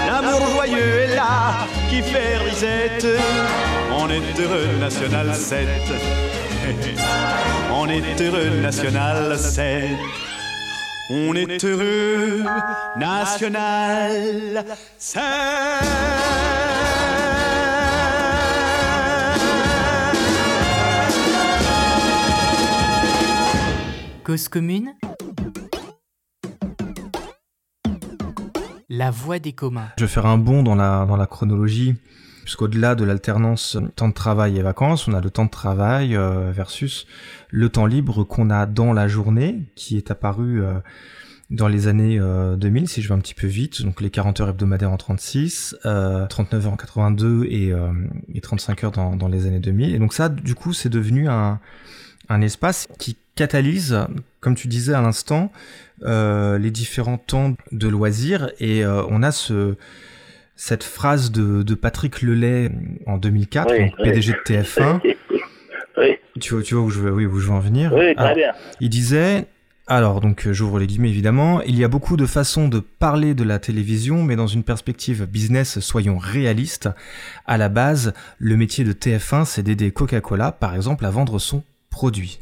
L'amour 0.08 0.48
joyeux 0.50 1.00
est 1.02 1.16
là 1.16 1.68
qui 1.90 2.02
fait 2.02 2.38
risette. 2.38 3.08
On 3.92 4.10
est 4.10 4.40
heureux, 4.40 4.78
National 4.80 5.34
7. 5.36 5.68
On 7.72 7.88
est 7.90 8.22
heureux, 8.22 8.62
National 8.62 9.38
7. 9.38 9.90
On 11.10 11.34
est 11.36 11.64
heureux, 11.64 12.44
National 12.98 14.66
7. 14.98 15.22
Cause 24.24 24.48
commune 24.48 24.94
La 28.96 29.10
voix 29.10 29.40
des 29.40 29.54
communs. 29.54 29.90
Je 29.98 30.06
vais 30.06 30.10
faire 30.10 30.28
un 30.28 30.38
bond 30.38 30.62
dans 30.62 30.76
la, 30.76 31.26
chronologie, 31.26 31.96
puisqu'au-delà 32.44 32.94
de 32.94 33.04
l'alternance 33.04 33.76
temps 33.96 34.08
de 34.08 34.14
travail 34.14 34.60
et 34.60 34.62
vacances, 34.62 35.08
on 35.08 35.16
a 35.16 35.20
le 35.20 35.32
temps 35.32 35.46
de 35.46 35.50
travail 35.50 36.16
euh, 36.16 36.52
versus 36.52 37.08
le 37.50 37.70
temps 37.70 37.88
libre 37.88 38.24
qu'on 38.24 38.52
a 38.52 38.68
dans 38.68 38.94
la 38.94 39.08
journée, 39.08 39.64
qui 39.74 39.98
est 39.98 40.12
apparu 40.12 40.62
euh, 40.62 40.76
dans 41.50 41.68
les 41.68 41.88
années 41.88 42.20
2000, 42.20 42.88
si 42.88 43.02
je 43.02 43.08
vais 43.08 43.16
un 43.16 43.20
petit 43.20 43.34
peu 43.34 43.48
vite, 43.48 43.82
donc 43.82 44.00
les 44.00 44.12
40 44.12 44.42
heures 44.42 44.50
hebdomadaires 44.50 44.92
en 44.92 44.98
36, 44.98 45.76
39 46.30 46.68
heures 46.68 46.74
en 46.74 46.78
82 46.78 47.46
et, 47.46 47.74
et 48.34 48.42
35 48.42 48.84
heures 48.84 48.92
dans, 48.92 49.28
les 49.28 49.48
années 49.48 49.60
2000. 49.60 49.96
Et 49.96 49.98
donc 49.98 50.14
ça, 50.14 50.30
du 50.30 50.54
coup, 50.54 50.72
c'est 50.74 50.90
devenu 50.90 51.30
un 51.30 51.60
espace 52.42 52.88
qui 53.00 53.18
catalyse, 53.36 53.98
comme 54.40 54.56
tu 54.56 54.68
disais 54.68 54.94
à 54.94 55.02
l'instant, 55.02 55.52
euh, 56.04 56.58
les 56.58 56.72
différents 56.72 57.18
temps 57.18 57.56
de 57.72 57.88
loisirs. 57.88 58.52
Et 58.60 58.84
euh, 58.86 59.04
on 59.10 59.24
a 59.24 59.32
ce, 59.32 59.76
cette 60.56 60.84
phrase 60.84 61.32
de, 61.32 61.64
de 61.64 61.74
Patrick 61.76 62.22
Lelay 62.22 62.70
en 63.08 63.18
2004, 63.18 63.72
Oui, 63.72 63.80
donc 63.80 63.94
oui. 64.00 64.04
PDG 64.06 64.34
de 64.34 64.38
TF1. 64.54 65.00
Oui, 65.98 66.18
Tu 66.40 66.54
vois, 66.54 66.64
tu 66.64 66.74
vois 66.76 66.84
où 66.84 66.90
je 66.90 67.00
veux, 67.00 67.12
oui, 67.12 67.26
où 67.26 67.40
je 67.40 67.48
veux 67.48 67.54
en 67.54 67.60
venir. 67.60 67.92
oui, 67.94 68.16
très 68.16 68.24
Alors, 68.24 68.36
bien. 68.36 68.52
il 68.80 68.90
disait, 68.90 69.46
alors 69.86 70.22
donc 70.22 70.48
euh, 70.48 70.54
j'ouvre 70.54 70.80
les 70.80 70.88
guillemets 70.88 71.10
évidemment, 71.10 71.62
il 71.62 71.78
y 71.78 71.84
a 71.84 71.88
beaucoup 71.88 72.18
de 72.18 72.26
façons 72.26 72.68
de 72.68 72.80
parler 72.80 73.34
de 73.36 73.44
la 73.44 73.60
télévision, 73.60 74.24
mais 74.24 74.36
dans 74.36 74.48
une 74.48 74.64
perspective 74.64 75.26
business, 75.26 75.80
soyons 75.80 76.18
réalistes. 76.18 76.90
À 77.46 77.58
la 77.58 77.70
base, 77.70 78.14
le 78.40 78.58
métier 78.58 78.84
de 78.84 78.94
TF1, 78.94 79.46
c'est 79.46 79.62
d'aider 79.64 79.92
Coca-Cola, 79.92 80.52
par 80.52 80.74
exemple, 80.76 81.06
à 81.06 81.10
vendre 81.12 81.38
son 81.38 81.64
produit. 81.94 82.40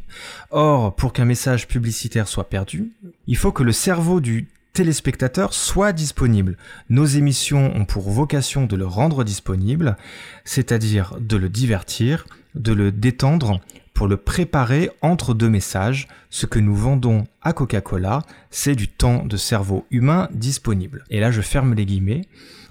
Or, 0.49 0.95
pour 0.95 1.12
qu'un 1.12 1.26
message 1.26 1.68
publicitaire 1.68 2.30
soit 2.30 2.49
perdu, 2.49 2.93
il 3.28 3.36
faut 3.36 3.52
que 3.52 3.64
le 3.64 3.74
cerveau 3.74 4.22
du 4.22 4.47
téléspectateur 4.72 5.54
soit 5.54 5.91
disponible. 5.91 6.58
Nos 6.89 7.06
émissions 7.06 7.76
ont 7.76 7.84
pour 7.84 8.10
vocation 8.10 8.66
de 8.66 8.78
le 8.78 8.88
rendre 8.88 9.26
disponible, 9.26 9.97
c'est-à-dire 10.45 11.18
de 11.20 11.36
le 11.36 11.49
divertir, 11.49 12.26
de 12.56 12.72
le 12.72 12.93
détendre, 12.93 13.60
pour 13.93 14.08
le 14.08 14.16
préparer 14.16 14.89
entre 15.02 15.34
deux 15.34 15.49
messages. 15.49 16.08
Ce 16.30 16.45
que 16.45 16.60
nous 16.60 16.76
vendons 16.76 17.28
à 17.41 17.52
Coca-Cola, 17.52 18.24
c'est 18.52 18.76
du 18.76 18.88
temps 18.88 19.26
de 19.26 19.36
cerveau 19.36 19.86
humain 19.91 20.30
disponible. 20.34 21.04
Et 21.10 21.20
là, 21.20 21.30
je 21.30 21.41
ferme 21.41 21.74
les 21.74 21.86
guillemets. 21.86 22.22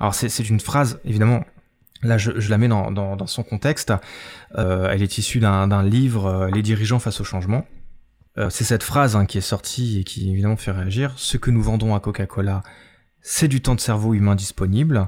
Alors, 0.00 0.14
c'est 0.14 0.30
c'est 0.30 0.48
une 0.48 0.60
phrase, 0.60 0.98
évidemment, 1.04 1.44
Là, 2.02 2.16
je, 2.16 2.38
je 2.40 2.50
la 2.50 2.58
mets 2.58 2.68
dans, 2.68 2.90
dans, 2.90 3.16
dans 3.16 3.26
son 3.26 3.42
contexte. 3.42 3.92
Euh, 4.56 4.88
elle 4.90 5.02
est 5.02 5.18
issue 5.18 5.38
d'un 5.38 5.82
livre, 5.82 6.26
euh, 6.26 6.50
Les 6.50 6.62
dirigeants 6.62 6.98
face 6.98 7.20
au 7.20 7.24
changement. 7.24 7.66
Euh, 8.38 8.48
c'est 8.48 8.64
cette 8.64 8.82
phrase 8.82 9.16
hein, 9.16 9.26
qui 9.26 9.38
est 9.38 9.42
sortie 9.42 10.00
et 10.00 10.04
qui 10.04 10.30
évidemment 10.30 10.56
fait 10.56 10.70
réagir. 10.70 11.12
Ce 11.16 11.36
que 11.36 11.50
nous 11.50 11.62
vendons 11.62 11.94
à 11.94 12.00
Coca-Cola, 12.00 12.62
c'est 13.20 13.48
du 13.48 13.60
temps 13.60 13.74
de 13.74 13.80
cerveau 13.80 14.14
humain 14.14 14.34
disponible. 14.34 15.06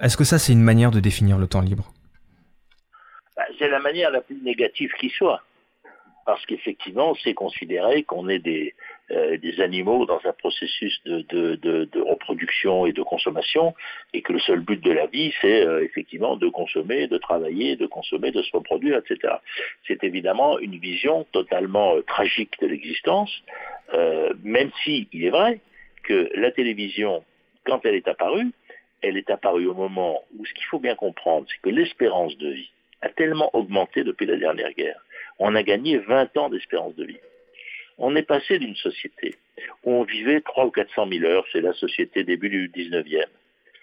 Est-ce 0.00 0.16
que 0.16 0.24
ça, 0.24 0.38
c'est 0.38 0.52
une 0.52 0.62
manière 0.62 0.90
de 0.90 1.00
définir 1.00 1.38
le 1.38 1.46
temps 1.46 1.62
libre? 1.62 1.92
Bah, 3.36 3.44
C'est 3.58 3.68
la 3.68 3.78
manière 3.78 4.10
la 4.10 4.20
plus 4.20 4.40
négative 4.42 4.90
qui 5.00 5.08
soit. 5.10 5.42
Parce 6.26 6.44
qu'effectivement, 6.44 7.14
c'est 7.22 7.34
considéré 7.34 8.02
qu'on 8.02 8.28
est 8.28 8.40
des, 8.40 8.74
euh, 9.12 9.36
des 9.36 9.60
animaux 9.60 10.04
dans 10.04 10.20
un 10.24 10.32
processus 10.32 11.00
de, 11.04 11.20
de, 11.28 11.54
de, 11.54 12.00
reproduction 12.00 12.86
et 12.86 12.92
de 12.92 13.02
consommation, 13.02 13.72
et 14.12 14.20
que 14.20 14.32
le 14.32 14.40
seul 14.40 14.58
but 14.58 14.82
de 14.82 14.90
la 14.90 15.06
vie, 15.06 15.32
c'est 15.40 15.64
euh, 15.64 15.84
effectivement 15.84 16.36
de 16.36 16.48
consommer, 16.48 17.06
de 17.06 17.16
travailler, 17.16 17.76
de 17.76 17.86
consommer, 17.86 18.32
de 18.32 18.42
se 18.42 18.50
reproduire, 18.50 18.98
etc. 18.98 19.34
C'est 19.86 20.02
évidemment 20.02 20.58
une 20.58 20.78
vision 20.78 21.24
totalement 21.30 21.94
euh, 21.94 22.02
tragique 22.02 22.60
de 22.60 22.66
l'existence, 22.66 23.30
même 24.42 24.72
si 24.82 25.06
il 25.12 25.24
est 25.24 25.30
vrai 25.30 25.60
que 26.02 26.28
la 26.34 26.50
télévision, 26.50 27.22
quand 27.64 27.86
elle 27.86 27.94
est 27.94 28.08
apparue, 28.08 28.50
elle 29.02 29.16
est 29.16 29.30
apparue 29.30 29.66
au 29.66 29.74
moment 29.74 30.24
où 30.36 30.44
ce 30.44 30.52
qu'il 30.52 30.64
faut 30.64 30.80
bien 30.80 30.96
comprendre, 30.96 31.46
c'est 31.48 31.60
que 31.62 31.72
l'espérance 31.72 32.36
de 32.38 32.48
vie 32.48 32.70
a 33.02 33.08
tellement 33.10 33.54
augmenté 33.54 34.02
depuis 34.02 34.26
la 34.26 34.36
dernière 34.36 34.72
guerre. 34.72 35.00
On 35.38 35.54
a 35.54 35.62
gagné 35.62 35.98
20 35.98 36.36
ans 36.38 36.48
d'espérance 36.48 36.96
de 36.96 37.04
vie. 37.04 37.20
On 37.98 38.14
est 38.14 38.22
passé 38.22 38.58
d'une 38.58 38.76
société 38.76 39.36
où 39.84 39.92
on 39.92 40.04
vivait 40.04 40.40
3 40.40 40.66
ou 40.66 40.70
400 40.70 41.08
000 41.10 41.24
heures, 41.24 41.44
c'est 41.52 41.60
la 41.60 41.72
société 41.72 42.24
début 42.24 42.50
du 42.50 42.68
19e, 42.68 43.24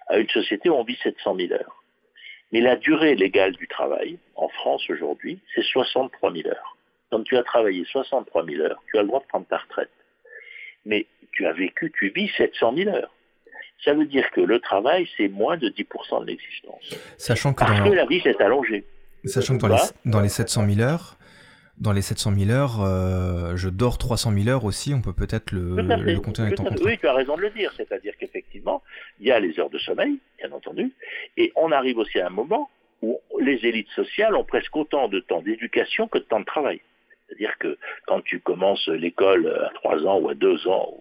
à 0.07 0.17
une 0.17 0.29
société 0.29 0.69
où 0.69 0.75
on 0.75 0.83
vit 0.83 0.97
700 1.01 1.35
000 1.35 1.53
heures. 1.53 1.83
Mais 2.51 2.61
la 2.61 2.75
durée 2.75 3.15
légale 3.15 3.53
du 3.53 3.67
travail, 3.67 4.19
en 4.35 4.47
France 4.47 4.87
aujourd'hui, 4.89 5.39
c'est 5.55 5.63
63 5.63 6.31
000 6.31 6.47
heures. 6.47 6.77
Quand 7.09 7.23
tu 7.23 7.35
as 7.37 7.43
travaillé 7.43 7.83
63 7.85 8.45
000 8.45 8.61
heures, 8.61 8.81
tu 8.91 8.97
as 8.97 9.01
le 9.01 9.07
droit 9.07 9.21
de 9.21 9.25
prendre 9.25 9.47
ta 9.47 9.57
retraite. 9.57 9.89
Mais 10.85 11.07
tu 11.31 11.47
as 11.47 11.53
vécu, 11.53 11.91
tu 11.97 12.09
vis 12.09 12.29
700 12.37 12.75
000 12.75 12.89
heures. 12.95 13.13
Ça 13.83 13.93
veut 13.93 14.05
dire 14.05 14.29
que 14.31 14.41
le 14.41 14.59
travail, 14.59 15.07
c'est 15.17 15.27
moins 15.27 15.57
de 15.57 15.69
10% 15.69 16.21
de 16.21 16.27
l'existence. 16.27 16.95
Sachant 17.17 17.53
que 17.53 17.59
Parce 17.59 17.81
que 17.81 17.93
la 17.93 18.05
vie 18.05 18.21
s'est 18.21 18.41
allongée. 18.41 18.85
Sachant 19.25 19.57
que 19.57 19.61
dans 19.61 19.69
les, 19.69 19.81
dans 20.05 20.21
les 20.21 20.29
700 20.29 20.67
000 20.69 20.81
heures, 20.87 21.17
dans 21.83 21.91
les 21.91 22.01
700 22.01 22.33
000 22.35 22.49
heures, 22.49 22.81
euh, 22.81 23.57
je 23.57 23.67
dors 23.67 23.97
300 23.97 24.31
000 24.31 24.47
heures 24.47 24.63
aussi, 24.63 24.93
on 24.93 25.01
peut 25.01 25.13
peut-être 25.13 25.51
le, 25.51 25.75
le 25.75 26.19
compter 26.19 26.41
en 26.41 26.47
étant 26.47 26.63
Oui, 26.83 26.97
tu 26.97 27.07
as 27.07 27.13
raison 27.13 27.35
de 27.35 27.41
le 27.41 27.49
dire, 27.49 27.73
c'est-à-dire 27.75 28.13
qu'effectivement, 28.17 28.81
il 29.19 29.27
y 29.27 29.31
a 29.31 29.39
les 29.39 29.59
heures 29.59 29.69
de 29.69 29.77
sommeil, 29.77 30.17
bien 30.39 30.51
entendu, 30.53 30.93
et 31.35 31.51
on 31.57 31.71
arrive 31.71 31.97
aussi 31.97 32.19
à 32.19 32.27
un 32.27 32.31
moment 32.31 32.69
où 33.01 33.19
les 33.41 33.65
élites 33.65 33.89
sociales 33.89 34.33
ont 34.35 34.45
presque 34.45 34.75
autant 34.77 35.09
de 35.09 35.19
temps 35.19 35.41
d'éducation 35.41 36.07
que 36.07 36.19
de 36.19 36.23
temps 36.23 36.39
de 36.39 36.45
travail. 36.45 36.79
C'est-à-dire 37.27 37.57
que 37.59 37.77
quand 38.07 38.21
tu 38.21 38.39
commences 38.39 38.87
l'école 38.87 39.47
à 39.47 39.73
3 39.75 40.05
ans 40.07 40.19
ou 40.19 40.29
à 40.29 40.35
2 40.35 40.67
ans, 40.69 40.97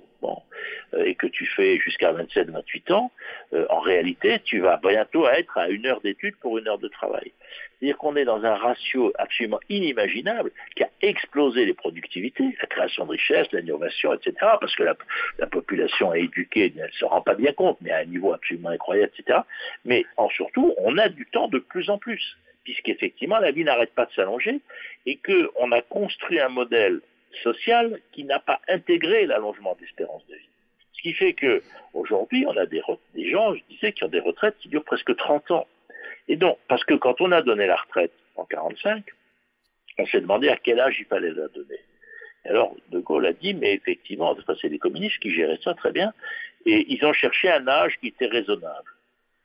euh, 0.95 1.05
et 1.05 1.15
que 1.15 1.27
tu 1.27 1.47
fais 1.47 1.79
jusqu'à 1.79 2.13
27-28 2.13 2.93
ans, 2.93 3.11
euh, 3.53 3.67
en 3.71 3.81
réalité, 3.81 4.41
tu 4.45 4.61
vas 4.61 4.79
bientôt 4.83 5.27
être 5.29 5.57
à 5.57 5.69
une 5.69 5.87
heure 5.87 6.01
d'étude 6.01 6.37
pour 6.37 6.59
une 6.59 6.69
heure 6.69 6.79
de 6.79 6.89
travail. 6.89 7.33
C'est-à-dire 7.83 7.99
qu'on 7.99 8.15
est 8.17 8.25
dans 8.25 8.45
un 8.45 8.55
ratio 8.55 9.13
absolument 9.19 9.59
inimaginable 9.69 10.53
qui 10.77 10.85
a 10.85 10.91
explosé 11.01 11.65
les 11.65 11.75
productivités, 11.75 12.57
la 12.61 12.67
création 12.67 13.07
de 13.07 13.11
richesses, 13.11 13.51
l'innovation, 13.53 14.15
etc. 14.15 14.35
Parce 14.61 14.77
que 14.77 14.85
la, 14.85 15.47
population 15.47 16.15
est 16.15 16.23
éduquée, 16.23 16.73
elle 16.77 16.85
ne 16.85 16.91
se 16.93 17.05
rend 17.05 17.23
pas 17.23 17.35
bien 17.35 17.53
compte, 17.53 17.79
mais 17.81 17.91
à 17.91 17.99
un 17.99 18.05
niveau 18.05 18.33
absolument 18.33 18.69
incroyable, 18.69 19.11
etc. 19.19 19.41
Mais 19.85 20.05
en 20.17 20.29
surtout, 20.29 20.75
on 20.79 20.97
a 20.99 21.09
du 21.09 21.27
temps 21.27 21.49
de 21.49 21.59
plus 21.59 21.91
en 21.91 21.99
plus, 21.99 22.37
puisqu'effectivement, 22.65 23.39
la 23.39 23.51
vie 23.51 23.65
n'arrête 23.65 23.93
pas 23.95 24.07
de 24.07 24.13
s'allonger 24.13 24.61
et 25.07 25.19
qu'on 25.19 25.73
a 25.73 25.83
construit 25.83 26.39
un 26.39 26.49
modèle 26.49 27.01
social 27.43 28.01
qui 28.13 28.25
n'a 28.25 28.39
pas 28.39 28.61
intégré 28.69 29.27
l'allongement 29.27 29.77
d'espérance 29.81 30.27
de 30.29 30.35
vie. 30.35 30.49
Ce 30.93 31.03
qui 31.03 31.13
fait 31.15 31.33
que 31.33 31.63
aujourd'hui, 31.95 32.47
on 32.47 32.57
a 32.57 32.67
des, 32.67 32.83
gens, 33.31 33.55
je 33.55 33.61
disais, 33.71 33.93
qui 33.93 34.05
ont 34.05 34.09
des 34.09 34.21
retraites 34.21 34.57
qui 34.59 34.69
durent 34.69 34.85
presque 34.85 35.17
30 35.17 35.51
ans. 35.51 35.67
Et 36.29 36.37
donc, 36.37 36.59
parce 36.69 36.85
que 36.85 36.95
quand 36.95 37.21
on 37.21 37.33
a 37.33 37.43
donné 37.43 37.67
la 37.67 37.77
retraite 37.77 38.13
en 38.37 38.45
45, 38.45 39.05
on 39.99 40.07
s'est 40.07 40.21
demandé 40.21 40.49
à 40.49 40.57
quel 40.57 40.81
âge 40.81 40.97
il 40.99 41.07
fallait 41.07 41.33
la 41.33 41.49
donner. 41.49 41.81
Alors, 42.45 42.75
De 42.91 42.99
Gaulle 42.99 43.27
a 43.27 43.33
dit, 43.33 43.55
mais 43.55 43.75
effectivement, 43.75 44.37
c'est 44.61 44.69
les 44.69 44.79
communistes 44.79 45.19
qui 45.19 45.33
géraient 45.33 45.61
ça 45.63 45.75
très 45.75 45.93
bien, 45.93 46.13
et 46.67 46.87
ils 46.93 47.05
ont 47.05 47.13
cherché 47.13 47.51
un 47.51 47.67
âge 47.69 47.99
qui 48.01 48.09
était 48.09 48.27
raisonnable. 48.27 48.91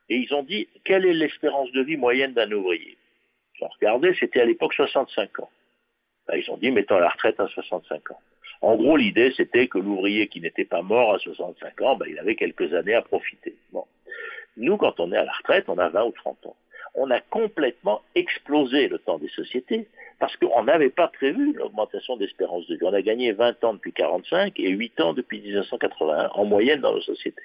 Et 0.09 0.17
ils 0.17 0.33
ont 0.33 0.43
dit, 0.43 0.67
quelle 0.83 1.05
est 1.05 1.13
l'espérance 1.13 1.71
de 1.71 1.81
vie 1.81 1.97
moyenne 1.97 2.33
d'un 2.33 2.51
ouvrier? 2.51 2.97
Regardé, 3.59 4.15
c'était 4.19 4.41
à 4.41 4.45
l'époque 4.45 4.73
65 4.73 5.39
ans. 5.39 5.49
Ben, 6.27 6.37
ils 6.37 6.49
ont 6.51 6.57
dit, 6.57 6.71
mettons 6.71 6.99
la 6.99 7.09
retraite 7.09 7.39
à 7.39 7.47
65 7.47 8.11
ans. 8.11 8.19
En 8.61 8.75
gros, 8.75 8.97
l'idée, 8.97 9.31
c'était 9.37 9.67
que 9.67 9.77
l'ouvrier 9.77 10.27
qui 10.27 10.41
n'était 10.41 10.65
pas 10.65 10.81
mort 10.81 11.13
à 11.13 11.19
65 11.19 11.81
ans, 11.81 11.95
ben, 11.95 12.07
il 12.09 12.17
avait 12.19 12.35
quelques 12.35 12.73
années 12.73 12.95
à 12.95 13.01
profiter. 13.01 13.55
Bon. 13.71 13.85
Nous, 14.57 14.77
quand 14.77 14.99
on 14.99 15.11
est 15.11 15.17
à 15.17 15.25
la 15.25 15.31
retraite, 15.31 15.65
on 15.67 15.77
a 15.77 15.89
20 15.89 16.05
ou 16.05 16.11
30 16.11 16.45
ans 16.47 16.55
on 16.97 17.11
a 17.11 17.21
complètement 17.21 18.01
explosé 18.15 18.87
le 18.87 18.97
temps 18.97 19.19
des 19.19 19.29
sociétés 19.29 19.87
parce 20.19 20.35
qu'on 20.35 20.63
n'avait 20.63 20.89
pas 20.89 21.07
prévu 21.07 21.53
l'augmentation 21.53 22.17
d'espérance 22.17 22.65
de 22.67 22.75
vie. 22.75 22.83
On 22.83 22.93
a 22.93 23.03
gagné 23.03 23.31
20 23.31 23.63
ans 23.63 23.73
depuis 23.75 23.93
45 23.93 24.59
et 24.59 24.69
8 24.69 24.99
ans 25.01 25.13
depuis 25.13 25.39
1981 25.39 26.31
en 26.33 26.45
moyenne 26.45 26.81
dans 26.81 26.93
nos 26.93 27.01
sociétés. 27.01 27.43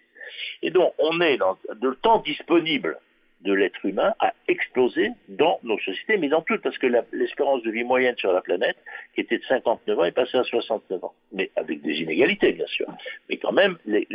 Et 0.63 0.71
donc 0.71 0.95
on 0.99 1.21
est 1.21 1.37
dans 1.37 1.59
le 1.81 1.95
temps 1.97 2.21
disponible 2.21 2.99
de 3.45 3.53
l'être 3.53 3.85
humain 3.85 4.15
a 4.21 4.33
explosé 4.49 5.11
dans 5.29 5.59
nos 5.63 5.79
sociétés, 5.79 6.17
mais 6.17 6.29
dans 6.29 6.43
toutes, 6.43 6.63
parce 6.63 6.79
que 6.79 6.87
l'espérance 7.13 7.63
de 7.63 7.71
vie 7.71 7.85
moyenne 7.85 8.17
sur 8.17 8.33
la 8.33 8.41
planète, 8.41 8.77
qui 9.15 9.21
était 9.21 9.39
de 9.39 9.45
59 9.45 9.99
ans, 9.99 10.05
est 10.05 10.13
passée 10.13 10.39
à 10.39 10.45
69 10.45 11.05
ans. 11.05 11.15
Mais 11.33 11.51
avec 11.57 11.83
des 11.83 12.01
inégalités, 12.01 12.53
bien 12.53 12.67
sûr. 12.67 12.87
Mais 13.29 13.37
quand 13.37 13.53
même, 13.53 13.79
les, 13.87 14.07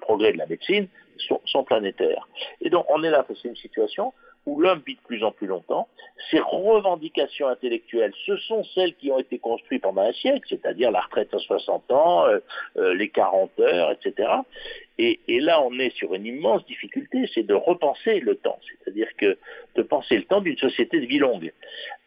progrès 0.00 0.32
de 0.32 0.38
la 0.38 0.46
médecine 0.46 0.88
sont, 1.18 1.40
sont, 1.44 1.64
planétaires. 1.64 2.28
Et 2.60 2.70
donc, 2.70 2.86
on 2.90 3.02
est 3.04 3.10
là 3.10 3.24
face 3.24 3.44
à 3.44 3.48
une 3.48 3.56
situation 3.56 4.12
où 4.46 4.60
l'homme 4.60 4.82
vit 4.86 4.94
de 4.94 5.00
plus 5.00 5.24
en 5.24 5.32
plus 5.32 5.46
longtemps. 5.46 5.88
Ces 6.30 6.38
revendications 6.38 7.48
intellectuelles, 7.48 8.12
ce 8.26 8.36
sont 8.36 8.62
celles 8.74 8.94
qui 8.94 9.10
ont 9.10 9.18
été 9.18 9.38
construites 9.38 9.82
pendant 9.82 10.02
un 10.02 10.12
siècle, 10.12 10.46
c'est-à-dire 10.48 10.90
la 10.90 11.00
retraite 11.00 11.32
à 11.32 11.38
60 11.38 11.90
ans, 11.90 12.26
euh, 12.26 12.38
euh, 12.76 12.94
les 12.94 13.08
40 13.08 13.50
heures, 13.60 13.92
etc. 13.92 14.28
Et, 14.98 15.18
là, 15.40 15.60
on 15.60 15.76
est 15.78 15.90
sur 15.96 16.14
une 16.14 16.24
immense 16.24 16.64
difficulté, 16.66 17.28
c'est 17.34 17.42
de 17.42 17.54
repenser 17.54 18.20
le 18.20 18.36
temps, 18.36 18.60
c'est-à-dire 18.62 19.08
que 19.16 19.36
de 19.74 19.82
penser 19.82 20.16
le 20.16 20.22
temps 20.22 20.40
d'une 20.40 20.56
société 20.56 21.00
de 21.00 21.06
vie 21.06 21.18
longue. 21.18 21.52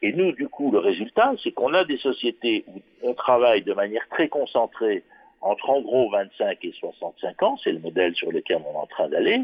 Et 0.02 0.14
nous, 0.14 0.32
du 0.32 0.48
coup, 0.48 0.72
le 0.72 0.80
résultat, 0.80 1.34
c'est 1.44 1.52
qu'on 1.52 1.74
a 1.74 1.84
des 1.84 1.98
sociétés 1.98 2.64
où 2.68 2.82
on 3.04 3.14
travaille 3.14 3.64
de 3.64 3.74
manière 3.74 4.08
très 4.10 4.30
concentrée 4.30 5.04
entre 5.42 5.70
en 5.70 5.82
gros 5.82 6.10
25 6.10 6.64
et 6.64 6.72
65 6.80 7.44
ans, 7.44 7.58
c'est 7.64 7.72
le 7.72 7.80
modèle 7.80 8.16
sur 8.16 8.32
lequel 8.32 8.58
on 8.66 8.74
est 8.74 8.84
en 8.84 8.88
train 8.88 9.10
d'aller, 9.10 9.44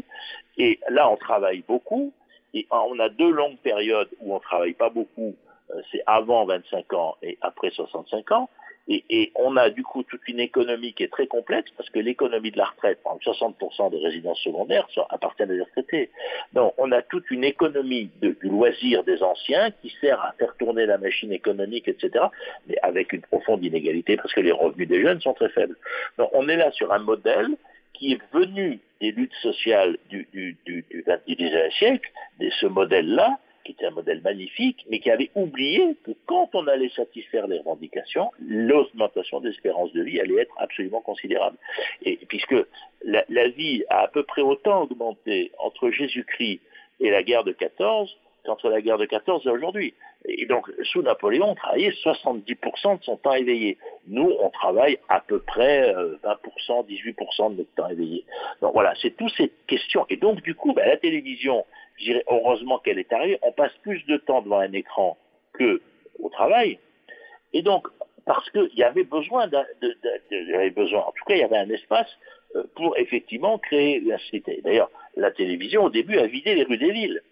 et 0.56 0.80
là, 0.88 1.10
on 1.10 1.16
travaille 1.16 1.62
beaucoup, 1.68 2.12
et 2.54 2.66
on 2.70 2.98
a 3.00 3.08
deux 3.08 3.30
longues 3.30 3.58
périodes 3.58 4.08
où 4.20 4.32
on 4.32 4.36
ne 4.36 4.42
travaille 4.42 4.74
pas 4.74 4.88
beaucoup, 4.88 5.34
euh, 5.70 5.82
c'est 5.90 6.02
avant 6.06 6.46
25 6.46 6.92
ans 6.94 7.16
et 7.22 7.36
après 7.42 7.70
65 7.70 8.30
ans. 8.32 8.48
Et, 8.86 9.32
on 9.36 9.56
a 9.56 9.70
du 9.70 9.82
coup 9.82 10.02
toute 10.02 10.28
une 10.28 10.40
économie 10.40 10.92
qui 10.92 11.04
est 11.04 11.12
très 11.12 11.26
complexe 11.26 11.70
parce 11.76 11.88
que 11.88 11.98
l'économie 11.98 12.50
de 12.50 12.58
la 12.58 12.66
retraite, 12.66 13.02
par 13.02 13.16
60% 13.16 13.90
des 13.90 13.98
résidences 13.98 14.40
secondaires 14.40 14.86
appartiennent 15.08 15.50
à 15.50 15.54
des 15.54 15.62
retraités. 15.62 16.10
Donc 16.52 16.74
on 16.76 16.92
a 16.92 17.00
toute 17.00 17.30
une 17.30 17.44
économie 17.44 18.10
du 18.20 18.36
loisir 18.42 19.02
des 19.04 19.22
anciens 19.22 19.70
qui 19.70 19.90
sert 20.02 20.20
à 20.20 20.32
faire 20.32 20.54
tourner 20.58 20.84
la 20.84 20.98
machine 20.98 21.32
économique, 21.32 21.88
etc. 21.88 22.26
Mais 22.66 22.76
avec 22.82 23.14
une 23.14 23.22
profonde 23.22 23.64
inégalité 23.64 24.16
parce 24.16 24.34
que 24.34 24.40
les 24.40 24.52
revenus 24.52 24.86
des 24.86 25.00
jeunes 25.00 25.20
sont 25.22 25.32
très 25.32 25.48
faibles. 25.48 25.76
Donc 26.18 26.28
on 26.34 26.46
est 26.50 26.56
là 26.56 26.70
sur 26.72 26.92
un 26.92 26.98
modèle 26.98 27.56
qui 27.94 28.12
est 28.12 28.20
venu 28.32 28.80
des 29.00 29.12
luttes 29.12 29.34
sociales 29.42 29.98
du, 30.10 30.28
du, 30.32 30.56
du, 30.64 30.84
du 30.90 31.02
19e 31.02 31.72
siècle, 31.72 32.10
de 32.40 32.50
ce 32.50 32.66
modèle-là, 32.66 33.38
qui 33.64 33.72
était 33.72 33.86
un 33.86 33.92
modèle 33.92 34.20
magnifique, 34.22 34.84
mais 34.90 35.00
qui 35.00 35.10
avait 35.10 35.30
oublié 35.34 35.96
que 36.04 36.10
quand 36.26 36.50
on 36.52 36.66
allait 36.66 36.90
satisfaire 36.90 37.46
les 37.46 37.58
revendications, 37.58 38.30
l'augmentation 38.46 39.40
d'espérance 39.40 39.92
de 39.92 40.02
vie 40.02 40.20
allait 40.20 40.42
être 40.42 40.54
absolument 40.58 41.00
considérable. 41.00 41.56
Et 42.02 42.16
puisque 42.28 42.56
la, 43.04 43.24
la 43.28 43.48
vie 43.48 43.84
a 43.88 44.00
à 44.02 44.08
peu 44.08 44.22
près 44.22 44.42
autant 44.42 44.82
augmenté 44.82 45.50
entre 45.58 45.90
Jésus-Christ 45.90 46.60
et 47.00 47.10
la 47.10 47.22
guerre 47.22 47.44
de 47.44 47.52
14 47.52 48.14
qu'entre 48.44 48.68
la 48.68 48.80
guerre 48.80 48.98
de 48.98 49.06
14 49.06 49.46
et 49.46 49.50
aujourd'hui. 49.50 49.94
Et 50.26 50.46
donc, 50.46 50.70
sous 50.84 51.02
Napoléon, 51.02 51.50
on 51.50 51.54
travaillait 51.54 51.90
70% 51.90 52.98
de 52.98 53.04
son 53.04 53.16
temps 53.18 53.34
éveillé. 53.34 53.76
Nous, 54.06 54.32
on 54.40 54.48
travaille 54.50 54.98
à 55.08 55.20
peu 55.20 55.40
près 55.40 55.92
20%, 55.92 55.94
euh, 55.94 56.82
18% 56.82 57.50
de 57.50 57.58
notre 57.58 57.74
temps 57.74 57.88
éveillé. 57.88 58.24
Donc 58.62 58.72
voilà, 58.72 58.94
c'est 59.02 59.16
toutes 59.16 59.32
ces 59.36 59.52
questions. 59.66 60.06
Et 60.08 60.16
donc, 60.16 60.40
du 60.42 60.54
coup, 60.54 60.72
ben, 60.72 60.86
la 60.88 60.96
télévision, 60.96 61.66
je 61.98 62.04
dirais 62.04 62.24
heureusement 62.28 62.78
qu'elle 62.78 62.98
est 62.98 63.12
arrivée, 63.12 63.38
on 63.42 63.52
passe 63.52 63.72
plus 63.82 64.04
de 64.06 64.16
temps 64.16 64.40
devant 64.40 64.60
un 64.60 64.72
écran 64.72 65.18
que 65.52 65.82
au 66.18 66.30
travail. 66.30 66.78
Et 67.52 67.62
donc, 67.62 67.86
parce 68.24 68.48
qu'il 68.50 68.74
y 68.74 68.82
avait 68.82 69.04
besoin, 69.04 69.46
de, 69.48 69.58
y 70.30 70.54
avait 70.54 70.70
besoin, 70.70 71.00
en 71.00 71.12
tout 71.12 71.24
cas, 71.26 71.34
il 71.34 71.40
y 71.40 71.44
avait 71.44 71.58
un 71.58 71.68
espace 71.68 72.08
euh, 72.56 72.64
pour 72.74 72.96
effectivement 72.96 73.58
créer 73.58 74.00
la 74.00 74.18
cité. 74.18 74.60
D'ailleurs, 74.64 74.90
la 75.16 75.30
télévision, 75.30 75.84
au 75.84 75.90
début, 75.90 76.18
a 76.18 76.26
vidé 76.26 76.54
les 76.54 76.64
rues 76.64 76.78
des 76.78 76.92
villes. 76.92 77.22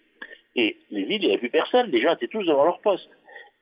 Et 0.56 0.76
les 0.90 1.04
villes, 1.04 1.22
il 1.22 1.26
n'y 1.26 1.32
avait 1.32 1.38
plus 1.38 1.50
personne, 1.50 1.90
les 1.90 2.00
gens 2.00 2.14
étaient 2.14 2.28
tous 2.28 2.44
devant 2.44 2.64
leur 2.64 2.80
poste. 2.80 3.08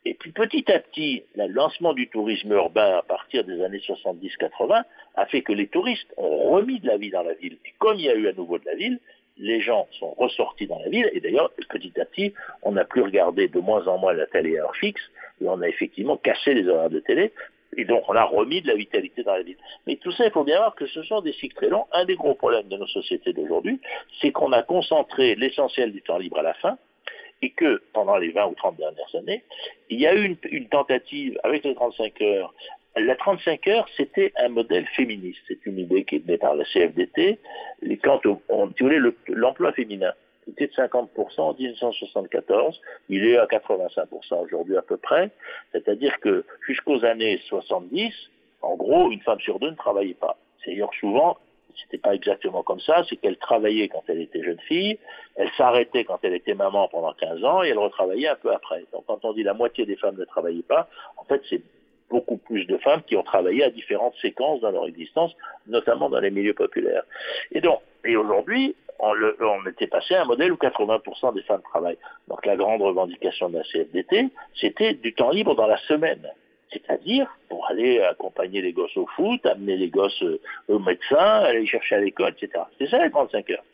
Et 0.05 0.15
puis 0.15 0.33
petit 0.33 0.71
à 0.73 0.79
petit, 0.79 1.25
le 1.37 1.47
lancement 1.49 1.93
du 1.93 2.09
tourisme 2.09 2.53
urbain 2.53 2.99
à 2.99 3.03
partir 3.03 3.45
des 3.45 3.63
années 3.63 3.83
70-80 3.87 4.83
a 5.15 5.27
fait 5.27 5.43
que 5.43 5.53
les 5.53 5.67
touristes 5.67 6.13
ont 6.17 6.51
remis 6.51 6.81
de 6.81 6.87
la 6.87 6.97
vie 6.97 7.11
dans 7.11 7.23
la 7.23 7.35
ville. 7.35 7.59
Et 7.67 7.75
comme 7.79 7.99
il 7.99 8.05
y 8.07 8.09
a 8.09 8.15
eu 8.15 8.27
à 8.29 8.33
nouveau 8.33 8.59
de 8.59 8.65
la 8.65 8.75
ville, 8.75 8.99
les 9.37 9.61
gens 9.61 9.89
sont 9.99 10.13
ressortis 10.13 10.67
dans 10.67 10.79
la 10.79 10.89
ville. 10.89 11.11
Et 11.13 11.21
d'ailleurs, 11.21 11.51
petit 11.69 11.93
à 12.01 12.07
petit, 12.07 12.33
on 12.63 12.73
n'a 12.73 12.85
plus 12.85 13.03
regardé 13.03 13.49
de 13.49 13.61
moins 13.61 13.87
en 13.89 13.99
moins 13.99 14.15
la 14.15 14.27
télé 14.27 14.59
à 14.59 14.63
heure 14.63 14.77
fixe. 14.77 15.03
Et 15.43 15.49
on 15.49 15.61
a 15.61 15.69
effectivement 15.69 16.17
cassé 16.17 16.55
les 16.55 16.67
horaires 16.69 16.91
de 16.91 17.01
télé. 17.01 17.33
Et 17.77 17.85
donc, 17.85 18.03
on 18.09 18.17
a 18.17 18.25
remis 18.25 18.63
de 18.63 18.69
la 18.69 18.75
vitalité 18.75 19.23
dans 19.23 19.35
la 19.35 19.43
ville. 19.43 19.57
Mais 19.87 19.97
tout 19.97 20.11
ça, 20.13 20.27
il 20.27 20.33
faut 20.33 20.45
bien 20.45 20.59
voir 20.59 20.75
que 20.75 20.87
ce 20.87 21.03
sont 21.03 21.21
des 21.21 21.33
cycles 21.35 21.57
très 21.57 21.69
longs. 21.69 21.87
Un 21.93 22.05
des 22.05 22.17
gros 22.17 22.35
problèmes 22.35 22.69
de 22.69 22.77
nos 22.77 22.87
sociétés 22.89 23.33
d'aujourd'hui, 23.33 23.81
c'est 24.21 24.33
qu'on 24.33 24.53
a 24.53 24.63
concentré 24.63 25.37
l'essentiel 25.37 25.93
du 25.93 26.03
temps 26.03 26.19
libre 26.19 26.39
à 26.39 26.43
la 26.43 26.55
fin 26.55 26.79
et 27.43 27.51
que 27.51 27.83
pendant 27.93 28.17
les 28.17 28.31
20 28.31 28.47
ou 28.47 28.55
30 28.55 28.77
dernières 28.77 29.15
années, 29.15 29.45
il 29.89 30.01
y 30.01 30.07
a 30.07 30.15
eu 30.15 30.37
une, 30.51 30.69
tentative 30.69 31.39
avec 31.43 31.65
les 31.65 31.75
35 31.75 32.21
heures. 32.23 32.55
La 32.97 33.15
35 33.15 33.67
heures, 33.69 33.89
c'était 33.97 34.33
un 34.37 34.49
modèle 34.49 34.87
féministe. 34.97 35.39
C'est 35.49 35.65
une 35.65 35.79
idée 35.79 36.05
qui 36.05 36.17
est 36.17 36.27
née 36.27 36.39
par 36.39 36.55
la 36.55 36.65
CFDT. 36.65 37.39
Quand 38.03 38.21
on, 38.49 38.73
voulait 38.79 38.99
l'emploi 39.29 39.73
féminin 39.73 40.13
était 40.51 40.67
de 40.67 40.73
50% 40.73 41.41
en 41.41 41.55
1974, 41.55 42.81
il 43.09 43.27
est 43.27 43.39
à 43.39 43.47
85% 43.47 44.45
aujourd'hui 44.45 44.77
à 44.77 44.83
peu 44.83 44.97
près. 44.97 45.31
C'est-à-dire 45.73 46.19
que 46.21 46.45
jusqu'aux 46.67 47.05
années 47.05 47.41
70, 47.49 48.13
en 48.63 48.77
gros, 48.77 49.11
une 49.11 49.21
femme 49.21 49.41
sur 49.41 49.59
deux 49.59 49.71
ne 49.71 49.77
travaillait 49.77 50.15
pas. 50.15 50.37
C'est 50.65 50.73
d'ailleurs 50.73 50.93
souvent 50.99 51.37
c'était 51.83 51.99
pas 51.99 52.15
exactement 52.15 52.63
comme 52.63 52.81
ça, 52.81 53.05
c'est 53.09 53.17
qu'elle 53.17 53.37
travaillait 53.37 53.89
quand 53.89 54.03
elle 54.09 54.21
était 54.21 54.43
jeune 54.43 54.59
fille, 54.61 54.99
elle 55.37 55.51
s'arrêtait 55.57 56.05
quand 56.05 56.19
elle 56.23 56.35
était 56.35 56.55
maman 56.55 56.89
pendant 56.89 57.13
15 57.13 57.45
ans 57.45 57.63
et 57.63 57.69
elle 57.69 57.79
retravaillait 57.79 58.29
un 58.29 58.37
peu 58.37 58.53
après. 58.53 58.85
Donc 58.93 59.05
quand 59.07 59.25
on 59.25 59.33
dit 59.33 59.43
la 59.43 59.55
moitié 59.55 59.87
des 59.87 59.97
femmes 59.97 60.17
ne 60.17 60.25
travaillaient 60.25 60.63
pas, 60.63 60.89
en 61.17 61.25
fait 61.25 61.41
c'est 61.49 61.63
beaucoup 62.11 62.39
plus 62.39 62.67
de 62.67 62.77
femmes 62.79 63.03
qui 63.03 63.17
ont 63.17 63.23
travaillé 63.23 63.63
à 63.63 63.71
différentes 63.71 64.17
séquences 64.21 64.61
dans 64.61 64.73
leur 64.73 64.87
existence, 64.87 65.33
notamment 65.67 66.11
dans 66.11 66.21
les 66.21 66.31
milieux 66.31 66.55
populaires. 66.55 67.05
Et 67.53 67.61
donc, 67.61 67.81
et 68.05 68.17
aujourd'hui, 68.17 68.75
on, 69.01 69.15
on, 69.41 69.67
était 69.67 69.87
passé 69.87 70.15
à 70.15 70.23
un 70.23 70.25
modèle 70.25 70.53
où 70.53 70.57
80% 70.57 71.35
des 71.35 71.43
femmes 71.43 71.63
travaillent. 71.63 71.99
Donc 72.29 72.45
la 72.47 72.57
grande 72.57 72.83
revendication 72.83 73.49
de 73.49 73.59
la 73.59 73.65
CFDT, 73.65 74.29
c'était 74.61 74.95
du 74.95 75.15
temps 75.15 75.31
libre 75.31 75.55
dans 75.55 75.67
la 75.67 75.79
semaine 75.79 76.31
c'est-à-dire 76.73 77.29
pour 77.49 77.69
aller 77.69 78.01
accompagner 78.01 78.63
les 78.63 78.73
gosses 78.73 78.97
au 78.97 79.07
foot, 79.17 79.45
amener 79.45 79.77
les 79.77 79.89
gosses 79.89 80.23
euh, 80.23 80.41
au 80.69 80.79
médecin, 80.79 81.17
aller 81.17 81.67
chercher 81.67 81.97
à 81.97 82.01
l'école, 82.01 82.35
etc. 82.39 82.65
C'est 82.79 82.89
ça 82.89 83.03
les 83.03 83.11
35 83.11 83.51
heures. 83.51 83.65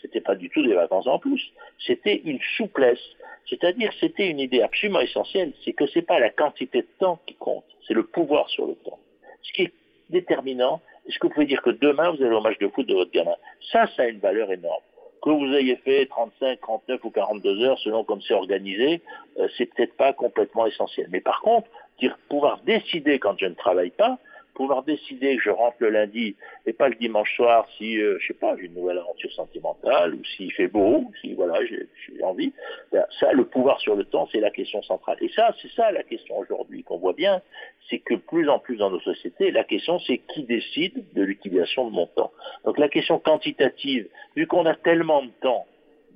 C'était 0.00 0.20
pas 0.20 0.34
du 0.34 0.48
tout 0.50 0.62
des 0.66 0.74
vacances 0.74 1.06
en 1.06 1.18
plus. 1.18 1.42
C'était 1.86 2.16
une 2.24 2.40
souplesse. 2.56 3.02
C'est-à-dire, 3.48 3.92
c'était 4.00 4.28
une 4.28 4.40
idée 4.40 4.62
absolument 4.62 5.00
essentielle. 5.00 5.52
C'est 5.64 5.72
que 5.72 5.86
c'est 5.88 6.02
pas 6.02 6.18
la 6.18 6.30
quantité 6.30 6.82
de 6.82 6.88
temps 6.98 7.20
qui 7.26 7.34
compte. 7.34 7.64
C'est 7.86 7.94
le 7.94 8.04
pouvoir 8.04 8.48
sur 8.48 8.66
le 8.66 8.74
temps. 8.74 8.98
Ce 9.42 9.52
qui 9.52 9.62
est 9.62 9.72
déterminant, 10.10 10.80
est-ce 11.06 11.18
que 11.18 11.26
vous 11.26 11.32
pouvez 11.32 11.46
dire 11.46 11.62
que 11.62 11.70
demain 11.70 12.10
vous 12.10 12.22
allez 12.22 12.34
au 12.34 12.40
match 12.40 12.58
de 12.58 12.68
foot 12.68 12.86
de 12.86 12.94
votre 12.94 13.10
gamin? 13.10 13.34
Ça, 13.72 13.86
ça 13.96 14.02
a 14.02 14.06
une 14.06 14.20
valeur 14.20 14.50
énorme 14.50 14.82
que 15.26 15.30
vous 15.30 15.52
ayez 15.54 15.74
fait 15.76 16.06
35, 16.06 16.60
39 16.60 17.04
ou 17.04 17.10
42 17.10 17.64
heures, 17.64 17.78
selon 17.80 18.04
comme 18.04 18.20
c'est 18.22 18.34
organisé, 18.34 19.02
euh, 19.40 19.48
c'est 19.58 19.66
peut-être 19.66 19.96
pas 19.96 20.12
complètement 20.12 20.66
essentiel. 20.66 21.08
Mais 21.10 21.20
par 21.20 21.40
contre, 21.40 21.68
dire 21.98 22.16
pouvoir 22.28 22.60
décider 22.64 23.18
quand 23.18 23.34
je 23.38 23.46
ne 23.46 23.54
travaille 23.54 23.90
pas, 23.90 24.18
pouvoir 24.56 24.82
décider 24.82 25.36
que 25.36 25.42
je 25.42 25.50
rentre 25.50 25.76
le 25.80 25.90
lundi 25.90 26.34
et 26.64 26.72
pas 26.72 26.88
le 26.88 26.94
dimanche 26.94 27.36
soir 27.36 27.68
si, 27.76 28.00
euh, 28.00 28.16
je 28.18 28.28
sais 28.28 28.34
pas, 28.34 28.56
j'ai 28.56 28.64
une 28.64 28.74
nouvelle 28.74 28.98
aventure 28.98 29.30
sentimentale 29.32 30.14
ou 30.14 30.24
s'il 30.24 30.50
fait 30.52 30.66
beau, 30.66 31.04
si 31.20 31.34
voilà, 31.34 31.62
j'ai 31.66 31.86
envie. 32.24 32.52
Ben, 32.90 33.04
ça, 33.20 33.32
le 33.32 33.44
pouvoir 33.44 33.78
sur 33.80 33.94
le 33.94 34.04
temps, 34.04 34.26
c'est 34.32 34.40
la 34.40 34.50
question 34.50 34.82
centrale. 34.82 35.18
Et 35.20 35.28
ça, 35.28 35.54
c'est 35.60 35.70
ça 35.72 35.92
la 35.92 36.02
question 36.02 36.38
aujourd'hui 36.38 36.82
qu'on 36.82 36.96
voit 36.96 37.12
bien, 37.12 37.42
c'est 37.90 37.98
que 37.98 38.14
plus 38.14 38.48
en 38.48 38.58
plus 38.58 38.76
dans 38.76 38.90
nos 38.90 39.00
sociétés, 39.00 39.50
la 39.50 39.64
question 39.64 39.98
c'est 40.00 40.18
qui 40.18 40.44
décide 40.44 41.04
de 41.12 41.22
l'utilisation 41.22 41.88
de 41.88 41.94
mon 41.94 42.06
temps. 42.06 42.32
Donc 42.64 42.78
la 42.78 42.88
question 42.88 43.18
quantitative, 43.18 44.08
vu 44.34 44.46
qu'on 44.46 44.64
a 44.64 44.74
tellement 44.74 45.22
de 45.22 45.30
temps, 45.42 45.66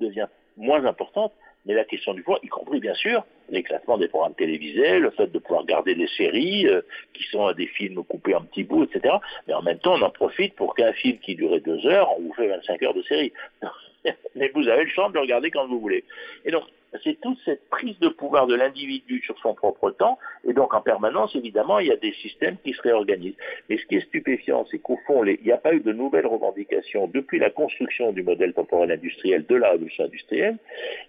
devient 0.01 0.29
moins 0.57 0.87
importante, 0.87 1.33
mais 1.67 1.75
la 1.75 1.85
question 1.85 2.15
du 2.15 2.23
poids, 2.23 2.39
y 2.43 2.49
compris 2.49 2.81
bien 2.81 2.95
sûr 2.95 3.23
l'éclatement 3.51 3.99
des 3.99 4.09
programmes 4.09 4.35
télévisés, 4.35 4.99
le 4.99 5.11
fait 5.11 5.27
de 5.27 5.39
pouvoir 5.39 5.65
garder 5.65 5.95
des 5.95 6.09
séries 6.09 6.67
euh, 6.67 6.83
qui 7.15 7.25
sont 7.25 7.51
des 7.53 7.67
films 7.67 8.03
coupés 8.05 8.35
en 8.35 8.43
petits 8.43 8.65
bouts, 8.65 8.85
etc. 8.85 9.15
Mais 9.47 9.55
en 9.55 9.63
même 9.63 9.79
temps, 9.79 9.95
on 9.95 10.03
en 10.03 10.11
profite 10.11 10.55
pour 10.55 10.75
qu'un 10.75 10.93
film 10.93 11.19
qui 11.19 11.35
durait 11.35 11.61
deux 11.61 11.87
heures, 11.87 12.09
on 12.19 12.23
vous 12.23 12.35
fait 12.35 12.49
25 12.49 12.83
heures 12.83 12.95
de 12.95 13.03
série. 13.03 13.33
mais 14.35 14.51
vous 14.55 14.69
avez 14.69 14.85
le 14.85 14.91
champ 14.91 15.09
de 15.09 15.15
le 15.15 15.21
regarder 15.21 15.51
quand 15.51 15.67
vous 15.67 15.81
voulez. 15.81 16.05
Et 16.45 16.51
donc, 16.51 16.65
c'est 17.05 17.21
toute 17.21 17.39
cette 17.45 17.69
prise 17.69 17.99
de 18.01 18.09
pouvoir 18.09 18.47
de 18.47 18.55
l'individu 18.55 19.23
sur 19.25 19.39
son 19.39 19.55
propre 19.55 19.91
temps, 19.91 20.19
et 20.49 20.53
donc 20.53 20.75
en 20.75 20.81
permanence, 20.81 21.35
évidemment, 21.37 21.79
il 21.79 21.87
y 21.87 21.93
a 21.93 21.97
des 21.97 22.13
systèmes 22.15 22.57
qui 22.65 22.73
se 22.73 22.83
réorganisent. 22.83 23.37
Mais 23.69 23.79
ce 23.79 23.87
qui 23.87 23.97
est 23.97 24.07
stupéfiant, 24.07 24.67
c'est 24.71 24.79
qu'au 24.79 24.99
fond, 25.07 25.25
il 25.25 25.39
n'y 25.45 25.53
a 25.53 25.57
pas 25.57 25.73
eu 25.73 25.81
de 25.81 25.93
nouvelles 25.93 26.27
revendications 26.27 27.07
depuis 27.07 27.39
la 27.39 27.51
construction 27.51 28.13
du 28.13 28.23
modèle 28.23 28.55
temporel 28.55 28.91
industriel 28.91 29.47
de 29.47 29.55
la 29.55 29.71
révolution 29.71 30.05
industrielle, 30.05 30.57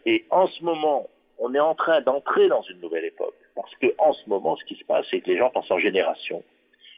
et 0.05 0.25
en 0.29 0.47
ce 0.47 0.63
moment, 0.63 1.09
on 1.41 1.53
est 1.55 1.59
en 1.59 1.73
train 1.73 2.01
d'entrer 2.01 2.47
dans 2.47 2.61
une 2.61 2.79
nouvelle 2.79 3.05
époque, 3.05 3.33
parce 3.55 3.73
qu'en 3.75 4.13
ce 4.13 4.29
moment, 4.29 4.55
ce 4.55 4.63
qui 4.65 4.75
se 4.75 4.85
passe, 4.85 5.07
c'est 5.09 5.21
que 5.21 5.29
les 5.29 5.37
gens 5.37 5.49
pensent 5.49 5.71
en 5.71 5.79
génération, 5.79 6.43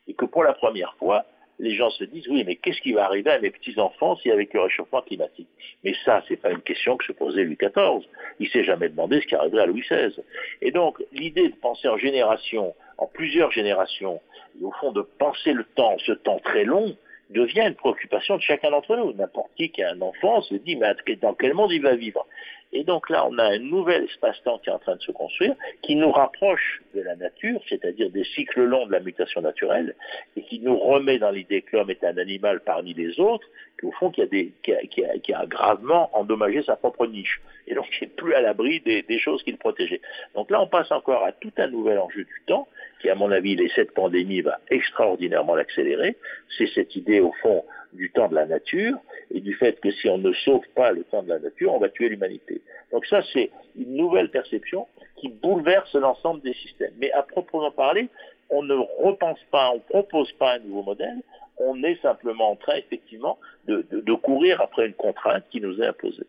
et 0.07 0.13
que 0.13 0.25
pour 0.25 0.43
la 0.43 0.53
première 0.53 0.93
fois, 0.95 1.25
les 1.59 1.75
gens 1.75 1.89
se 1.91 2.03
disent 2.03 2.27
oui, 2.27 2.43
mais 2.45 2.57
qu'est-ce 2.57 2.81
qui 2.81 2.91
va 2.91 3.05
arriver 3.05 3.31
à 3.31 3.39
mes 3.39 3.51
petits-enfants 3.51 4.17
si 4.17 4.29
avec 4.29 4.53
le 4.53 4.61
réchauffement 4.61 5.01
climatique? 5.01 5.47
Mais 5.83 5.93
ça, 6.03 6.21
c'est 6.27 6.35
pas 6.35 6.51
une 6.51 6.61
question 6.61 6.97
que 6.97 7.05
se 7.05 7.13
posait 7.13 7.43
Louis 7.45 7.57
XIV. 7.57 8.05
Il 8.39 8.49
s'est 8.49 8.65
jamais 8.65 8.89
demandé 8.89 9.21
ce 9.21 9.27
qui 9.27 9.35
arriverait 9.35 9.61
à 9.61 9.65
Louis 9.67 9.85
XVI. 9.89 10.13
Et 10.61 10.71
donc, 10.71 11.01
l'idée 11.13 11.47
de 11.47 11.55
penser 11.55 11.87
en 11.87 11.97
génération, 11.97 12.73
en 12.97 13.05
plusieurs 13.05 13.51
générations, 13.51 14.19
et 14.59 14.65
au 14.65 14.71
fond 14.71 14.91
de 14.91 15.03
penser 15.03 15.53
le 15.53 15.63
temps, 15.75 15.95
ce 15.99 16.11
temps 16.11 16.39
très 16.39 16.65
long, 16.65 16.97
devient 17.29 17.65
une 17.67 17.75
préoccupation 17.75 18.35
de 18.37 18.41
chacun 18.41 18.71
d'entre 18.71 18.95
nous. 18.95 19.13
N'importe 19.13 19.51
qui 19.55 19.69
qui 19.69 19.83
a 19.83 19.91
un 19.91 20.01
enfant 20.01 20.41
se 20.41 20.55
dit, 20.55 20.75
mais 20.75 20.93
dans 21.21 21.33
quel 21.33 21.53
monde 21.53 21.71
il 21.71 21.81
va 21.81 21.95
vivre? 21.95 22.25
Et 22.74 22.84
donc 22.84 23.09
là, 23.09 23.26
on 23.28 23.38
a 23.38 23.43
un 23.43 23.59
nouvel 23.59 24.05
espace-temps 24.05 24.57
qui 24.57 24.69
est 24.69 24.74
en 24.74 24.80
train 24.80 24.95
de 24.95 25.01
se 25.01 25.11
construire, 25.11 25.55
qui 25.84 25.95
nous 25.95 26.11
rapproche 26.11 26.82
de 26.95 27.01
la 27.01 27.15
nature, 27.15 27.61
c'est-à-dire 27.69 28.09
des 28.09 28.24
cycles 28.24 28.63
longs 28.63 28.88
de 28.88 28.91
la 28.91 28.99
mutation 28.99 29.41
naturelle, 29.41 29.95
et 30.36 30.41
qui 30.41 30.59
nous 30.59 30.78
remet 30.78 31.19
dans 31.19 31.30
l'idée 31.30 31.61
que 31.61 31.78
l'homme 31.78 31.91
est 31.91 32.03
un 32.03 32.17
animal 32.17 32.61
parmi 32.61 32.95
les 32.95 33.19
autres, 33.19 33.47
qu'au 33.80 33.91
fond, 33.91 34.09
qui 34.09 34.24
a, 34.24 34.26
des, 34.26 34.51
qui, 34.63 35.34
a, 35.34 35.45
gravement 35.45 36.09
endommagé 36.17 36.63
sa 36.63 36.76
propre 36.76 37.05
niche, 37.05 37.41
et 37.67 37.76
donc 37.76 37.86
qui 37.91 38.05
n'est 38.05 38.09
plus 38.09 38.34
à 38.34 38.41
l'abri 38.41 38.80
des, 38.80 39.03
des 39.03 39.19
choses 39.19 39.43
qu'il 39.43 39.57
protégeait. 39.57 40.01
Donc 40.34 40.49
là, 40.49 40.59
on 40.59 40.67
passe 40.67 40.91
encore 40.91 41.24
à 41.24 41.32
tout 41.32 41.53
un 41.57 41.67
nouvel 41.67 41.99
enjeu 41.99 42.24
du 42.24 42.41
temps, 42.47 42.67
qui, 43.01 43.09
à 43.09 43.15
mon 43.15 43.30
avis, 43.32 43.55
les 43.55 43.69
cette 43.69 43.93
pandémie 43.93 44.41
va 44.41 44.59
extraordinairement 44.71 45.55
l'accélérer. 45.55 46.17
C'est 46.57 46.67
cette 46.74 46.95
idée, 46.95 47.19
au 47.19 47.34
fond, 47.41 47.63
du 47.93 48.11
temps 48.11 48.27
de 48.27 48.35
la 48.35 48.45
nature 48.45 48.97
et 49.31 49.39
du 49.39 49.53
fait 49.55 49.79
que 49.79 49.91
si 49.91 50.09
on 50.09 50.17
ne 50.17 50.33
sauve 50.33 50.65
pas 50.75 50.91
le 50.91 51.03
temps 51.03 51.23
de 51.23 51.29
la 51.29 51.39
nature, 51.39 51.73
on 51.73 51.79
va 51.79 51.89
tuer 51.89 52.09
l'humanité. 52.09 52.61
Donc 52.91 53.05
ça, 53.05 53.21
c'est 53.33 53.51
une 53.75 53.95
nouvelle 53.95 54.29
perception 54.29 54.87
qui 55.17 55.29
bouleverse 55.29 55.93
l'ensemble 55.95 56.41
des 56.41 56.53
systèmes. 56.53 56.93
Mais 56.99 57.11
à 57.11 57.23
proprement 57.23 57.71
parler, 57.71 58.09
on 58.49 58.63
ne 58.63 58.75
repense 59.03 59.39
pas, 59.51 59.71
on 59.71 59.77
ne 59.77 59.81
propose 59.81 60.31
pas 60.33 60.55
un 60.55 60.59
nouveau 60.59 60.83
modèle, 60.83 61.21
on 61.57 61.81
est 61.83 62.01
simplement 62.01 62.51
en 62.51 62.55
train, 62.55 62.75
effectivement, 62.75 63.39
de, 63.67 64.13
courir 64.13 64.61
après 64.61 64.87
une 64.87 64.93
contrainte 64.93 65.43
qui 65.51 65.61
nous 65.61 65.79
est 65.81 65.87
imposée. 65.87 66.27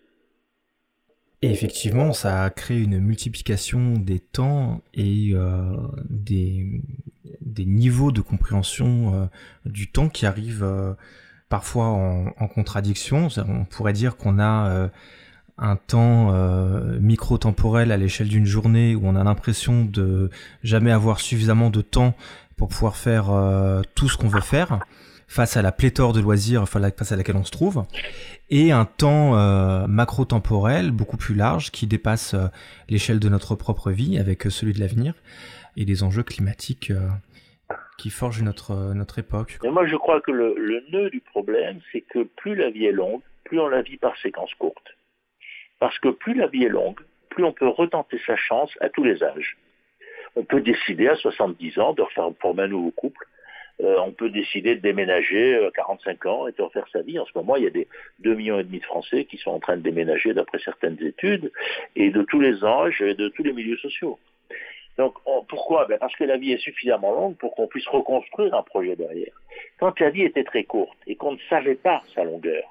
Et 1.42 1.50
effectivement, 1.50 2.12
ça 2.12 2.44
a 2.44 2.50
créé 2.50 2.78
une 2.82 3.00
multiplication 3.00 3.94
des 3.98 4.18
temps 4.18 4.80
et 4.94 5.32
euh, 5.34 5.76
des, 6.08 6.80
niveaux 7.58 8.12
de 8.12 8.22
compréhension 8.22 9.14
euh, 9.14 9.26
du 9.66 9.90
temps 9.90 10.08
qui 10.08 10.24
arrivent 10.24 10.64
euh, 10.64 10.94
parfois 11.54 11.86
en, 11.86 12.48
contradiction. 12.48 13.28
On 13.48 13.64
pourrait 13.64 13.92
dire 13.92 14.16
qu'on 14.16 14.40
a 14.40 14.68
euh, 14.70 14.88
un 15.56 15.76
temps 15.76 16.32
euh, 16.32 16.98
micro-temporel 16.98 17.92
à 17.92 17.96
l'échelle 17.96 18.26
d'une 18.26 18.44
journée 18.44 18.96
où 18.96 19.02
on 19.04 19.14
a 19.14 19.22
l'impression 19.22 19.84
de 19.84 20.30
jamais 20.64 20.90
avoir 20.90 21.20
suffisamment 21.20 21.70
de 21.70 21.80
temps 21.80 22.16
pour 22.56 22.66
pouvoir 22.66 22.96
faire 22.96 23.30
euh, 23.30 23.82
tout 23.94 24.08
ce 24.08 24.16
qu'on 24.16 24.26
veut 24.26 24.40
faire 24.40 24.80
face 25.28 25.56
à 25.56 25.62
la 25.62 25.70
pléthore 25.70 26.12
de 26.12 26.18
loisirs 26.18 26.68
face 26.68 27.12
à 27.12 27.16
laquelle 27.16 27.36
on 27.36 27.44
se 27.44 27.52
trouve, 27.52 27.84
et 28.50 28.72
un 28.72 28.84
temps 28.84 29.34
macro-temporel 29.86 30.90
beaucoup 30.90 31.16
plus 31.16 31.34
large 31.34 31.70
qui 31.70 31.86
dépasse 31.86 32.34
l'échelle 32.88 33.20
de 33.20 33.28
notre 33.28 33.54
propre 33.54 33.90
vie 33.90 34.18
avec 34.18 34.42
celui 34.50 34.72
de 34.74 34.80
l'avenir 34.80 35.14
et 35.76 35.84
les 35.84 36.02
enjeux 36.02 36.24
climatiques 36.24 36.92
qui 37.98 38.10
forge 38.10 38.42
notre, 38.42 38.94
notre 38.94 39.18
époque. 39.18 39.58
Moi, 39.62 39.86
je 39.86 39.96
crois 39.96 40.20
que 40.20 40.30
le, 40.30 40.84
nœud 40.90 41.10
du 41.10 41.20
problème, 41.20 41.80
c'est 41.92 42.02
que 42.02 42.24
plus 42.24 42.54
la 42.54 42.70
vie 42.70 42.86
est 42.86 42.92
longue, 42.92 43.22
plus 43.44 43.58
on 43.60 43.68
la 43.68 43.82
vit 43.82 43.96
par 43.96 44.16
séquences 44.18 44.54
courtes. 44.54 44.96
Parce 45.78 45.98
que 45.98 46.08
plus 46.08 46.34
la 46.34 46.46
vie 46.46 46.64
est 46.64 46.68
longue, 46.68 47.00
plus 47.30 47.44
on 47.44 47.52
peut 47.52 47.68
retenter 47.68 48.20
sa 48.26 48.36
chance 48.36 48.70
à 48.80 48.88
tous 48.88 49.04
les 49.04 49.22
âges. 49.22 49.56
On 50.36 50.44
peut 50.44 50.60
décider 50.60 51.08
à 51.08 51.16
70 51.16 51.78
ans 51.78 51.92
de 51.92 52.02
refaire 52.02 52.30
former 52.40 52.64
un 52.64 52.68
nouveau 52.68 52.90
couple. 52.90 53.26
Euh, 53.80 53.96
on 54.04 54.12
peut 54.12 54.30
décider 54.30 54.76
de 54.76 54.80
déménager 54.80 55.56
à 55.64 55.70
45 55.72 56.26
ans 56.26 56.46
et 56.46 56.52
de 56.52 56.62
refaire 56.62 56.86
sa 56.92 57.02
vie. 57.02 57.18
En 57.18 57.26
ce 57.26 57.32
moment, 57.34 57.56
il 57.56 57.64
y 57.64 57.66
a 57.66 57.70
des 57.70 57.88
2 58.20 58.34
millions 58.34 58.58
et 58.60 58.64
demi 58.64 58.78
de 58.78 58.84
Français 58.84 59.24
qui 59.24 59.36
sont 59.36 59.50
en 59.50 59.58
train 59.58 59.76
de 59.76 59.82
déménager 59.82 60.32
d'après 60.32 60.58
certaines 60.60 61.00
études, 61.02 61.50
et 61.96 62.10
de 62.10 62.22
tous 62.22 62.40
les 62.40 62.64
âges 62.64 63.00
et 63.00 63.14
de 63.14 63.28
tous 63.28 63.42
les 63.42 63.52
milieux 63.52 63.78
sociaux. 63.78 64.18
Donc 64.96 65.14
pourquoi? 65.48 65.86
Ben 65.86 65.98
Parce 65.98 66.14
que 66.16 66.24
la 66.24 66.36
vie 66.36 66.52
est 66.52 66.58
suffisamment 66.58 67.12
longue 67.12 67.36
pour 67.36 67.54
qu'on 67.54 67.66
puisse 67.66 67.86
reconstruire 67.88 68.54
un 68.54 68.62
projet 68.62 68.96
derrière. 68.96 69.32
Quand 69.78 69.98
la 70.00 70.10
vie 70.10 70.22
était 70.22 70.44
très 70.44 70.64
courte 70.64 70.96
et 71.06 71.16
qu'on 71.16 71.32
ne 71.32 71.38
savait 71.48 71.74
pas 71.74 72.02
sa 72.14 72.24
longueur, 72.24 72.62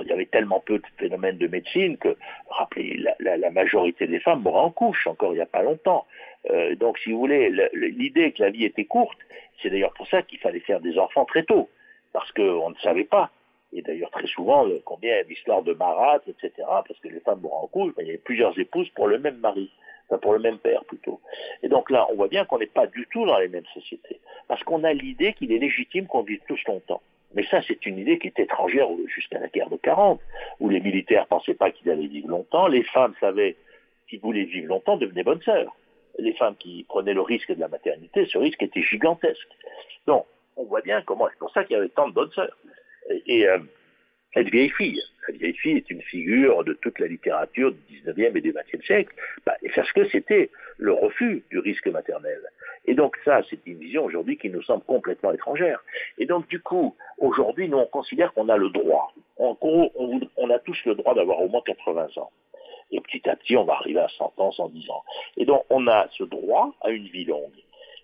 il 0.00 0.06
y 0.06 0.12
avait 0.12 0.26
tellement 0.26 0.60
peu 0.60 0.78
de 0.78 0.84
phénomènes 0.98 1.38
de 1.38 1.48
médecine 1.48 1.96
que, 1.96 2.16
rappelez, 2.48 3.02
la, 3.18 3.36
la, 3.36 3.50
majorité 3.50 4.06
des 4.06 4.20
femmes 4.20 4.42
mouraient 4.42 4.60
en 4.60 4.70
couche 4.70 5.06
encore 5.06 5.32
il 5.32 5.36
n'y 5.36 5.42
a 5.42 5.46
pas 5.46 5.62
longtemps. 5.62 6.06
Euh, 6.50 6.74
donc, 6.76 6.98
si 6.98 7.10
vous 7.10 7.18
voulez, 7.18 7.50
l'idée 7.72 8.32
que 8.32 8.42
la 8.42 8.50
vie 8.50 8.64
était 8.64 8.84
courte, 8.84 9.18
c'est 9.60 9.70
d'ailleurs 9.70 9.92
pour 9.94 10.06
ça 10.06 10.22
qu'il 10.22 10.38
fallait 10.38 10.60
faire 10.60 10.80
des 10.80 10.98
enfants 10.98 11.24
très 11.24 11.42
tôt, 11.42 11.68
parce 12.12 12.30
qu'on 12.32 12.70
ne 12.70 12.76
savait 12.76 13.04
pas. 13.04 13.30
Et 13.72 13.82
d'ailleurs, 13.82 14.10
très 14.10 14.26
souvent, 14.26 14.66
combien 14.84 15.22
l'histoire 15.22 15.62
de 15.62 15.72
marâtre, 15.74 16.28
etc., 16.28 16.52
parce 16.66 16.98
que 17.00 17.08
les 17.08 17.20
femmes 17.20 17.40
mouraient 17.40 17.64
en 17.64 17.68
couche, 17.68 17.94
ben, 17.94 18.02
il 18.02 18.06
y 18.06 18.10
avait 18.10 18.18
plusieurs 18.18 18.58
épouses 18.58 18.88
pour 18.90 19.06
le 19.06 19.18
même 19.18 19.38
mari, 19.38 19.70
pour 20.18 20.32
le 20.32 20.38
même 20.38 20.58
père 20.58 20.84
plutôt. 20.84 21.20
Et 21.62 21.68
donc 21.68 21.90
là, 21.90 22.06
on 22.10 22.14
voit 22.14 22.28
bien 22.28 22.44
qu'on 22.44 22.58
n'est 22.58 22.66
pas 22.66 22.86
du 22.86 23.06
tout 23.12 23.26
dans 23.26 23.38
les 23.38 23.48
mêmes 23.48 23.66
sociétés, 23.74 24.20
parce 24.48 24.62
qu'on 24.64 24.84
a 24.84 24.92
l'idée 24.92 25.32
qu'il 25.34 25.52
est 25.52 25.58
légitime 25.58 26.06
qu'on 26.06 26.22
vive 26.22 26.40
tous 26.48 26.60
longtemps. 26.66 27.02
Mais 27.34 27.44
ça, 27.44 27.60
c'est 27.62 27.86
une 27.86 27.98
idée 27.98 28.18
qui 28.18 28.26
est 28.26 28.38
étrangère 28.40 28.88
jusqu'à 29.06 29.38
la 29.38 29.48
guerre 29.48 29.70
de 29.70 29.76
40, 29.76 30.20
où 30.58 30.68
les 30.68 30.80
militaires 30.80 31.26
pensaient 31.26 31.54
pas 31.54 31.70
qu'ils 31.70 31.90
allaient 31.90 32.08
vivre 32.08 32.28
longtemps, 32.28 32.66
les 32.66 32.82
femmes 32.82 33.14
savaient 33.20 33.56
qu'ils 34.08 34.20
voulaient 34.20 34.44
vivre 34.44 34.66
longtemps, 34.66 34.96
devenaient 34.96 35.22
bonnes 35.22 35.42
sœurs. 35.42 35.76
Les 36.18 36.32
femmes 36.32 36.56
qui 36.56 36.84
prenaient 36.88 37.14
le 37.14 37.20
risque 37.20 37.54
de 37.54 37.60
la 37.60 37.68
maternité, 37.68 38.26
ce 38.26 38.36
risque 38.36 38.62
était 38.62 38.82
gigantesque. 38.82 39.48
Donc, 40.06 40.26
on 40.56 40.64
voit 40.64 40.80
bien 40.80 41.02
comment, 41.02 41.28
c'est 41.30 41.38
pour 41.38 41.52
ça 41.52 41.62
qu'il 41.64 41.76
y 41.76 41.78
avait 41.78 41.88
tant 41.88 42.08
de 42.08 42.14
bonnes 42.14 42.32
sœurs. 42.32 42.56
Et, 43.26 43.46
euh, 43.46 43.58
cette 44.34 44.48
vieille 44.48 44.70
fille, 44.70 45.02
la 45.28 45.34
vieille 45.36 45.56
fille 45.56 45.76
est 45.76 45.90
une 45.90 46.02
figure 46.02 46.62
de 46.64 46.72
toute 46.74 46.98
la 46.98 47.06
littérature 47.06 47.72
du 47.72 48.00
19e 48.00 48.36
et 48.36 48.40
du 48.40 48.52
20e 48.52 48.84
siècle, 48.84 49.14
bah, 49.44 49.54
parce 49.74 49.90
que 49.92 50.08
c'était 50.08 50.50
le 50.78 50.92
refus 50.92 51.42
du 51.50 51.58
risque 51.58 51.88
maternel. 51.88 52.40
Et 52.86 52.94
donc 52.94 53.16
ça, 53.24 53.42
c'est 53.50 53.60
une 53.66 53.78
vision 53.78 54.04
aujourd'hui 54.04 54.36
qui 54.36 54.48
nous 54.48 54.62
semble 54.62 54.84
complètement 54.84 55.32
étrangère. 55.32 55.82
Et 56.18 56.26
donc 56.26 56.46
du 56.48 56.60
coup, 56.60 56.96
aujourd'hui, 57.18 57.68
nous, 57.68 57.78
on 57.78 57.86
considère 57.86 58.32
qu'on 58.32 58.48
a 58.48 58.56
le 58.56 58.70
droit. 58.70 59.12
Gros, 59.38 59.92
on, 60.36 60.50
a 60.50 60.58
tous 60.60 60.78
le 60.84 60.94
droit 60.94 61.14
d'avoir 61.14 61.40
au 61.40 61.48
moins 61.48 61.62
80 61.64 62.08
ans. 62.16 62.30
Et 62.92 63.00
petit 63.00 63.28
à 63.28 63.36
petit, 63.36 63.56
on 63.56 63.64
va 63.64 63.74
arriver 63.74 64.00
à 64.00 64.08
100 64.08 64.34
ans, 64.38 64.52
110 64.52 64.90
ans. 64.90 65.02
Et 65.36 65.44
donc, 65.44 65.64
on 65.70 65.86
a 65.86 66.08
ce 66.18 66.24
droit 66.24 66.74
à 66.82 66.90
une 66.90 67.06
vie 67.06 67.24
longue. 67.24 67.62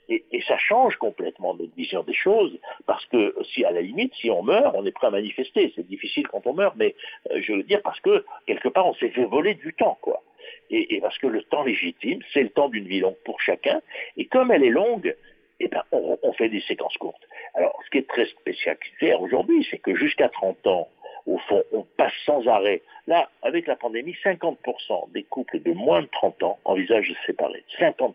Et, 0.08 0.24
ça 0.46 0.56
change 0.58 0.96
complètement 0.96 1.54
notre 1.54 1.74
vision 1.74 2.02
des 2.04 2.14
choses, 2.14 2.56
parce 2.86 3.04
que 3.06 3.34
si 3.52 3.64
à 3.64 3.72
la 3.72 3.80
limite, 3.80 4.14
si 4.14 4.30
on 4.30 4.42
meurt, 4.42 4.74
on 4.76 4.86
est 4.86 4.92
prêt 4.92 5.08
à 5.08 5.10
manifester. 5.10 5.72
C'est 5.74 5.86
difficile 5.86 6.28
quand 6.28 6.46
on 6.46 6.52
meurt, 6.52 6.76
mais 6.76 6.94
euh, 7.30 7.40
je 7.42 7.52
veux 7.52 7.62
dire 7.64 7.82
parce 7.82 7.98
que 8.00 8.24
quelque 8.46 8.68
part, 8.68 8.86
on 8.86 8.94
s'est 8.94 9.10
fait 9.10 9.24
voler 9.24 9.54
du 9.54 9.74
temps, 9.74 9.98
quoi. 10.00 10.22
Et, 10.70 11.00
parce 11.00 11.18
que 11.18 11.26
le 11.26 11.42
temps 11.42 11.64
légitime, 11.64 12.20
c'est 12.32 12.42
le 12.42 12.50
temps 12.50 12.68
d'une 12.68 12.86
vie 12.86 13.00
longue 13.00 13.16
pour 13.24 13.40
chacun. 13.40 13.80
Et 14.16 14.26
comme 14.26 14.52
elle 14.52 14.62
est 14.62 14.70
longue, 14.70 15.16
eh 15.58 15.68
ben, 15.68 15.82
on, 15.90 16.32
fait 16.34 16.48
des 16.48 16.60
séquences 16.60 16.96
courtes. 16.98 17.22
Alors, 17.54 17.76
ce 17.84 17.90
qui 17.90 17.98
est 17.98 18.08
très 18.08 18.26
spectaculaire 18.26 19.20
aujourd'hui, 19.22 19.66
c'est 19.70 19.78
que 19.78 19.94
jusqu'à 19.96 20.28
30 20.28 20.66
ans, 20.66 20.88
au 21.26 21.38
fond, 21.38 21.64
on 21.72 21.82
passe 21.96 22.12
sans 22.24 22.46
arrêt. 22.46 22.82
Là, 23.06 23.30
avec 23.42 23.66
la 23.66 23.74
pandémie, 23.74 24.14
50% 24.24 25.12
des 25.12 25.24
couples 25.24 25.60
de 25.60 25.72
moins 25.72 26.02
de 26.02 26.08
30 26.08 26.42
ans 26.42 26.58
envisagent 26.64 27.08
de 27.08 27.14
se 27.14 27.26
séparer. 27.26 27.64
50% 27.78 28.12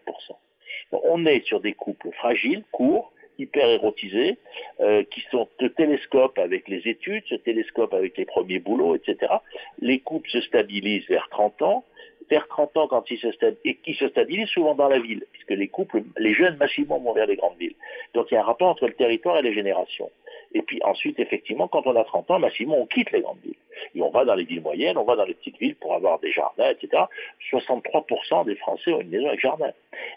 on 0.92 1.26
est 1.26 1.46
sur 1.46 1.60
des 1.60 1.74
couples 1.74 2.12
fragiles, 2.12 2.64
courts, 2.72 3.12
hyper 3.38 3.68
érotisés, 3.68 4.38
euh, 4.80 5.04
qui 5.04 5.22
sont 5.32 5.48
de 5.60 5.68
télescope 5.68 6.38
avec 6.38 6.68
les 6.68 6.88
études, 6.88 7.24
se 7.28 7.36
télescope 7.36 7.94
avec 7.94 8.18
les 8.18 8.26
premiers 8.26 8.60
boulots, 8.60 8.96
etc. 8.96 9.34
Les 9.80 10.00
couples 10.00 10.30
se 10.30 10.42
stabilisent 10.42 11.08
vers 11.08 11.28
30 11.30 11.62
ans, 11.62 11.84
vers 12.30 12.48
30 12.48 12.78
ans 12.78 12.88
quand 12.88 13.10
ils 13.10 13.20
se 13.20 13.28
et 13.66 13.76
qui 13.76 13.94
se 13.96 14.08
stabilisent 14.10 14.50
souvent 14.50 14.76
dans 14.76 14.88
la 14.88 15.00
ville, 15.00 15.26
puisque 15.34 15.52
les 15.52 15.68
couples, 15.68 16.04
les 16.18 16.34
jeunes 16.34 16.58
massivement 16.58 17.00
vont 17.00 17.14
vers 17.14 17.28
les 17.28 17.36
grandes 17.36 17.58
villes. 17.58 17.76
Donc 18.14 18.32
il 18.32 18.36
y 18.36 18.38
a 18.38 18.42
un 18.42 18.46
rapport 18.46 18.70
entre 18.70 18.88
le 18.88 18.94
territoire 18.94 19.38
et 19.38 19.42
les 19.42 19.54
générations. 19.54 20.10
Et 20.54 20.62
puis 20.62 20.82
ensuite, 20.84 21.20
effectivement, 21.20 21.68
quand 21.68 21.88
on 21.88 21.95
a 21.95 22.04
30 22.04 22.32
ans, 22.32 22.39
massivement, 22.39 22.78
on 22.78 22.86
quitte 22.86 23.12
les 23.12 23.22
grandes 23.22 23.39
villes. 23.43 23.56
Et 23.95 24.02
on 24.02 24.10
va 24.10 24.26
dans 24.26 24.36
les 24.36 24.43
villes 24.43 24.62
moyennes, 24.62 24.97
on 24.97 25.04
va 25.04 25.16
dans 25.16 25.24
les 25.24 25.34
petites 25.34 25.58
villes 25.58 25.76
pour 25.76 25.93
avoir 25.95 26.20
des 26.20 26.32
jardins, 26.32 26.70
etc. 26.70 27.04
63% 27.52 28.45
des 28.45 28.56
Français 28.56 28.91
ont 28.93 29.02
une 29.02 29.10
maison 29.10 29.28
avec 29.28 29.39
jardin. 29.39 29.72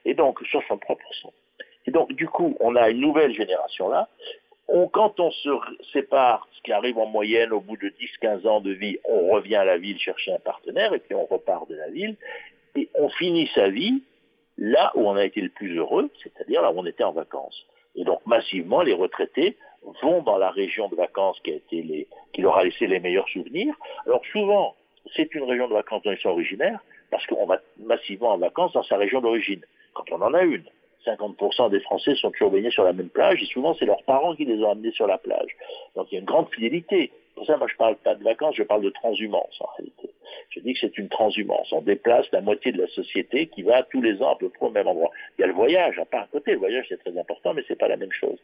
Et 0.05 0.15
donc, 0.15 0.43
63%. 0.43 1.31
Et 1.87 1.91
donc, 1.91 2.13
du 2.13 2.27
coup, 2.27 2.57
on 2.61 2.75
a 2.77 2.91
une 2.91 3.01
nouvelle 3.01 3.33
génération 3.33 3.89
là. 3.89 4.09
quand 4.93 5.21
on 5.21 5.31
se 5.31 5.51
sépare, 5.93 6.49
ce 6.53 6.63
qui 6.63 6.73
arrive 6.73 6.99
en 6.99 7.07
moyenne 7.07 7.53
au 7.53 7.61
bout 7.61 7.77
de 7.77 7.93
10-15 8.23 8.47
ans 8.49 8.61
de 8.61 8.73
vie, 8.73 8.99
on 9.05 9.31
revient 9.31 9.57
à 9.57 9.65
la 9.65 9.77
ville 9.77 9.99
chercher 9.99 10.33
un 10.33 10.39
partenaire 10.39 10.95
et 10.95 10.99
puis 10.99 11.15
on 11.15 11.27
repart 11.27 11.69
de 11.69 11.77
la 11.77 11.91
ville. 11.91 12.17
Et 12.75 12.89
on 12.95 13.09
finit 13.09 13.49
sa 13.55 13.69
vie 13.69 14.03
là 14.57 14.93
où 14.95 15.09
on 15.09 15.15
a 15.15 15.25
été 15.25 15.41
le 15.41 15.49
plus 15.49 15.77
heureux, 15.77 16.11
c'est-à-dire 16.23 16.63
là 16.63 16.73
où 16.73 16.79
on 16.79 16.87
était 16.87 17.05
en 17.05 17.13
vacances. 17.13 17.67
Et 17.95 18.05
donc 18.05 18.21
massivement, 18.27 18.83
les 18.83 18.95
retraités 18.95 19.57
vont 20.03 20.23
dans 20.23 20.39
la 20.39 20.51
région 20.51 20.89
de 20.89 20.97
vacances 20.97 21.39
qui, 21.41 21.53
a 21.53 21.55
été 21.55 21.83
les, 21.83 22.07
qui 22.33 22.43
leur 22.43 22.57
a 22.57 22.65
laissé 22.65 22.87
les 22.87 23.01
meilleurs 23.01 23.29
souvenirs. 23.29 23.75
Alors 24.07 24.25
souvent, 24.33 24.75
c'est 25.15 25.35
une 25.35 25.45
région 25.45 25.69
de 25.69 25.75
vacances 25.75 26.03
dont 26.03 26.13
ils 26.13 26.19
sont 26.19 26.31
originaires, 26.31 26.81
parce 27.11 27.27
qu'on 27.27 27.47
va 27.47 27.61
massivement 27.79 28.31
en 28.31 28.39
vacances 28.39 28.73
dans 28.73 28.83
sa 28.83 28.97
région 28.97 29.21
d'origine, 29.21 29.61
quand 29.93 30.05
on 30.11 30.23
en 30.23 30.35
a 30.35 30.43
une. 30.43 30.65
50% 31.07 31.71
des 31.71 31.81
Français 31.81 32.15
sont 32.15 32.31
toujours 32.31 32.51
baignés 32.51 32.71
sur 32.71 32.85
la 32.85 32.95
même 32.95 33.11
plage, 33.11 33.43
et 33.43 33.47
souvent 33.47 33.75
c'est 33.75 33.85
leurs 33.85 34.03
parents 34.05 34.35
qui 34.35 34.47
les 34.47 34.63
ont 34.63 34.71
amenés 34.71 34.93
sur 34.93 35.07
la 35.07 35.19
plage. 35.19 35.55
Donc 35.97 36.07
il 36.11 36.15
y 36.15 36.17
a 36.17 36.21
une 36.21 36.27
grande 36.27 36.49
fidélité. 36.49 37.13
Pour 37.35 37.47
ça, 37.47 37.57
moi 37.57 37.67
je 37.71 37.77
parle 37.77 37.97
pas 37.97 38.15
de 38.15 38.25
vacances, 38.25 38.55
je 38.57 38.63
parle 38.63 38.83
de 38.83 38.91
transhumance 38.91 39.61
en 39.61 39.69
réalité. 39.77 40.11
Je 40.51 40.61
dis 40.61 40.73
que 40.73 40.79
c'est 40.81 40.97
une 40.97 41.09
transhumance. 41.09 41.73
On 41.73 41.83
déplace 41.83 42.27
la 42.33 42.41
moitié 42.41 42.73
de 42.73 42.81
la 42.81 42.89
société 42.89 43.47
qui 43.49 43.63
va 43.63 43.83
tous 43.83 44.01
les 44.01 44.23
ans 44.23 44.33
à 44.33 44.37
peu 44.37 44.49
près 44.49 44.67
au 44.67 44.71
même 44.71 44.87
endroit. 44.87 45.11
Il 45.37 45.43
y 45.43 45.45
a 45.45 45.47
le 45.47 45.53
voyage, 45.53 45.99
à 45.99 46.05
part 46.05 46.23
à 46.23 46.27
côté. 46.27 46.53
Le 46.53 46.59
voyage, 46.59 46.87
c'est 46.89 46.99
très 46.99 47.17
important, 47.19 47.55
mais 47.55 47.65
c'est 47.69 47.79
pas 47.79 47.89
la 47.89 47.97
même 47.97 48.13
chose. 48.13 48.39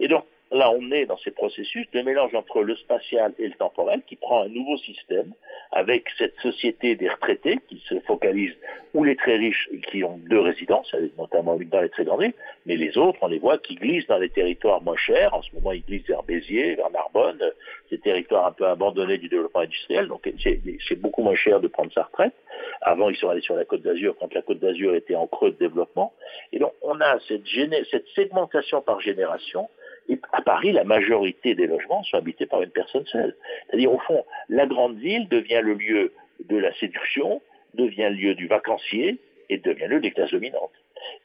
Et 0.00 0.08
donc, 0.08 0.24
là, 0.50 0.70
on 0.70 0.90
est 0.90 1.06
dans 1.06 1.18
ces 1.18 1.30
processus 1.30 1.90
de 1.92 2.02
mélange 2.02 2.34
entre 2.34 2.62
le 2.62 2.76
spatial 2.76 3.32
et 3.38 3.48
le 3.48 3.54
temporel 3.54 4.02
qui 4.06 4.16
prend 4.16 4.42
un 4.42 4.48
nouveau 4.48 4.76
système 4.78 5.32
avec 5.72 6.08
cette 6.18 6.38
société 6.40 6.94
des 6.94 7.08
retraités 7.08 7.58
qui 7.68 7.82
se 7.88 7.98
focalise 8.00 8.54
ou 8.94 9.04
les 9.04 9.16
très 9.16 9.36
riches 9.36 9.68
qui 9.90 10.04
ont 10.04 10.18
deux 10.30 10.40
résidences, 10.40 10.94
notamment 11.18 11.58
une 11.58 11.68
dans 11.68 11.80
les 11.80 11.88
très 11.88 12.04
grandes 12.04 12.22
villes, 12.22 12.34
mais 12.64 12.76
les 12.76 12.96
autres, 12.96 13.18
on 13.22 13.26
les 13.26 13.38
voit 13.38 13.58
qui 13.58 13.74
glissent 13.74 14.06
dans 14.06 14.18
les 14.18 14.30
territoires 14.30 14.80
moins 14.82 14.96
chers. 14.96 15.34
En 15.34 15.42
ce 15.42 15.54
moment, 15.54 15.72
ils 15.72 15.84
glissent 15.84 16.06
vers 16.06 16.22
Béziers, 16.22 16.76
vers 16.76 16.90
Narbonne, 16.90 17.42
ces 17.90 17.98
territoires 17.98 18.46
un 18.46 18.52
peu 18.52 18.66
abandonnés 18.66 19.18
du 19.18 19.28
développement 19.28 19.60
industriel. 19.60 20.08
Donc, 20.08 20.28
c'est 20.42 21.00
beaucoup 21.00 21.22
moins 21.22 21.34
cher 21.34 21.60
de 21.60 21.68
prendre 21.68 21.92
sa 21.92 22.04
retraite. 22.04 22.34
Avant, 22.80 23.10
ils 23.10 23.16
sont 23.16 23.28
allés 23.28 23.42
sur 23.42 23.56
la 23.56 23.64
Côte 23.64 23.82
d'Azur 23.82 24.16
quand 24.18 24.32
la 24.32 24.42
Côte 24.42 24.60
d'Azur 24.60 24.94
était 24.94 25.14
en 25.16 25.26
creux 25.26 25.50
de 25.50 25.58
développement. 25.58 26.12
Et 26.52 26.58
donc, 26.58 26.72
on 26.82 27.00
a 27.00 27.18
cette 27.28 28.06
segmentation 28.14 28.80
par 28.80 29.00
génération 29.00 29.68
et 30.08 30.20
à 30.32 30.42
Paris, 30.42 30.72
la 30.72 30.84
majorité 30.84 31.54
des 31.54 31.66
logements 31.66 32.02
sont 32.04 32.16
habités 32.16 32.46
par 32.46 32.62
une 32.62 32.70
personne 32.70 33.06
seule. 33.06 33.34
C'est-à-dire, 33.66 33.92
au 33.92 33.98
fond, 33.98 34.24
la 34.48 34.66
grande 34.66 34.98
ville 34.98 35.28
devient 35.28 35.60
le 35.62 35.74
lieu 35.74 36.12
de 36.44 36.56
la 36.56 36.72
séduction, 36.74 37.42
devient 37.74 38.08
le 38.10 38.16
lieu 38.16 38.34
du 38.34 38.46
vacancier 38.46 39.18
et 39.48 39.58
devient 39.58 39.86
le 39.88 39.96
lieu 39.96 40.00
des 40.00 40.10
classes 40.12 40.30
dominantes. 40.30 40.70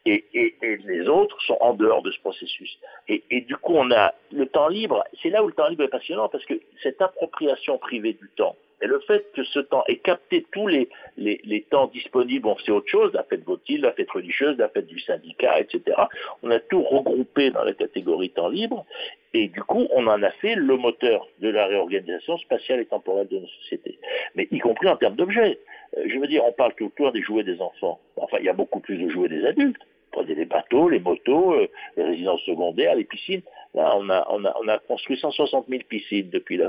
Et, 0.05 0.25
les 0.61 1.07
autres 1.07 1.41
sont 1.43 1.57
en 1.59 1.73
dehors 1.73 2.01
de 2.01 2.11
ce 2.11 2.19
processus. 2.19 2.77
Et, 3.07 3.23
et, 3.31 3.41
du 3.41 3.55
coup, 3.55 3.73
on 3.75 3.91
a 3.91 4.13
le 4.31 4.45
temps 4.47 4.67
libre. 4.67 5.03
C'est 5.21 5.29
là 5.29 5.43
où 5.43 5.47
le 5.47 5.53
temps 5.53 5.67
libre 5.67 5.83
est 5.83 5.89
passionnant 5.89 6.29
parce 6.29 6.45
que 6.45 6.59
cette 6.83 7.01
appropriation 7.01 7.77
privée 7.77 8.13
du 8.13 8.29
temps, 8.35 8.55
et 8.81 8.87
le 8.87 8.99
fait 9.01 9.31
que 9.33 9.43
ce 9.43 9.59
temps 9.59 9.83
ait 9.87 9.97
capté 9.97 10.45
tous 10.51 10.67
les, 10.67 10.89
les, 11.17 11.61
temps 11.69 11.87
disponibles, 11.87 12.47
on 12.47 12.57
sait 12.59 12.71
autre 12.71 12.89
chose, 12.89 13.11
la 13.13 13.23
fête 13.23 13.43
votile, 13.43 13.81
la 13.81 13.91
fête 13.93 14.09
religieuse, 14.09 14.57
la 14.57 14.69
fête 14.69 14.87
du 14.87 14.99
syndicat, 14.99 15.59
etc. 15.59 15.97
On 16.43 16.49
a 16.49 16.59
tout 16.59 16.81
regroupé 16.81 17.51
dans 17.51 17.63
la 17.63 17.73
catégorie 17.73 18.31
temps 18.31 18.49
libre, 18.49 18.85
et 19.33 19.47
du 19.47 19.61
coup, 19.63 19.87
on 19.91 20.07
en 20.07 20.21
a 20.23 20.31
fait 20.31 20.55
le 20.55 20.75
moteur 20.77 21.27
de 21.39 21.49
la 21.49 21.67
réorganisation 21.67 22.37
spatiale 22.39 22.81
et 22.81 22.85
temporelle 22.85 23.27
de 23.27 23.39
nos 23.39 23.47
sociétés, 23.47 23.99
mais 24.35 24.47
y 24.51 24.59
compris 24.59 24.87
en 24.87 24.97
termes 24.97 25.15
d'objets. 25.15 25.59
Euh, 25.97 26.03
je 26.07 26.17
veux 26.17 26.27
dire, 26.27 26.43
on 26.45 26.51
parle 26.51 26.73
tout 26.75 26.85
autour 26.85 27.11
des 27.11 27.21
jouets 27.21 27.43
des 27.43 27.61
enfants. 27.61 27.99
Enfin, 28.17 28.37
il 28.39 28.45
y 28.45 28.49
a 28.49 28.53
beaucoup 28.53 28.79
plus 28.79 28.97
de 28.97 29.09
jouets 29.09 29.29
des 29.29 29.45
adultes. 29.45 29.81
Prenez 30.11 30.35
les 30.35 30.45
bateaux, 30.45 30.89
les 30.89 30.99
motos, 30.99 31.53
euh, 31.53 31.67
les 31.95 32.03
résidences 32.03 32.41
secondaires, 32.41 32.95
les 32.95 33.05
piscines. 33.05 33.43
Là, 33.73 33.95
on 33.95 34.09
a, 34.09 34.27
on 34.29 34.43
a, 34.43 34.53
on 34.61 34.67
a 34.67 34.79
construit 34.79 35.17
160 35.17 35.67
000 35.69 35.83
piscines 35.87 36.29
depuis 36.29 36.57
la, 36.57 36.67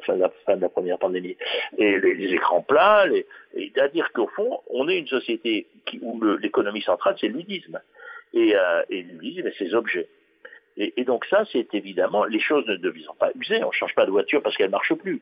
fin, 0.00 0.16
de 0.16 0.60
la 0.60 0.68
première 0.68 0.98
pandémie. 0.98 1.36
Et 1.78 1.98
les, 1.98 2.34
écrans 2.34 2.60
plats, 2.60 3.06
c'est-à-dire 3.54 4.12
qu'au 4.12 4.26
fond, 4.28 4.60
on 4.68 4.88
est 4.88 4.98
une 4.98 5.08
société 5.08 5.66
où 6.02 6.22
l'économie 6.36 6.82
centrale, 6.82 7.16
c'est 7.18 7.28
ludisme. 7.28 7.80
Et, 8.34 8.54
euh, 8.54 8.82
et 8.90 9.02
ludisme, 9.02 9.48
c'est 9.56 9.68
ses 9.68 9.74
objets. 9.74 10.08
Et, 10.76 10.92
et, 10.96 11.04
donc 11.04 11.24
ça, 11.26 11.44
c'est 11.52 11.74
évidemment, 11.74 12.24
les 12.24 12.40
choses 12.40 12.66
ne 12.66 12.76
deviennent 12.76 13.08
pas 13.18 13.30
user. 13.34 13.62
On 13.62 13.68
ne 13.68 13.72
change 13.72 13.94
pas 13.94 14.06
de 14.06 14.10
voiture 14.10 14.42
parce 14.42 14.56
qu'elle 14.56 14.66
ne 14.66 14.72
marche 14.72 14.94
plus. 14.94 15.20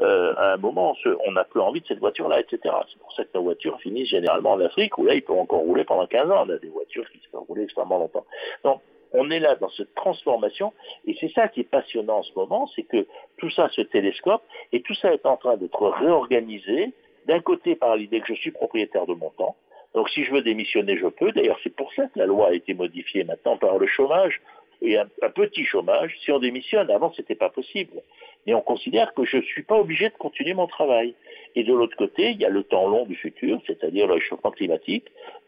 Euh, 0.00 0.34
à 0.36 0.54
un 0.54 0.56
moment, 0.56 0.96
on 1.26 1.32
n'a 1.32 1.44
plus 1.44 1.60
envie 1.60 1.80
de 1.80 1.86
cette 1.86 1.98
voiture-là, 1.98 2.40
etc. 2.40 2.74
C'est 2.90 2.98
pour 2.98 3.12
ça 3.12 3.24
que 3.24 3.30
nos 3.34 3.42
voitures 3.42 3.78
finissent 3.80 4.08
généralement 4.08 4.52
en 4.52 4.60
Afrique, 4.60 4.96
où 4.98 5.04
là, 5.04 5.14
ils 5.14 5.22
peuvent 5.22 5.38
encore 5.38 5.60
rouler 5.60 5.84
pendant 5.84 6.06
15 6.06 6.30
ans. 6.30 6.44
On 6.46 6.50
a 6.50 6.58
des 6.58 6.68
voitures 6.68 7.08
qui 7.10 7.20
peuvent 7.30 7.42
rouler 7.42 7.64
extrêmement 7.64 7.98
longtemps. 7.98 8.24
Donc, 8.64 8.80
on 9.12 9.30
est 9.30 9.40
là 9.40 9.54
dans 9.56 9.70
cette 9.70 9.94
transformation, 9.94 10.72
et 11.06 11.16
c'est 11.20 11.32
ça 11.32 11.48
qui 11.48 11.60
est 11.60 11.70
passionnant 11.70 12.18
en 12.18 12.22
ce 12.22 12.32
moment, 12.34 12.68
c'est 12.74 12.82
que 12.82 13.06
tout 13.38 13.50
ça 13.50 13.68
se 13.70 13.80
télescope, 13.80 14.42
et 14.72 14.82
tout 14.82 14.94
ça 14.94 15.12
est 15.12 15.26
en 15.26 15.36
train 15.36 15.56
d'être 15.56 15.88
réorganisé, 15.88 16.92
d'un 17.26 17.40
côté 17.40 17.74
par 17.74 17.96
l'idée 17.96 18.20
que 18.20 18.34
je 18.34 18.40
suis 18.40 18.52
propriétaire 18.52 19.06
de 19.06 19.14
mon 19.14 19.30
temps, 19.30 19.56
Donc 19.94 20.08
si 20.10 20.24
je 20.24 20.32
veux 20.32 20.42
démissionner, 20.42 20.96
je 20.96 21.06
peux. 21.06 21.32
D'ailleurs, 21.32 21.58
c'est 21.64 21.74
pour 21.74 21.92
ça 21.94 22.06
que 22.06 22.18
la 22.18 22.26
loi 22.26 22.48
a 22.48 22.52
été 22.52 22.74
modifiée 22.74 23.24
maintenant 23.24 23.56
par 23.56 23.78
le 23.78 23.86
chômage 23.86 24.40
et 24.82 24.98
un, 24.98 25.06
petit 25.34 25.64
chômage 25.64 26.14
si 26.22 26.30
on 26.30 26.38
démissionne. 26.38 26.90
Avant, 26.90 27.12
ce 27.12 27.20
n'était 27.20 27.34
pas 27.34 27.48
possible. 27.48 28.02
Mais 28.46 28.54
on 28.54 28.60
considère 28.60 29.14
que 29.14 29.24
je 29.24 29.38
ne 29.38 29.42
suis 29.42 29.62
pas 29.62 29.76
obligé 29.76 30.08
de 30.08 30.14
continuer 30.14 30.54
mon 30.54 30.66
travail. 30.66 31.14
Et 31.54 31.64
de 31.64 31.72
l'autre 31.72 31.96
côté, 31.96 32.30
il 32.30 32.40
y 32.40 32.44
a 32.44 32.50
le 32.50 32.62
temps 32.62 32.86
long 32.88 33.06
du 33.06 33.16
futur, 33.16 33.60
c'est-à-dire 33.66 34.06
le 34.06 34.14
réchauffement 34.14 34.50
climatique. 34.50 35.06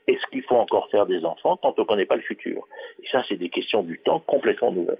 Est-ce 0.08 0.26
qu'il 0.32 0.42
faut 0.42 0.56
encore 0.56 0.88
faire 0.90 1.06
des 1.06 1.24
enfants 1.24 1.58
quand 1.62 1.74
on 1.76 1.82
ne 1.82 1.86
connaît 1.86 2.06
pas 2.06 2.16
le 2.16 2.22
futur? 2.22 2.66
Et 3.02 3.06
ça, 3.12 3.22
c'est 3.28 3.36
des 3.36 3.50
questions 3.50 3.82
du 3.82 4.00
temps 4.04 4.20
complètement 4.20 4.72
nouvelles. 4.72 4.96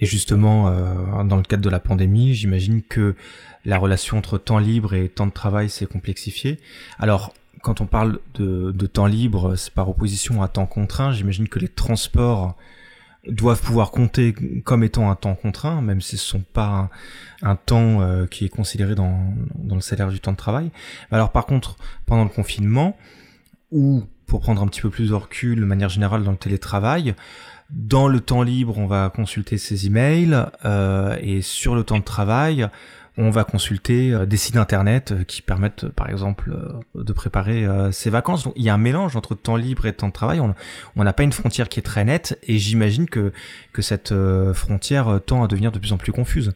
Et 0.00 0.06
justement, 0.06 0.68
euh, 0.68 1.24
dans 1.24 1.36
le 1.36 1.42
cadre 1.42 1.64
de 1.64 1.70
la 1.70 1.80
pandémie, 1.80 2.32
j'imagine 2.34 2.82
que 2.82 3.16
la 3.64 3.78
relation 3.78 4.16
entre 4.16 4.38
temps 4.38 4.60
libre 4.60 4.94
et 4.94 5.08
temps 5.08 5.26
de 5.26 5.32
travail 5.32 5.68
s'est 5.68 5.86
complexifiée. 5.86 6.58
Alors, 7.00 7.34
quand 7.62 7.80
on 7.80 7.86
parle 7.86 8.20
de, 8.34 8.70
de 8.70 8.86
temps 8.86 9.06
libre, 9.06 9.56
c'est 9.56 9.74
par 9.74 9.88
opposition 9.88 10.40
à 10.40 10.46
temps 10.46 10.66
contraint. 10.66 11.10
J'imagine 11.10 11.48
que 11.48 11.58
les 11.58 11.66
transports 11.66 12.54
doivent 13.26 13.60
pouvoir 13.60 13.90
compter 13.90 14.34
comme 14.64 14.84
étant 14.84 15.10
un 15.10 15.16
temps 15.16 15.34
contraint, 15.34 15.82
même 15.82 16.00
si 16.00 16.16
ce 16.16 16.24
sont 16.24 16.44
pas 16.52 16.90
un, 17.42 17.56
temps 17.56 18.00
euh, 18.00 18.26
qui 18.26 18.44
est 18.44 18.48
considéré 18.48 18.94
dans, 18.94 19.34
dans 19.56 19.74
le 19.74 19.80
salaire 19.80 20.10
du 20.10 20.20
temps 20.20 20.32
de 20.32 20.36
travail. 20.36 20.70
Alors 21.10 21.32
par 21.32 21.44
contre, 21.44 21.76
pendant 22.06 22.22
le 22.22 22.30
confinement, 22.30 22.96
ou 23.70 24.04
pour 24.28 24.40
prendre 24.40 24.62
un 24.62 24.68
petit 24.68 24.82
peu 24.82 24.90
plus 24.90 25.08
de 25.10 25.14
recul 25.14 25.58
de 25.58 25.64
manière 25.64 25.88
générale 25.88 26.22
dans 26.22 26.30
le 26.30 26.36
télétravail, 26.36 27.14
dans 27.70 28.08
le 28.08 28.20
temps 28.20 28.42
libre, 28.42 28.78
on 28.78 28.86
va 28.86 29.10
consulter 29.14 29.58
ses 29.58 29.86
emails, 29.86 30.36
euh, 30.64 31.16
et 31.20 31.42
sur 31.42 31.74
le 31.74 31.82
temps 31.82 31.98
de 31.98 32.04
travail, 32.04 32.68
on 33.18 33.30
va 33.30 33.42
consulter 33.44 34.12
euh, 34.12 34.26
des 34.26 34.36
sites 34.36 34.56
internet 34.56 35.10
euh, 35.10 35.24
qui 35.24 35.42
permettent, 35.42 35.84
euh, 35.84 35.90
par 35.90 36.08
exemple, 36.08 36.56
de 36.94 37.12
préparer 37.12 37.66
ses 37.92 38.10
vacances. 38.10 38.44
Donc 38.44 38.54
il 38.56 38.62
y 38.62 38.70
a 38.70 38.74
un 38.74 38.78
mélange 38.78 39.16
entre 39.16 39.34
temps 39.34 39.56
libre 39.56 39.86
et 39.86 39.92
temps 39.92 40.08
de 40.08 40.12
travail. 40.12 40.40
On 40.40 41.04
n'a 41.04 41.12
pas 41.12 41.24
une 41.24 41.32
frontière 41.32 41.68
qui 41.68 41.80
est 41.80 41.82
très 41.82 42.04
nette, 42.04 42.38
et 42.44 42.58
j'imagine 42.58 43.08
que, 43.08 43.32
que 43.72 43.82
cette 43.82 44.14
frontière 44.54 45.20
tend 45.26 45.42
à 45.42 45.48
devenir 45.48 45.72
de 45.72 45.78
plus 45.78 45.92
en 45.92 45.96
plus 45.98 46.12
confuse. 46.12 46.54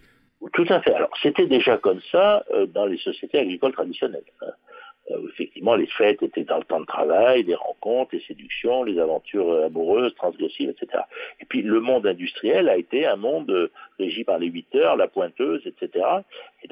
Tout 0.53 0.67
à 0.69 0.81
fait. 0.81 0.95
Alors 0.95 1.11
c'était 1.23 1.47
déjà 1.47 1.79
comme 1.79 2.01
ça 2.11 2.45
dans 2.75 2.87
les 2.87 2.99
sociétés 2.99 3.39
agricoles 3.39 3.73
traditionnelles. 3.73 4.25
Euh, 5.13 5.29
effectivement, 5.29 5.75
les 5.75 5.87
fêtes 5.87 6.23
étaient 6.23 6.45
dans 6.45 6.59
le 6.59 6.65
temps 6.65 6.81
de 6.81 6.87
travail, 6.87 7.43
les 7.43 7.55
rencontres, 7.55 8.15
les 8.15 8.23
séductions, 8.23 8.83
les 8.83 8.99
aventures 8.99 9.51
euh, 9.51 9.67
amoureuses, 9.67 10.15
transgressives, 10.15 10.71
etc. 10.71 11.05
Et 11.41 11.45
puis, 11.45 11.63
le 11.63 11.81
monde 11.81 12.07
industriel 12.07 12.69
a 12.69 12.77
été 12.77 13.07
un 13.07 13.17
monde 13.17 13.51
euh, 13.51 13.71
régi 13.99 14.25
par 14.25 14.39
les 14.39 14.49
8 14.49 14.75
heures, 14.77 14.97
la 14.97 15.09
pointeuse, 15.09 15.63
etc. 15.67 16.05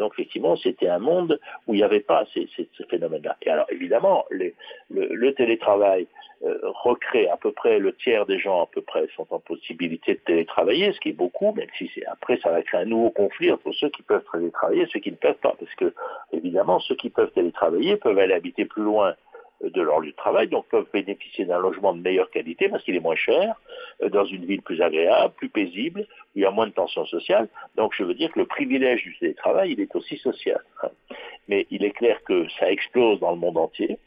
Donc, 0.01 0.15
effectivement, 0.15 0.57
c'était 0.57 0.89
un 0.89 0.99
monde 0.99 1.39
où 1.67 1.75
il 1.75 1.79
n'y 1.79 1.83
avait 1.83 2.01
pas 2.01 2.25
ces, 2.35 2.49
ces, 2.57 2.69
phénomènes-là. 2.89 3.37
Et 3.43 3.51
alors, 3.51 3.67
évidemment, 3.71 4.25
le, 4.31 5.31
télétravail 5.35 6.07
euh, 6.43 6.59
recrée 6.63 7.29
à 7.29 7.37
peu 7.37 7.53
près 7.53 7.79
le 7.79 7.95
tiers 7.95 8.27
des 8.27 8.39
gens 8.39 8.63
à 8.63 8.67
peu 8.67 8.81
près 8.81 9.07
sont 9.15 9.27
en 9.31 9.39
possibilité 9.39 10.15
de 10.15 10.21
télétravailler, 10.21 10.93
ce 10.93 11.01
qui 11.01 11.11
est 11.11 11.13
beaucoup, 11.13 11.53
même 11.53 11.69
si 11.77 11.91
c'est 11.95 12.05
après 12.07 12.39
ça 12.43 12.51
va 12.51 12.63
créer 12.63 12.81
un 12.81 12.87
nouveau 12.87 13.11
conflit 13.11 13.53
entre 13.53 13.71
ceux 13.73 13.91
qui 13.91 14.03
peuvent 14.03 14.25
télétravailler 14.33 14.83
et 14.83 14.87
ceux 14.87 15.01
qui 15.01 15.11
ne 15.11 15.17
peuvent 15.17 15.39
pas, 15.43 15.55
parce 15.59 15.75
que 15.75 15.95
évidemment 16.33 16.81
ceux 16.81 16.97
qui 16.97 17.11
peuvent 17.11 17.31
télétravailler 17.33 17.97
peuvent 17.97 18.19
aller 18.19 18.35
habiter 18.35 18.65
plus 18.65 18.83
loin 18.83 19.15
de 19.63 19.83
leur 19.83 20.01
lieu 20.01 20.11
de 20.11 20.17
travail, 20.17 20.49
donc 20.49 20.67
peuvent 20.69 20.89
bénéficier 20.93 21.45
d'un 21.45 21.59
logement 21.59 21.93
de 21.93 22.01
meilleure 22.01 22.31
qualité 22.31 22.69
parce 22.69 22.83
qu'il 22.83 22.97
est 22.97 23.01
moins 23.01 23.17
cher, 23.17 23.61
euh, 24.03 24.09
dans 24.09 24.25
une 24.25 24.45
ville 24.45 24.63
plus 24.63 24.81
agréable, 24.81 25.35
plus 25.37 25.49
paisible, 25.49 26.01
où 26.01 26.39
il 26.39 26.43
y 26.43 26.47
a 26.47 26.51
moins 26.51 26.67
de 26.67 26.73
tensions 26.73 27.07
sociales. 27.07 27.49
Donc 27.77 27.93
je 27.97 28.05
veux 28.05 28.15
dire 28.15 28.33
que 28.33 28.39
le 28.39 28.47
privilège 28.47 29.03
du 29.03 29.17
télétravail, 29.19 29.73
il 29.73 29.81
est 29.81 29.95
aussi 29.95 30.17
social. 30.19 30.61
Hein. 30.83 30.91
Mais 31.49 31.67
il 31.71 31.85
est 31.85 31.91
clair 31.91 32.23
que 32.25 32.49
ça 32.59 32.71
explose 32.71 33.21
dans 33.21 33.33
le 33.33 33.39
monde 33.39 33.59
entier 33.59 33.99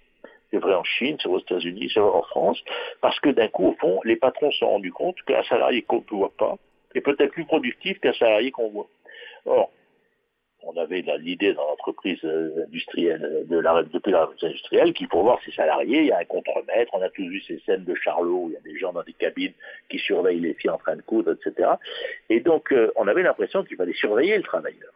c'est 0.53 0.59
vrai 0.59 0.75
en 0.75 0.83
Chine, 0.83 1.17
c'est 1.19 1.27
aux 1.27 1.39
États-Unis, 1.39 1.89
c'est 1.91 1.99
vrai 1.99 2.11
en 2.11 2.21
France, 2.21 2.63
parce 3.01 3.19
que 3.19 3.29
d'un 3.29 3.47
coup, 3.47 3.69
au 3.69 3.73
fond, 3.73 3.99
les 4.03 4.15
patrons 4.15 4.51
se 4.51 4.59
sont 4.59 4.69
rendus 4.69 4.91
compte 4.91 5.19
qu'un 5.23 5.41
salarié 5.43 5.81
qu'on 5.81 6.03
ne 6.11 6.17
voit 6.17 6.31
pas 6.37 6.57
est 6.93 7.01
peut-être 7.01 7.31
plus 7.31 7.45
productif 7.45 7.99
qu'un 7.99 8.13
salarié 8.13 8.51
qu'on 8.51 8.69
voit. 8.69 8.87
Or, 9.47 9.71
on 10.65 10.77
avait 10.77 11.03
l'idée 11.19 11.53
dans 11.53 11.67
l'entreprise 11.67 12.19
euh, 12.23 12.65
industrielle, 12.67 13.45
de 13.47 13.57
la, 13.57 13.83
depuis 13.83 14.11
la 14.11 14.29
industrielle, 14.41 14.93
qu'il 14.93 15.07
faut 15.07 15.21
voir 15.21 15.39
ses 15.45 15.51
salariés, 15.51 15.99
il 15.99 16.07
y 16.07 16.11
a 16.11 16.19
un 16.19 16.25
contremaître, 16.25 16.93
on 16.93 17.01
a 17.01 17.09
tous 17.09 17.27
vu 17.27 17.41
ces 17.41 17.59
scènes 17.65 17.83
de 17.83 17.95
Charlot, 17.95 18.43
où 18.43 18.49
il 18.49 18.53
y 18.53 18.57
a 18.57 18.61
des 18.61 18.77
gens 18.77 18.93
dans 18.93 19.03
des 19.03 19.13
cabines 19.13 19.53
qui 19.89 19.99
surveillent 19.99 20.39
les 20.39 20.53
filles 20.53 20.71
en 20.71 20.77
train 20.77 20.95
de 20.95 21.01
coudre, 21.01 21.33
etc. 21.33 21.71
Et 22.29 22.39
donc, 22.39 22.71
euh, 22.71 22.91
on 22.95 23.07
avait 23.07 23.23
l'impression 23.23 23.63
qu'il 23.63 23.77
fallait 23.77 23.93
surveiller 23.93 24.37
le 24.37 24.43
travailleur. 24.43 24.91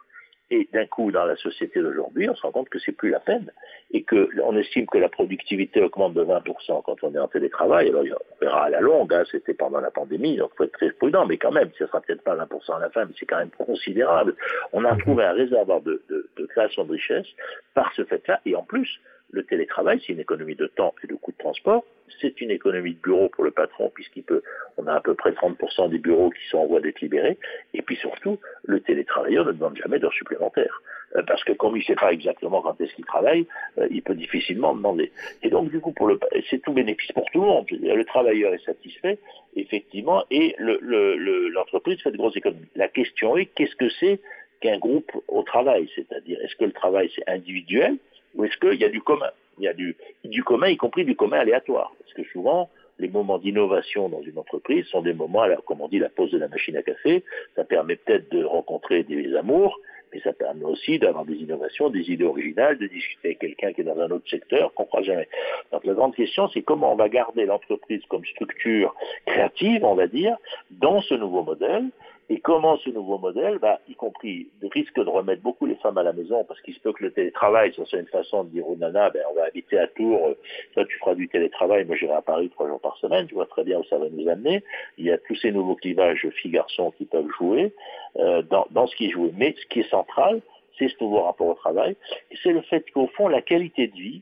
Et 0.50 0.70
d'un 0.72 0.86
coup, 0.86 1.12
dans 1.12 1.26
la 1.26 1.36
société 1.36 1.82
d'aujourd'hui, 1.82 2.30
on 2.30 2.36
se 2.36 2.42
rend 2.42 2.52
compte 2.52 2.70
que 2.70 2.80
c'est 2.80 2.94
plus 2.94 3.10
la 3.10 3.20
peine 3.20 3.52
et 3.92 4.04
que 4.04 4.30
on 4.44 4.56
estime 4.56 4.86
que 4.88 4.98
la 4.98 5.10
productivité 5.10 5.82
augmente 5.82 6.14
de 6.14 6.24
20% 6.24 6.84
quand 6.84 7.04
on 7.04 7.14
est 7.14 7.20
en 7.20 7.28
télétravail. 7.28 7.90
Alors, 7.90 8.04
on 8.04 8.46
verra 8.46 8.66
à 8.66 8.70
la 8.70 8.80
longue, 8.80 9.14
hein, 9.14 9.24
c'était 9.30 9.54
pendant 9.54 9.82
la 9.82 9.92
pandémie, 9.92 10.38
donc 10.38 10.52
il 10.54 10.58
faut 10.58 10.64
être 10.64 10.72
très 10.72 10.92
prudent, 10.92 11.26
mais 11.26 11.38
quand 11.38 11.52
même, 11.52 11.70
ce 11.78 11.86
sera 11.86 12.00
peut-être 12.00 12.24
pas 12.24 12.36
20% 12.36 12.78
à 12.78 12.80
la 12.80 12.90
fin, 12.90 13.06
mais 13.06 13.14
c'est 13.20 13.26
quand 13.26 13.40
même 13.40 13.52
considérable. 13.52 14.36
On 14.72 14.86
a 14.86 14.96
trouvé 14.96 15.26
un 15.26 15.34
réservoir 15.34 15.82
de, 15.82 16.02
de, 16.10 16.30
de 16.38 16.46
création 16.46 16.86
de 16.86 16.94
richesse 16.94 17.28
par 17.74 17.92
ce 17.96 18.06
fait-là, 18.06 18.40
et 18.46 18.56
en 18.56 18.64
plus, 18.64 19.00
le 19.32 19.44
télétravail, 19.44 20.02
c'est 20.06 20.14
une 20.14 20.20
économie 20.20 20.56
de 20.56 20.68
temps 20.68 20.94
et 21.04 21.08
de 21.08 21.16
coûts 21.16 21.32
de 21.32 21.38
transport. 21.38 21.84
C'est 22.22 22.40
une 22.40 22.52
économie 22.52 22.94
de 22.94 23.00
bureau 23.00 23.28
pour 23.30 23.44
le 23.44 23.52
patron, 23.52 23.92
puisqu'il 23.94 24.24
peut, 24.24 24.42
on 24.78 24.88
a 24.88 24.94
à 24.94 25.02
peu 25.02 25.14
près 25.14 25.32
30% 25.32 25.90
des 25.90 25.98
bureaux 25.98 26.30
qui 26.30 26.48
sont 26.50 26.60
en 26.60 26.66
voie 26.66 26.80
d'être 26.80 27.02
libérés. 27.02 27.38
Et 27.74 27.82
puis 27.82 27.98
surtout, 27.98 28.40
le 28.64 28.80
télétravailleur 28.80 29.46
ne 29.46 29.52
demande 29.52 29.78
jamais 29.78 30.00
d'heures 30.00 30.14
supplémentaires. 30.14 30.82
Euh, 31.16 31.24
parce 31.24 31.44
que 31.44 31.54
comme 31.54 31.76
il 31.76 31.80
ne 31.80 31.84
sait 31.84 31.96
pas 31.96 32.12
exactement 32.12 32.62
quand 32.62 32.80
est-ce 32.80 32.94
qu'il 32.96 33.06
travaille, 33.06 33.46
euh, 33.78 33.88
il 33.92 34.02
peut 34.02 34.16
difficilement 34.16 34.74
demander. 34.74 35.12
Et 35.44 35.50
donc, 35.50 35.70
du 35.70 35.80
coup, 35.80 35.92
pour 35.92 36.08
le, 36.08 36.20
c'est 36.50 36.62
tout 36.62 36.74
bénéfice 36.74 37.12
pour 37.12 37.26
tout 37.32 37.42
le 37.42 37.48
monde. 37.48 37.66
Le 37.70 38.04
travailleur 38.06 38.54
est 38.54 38.66
satisfait, 38.66 39.20
effectivement, 39.56 40.24
et 40.32 40.56
l'entreprise 40.60 42.02
fait 42.02 42.12
de 42.12 42.18
grosses 42.18 42.38
économies. 42.38 42.68
La 42.76 42.88
question 42.88 43.36
est, 43.38 43.48
qu'est-ce 43.48 43.76
que 43.76 43.90
c'est 44.00 44.20
qu'un 44.62 44.78
groupe 44.78 45.12
au 45.28 45.44
travail? 45.44 45.90
C'est-à-dire, 45.96 46.40
est-ce 46.42 46.56
que 46.56 46.66
le 46.66 46.74
travail, 46.74 47.12
c'est 47.16 47.28
individuel 47.30 47.98
ou 48.38 48.46
est-ce 48.46 48.58
qu'il 48.58 48.80
y 48.80 48.86
a 48.86 48.90
du 48.90 49.02
commun? 49.02 49.32
Il 49.58 49.66
y 49.66 49.68
a 49.68 49.74
du, 49.74 49.96
du 50.24 50.44
commun, 50.44 50.68
y 50.68 50.78
compris 50.78 51.04
du 51.04 51.16
commun 51.16 51.40
aléatoire. 51.40 51.92
Parce 52.00 52.14
que 52.14 52.24
souvent, 52.32 52.70
les 53.00 53.10
moments 53.10 53.40
d'innovation 53.40 54.10
dans 54.10 54.22
une 54.22 54.38
entreprise 54.38 54.86
sont 54.88 55.02
des 55.02 55.14
moments, 55.14 55.42
alors, 55.42 55.64
comme 55.66 55.82
on 55.82 55.88
dit, 55.88 56.00
la 56.00 56.10
pause 56.10 56.32
de 56.32 56.38
la 56.38 56.48
machine 56.48 56.78
à 56.78 56.84
café, 56.84 57.24
ça 57.56 57.64
permet 57.64 57.96
peut-être 57.96 58.32
de 58.32 58.44
rencontrer 58.44 59.04
des 59.04 59.36
amours, 59.36 59.80
mais 60.14 60.22
ça 60.22 60.34
permet 60.34 60.64
aussi 60.64 61.00
d'avoir 61.00 61.26
des 61.26 61.36
innovations, 61.36 61.90
des 61.90 62.10
idées 62.12 62.24
originales, 62.24 62.78
de 62.78 62.88
discuter 62.88 63.30
avec 63.30 63.40
quelqu'un 63.40 63.74
qui 63.74 63.82
est 63.82 63.84
dans 63.84 64.00
un 64.00 64.10
autre 64.10 64.30
secteur 64.30 64.74
qu'on 64.74 64.84
ne 64.84 64.88
croit 64.88 65.02
jamais. 65.04 65.28
Donc 65.72 65.84
la 65.86 65.94
grande 65.94 66.16
question, 66.16 66.48
c'est 66.50 66.62
comment 66.62 66.94
on 66.94 66.96
va 66.96 67.10
garder 67.10 67.46
l'entreprise 67.46 68.02
comme 68.08 68.26
structure 68.26 68.96
créative, 69.26 69.84
on 69.84 69.96
va 69.96 70.08
dire, 70.08 70.38
dans 70.72 71.02
ce 71.02 71.14
nouveau 71.16 71.44
modèle, 71.44 71.86
et 72.30 72.40
comment 72.42 72.78
ce 72.78 72.90
nouveau 72.90 73.18
modèle 73.18 73.58
va, 73.58 73.80
y 73.88 73.96
compris, 73.96 74.48
risque 74.72 74.96
de 74.96 75.10
remettre 75.10 75.42
beaucoup 75.42 75.66
les 75.66 75.76
femmes 75.76 75.98
à 75.98 76.04
la 76.04 76.12
maison, 76.12 76.44
parce 76.44 76.60
qu'il 76.62 76.74
se 76.74 76.80
peut 76.82 76.92
que 76.92 77.04
le 77.04 77.12
télétravail, 77.12 77.74
ça 77.74 77.86
soit 77.86 78.00
une 78.00 78.08
façon 78.08 78.44
de 78.44 78.50
dire 78.50 78.68
aux 78.68 78.76
nanas, 78.76 79.12
ben, 79.12 79.24
on 79.32 79.36
va 79.36 79.46
habiter 79.46 79.80
à 79.80 79.88
Tours, 79.88 80.36
toi 80.74 80.86
tu 80.86 80.98
feras 80.98 81.16
du 81.16 81.30
télétravail, 81.30 81.86
moi 81.86 81.96
j'irai 81.96 82.14
à 82.14 82.22
Paris 82.22 82.50
trois 82.50 82.68
jours 82.68 82.82
par 82.82 82.98
semaine, 82.98 83.28
tu 83.28 83.36
vois 83.36 83.46
très 83.46 83.64
bien 83.64 83.80
où 83.80 83.84
ça 83.86 83.98
va 83.98 84.10
nous 84.10 84.28
amener. 84.28 84.62
Il 84.98 85.06
y 85.06 85.12
a 85.12 85.18
tous 85.18 85.36
ces 85.36 85.52
nouveaux 85.52 85.76
clivages 85.76 86.28
filles-garçons 86.42 86.92
qui 86.98 87.06
peuvent 87.06 87.30
jouer 87.38 87.74
euh, 88.18 88.42
dans, 88.42 88.68
dans 88.72 88.88
ce 88.88 88.96
qui 88.98 89.08
est 89.08 89.12
joué. 89.12 89.32
Mais 89.38 89.56
ce 89.58 89.66
qui 89.68 89.80
est 89.80 89.90
central, 89.90 90.42
c'est 90.78 90.90
ce 90.90 91.02
nouveau 91.02 91.22
rapport 91.22 91.48
au 91.48 91.54
travail, 91.54 91.96
c'est 92.44 92.52
le 92.52 92.62
fait 92.62 92.90
qu'au 92.92 93.08
fond, 93.08 93.30
la 93.30 93.42
qualité 93.42 93.88
de 93.88 93.96
vie 93.96 94.22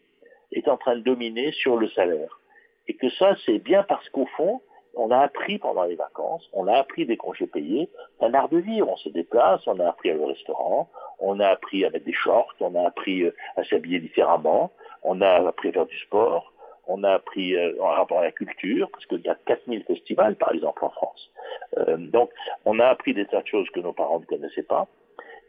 est 0.51 0.68
en 0.68 0.78
train 0.78 0.95
de 0.95 1.01
dominer 1.01 1.51
sur 1.53 1.78
le 1.78 1.89
salaire. 1.89 2.39
Et 2.88 2.93
que 2.93 3.10
ça, 3.10 3.36
c'est 3.45 3.60
bien 3.60 3.84
parce 3.84 4.08
qu'au 4.10 4.28
fond, 4.38 4.62
on 4.96 5.12
a 5.12 5.20
appris 5.20 5.58
pendant 5.58 5.84
les 5.84 5.96
vacances, 5.96 6.48
on 6.54 6.68
a 6.68 6.78
appris 6.78 7.06
des 7.06 7.18
congés 7.18 7.48
payés, 7.48 7.89
un 8.22 8.34
art 8.34 8.50
de 8.50 8.58
vivre, 8.58 8.89
on 8.89 8.98
se 8.98 9.10
déplace, 9.10 9.66
on 9.68 9.80
a 9.80 9.88
appris 9.88 10.10
à 10.10 10.14
aller 10.14 10.24
au 10.24 10.28
restaurant, 10.28 10.89
on 11.20 11.39
a 11.39 11.48
appris 11.48 11.86
à 11.86 11.89
mettre 11.89 12.06
des 12.06 12.14
shorts, 12.14 12.54
on 12.60 12.76
a 12.76 12.88
appris 12.88 13.24
euh, 13.24 13.36
à 13.58 13.64
s'habiller 13.64 14.00
différemment, 14.00 14.72
on 15.04 15.22
a 15.22 15.48
appris 15.48 15.70
à 15.70 15.74
faire 15.74 15.86
du 15.86 15.98
sport, 16.00 16.54
on 16.88 17.04
a 17.04 17.12
appris 17.12 17.56
euh, 17.56 17.74
en 17.82 17.88
rapport 17.88 18.20
à 18.20 18.24
la 18.24 18.32
culture, 18.32 18.89
parce 18.91 19.06
qu'il 19.06 19.22
y 19.22 19.30
a 19.30 19.36
4000 19.46 19.84
festivals 19.84 20.36
par 20.36 20.54
exemple 20.54 20.86
en 20.86 20.89
France. 20.89 21.32
Euh, 21.78 21.98
donc 21.98 22.32
on 22.66 22.80
a 22.80 22.88
appris 22.88 23.14
des 23.14 23.26
tas 23.26 23.41
de 23.41 23.48
choses 23.48 23.70
que 23.72 23.80
nos 23.80 23.93
parents 23.93 24.20
ne 24.20 24.26
connaissaient 24.26 24.64
pas, 24.64 24.88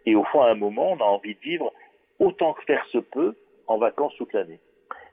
et 0.05 0.15
au 0.15 0.25
fond 0.25 0.43
à 0.43 0.51
un 0.51 0.55
moment 0.55 0.93
on 0.93 1.01
a 1.01 1.05
envie 1.05 1.35
de 1.35 1.41
vivre 1.41 1.73
autant 2.19 2.55
que 2.55 2.65
faire 2.65 2.85
se 2.87 2.99
peut 2.99 3.37
en 3.67 3.79
vacances 3.79 4.15
toute 4.17 4.33
l'année. 4.33 4.61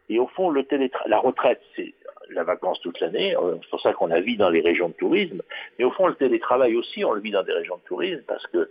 Et 0.10 0.20
au 0.20 0.28
fond, 0.28 0.49
le 0.49 0.66
la 1.08 1.20
retraite, 1.20 1.62
c'est 1.76 1.93
la 2.30 2.43
vacance 2.43 2.80
toute 2.82 2.99
l'année. 2.99 3.36
Euh, 3.36 3.56
c'est 3.62 3.70
pour 3.70 3.82
ça 3.82 3.93
qu'on 3.93 4.08
la 4.08 4.22
vit 4.22 4.38
dans 4.38 4.49
les 4.49 4.62
régions 4.62 4.89
de 4.89 4.93
tourisme. 4.93 5.41
Mais 5.78 5.86
au 5.86 5.91
fond, 5.91 6.08
le 6.08 6.16
télétravail 6.16 6.76
aussi, 6.76 7.04
on 7.04 7.14
le 7.14 7.22
vit 7.22 7.32
dans 7.32 7.43
des 7.43 7.54
régions 7.54 7.78
de 7.78 7.88
tourisme 7.88 8.22
parce 8.28 8.45
que 8.47 8.58
euh, 8.58 8.68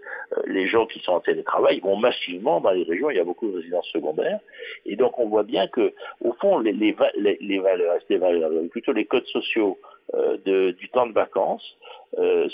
les 0.47 0.67
gens 0.67 0.87
qui 0.87 1.01
sont 1.01 1.13
en 1.13 1.21
télétravail 1.21 1.81
vont 1.81 1.97
massivement 1.97 2.61
dans 2.61 2.71
les 2.71 2.85
régions. 2.85 3.11
Il 3.11 3.17
y 3.17 3.21
a 3.21 3.25
beaucoup 3.25 3.49
de 3.49 3.57
résidences 3.57 3.89
secondaires. 3.89 4.41
Et 4.87 4.97
donc, 4.97 5.19
on 5.19 5.29
voit 5.29 5.43
bien 5.43 5.69
que, 5.69 5.93
au 6.23 6.33
fond, 6.35 6.59
les, 6.59 6.73
les, 6.73 6.95
les, 7.41 7.59
valeurs, 7.59 7.99
valeurs, 8.11 8.51
plutôt 8.71 8.93
les 8.93 9.05
codes 9.05 9.27
sociaux 9.27 9.79
euh, 10.15 10.37
de, 10.45 10.73
du 10.73 10.89
temps 10.89 11.07
de 11.07 11.13
vacances 11.13 11.77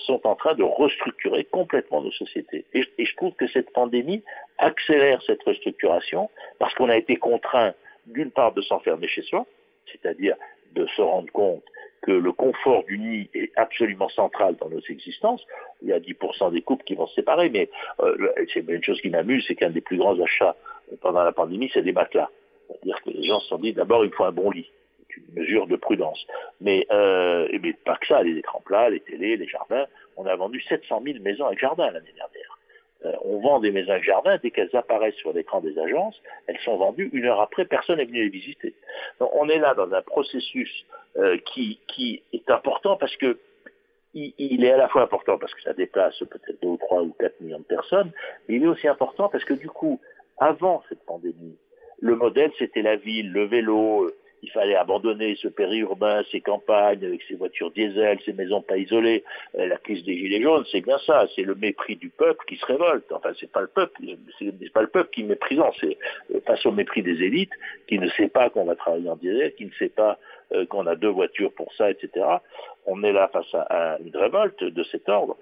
sont 0.07 0.21
en 0.25 0.37
train 0.37 0.55
de 0.55 0.63
restructurer 0.63 1.43
complètement 1.43 2.01
nos 2.01 2.13
sociétés. 2.13 2.65
Et, 2.75 2.85
et 2.97 3.05
je 3.05 3.17
trouve 3.17 3.35
que 3.35 3.49
cette 3.49 3.73
pandémie 3.73 4.23
accélère 4.59 5.21
cette 5.27 5.43
restructuration 5.43 6.31
parce 6.61 6.73
qu'on 6.75 6.89
a 6.89 6.97
été 6.97 7.17
contraint 7.17 7.75
d'une 8.09 8.31
part 8.31 8.53
de 8.53 8.61
s'enfermer 8.63 9.09
chez 9.09 9.23
soi, 9.23 9.47
c'est-à-dire 9.91 10.37
de 10.75 10.87
se 10.87 11.03
rendre 11.03 11.31
compte 11.33 11.63
que 12.03 12.13
le 12.13 12.33
confort 12.33 12.85
du 12.85 12.99
nid 12.99 13.29
est 13.35 13.51
absolument 13.57 14.09
central 14.09 14.57
dans 14.61 14.69
nos 14.69 14.81
existences. 14.89 15.45
Il 15.83 15.89
y 15.89 15.93
a 15.93 15.99
10% 15.99 16.53
des 16.53 16.63
couples 16.63 16.85
qui 16.85 16.95
vont 16.95 17.07
se 17.07 17.15
séparer, 17.15 17.51
mais 17.51 17.69
euh, 18.01 18.29
c'est 18.53 18.61
une 18.61 18.83
chose 18.83 19.01
qui 19.01 19.11
m'amuse, 19.11 19.45
c'est 19.49 19.55
qu'un 19.55 19.71
des 19.71 19.81
plus 19.81 19.97
grands 19.97 20.19
achats 20.21 20.57
pendant 21.01 21.23
la 21.23 21.33
pandémie, 21.33 21.71
c'est 21.73 21.83
des 21.83 21.93
matelas. 21.93 22.31
C'est-à-dire 22.69 23.03
que 23.03 23.11
les 23.11 23.25
gens 23.25 23.41
se 23.41 23.49
sont 23.49 23.59
dit, 23.59 23.73
d'abord, 23.73 24.05
il 24.05 24.13
faut 24.13 24.25
un 24.25 24.33
bon 24.33 24.51
lit. 24.51 24.71
Une 25.17 25.43
mesure 25.43 25.67
de 25.67 25.75
prudence. 25.75 26.25
Mais, 26.61 26.87
euh, 26.93 27.49
mais 27.61 27.73
pas 27.73 27.97
que 27.97 28.07
ça, 28.07 28.23
les 28.23 28.37
écrans 28.37 28.63
plats, 28.65 28.89
les 28.91 29.01
télés, 29.01 29.37
les 29.37 29.49
jardins. 29.49 29.87
On 30.17 30.27
a 30.27 30.37
vendu 30.37 30.61
700 30.61 31.03
000 31.05 31.19
maisons 31.21 31.47
avec 31.47 31.59
jardin 31.59 31.91
l'année 31.91 32.13
dernière. 32.15 32.38
Euh, 33.05 33.13
on 33.25 33.39
vend 33.39 33.61
des 33.61 33.71
maisons 33.71 33.93
avec 33.93 34.05
jardin, 34.05 34.39
dès 34.43 34.51
qu'elles 34.51 34.75
apparaissent 34.75 35.15
sur 35.17 35.33
l'écran 35.33 35.61
des 35.61 35.79
agences, 35.79 36.21
elles 36.47 36.59
sont 36.61 36.77
vendues 36.77 37.11
une 37.13 37.27
heure 37.27 37.41
après, 37.41 37.65
personne 37.65 37.99
n'est 37.99 38.05
venu 38.05 38.23
les 38.25 38.29
visiter. 38.29 38.75
Donc 39.21 39.31
on 39.35 39.49
est 39.49 39.59
là 39.59 39.75
dans 39.75 39.93
un 39.93 40.03
processus 40.03 40.85
euh, 41.17 41.39
qui, 41.47 41.79
qui 41.87 42.23
est 42.33 42.51
important 42.51 42.97
parce 42.97 43.17
que 43.17 43.39
il, 44.15 44.65
est 44.65 44.73
à 44.73 44.77
la 44.77 44.89
fois 44.89 45.03
important 45.03 45.39
parce 45.39 45.55
que 45.55 45.63
ça 45.63 45.75
déplace 45.75 46.19
peut-être 46.19 46.61
2 46.63 46.69
ou 46.69 46.77
3 46.77 47.03
ou 47.03 47.15
4 47.21 47.41
millions 47.41 47.59
de 47.59 47.65
personnes, 47.65 48.11
mais 48.49 48.57
il 48.57 48.65
est 48.65 48.67
aussi 48.67 48.89
important 48.89 49.29
parce 49.29 49.45
que 49.45 49.55
du 49.55 49.69
coup, 49.69 50.01
avant 50.39 50.83
cette 50.89 51.05
pandémie, 51.05 51.57
le 52.01 52.17
modèle 52.17 52.51
c'était 52.59 52.83
la 52.83 52.97
ville, 52.97 53.31
le 53.33 53.45
vélo, 53.45 54.11
il 54.43 54.51
fallait 54.51 54.77
abandonner 54.77 55.37
ce 55.37 55.49
périurbain, 55.49 56.23
ces 56.31 56.41
campagnes 56.41 57.05
avec 57.05 57.23
ces 57.29 57.35
voitures 57.35 57.71
diesel, 57.71 58.19
ces 58.25 58.33
maisons 58.33 58.63
pas 58.63 58.77
isolées. 58.77 59.25
Euh, 59.59 59.67
la 59.67 59.77
crise 59.77 60.05
des 60.05 60.17
gilets 60.17 60.43
jaunes, 60.43 60.65
c'est 60.71 60.81
bien 60.81 60.99
ça, 61.07 61.27
c'est 61.35 61.43
le 61.43 61.55
mépris 61.55 61.97
du 61.97 62.09
peuple 62.09 62.45
qui 62.47 62.57
se 62.57 62.67
révolte. 62.67 63.11
Enfin, 63.13 63.31
c'est 63.39 63.51
pas 63.51 63.61
le 63.61 63.67
peuple, 63.67 64.01
c'est 64.39 64.73
pas 64.73 64.83
le 64.83 64.89
peuple 64.89 65.11
qui 65.11 65.23
est 65.23 65.25
méprisant, 65.25 65.73
c'est 65.81 65.99
euh, 66.35 66.41
face 66.47 66.65
au 66.67 66.73
mépris 66.73 67.03
des 67.03 67.23
élites 67.23 67.53
qui 67.87 67.99
ne 67.99 68.09
sait 68.11 68.29
pas 68.29 68.51
qu'on 68.51 68.65
va 68.65 68.77
travailler 68.77 69.09
en 69.09 69.17
diesel, 69.17 69.55
qui 69.55 69.67
ne 69.67 69.73
sait 69.79 69.89
pas 69.89 70.19
euh, 70.53 70.67
qu'on 70.67 70.87
a 70.87 70.95
deux 70.95 71.09
voitures 71.09 71.53
pour 71.53 71.73
ça, 71.75 71.91
etc. 71.91 72.25
On 72.87 73.03
est 73.03 73.13
là 73.13 73.29
face 73.29 73.53
à 73.55 73.99
une 74.05 74.17
révolte 74.17 74.63
de 74.65 74.83
cet 74.85 75.09
ordre. 75.09 75.37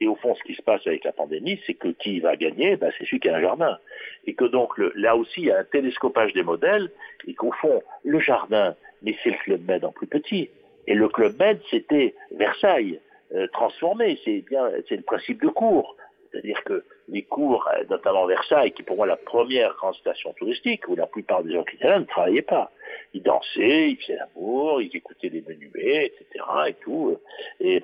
Et 0.00 0.06
au 0.06 0.14
fond, 0.16 0.34
ce 0.34 0.42
qui 0.44 0.54
se 0.54 0.62
passe 0.62 0.86
avec 0.86 1.04
la 1.04 1.12
pandémie, 1.12 1.60
c'est 1.66 1.74
que 1.74 1.88
qui 1.88 2.20
va 2.20 2.34
gagner 2.36 2.76
ben, 2.76 2.90
C'est 2.96 3.04
celui 3.04 3.20
qui 3.20 3.28
a 3.28 3.36
un 3.36 3.40
jardin. 3.40 3.78
Et 4.26 4.34
que 4.34 4.44
donc, 4.44 4.72
là 4.94 5.14
aussi, 5.16 5.42
il 5.42 5.46
y 5.46 5.50
a 5.50 5.58
un 5.58 5.64
télescopage 5.64 6.32
des 6.32 6.42
modèles, 6.42 6.90
et 7.26 7.34
qu'au 7.34 7.52
fond, 7.52 7.82
le 8.04 8.18
jardin, 8.18 8.74
mais 9.02 9.14
c'est 9.22 9.30
le 9.30 9.36
Club 9.44 9.66
Med 9.66 9.84
en 9.84 9.92
plus 9.92 10.06
petit. 10.06 10.48
Et 10.86 10.94
le 10.94 11.08
Club 11.08 11.38
Med, 11.38 11.60
c'était 11.70 12.14
Versailles, 12.32 12.98
euh, 13.34 13.46
transformé. 13.48 14.18
C'est 14.24 14.40
bien, 14.48 14.70
c'est 14.88 14.96
le 14.96 15.02
principe 15.02 15.42
de 15.42 15.48
cours. 15.48 15.96
C'est-à-dire 16.30 16.62
que 16.64 16.84
les 17.08 17.22
cours, 17.22 17.68
euh, 17.74 17.84
notamment 17.90 18.26
Versailles, 18.26 18.72
qui 18.72 18.82
est 18.82 18.84
pour 18.84 18.96
moi 18.96 19.06
la 19.06 19.16
première 19.16 19.74
grande 19.74 19.94
station 19.96 20.32
touristique, 20.32 20.88
où 20.88 20.96
la 20.96 21.06
plupart 21.06 21.42
des 21.42 21.52
gens 21.52 21.64
qui 21.64 21.76
étaient 21.76 21.88
là 21.88 21.98
ne 21.98 22.04
travaillaient 22.04 22.42
pas. 22.42 22.70
Ils 23.12 23.22
dansaient, 23.22 23.90
ils 23.90 23.96
faisaient 23.96 24.16
l'amour, 24.16 24.80
ils 24.80 24.94
écoutaient 24.96 25.30
des 25.30 25.42
menuets, 25.42 26.06
etc. 26.06 26.44
et 26.68 26.74
tout. 26.74 27.18
Et 27.60 27.82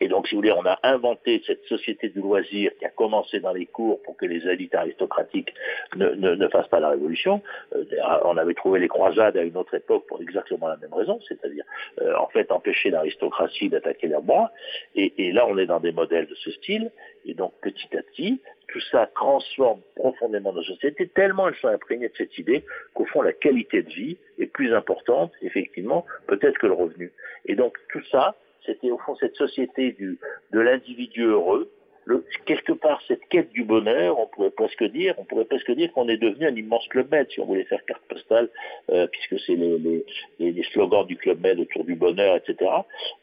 et 0.00 0.08
donc, 0.08 0.26
si 0.26 0.34
vous 0.34 0.40
voulez, 0.40 0.52
on 0.52 0.64
a 0.64 0.78
inventé 0.82 1.42
cette 1.46 1.64
société 1.66 2.08
du 2.08 2.20
loisir 2.20 2.72
qui 2.78 2.86
a 2.86 2.88
commencé 2.88 3.38
dans 3.40 3.52
les 3.52 3.66
cours 3.66 4.02
pour 4.02 4.16
que 4.16 4.24
les 4.24 4.46
élites 4.48 4.74
aristocratiques 4.74 5.52
ne, 5.94 6.08
ne, 6.10 6.34
ne 6.34 6.48
fassent 6.48 6.68
pas 6.68 6.80
la 6.80 6.88
révolution. 6.88 7.42
Euh, 7.74 7.84
on 8.24 8.36
avait 8.38 8.54
trouvé 8.54 8.80
les 8.80 8.88
croisades 8.88 9.36
à 9.36 9.42
une 9.42 9.56
autre 9.58 9.74
époque 9.74 10.06
pour 10.06 10.22
exactement 10.22 10.68
la 10.68 10.78
même 10.78 10.94
raison, 10.94 11.20
c'est-à-dire 11.28 11.64
euh, 12.00 12.16
en 12.16 12.28
fait 12.28 12.50
empêcher 12.50 12.90
l'aristocratie 12.90 13.68
d'attaquer 13.68 14.08
leurs 14.08 14.22
droits. 14.22 14.50
Et, 14.94 15.12
et 15.26 15.32
là, 15.32 15.46
on 15.46 15.58
est 15.58 15.66
dans 15.66 15.80
des 15.80 15.92
modèles 15.92 16.26
de 16.26 16.34
ce 16.34 16.50
style. 16.52 16.90
Et 17.26 17.34
donc, 17.34 17.52
petit 17.60 17.94
à 17.94 18.02
petit, 18.02 18.40
tout 18.68 18.80
ça 18.90 19.06
transforme 19.14 19.80
profondément 19.96 20.52
nos 20.54 20.62
sociétés, 20.62 21.08
tellement 21.08 21.48
elles 21.48 21.56
sont 21.56 21.68
imprégnées 21.68 22.08
de 22.08 22.16
cette 22.16 22.38
idée 22.38 22.64
qu'au 22.94 23.04
fond, 23.04 23.20
la 23.20 23.32
qualité 23.32 23.82
de 23.82 23.90
vie 23.90 24.16
est 24.38 24.46
plus 24.46 24.72
importante, 24.74 25.32
effectivement, 25.42 26.06
peut-être 26.26 26.58
que 26.58 26.66
le 26.66 26.72
revenu. 26.72 27.12
Et 27.44 27.54
donc, 27.54 27.76
tout 27.92 28.02
ça, 28.10 28.36
c'était 28.66 28.90
au 28.90 28.98
fond 28.98 29.16
cette 29.16 29.36
société 29.36 29.92
du, 29.92 30.18
de 30.52 30.60
l'individu 30.60 31.24
heureux, 31.24 31.70
le, 32.04 32.24
quelque 32.46 32.72
part 32.72 33.00
cette 33.06 33.26
quête 33.28 33.50
du 33.52 33.64
bonheur, 33.64 34.18
on 34.18 34.26
pourrait 34.26 34.50
presque 34.50 34.84
dire, 34.84 35.14
on 35.18 35.24
pourrait 35.24 35.44
presque 35.44 35.70
dire 35.72 35.92
qu'on 35.92 36.08
est 36.08 36.16
devenu 36.16 36.46
un 36.46 36.54
immense 36.54 36.86
club 36.88 37.10
med 37.10 37.30
si 37.30 37.40
on 37.40 37.46
voulait 37.46 37.64
faire 37.64 37.84
carte 37.84 38.02
postale, 38.08 38.48
euh, 38.90 39.06
puisque 39.06 39.38
c'est 39.44 39.54
les, 39.54 39.78
les, 39.78 40.52
les, 40.52 40.62
slogans 40.72 41.06
du 41.06 41.16
club 41.16 41.40
med 41.40 41.60
autour 41.60 41.84
du 41.84 41.94
bonheur, 41.94 42.36
etc. 42.36 42.70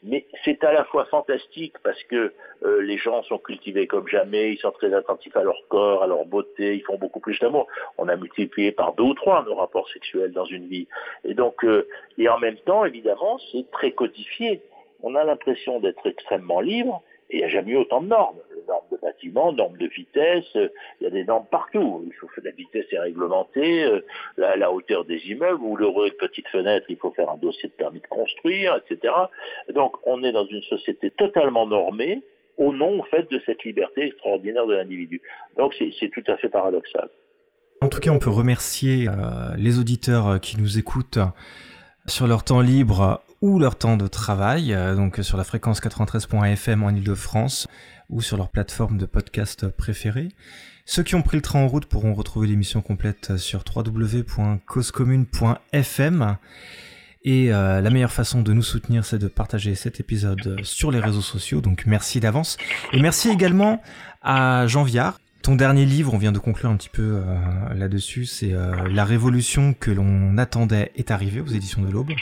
Mais 0.02 0.26
c'est 0.44 0.62
à 0.64 0.72
la 0.72 0.84
fois 0.84 1.04
fantastique 1.06 1.74
parce 1.82 2.02
que 2.04 2.32
euh, 2.64 2.82
les 2.82 2.98
gens 2.98 3.22
sont 3.24 3.38
cultivés 3.38 3.86
comme 3.86 4.08
jamais, 4.08 4.52
ils 4.52 4.58
sont 4.58 4.70
très 4.72 4.92
attentifs 4.94 5.36
à 5.36 5.42
leur 5.42 5.60
corps, 5.68 6.02
à 6.02 6.06
leur 6.06 6.24
beauté, 6.24 6.74
ils 6.76 6.82
font 6.82 6.98
beaucoup 6.98 7.20
plus 7.20 7.38
d'amour. 7.40 7.66
On 7.98 8.08
a 8.08 8.16
multiplié 8.16 8.72
par 8.72 8.94
deux 8.94 9.04
ou 9.04 9.14
trois 9.14 9.44
nos 9.44 9.54
rapports 9.56 9.88
sexuels 9.90 10.32
dans 10.32 10.44
une 10.44 10.66
vie, 10.66 10.86
et 11.24 11.34
donc 11.34 11.64
euh, 11.64 11.86
et 12.16 12.28
en 12.28 12.38
même 12.38 12.56
temps, 12.58 12.84
évidemment, 12.84 13.38
c'est 13.52 13.70
très 13.70 13.92
codifié 13.92 14.60
on 15.02 15.14
a 15.14 15.24
l'impression 15.24 15.80
d'être 15.80 16.06
extrêmement 16.06 16.60
libre, 16.60 17.02
et 17.30 17.36
il 17.36 17.38
n'y 17.40 17.44
a 17.44 17.48
jamais 17.48 17.72
eu 17.72 17.76
autant 17.76 18.00
de 18.00 18.08
normes. 18.08 18.38
Normes 18.66 18.86
de 18.92 18.98
bâtiment, 19.00 19.52
normes 19.52 19.76
de 19.78 19.86
vitesse, 19.86 20.44
euh, 20.56 20.68
il 21.00 21.04
y 21.04 21.06
a 21.06 21.10
des 21.10 21.24
normes 21.24 21.46
partout. 21.50 22.02
Il 22.06 22.12
faut 22.14 22.28
la 22.42 22.50
vitesse 22.50 22.86
est 22.92 22.98
réglementée, 22.98 23.84
euh, 23.84 24.00
la, 24.36 24.70
hauteur 24.70 25.04
des 25.04 25.18
immeubles, 25.26 25.62
ou 25.62 25.76
l'heureux 25.76 26.10
petite 26.18 26.48
fenêtre, 26.48 26.86
il 26.88 26.96
faut 26.96 27.10
faire 27.12 27.30
un 27.30 27.36
dossier 27.36 27.68
de 27.68 27.74
permis 27.74 28.00
de 28.00 28.06
construire, 28.06 28.76
etc. 28.76 29.12
Donc 29.74 29.96
on 30.04 30.22
est 30.22 30.32
dans 30.32 30.46
une 30.46 30.62
société 30.62 31.10
totalement 31.10 31.66
normée, 31.66 32.22
au 32.56 32.72
nom, 32.72 33.00
en 33.00 33.04
fait, 33.04 33.30
de 33.30 33.40
cette 33.46 33.64
liberté 33.64 34.06
extraordinaire 34.06 34.66
de 34.66 34.74
l'individu. 34.74 35.22
Donc 35.56 35.74
c'est 35.78 36.10
tout 36.10 36.24
à 36.26 36.36
fait 36.36 36.48
paradoxal. 36.48 37.08
En 37.80 37.88
tout 37.88 38.00
cas, 38.00 38.10
on 38.10 38.18
peut 38.18 38.30
remercier 38.30 39.08
euh, 39.08 39.12
les 39.56 39.78
auditeurs 39.78 40.40
qui 40.40 40.58
nous 40.58 40.78
écoutent 40.78 41.20
sur 42.06 42.26
leur 42.26 42.42
temps 42.42 42.60
libre 42.60 43.22
ou 43.40 43.58
leur 43.58 43.76
temps 43.76 43.96
de 43.96 44.06
travail, 44.06 44.74
euh, 44.74 44.94
donc 44.94 45.18
sur 45.22 45.36
la 45.36 45.44
fréquence 45.44 45.80
93.fm 45.80 46.82
en 46.82 46.90
Ile-de-France 46.90 47.68
ou 48.10 48.20
sur 48.20 48.36
leur 48.36 48.48
plateforme 48.48 48.98
de 48.98 49.06
podcast 49.06 49.68
préférée. 49.68 50.28
Ceux 50.84 51.02
qui 51.02 51.14
ont 51.14 51.22
pris 51.22 51.36
le 51.36 51.42
train 51.42 51.60
en 51.60 51.68
route 51.68 51.86
pourront 51.86 52.14
retrouver 52.14 52.48
l'émission 52.48 52.80
complète 52.80 53.36
sur 53.36 53.62
www.causecommune.fm. 53.74 56.36
Et 57.24 57.52
euh, 57.52 57.80
la 57.80 57.90
meilleure 57.90 58.12
façon 58.12 58.42
de 58.42 58.52
nous 58.52 58.62
soutenir, 58.62 59.04
c'est 59.04 59.18
de 59.18 59.28
partager 59.28 59.74
cet 59.74 60.00
épisode 60.00 60.60
sur 60.62 60.90
les 60.90 61.00
réseaux 61.00 61.20
sociaux. 61.20 61.60
Donc 61.60 61.84
merci 61.86 62.20
d'avance. 62.20 62.56
Et 62.92 63.02
merci 63.02 63.28
également 63.28 63.82
à 64.22 64.66
Jean 64.66 64.82
Viard. 64.82 65.20
Ton 65.42 65.54
dernier 65.54 65.84
livre, 65.84 66.14
on 66.14 66.18
vient 66.18 66.32
de 66.32 66.38
conclure 66.38 66.70
un 66.70 66.76
petit 66.76 66.88
peu 66.88 67.20
euh, 67.22 67.74
là-dessus, 67.74 68.24
c'est 68.24 68.54
La 68.90 69.04
révolution 69.04 69.74
que 69.74 69.90
l'on 69.90 70.38
attendait 70.38 70.92
est 70.96 71.10
arrivée 71.10 71.40
aux 71.40 71.46
éditions 71.46 71.82
de 71.82 71.90
l'Aube. 71.90 72.12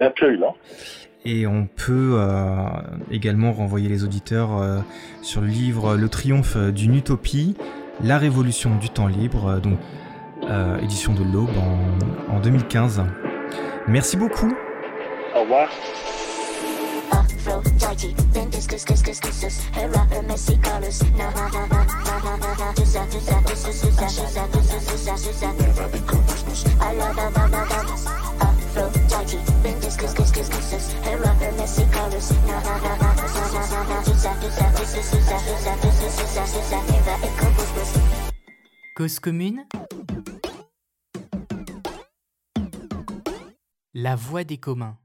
Absolument. 0.00 0.56
Et 1.24 1.46
on 1.46 1.66
peut 1.66 2.14
euh, 2.18 2.68
également 3.10 3.52
renvoyer 3.52 3.88
les 3.88 4.04
auditeurs 4.04 4.56
euh, 4.56 4.78
sur 5.22 5.40
le 5.40 5.48
livre 5.48 5.96
Le 5.96 6.08
triomphe 6.08 6.56
d'une 6.56 6.94
utopie, 6.94 7.56
La 8.02 8.16
révolution 8.16 8.76
du 8.76 8.90
temps 8.90 9.08
libre, 9.08 9.48
euh, 9.48 9.58
donc 9.58 9.78
édition 10.82 11.12
de 11.14 11.24
l'Aube 11.24 11.50
en, 11.58 12.36
en 12.36 12.40
2015. 12.40 13.02
Merci 13.88 14.16
beaucoup. 14.16 14.54
Au 15.34 15.40
revoir. 15.40 15.68
Cause 38.96 39.20
commune 39.20 39.64
La 43.94 44.14
voix 44.16 44.44
des 44.44 44.58
communs. 44.58 44.98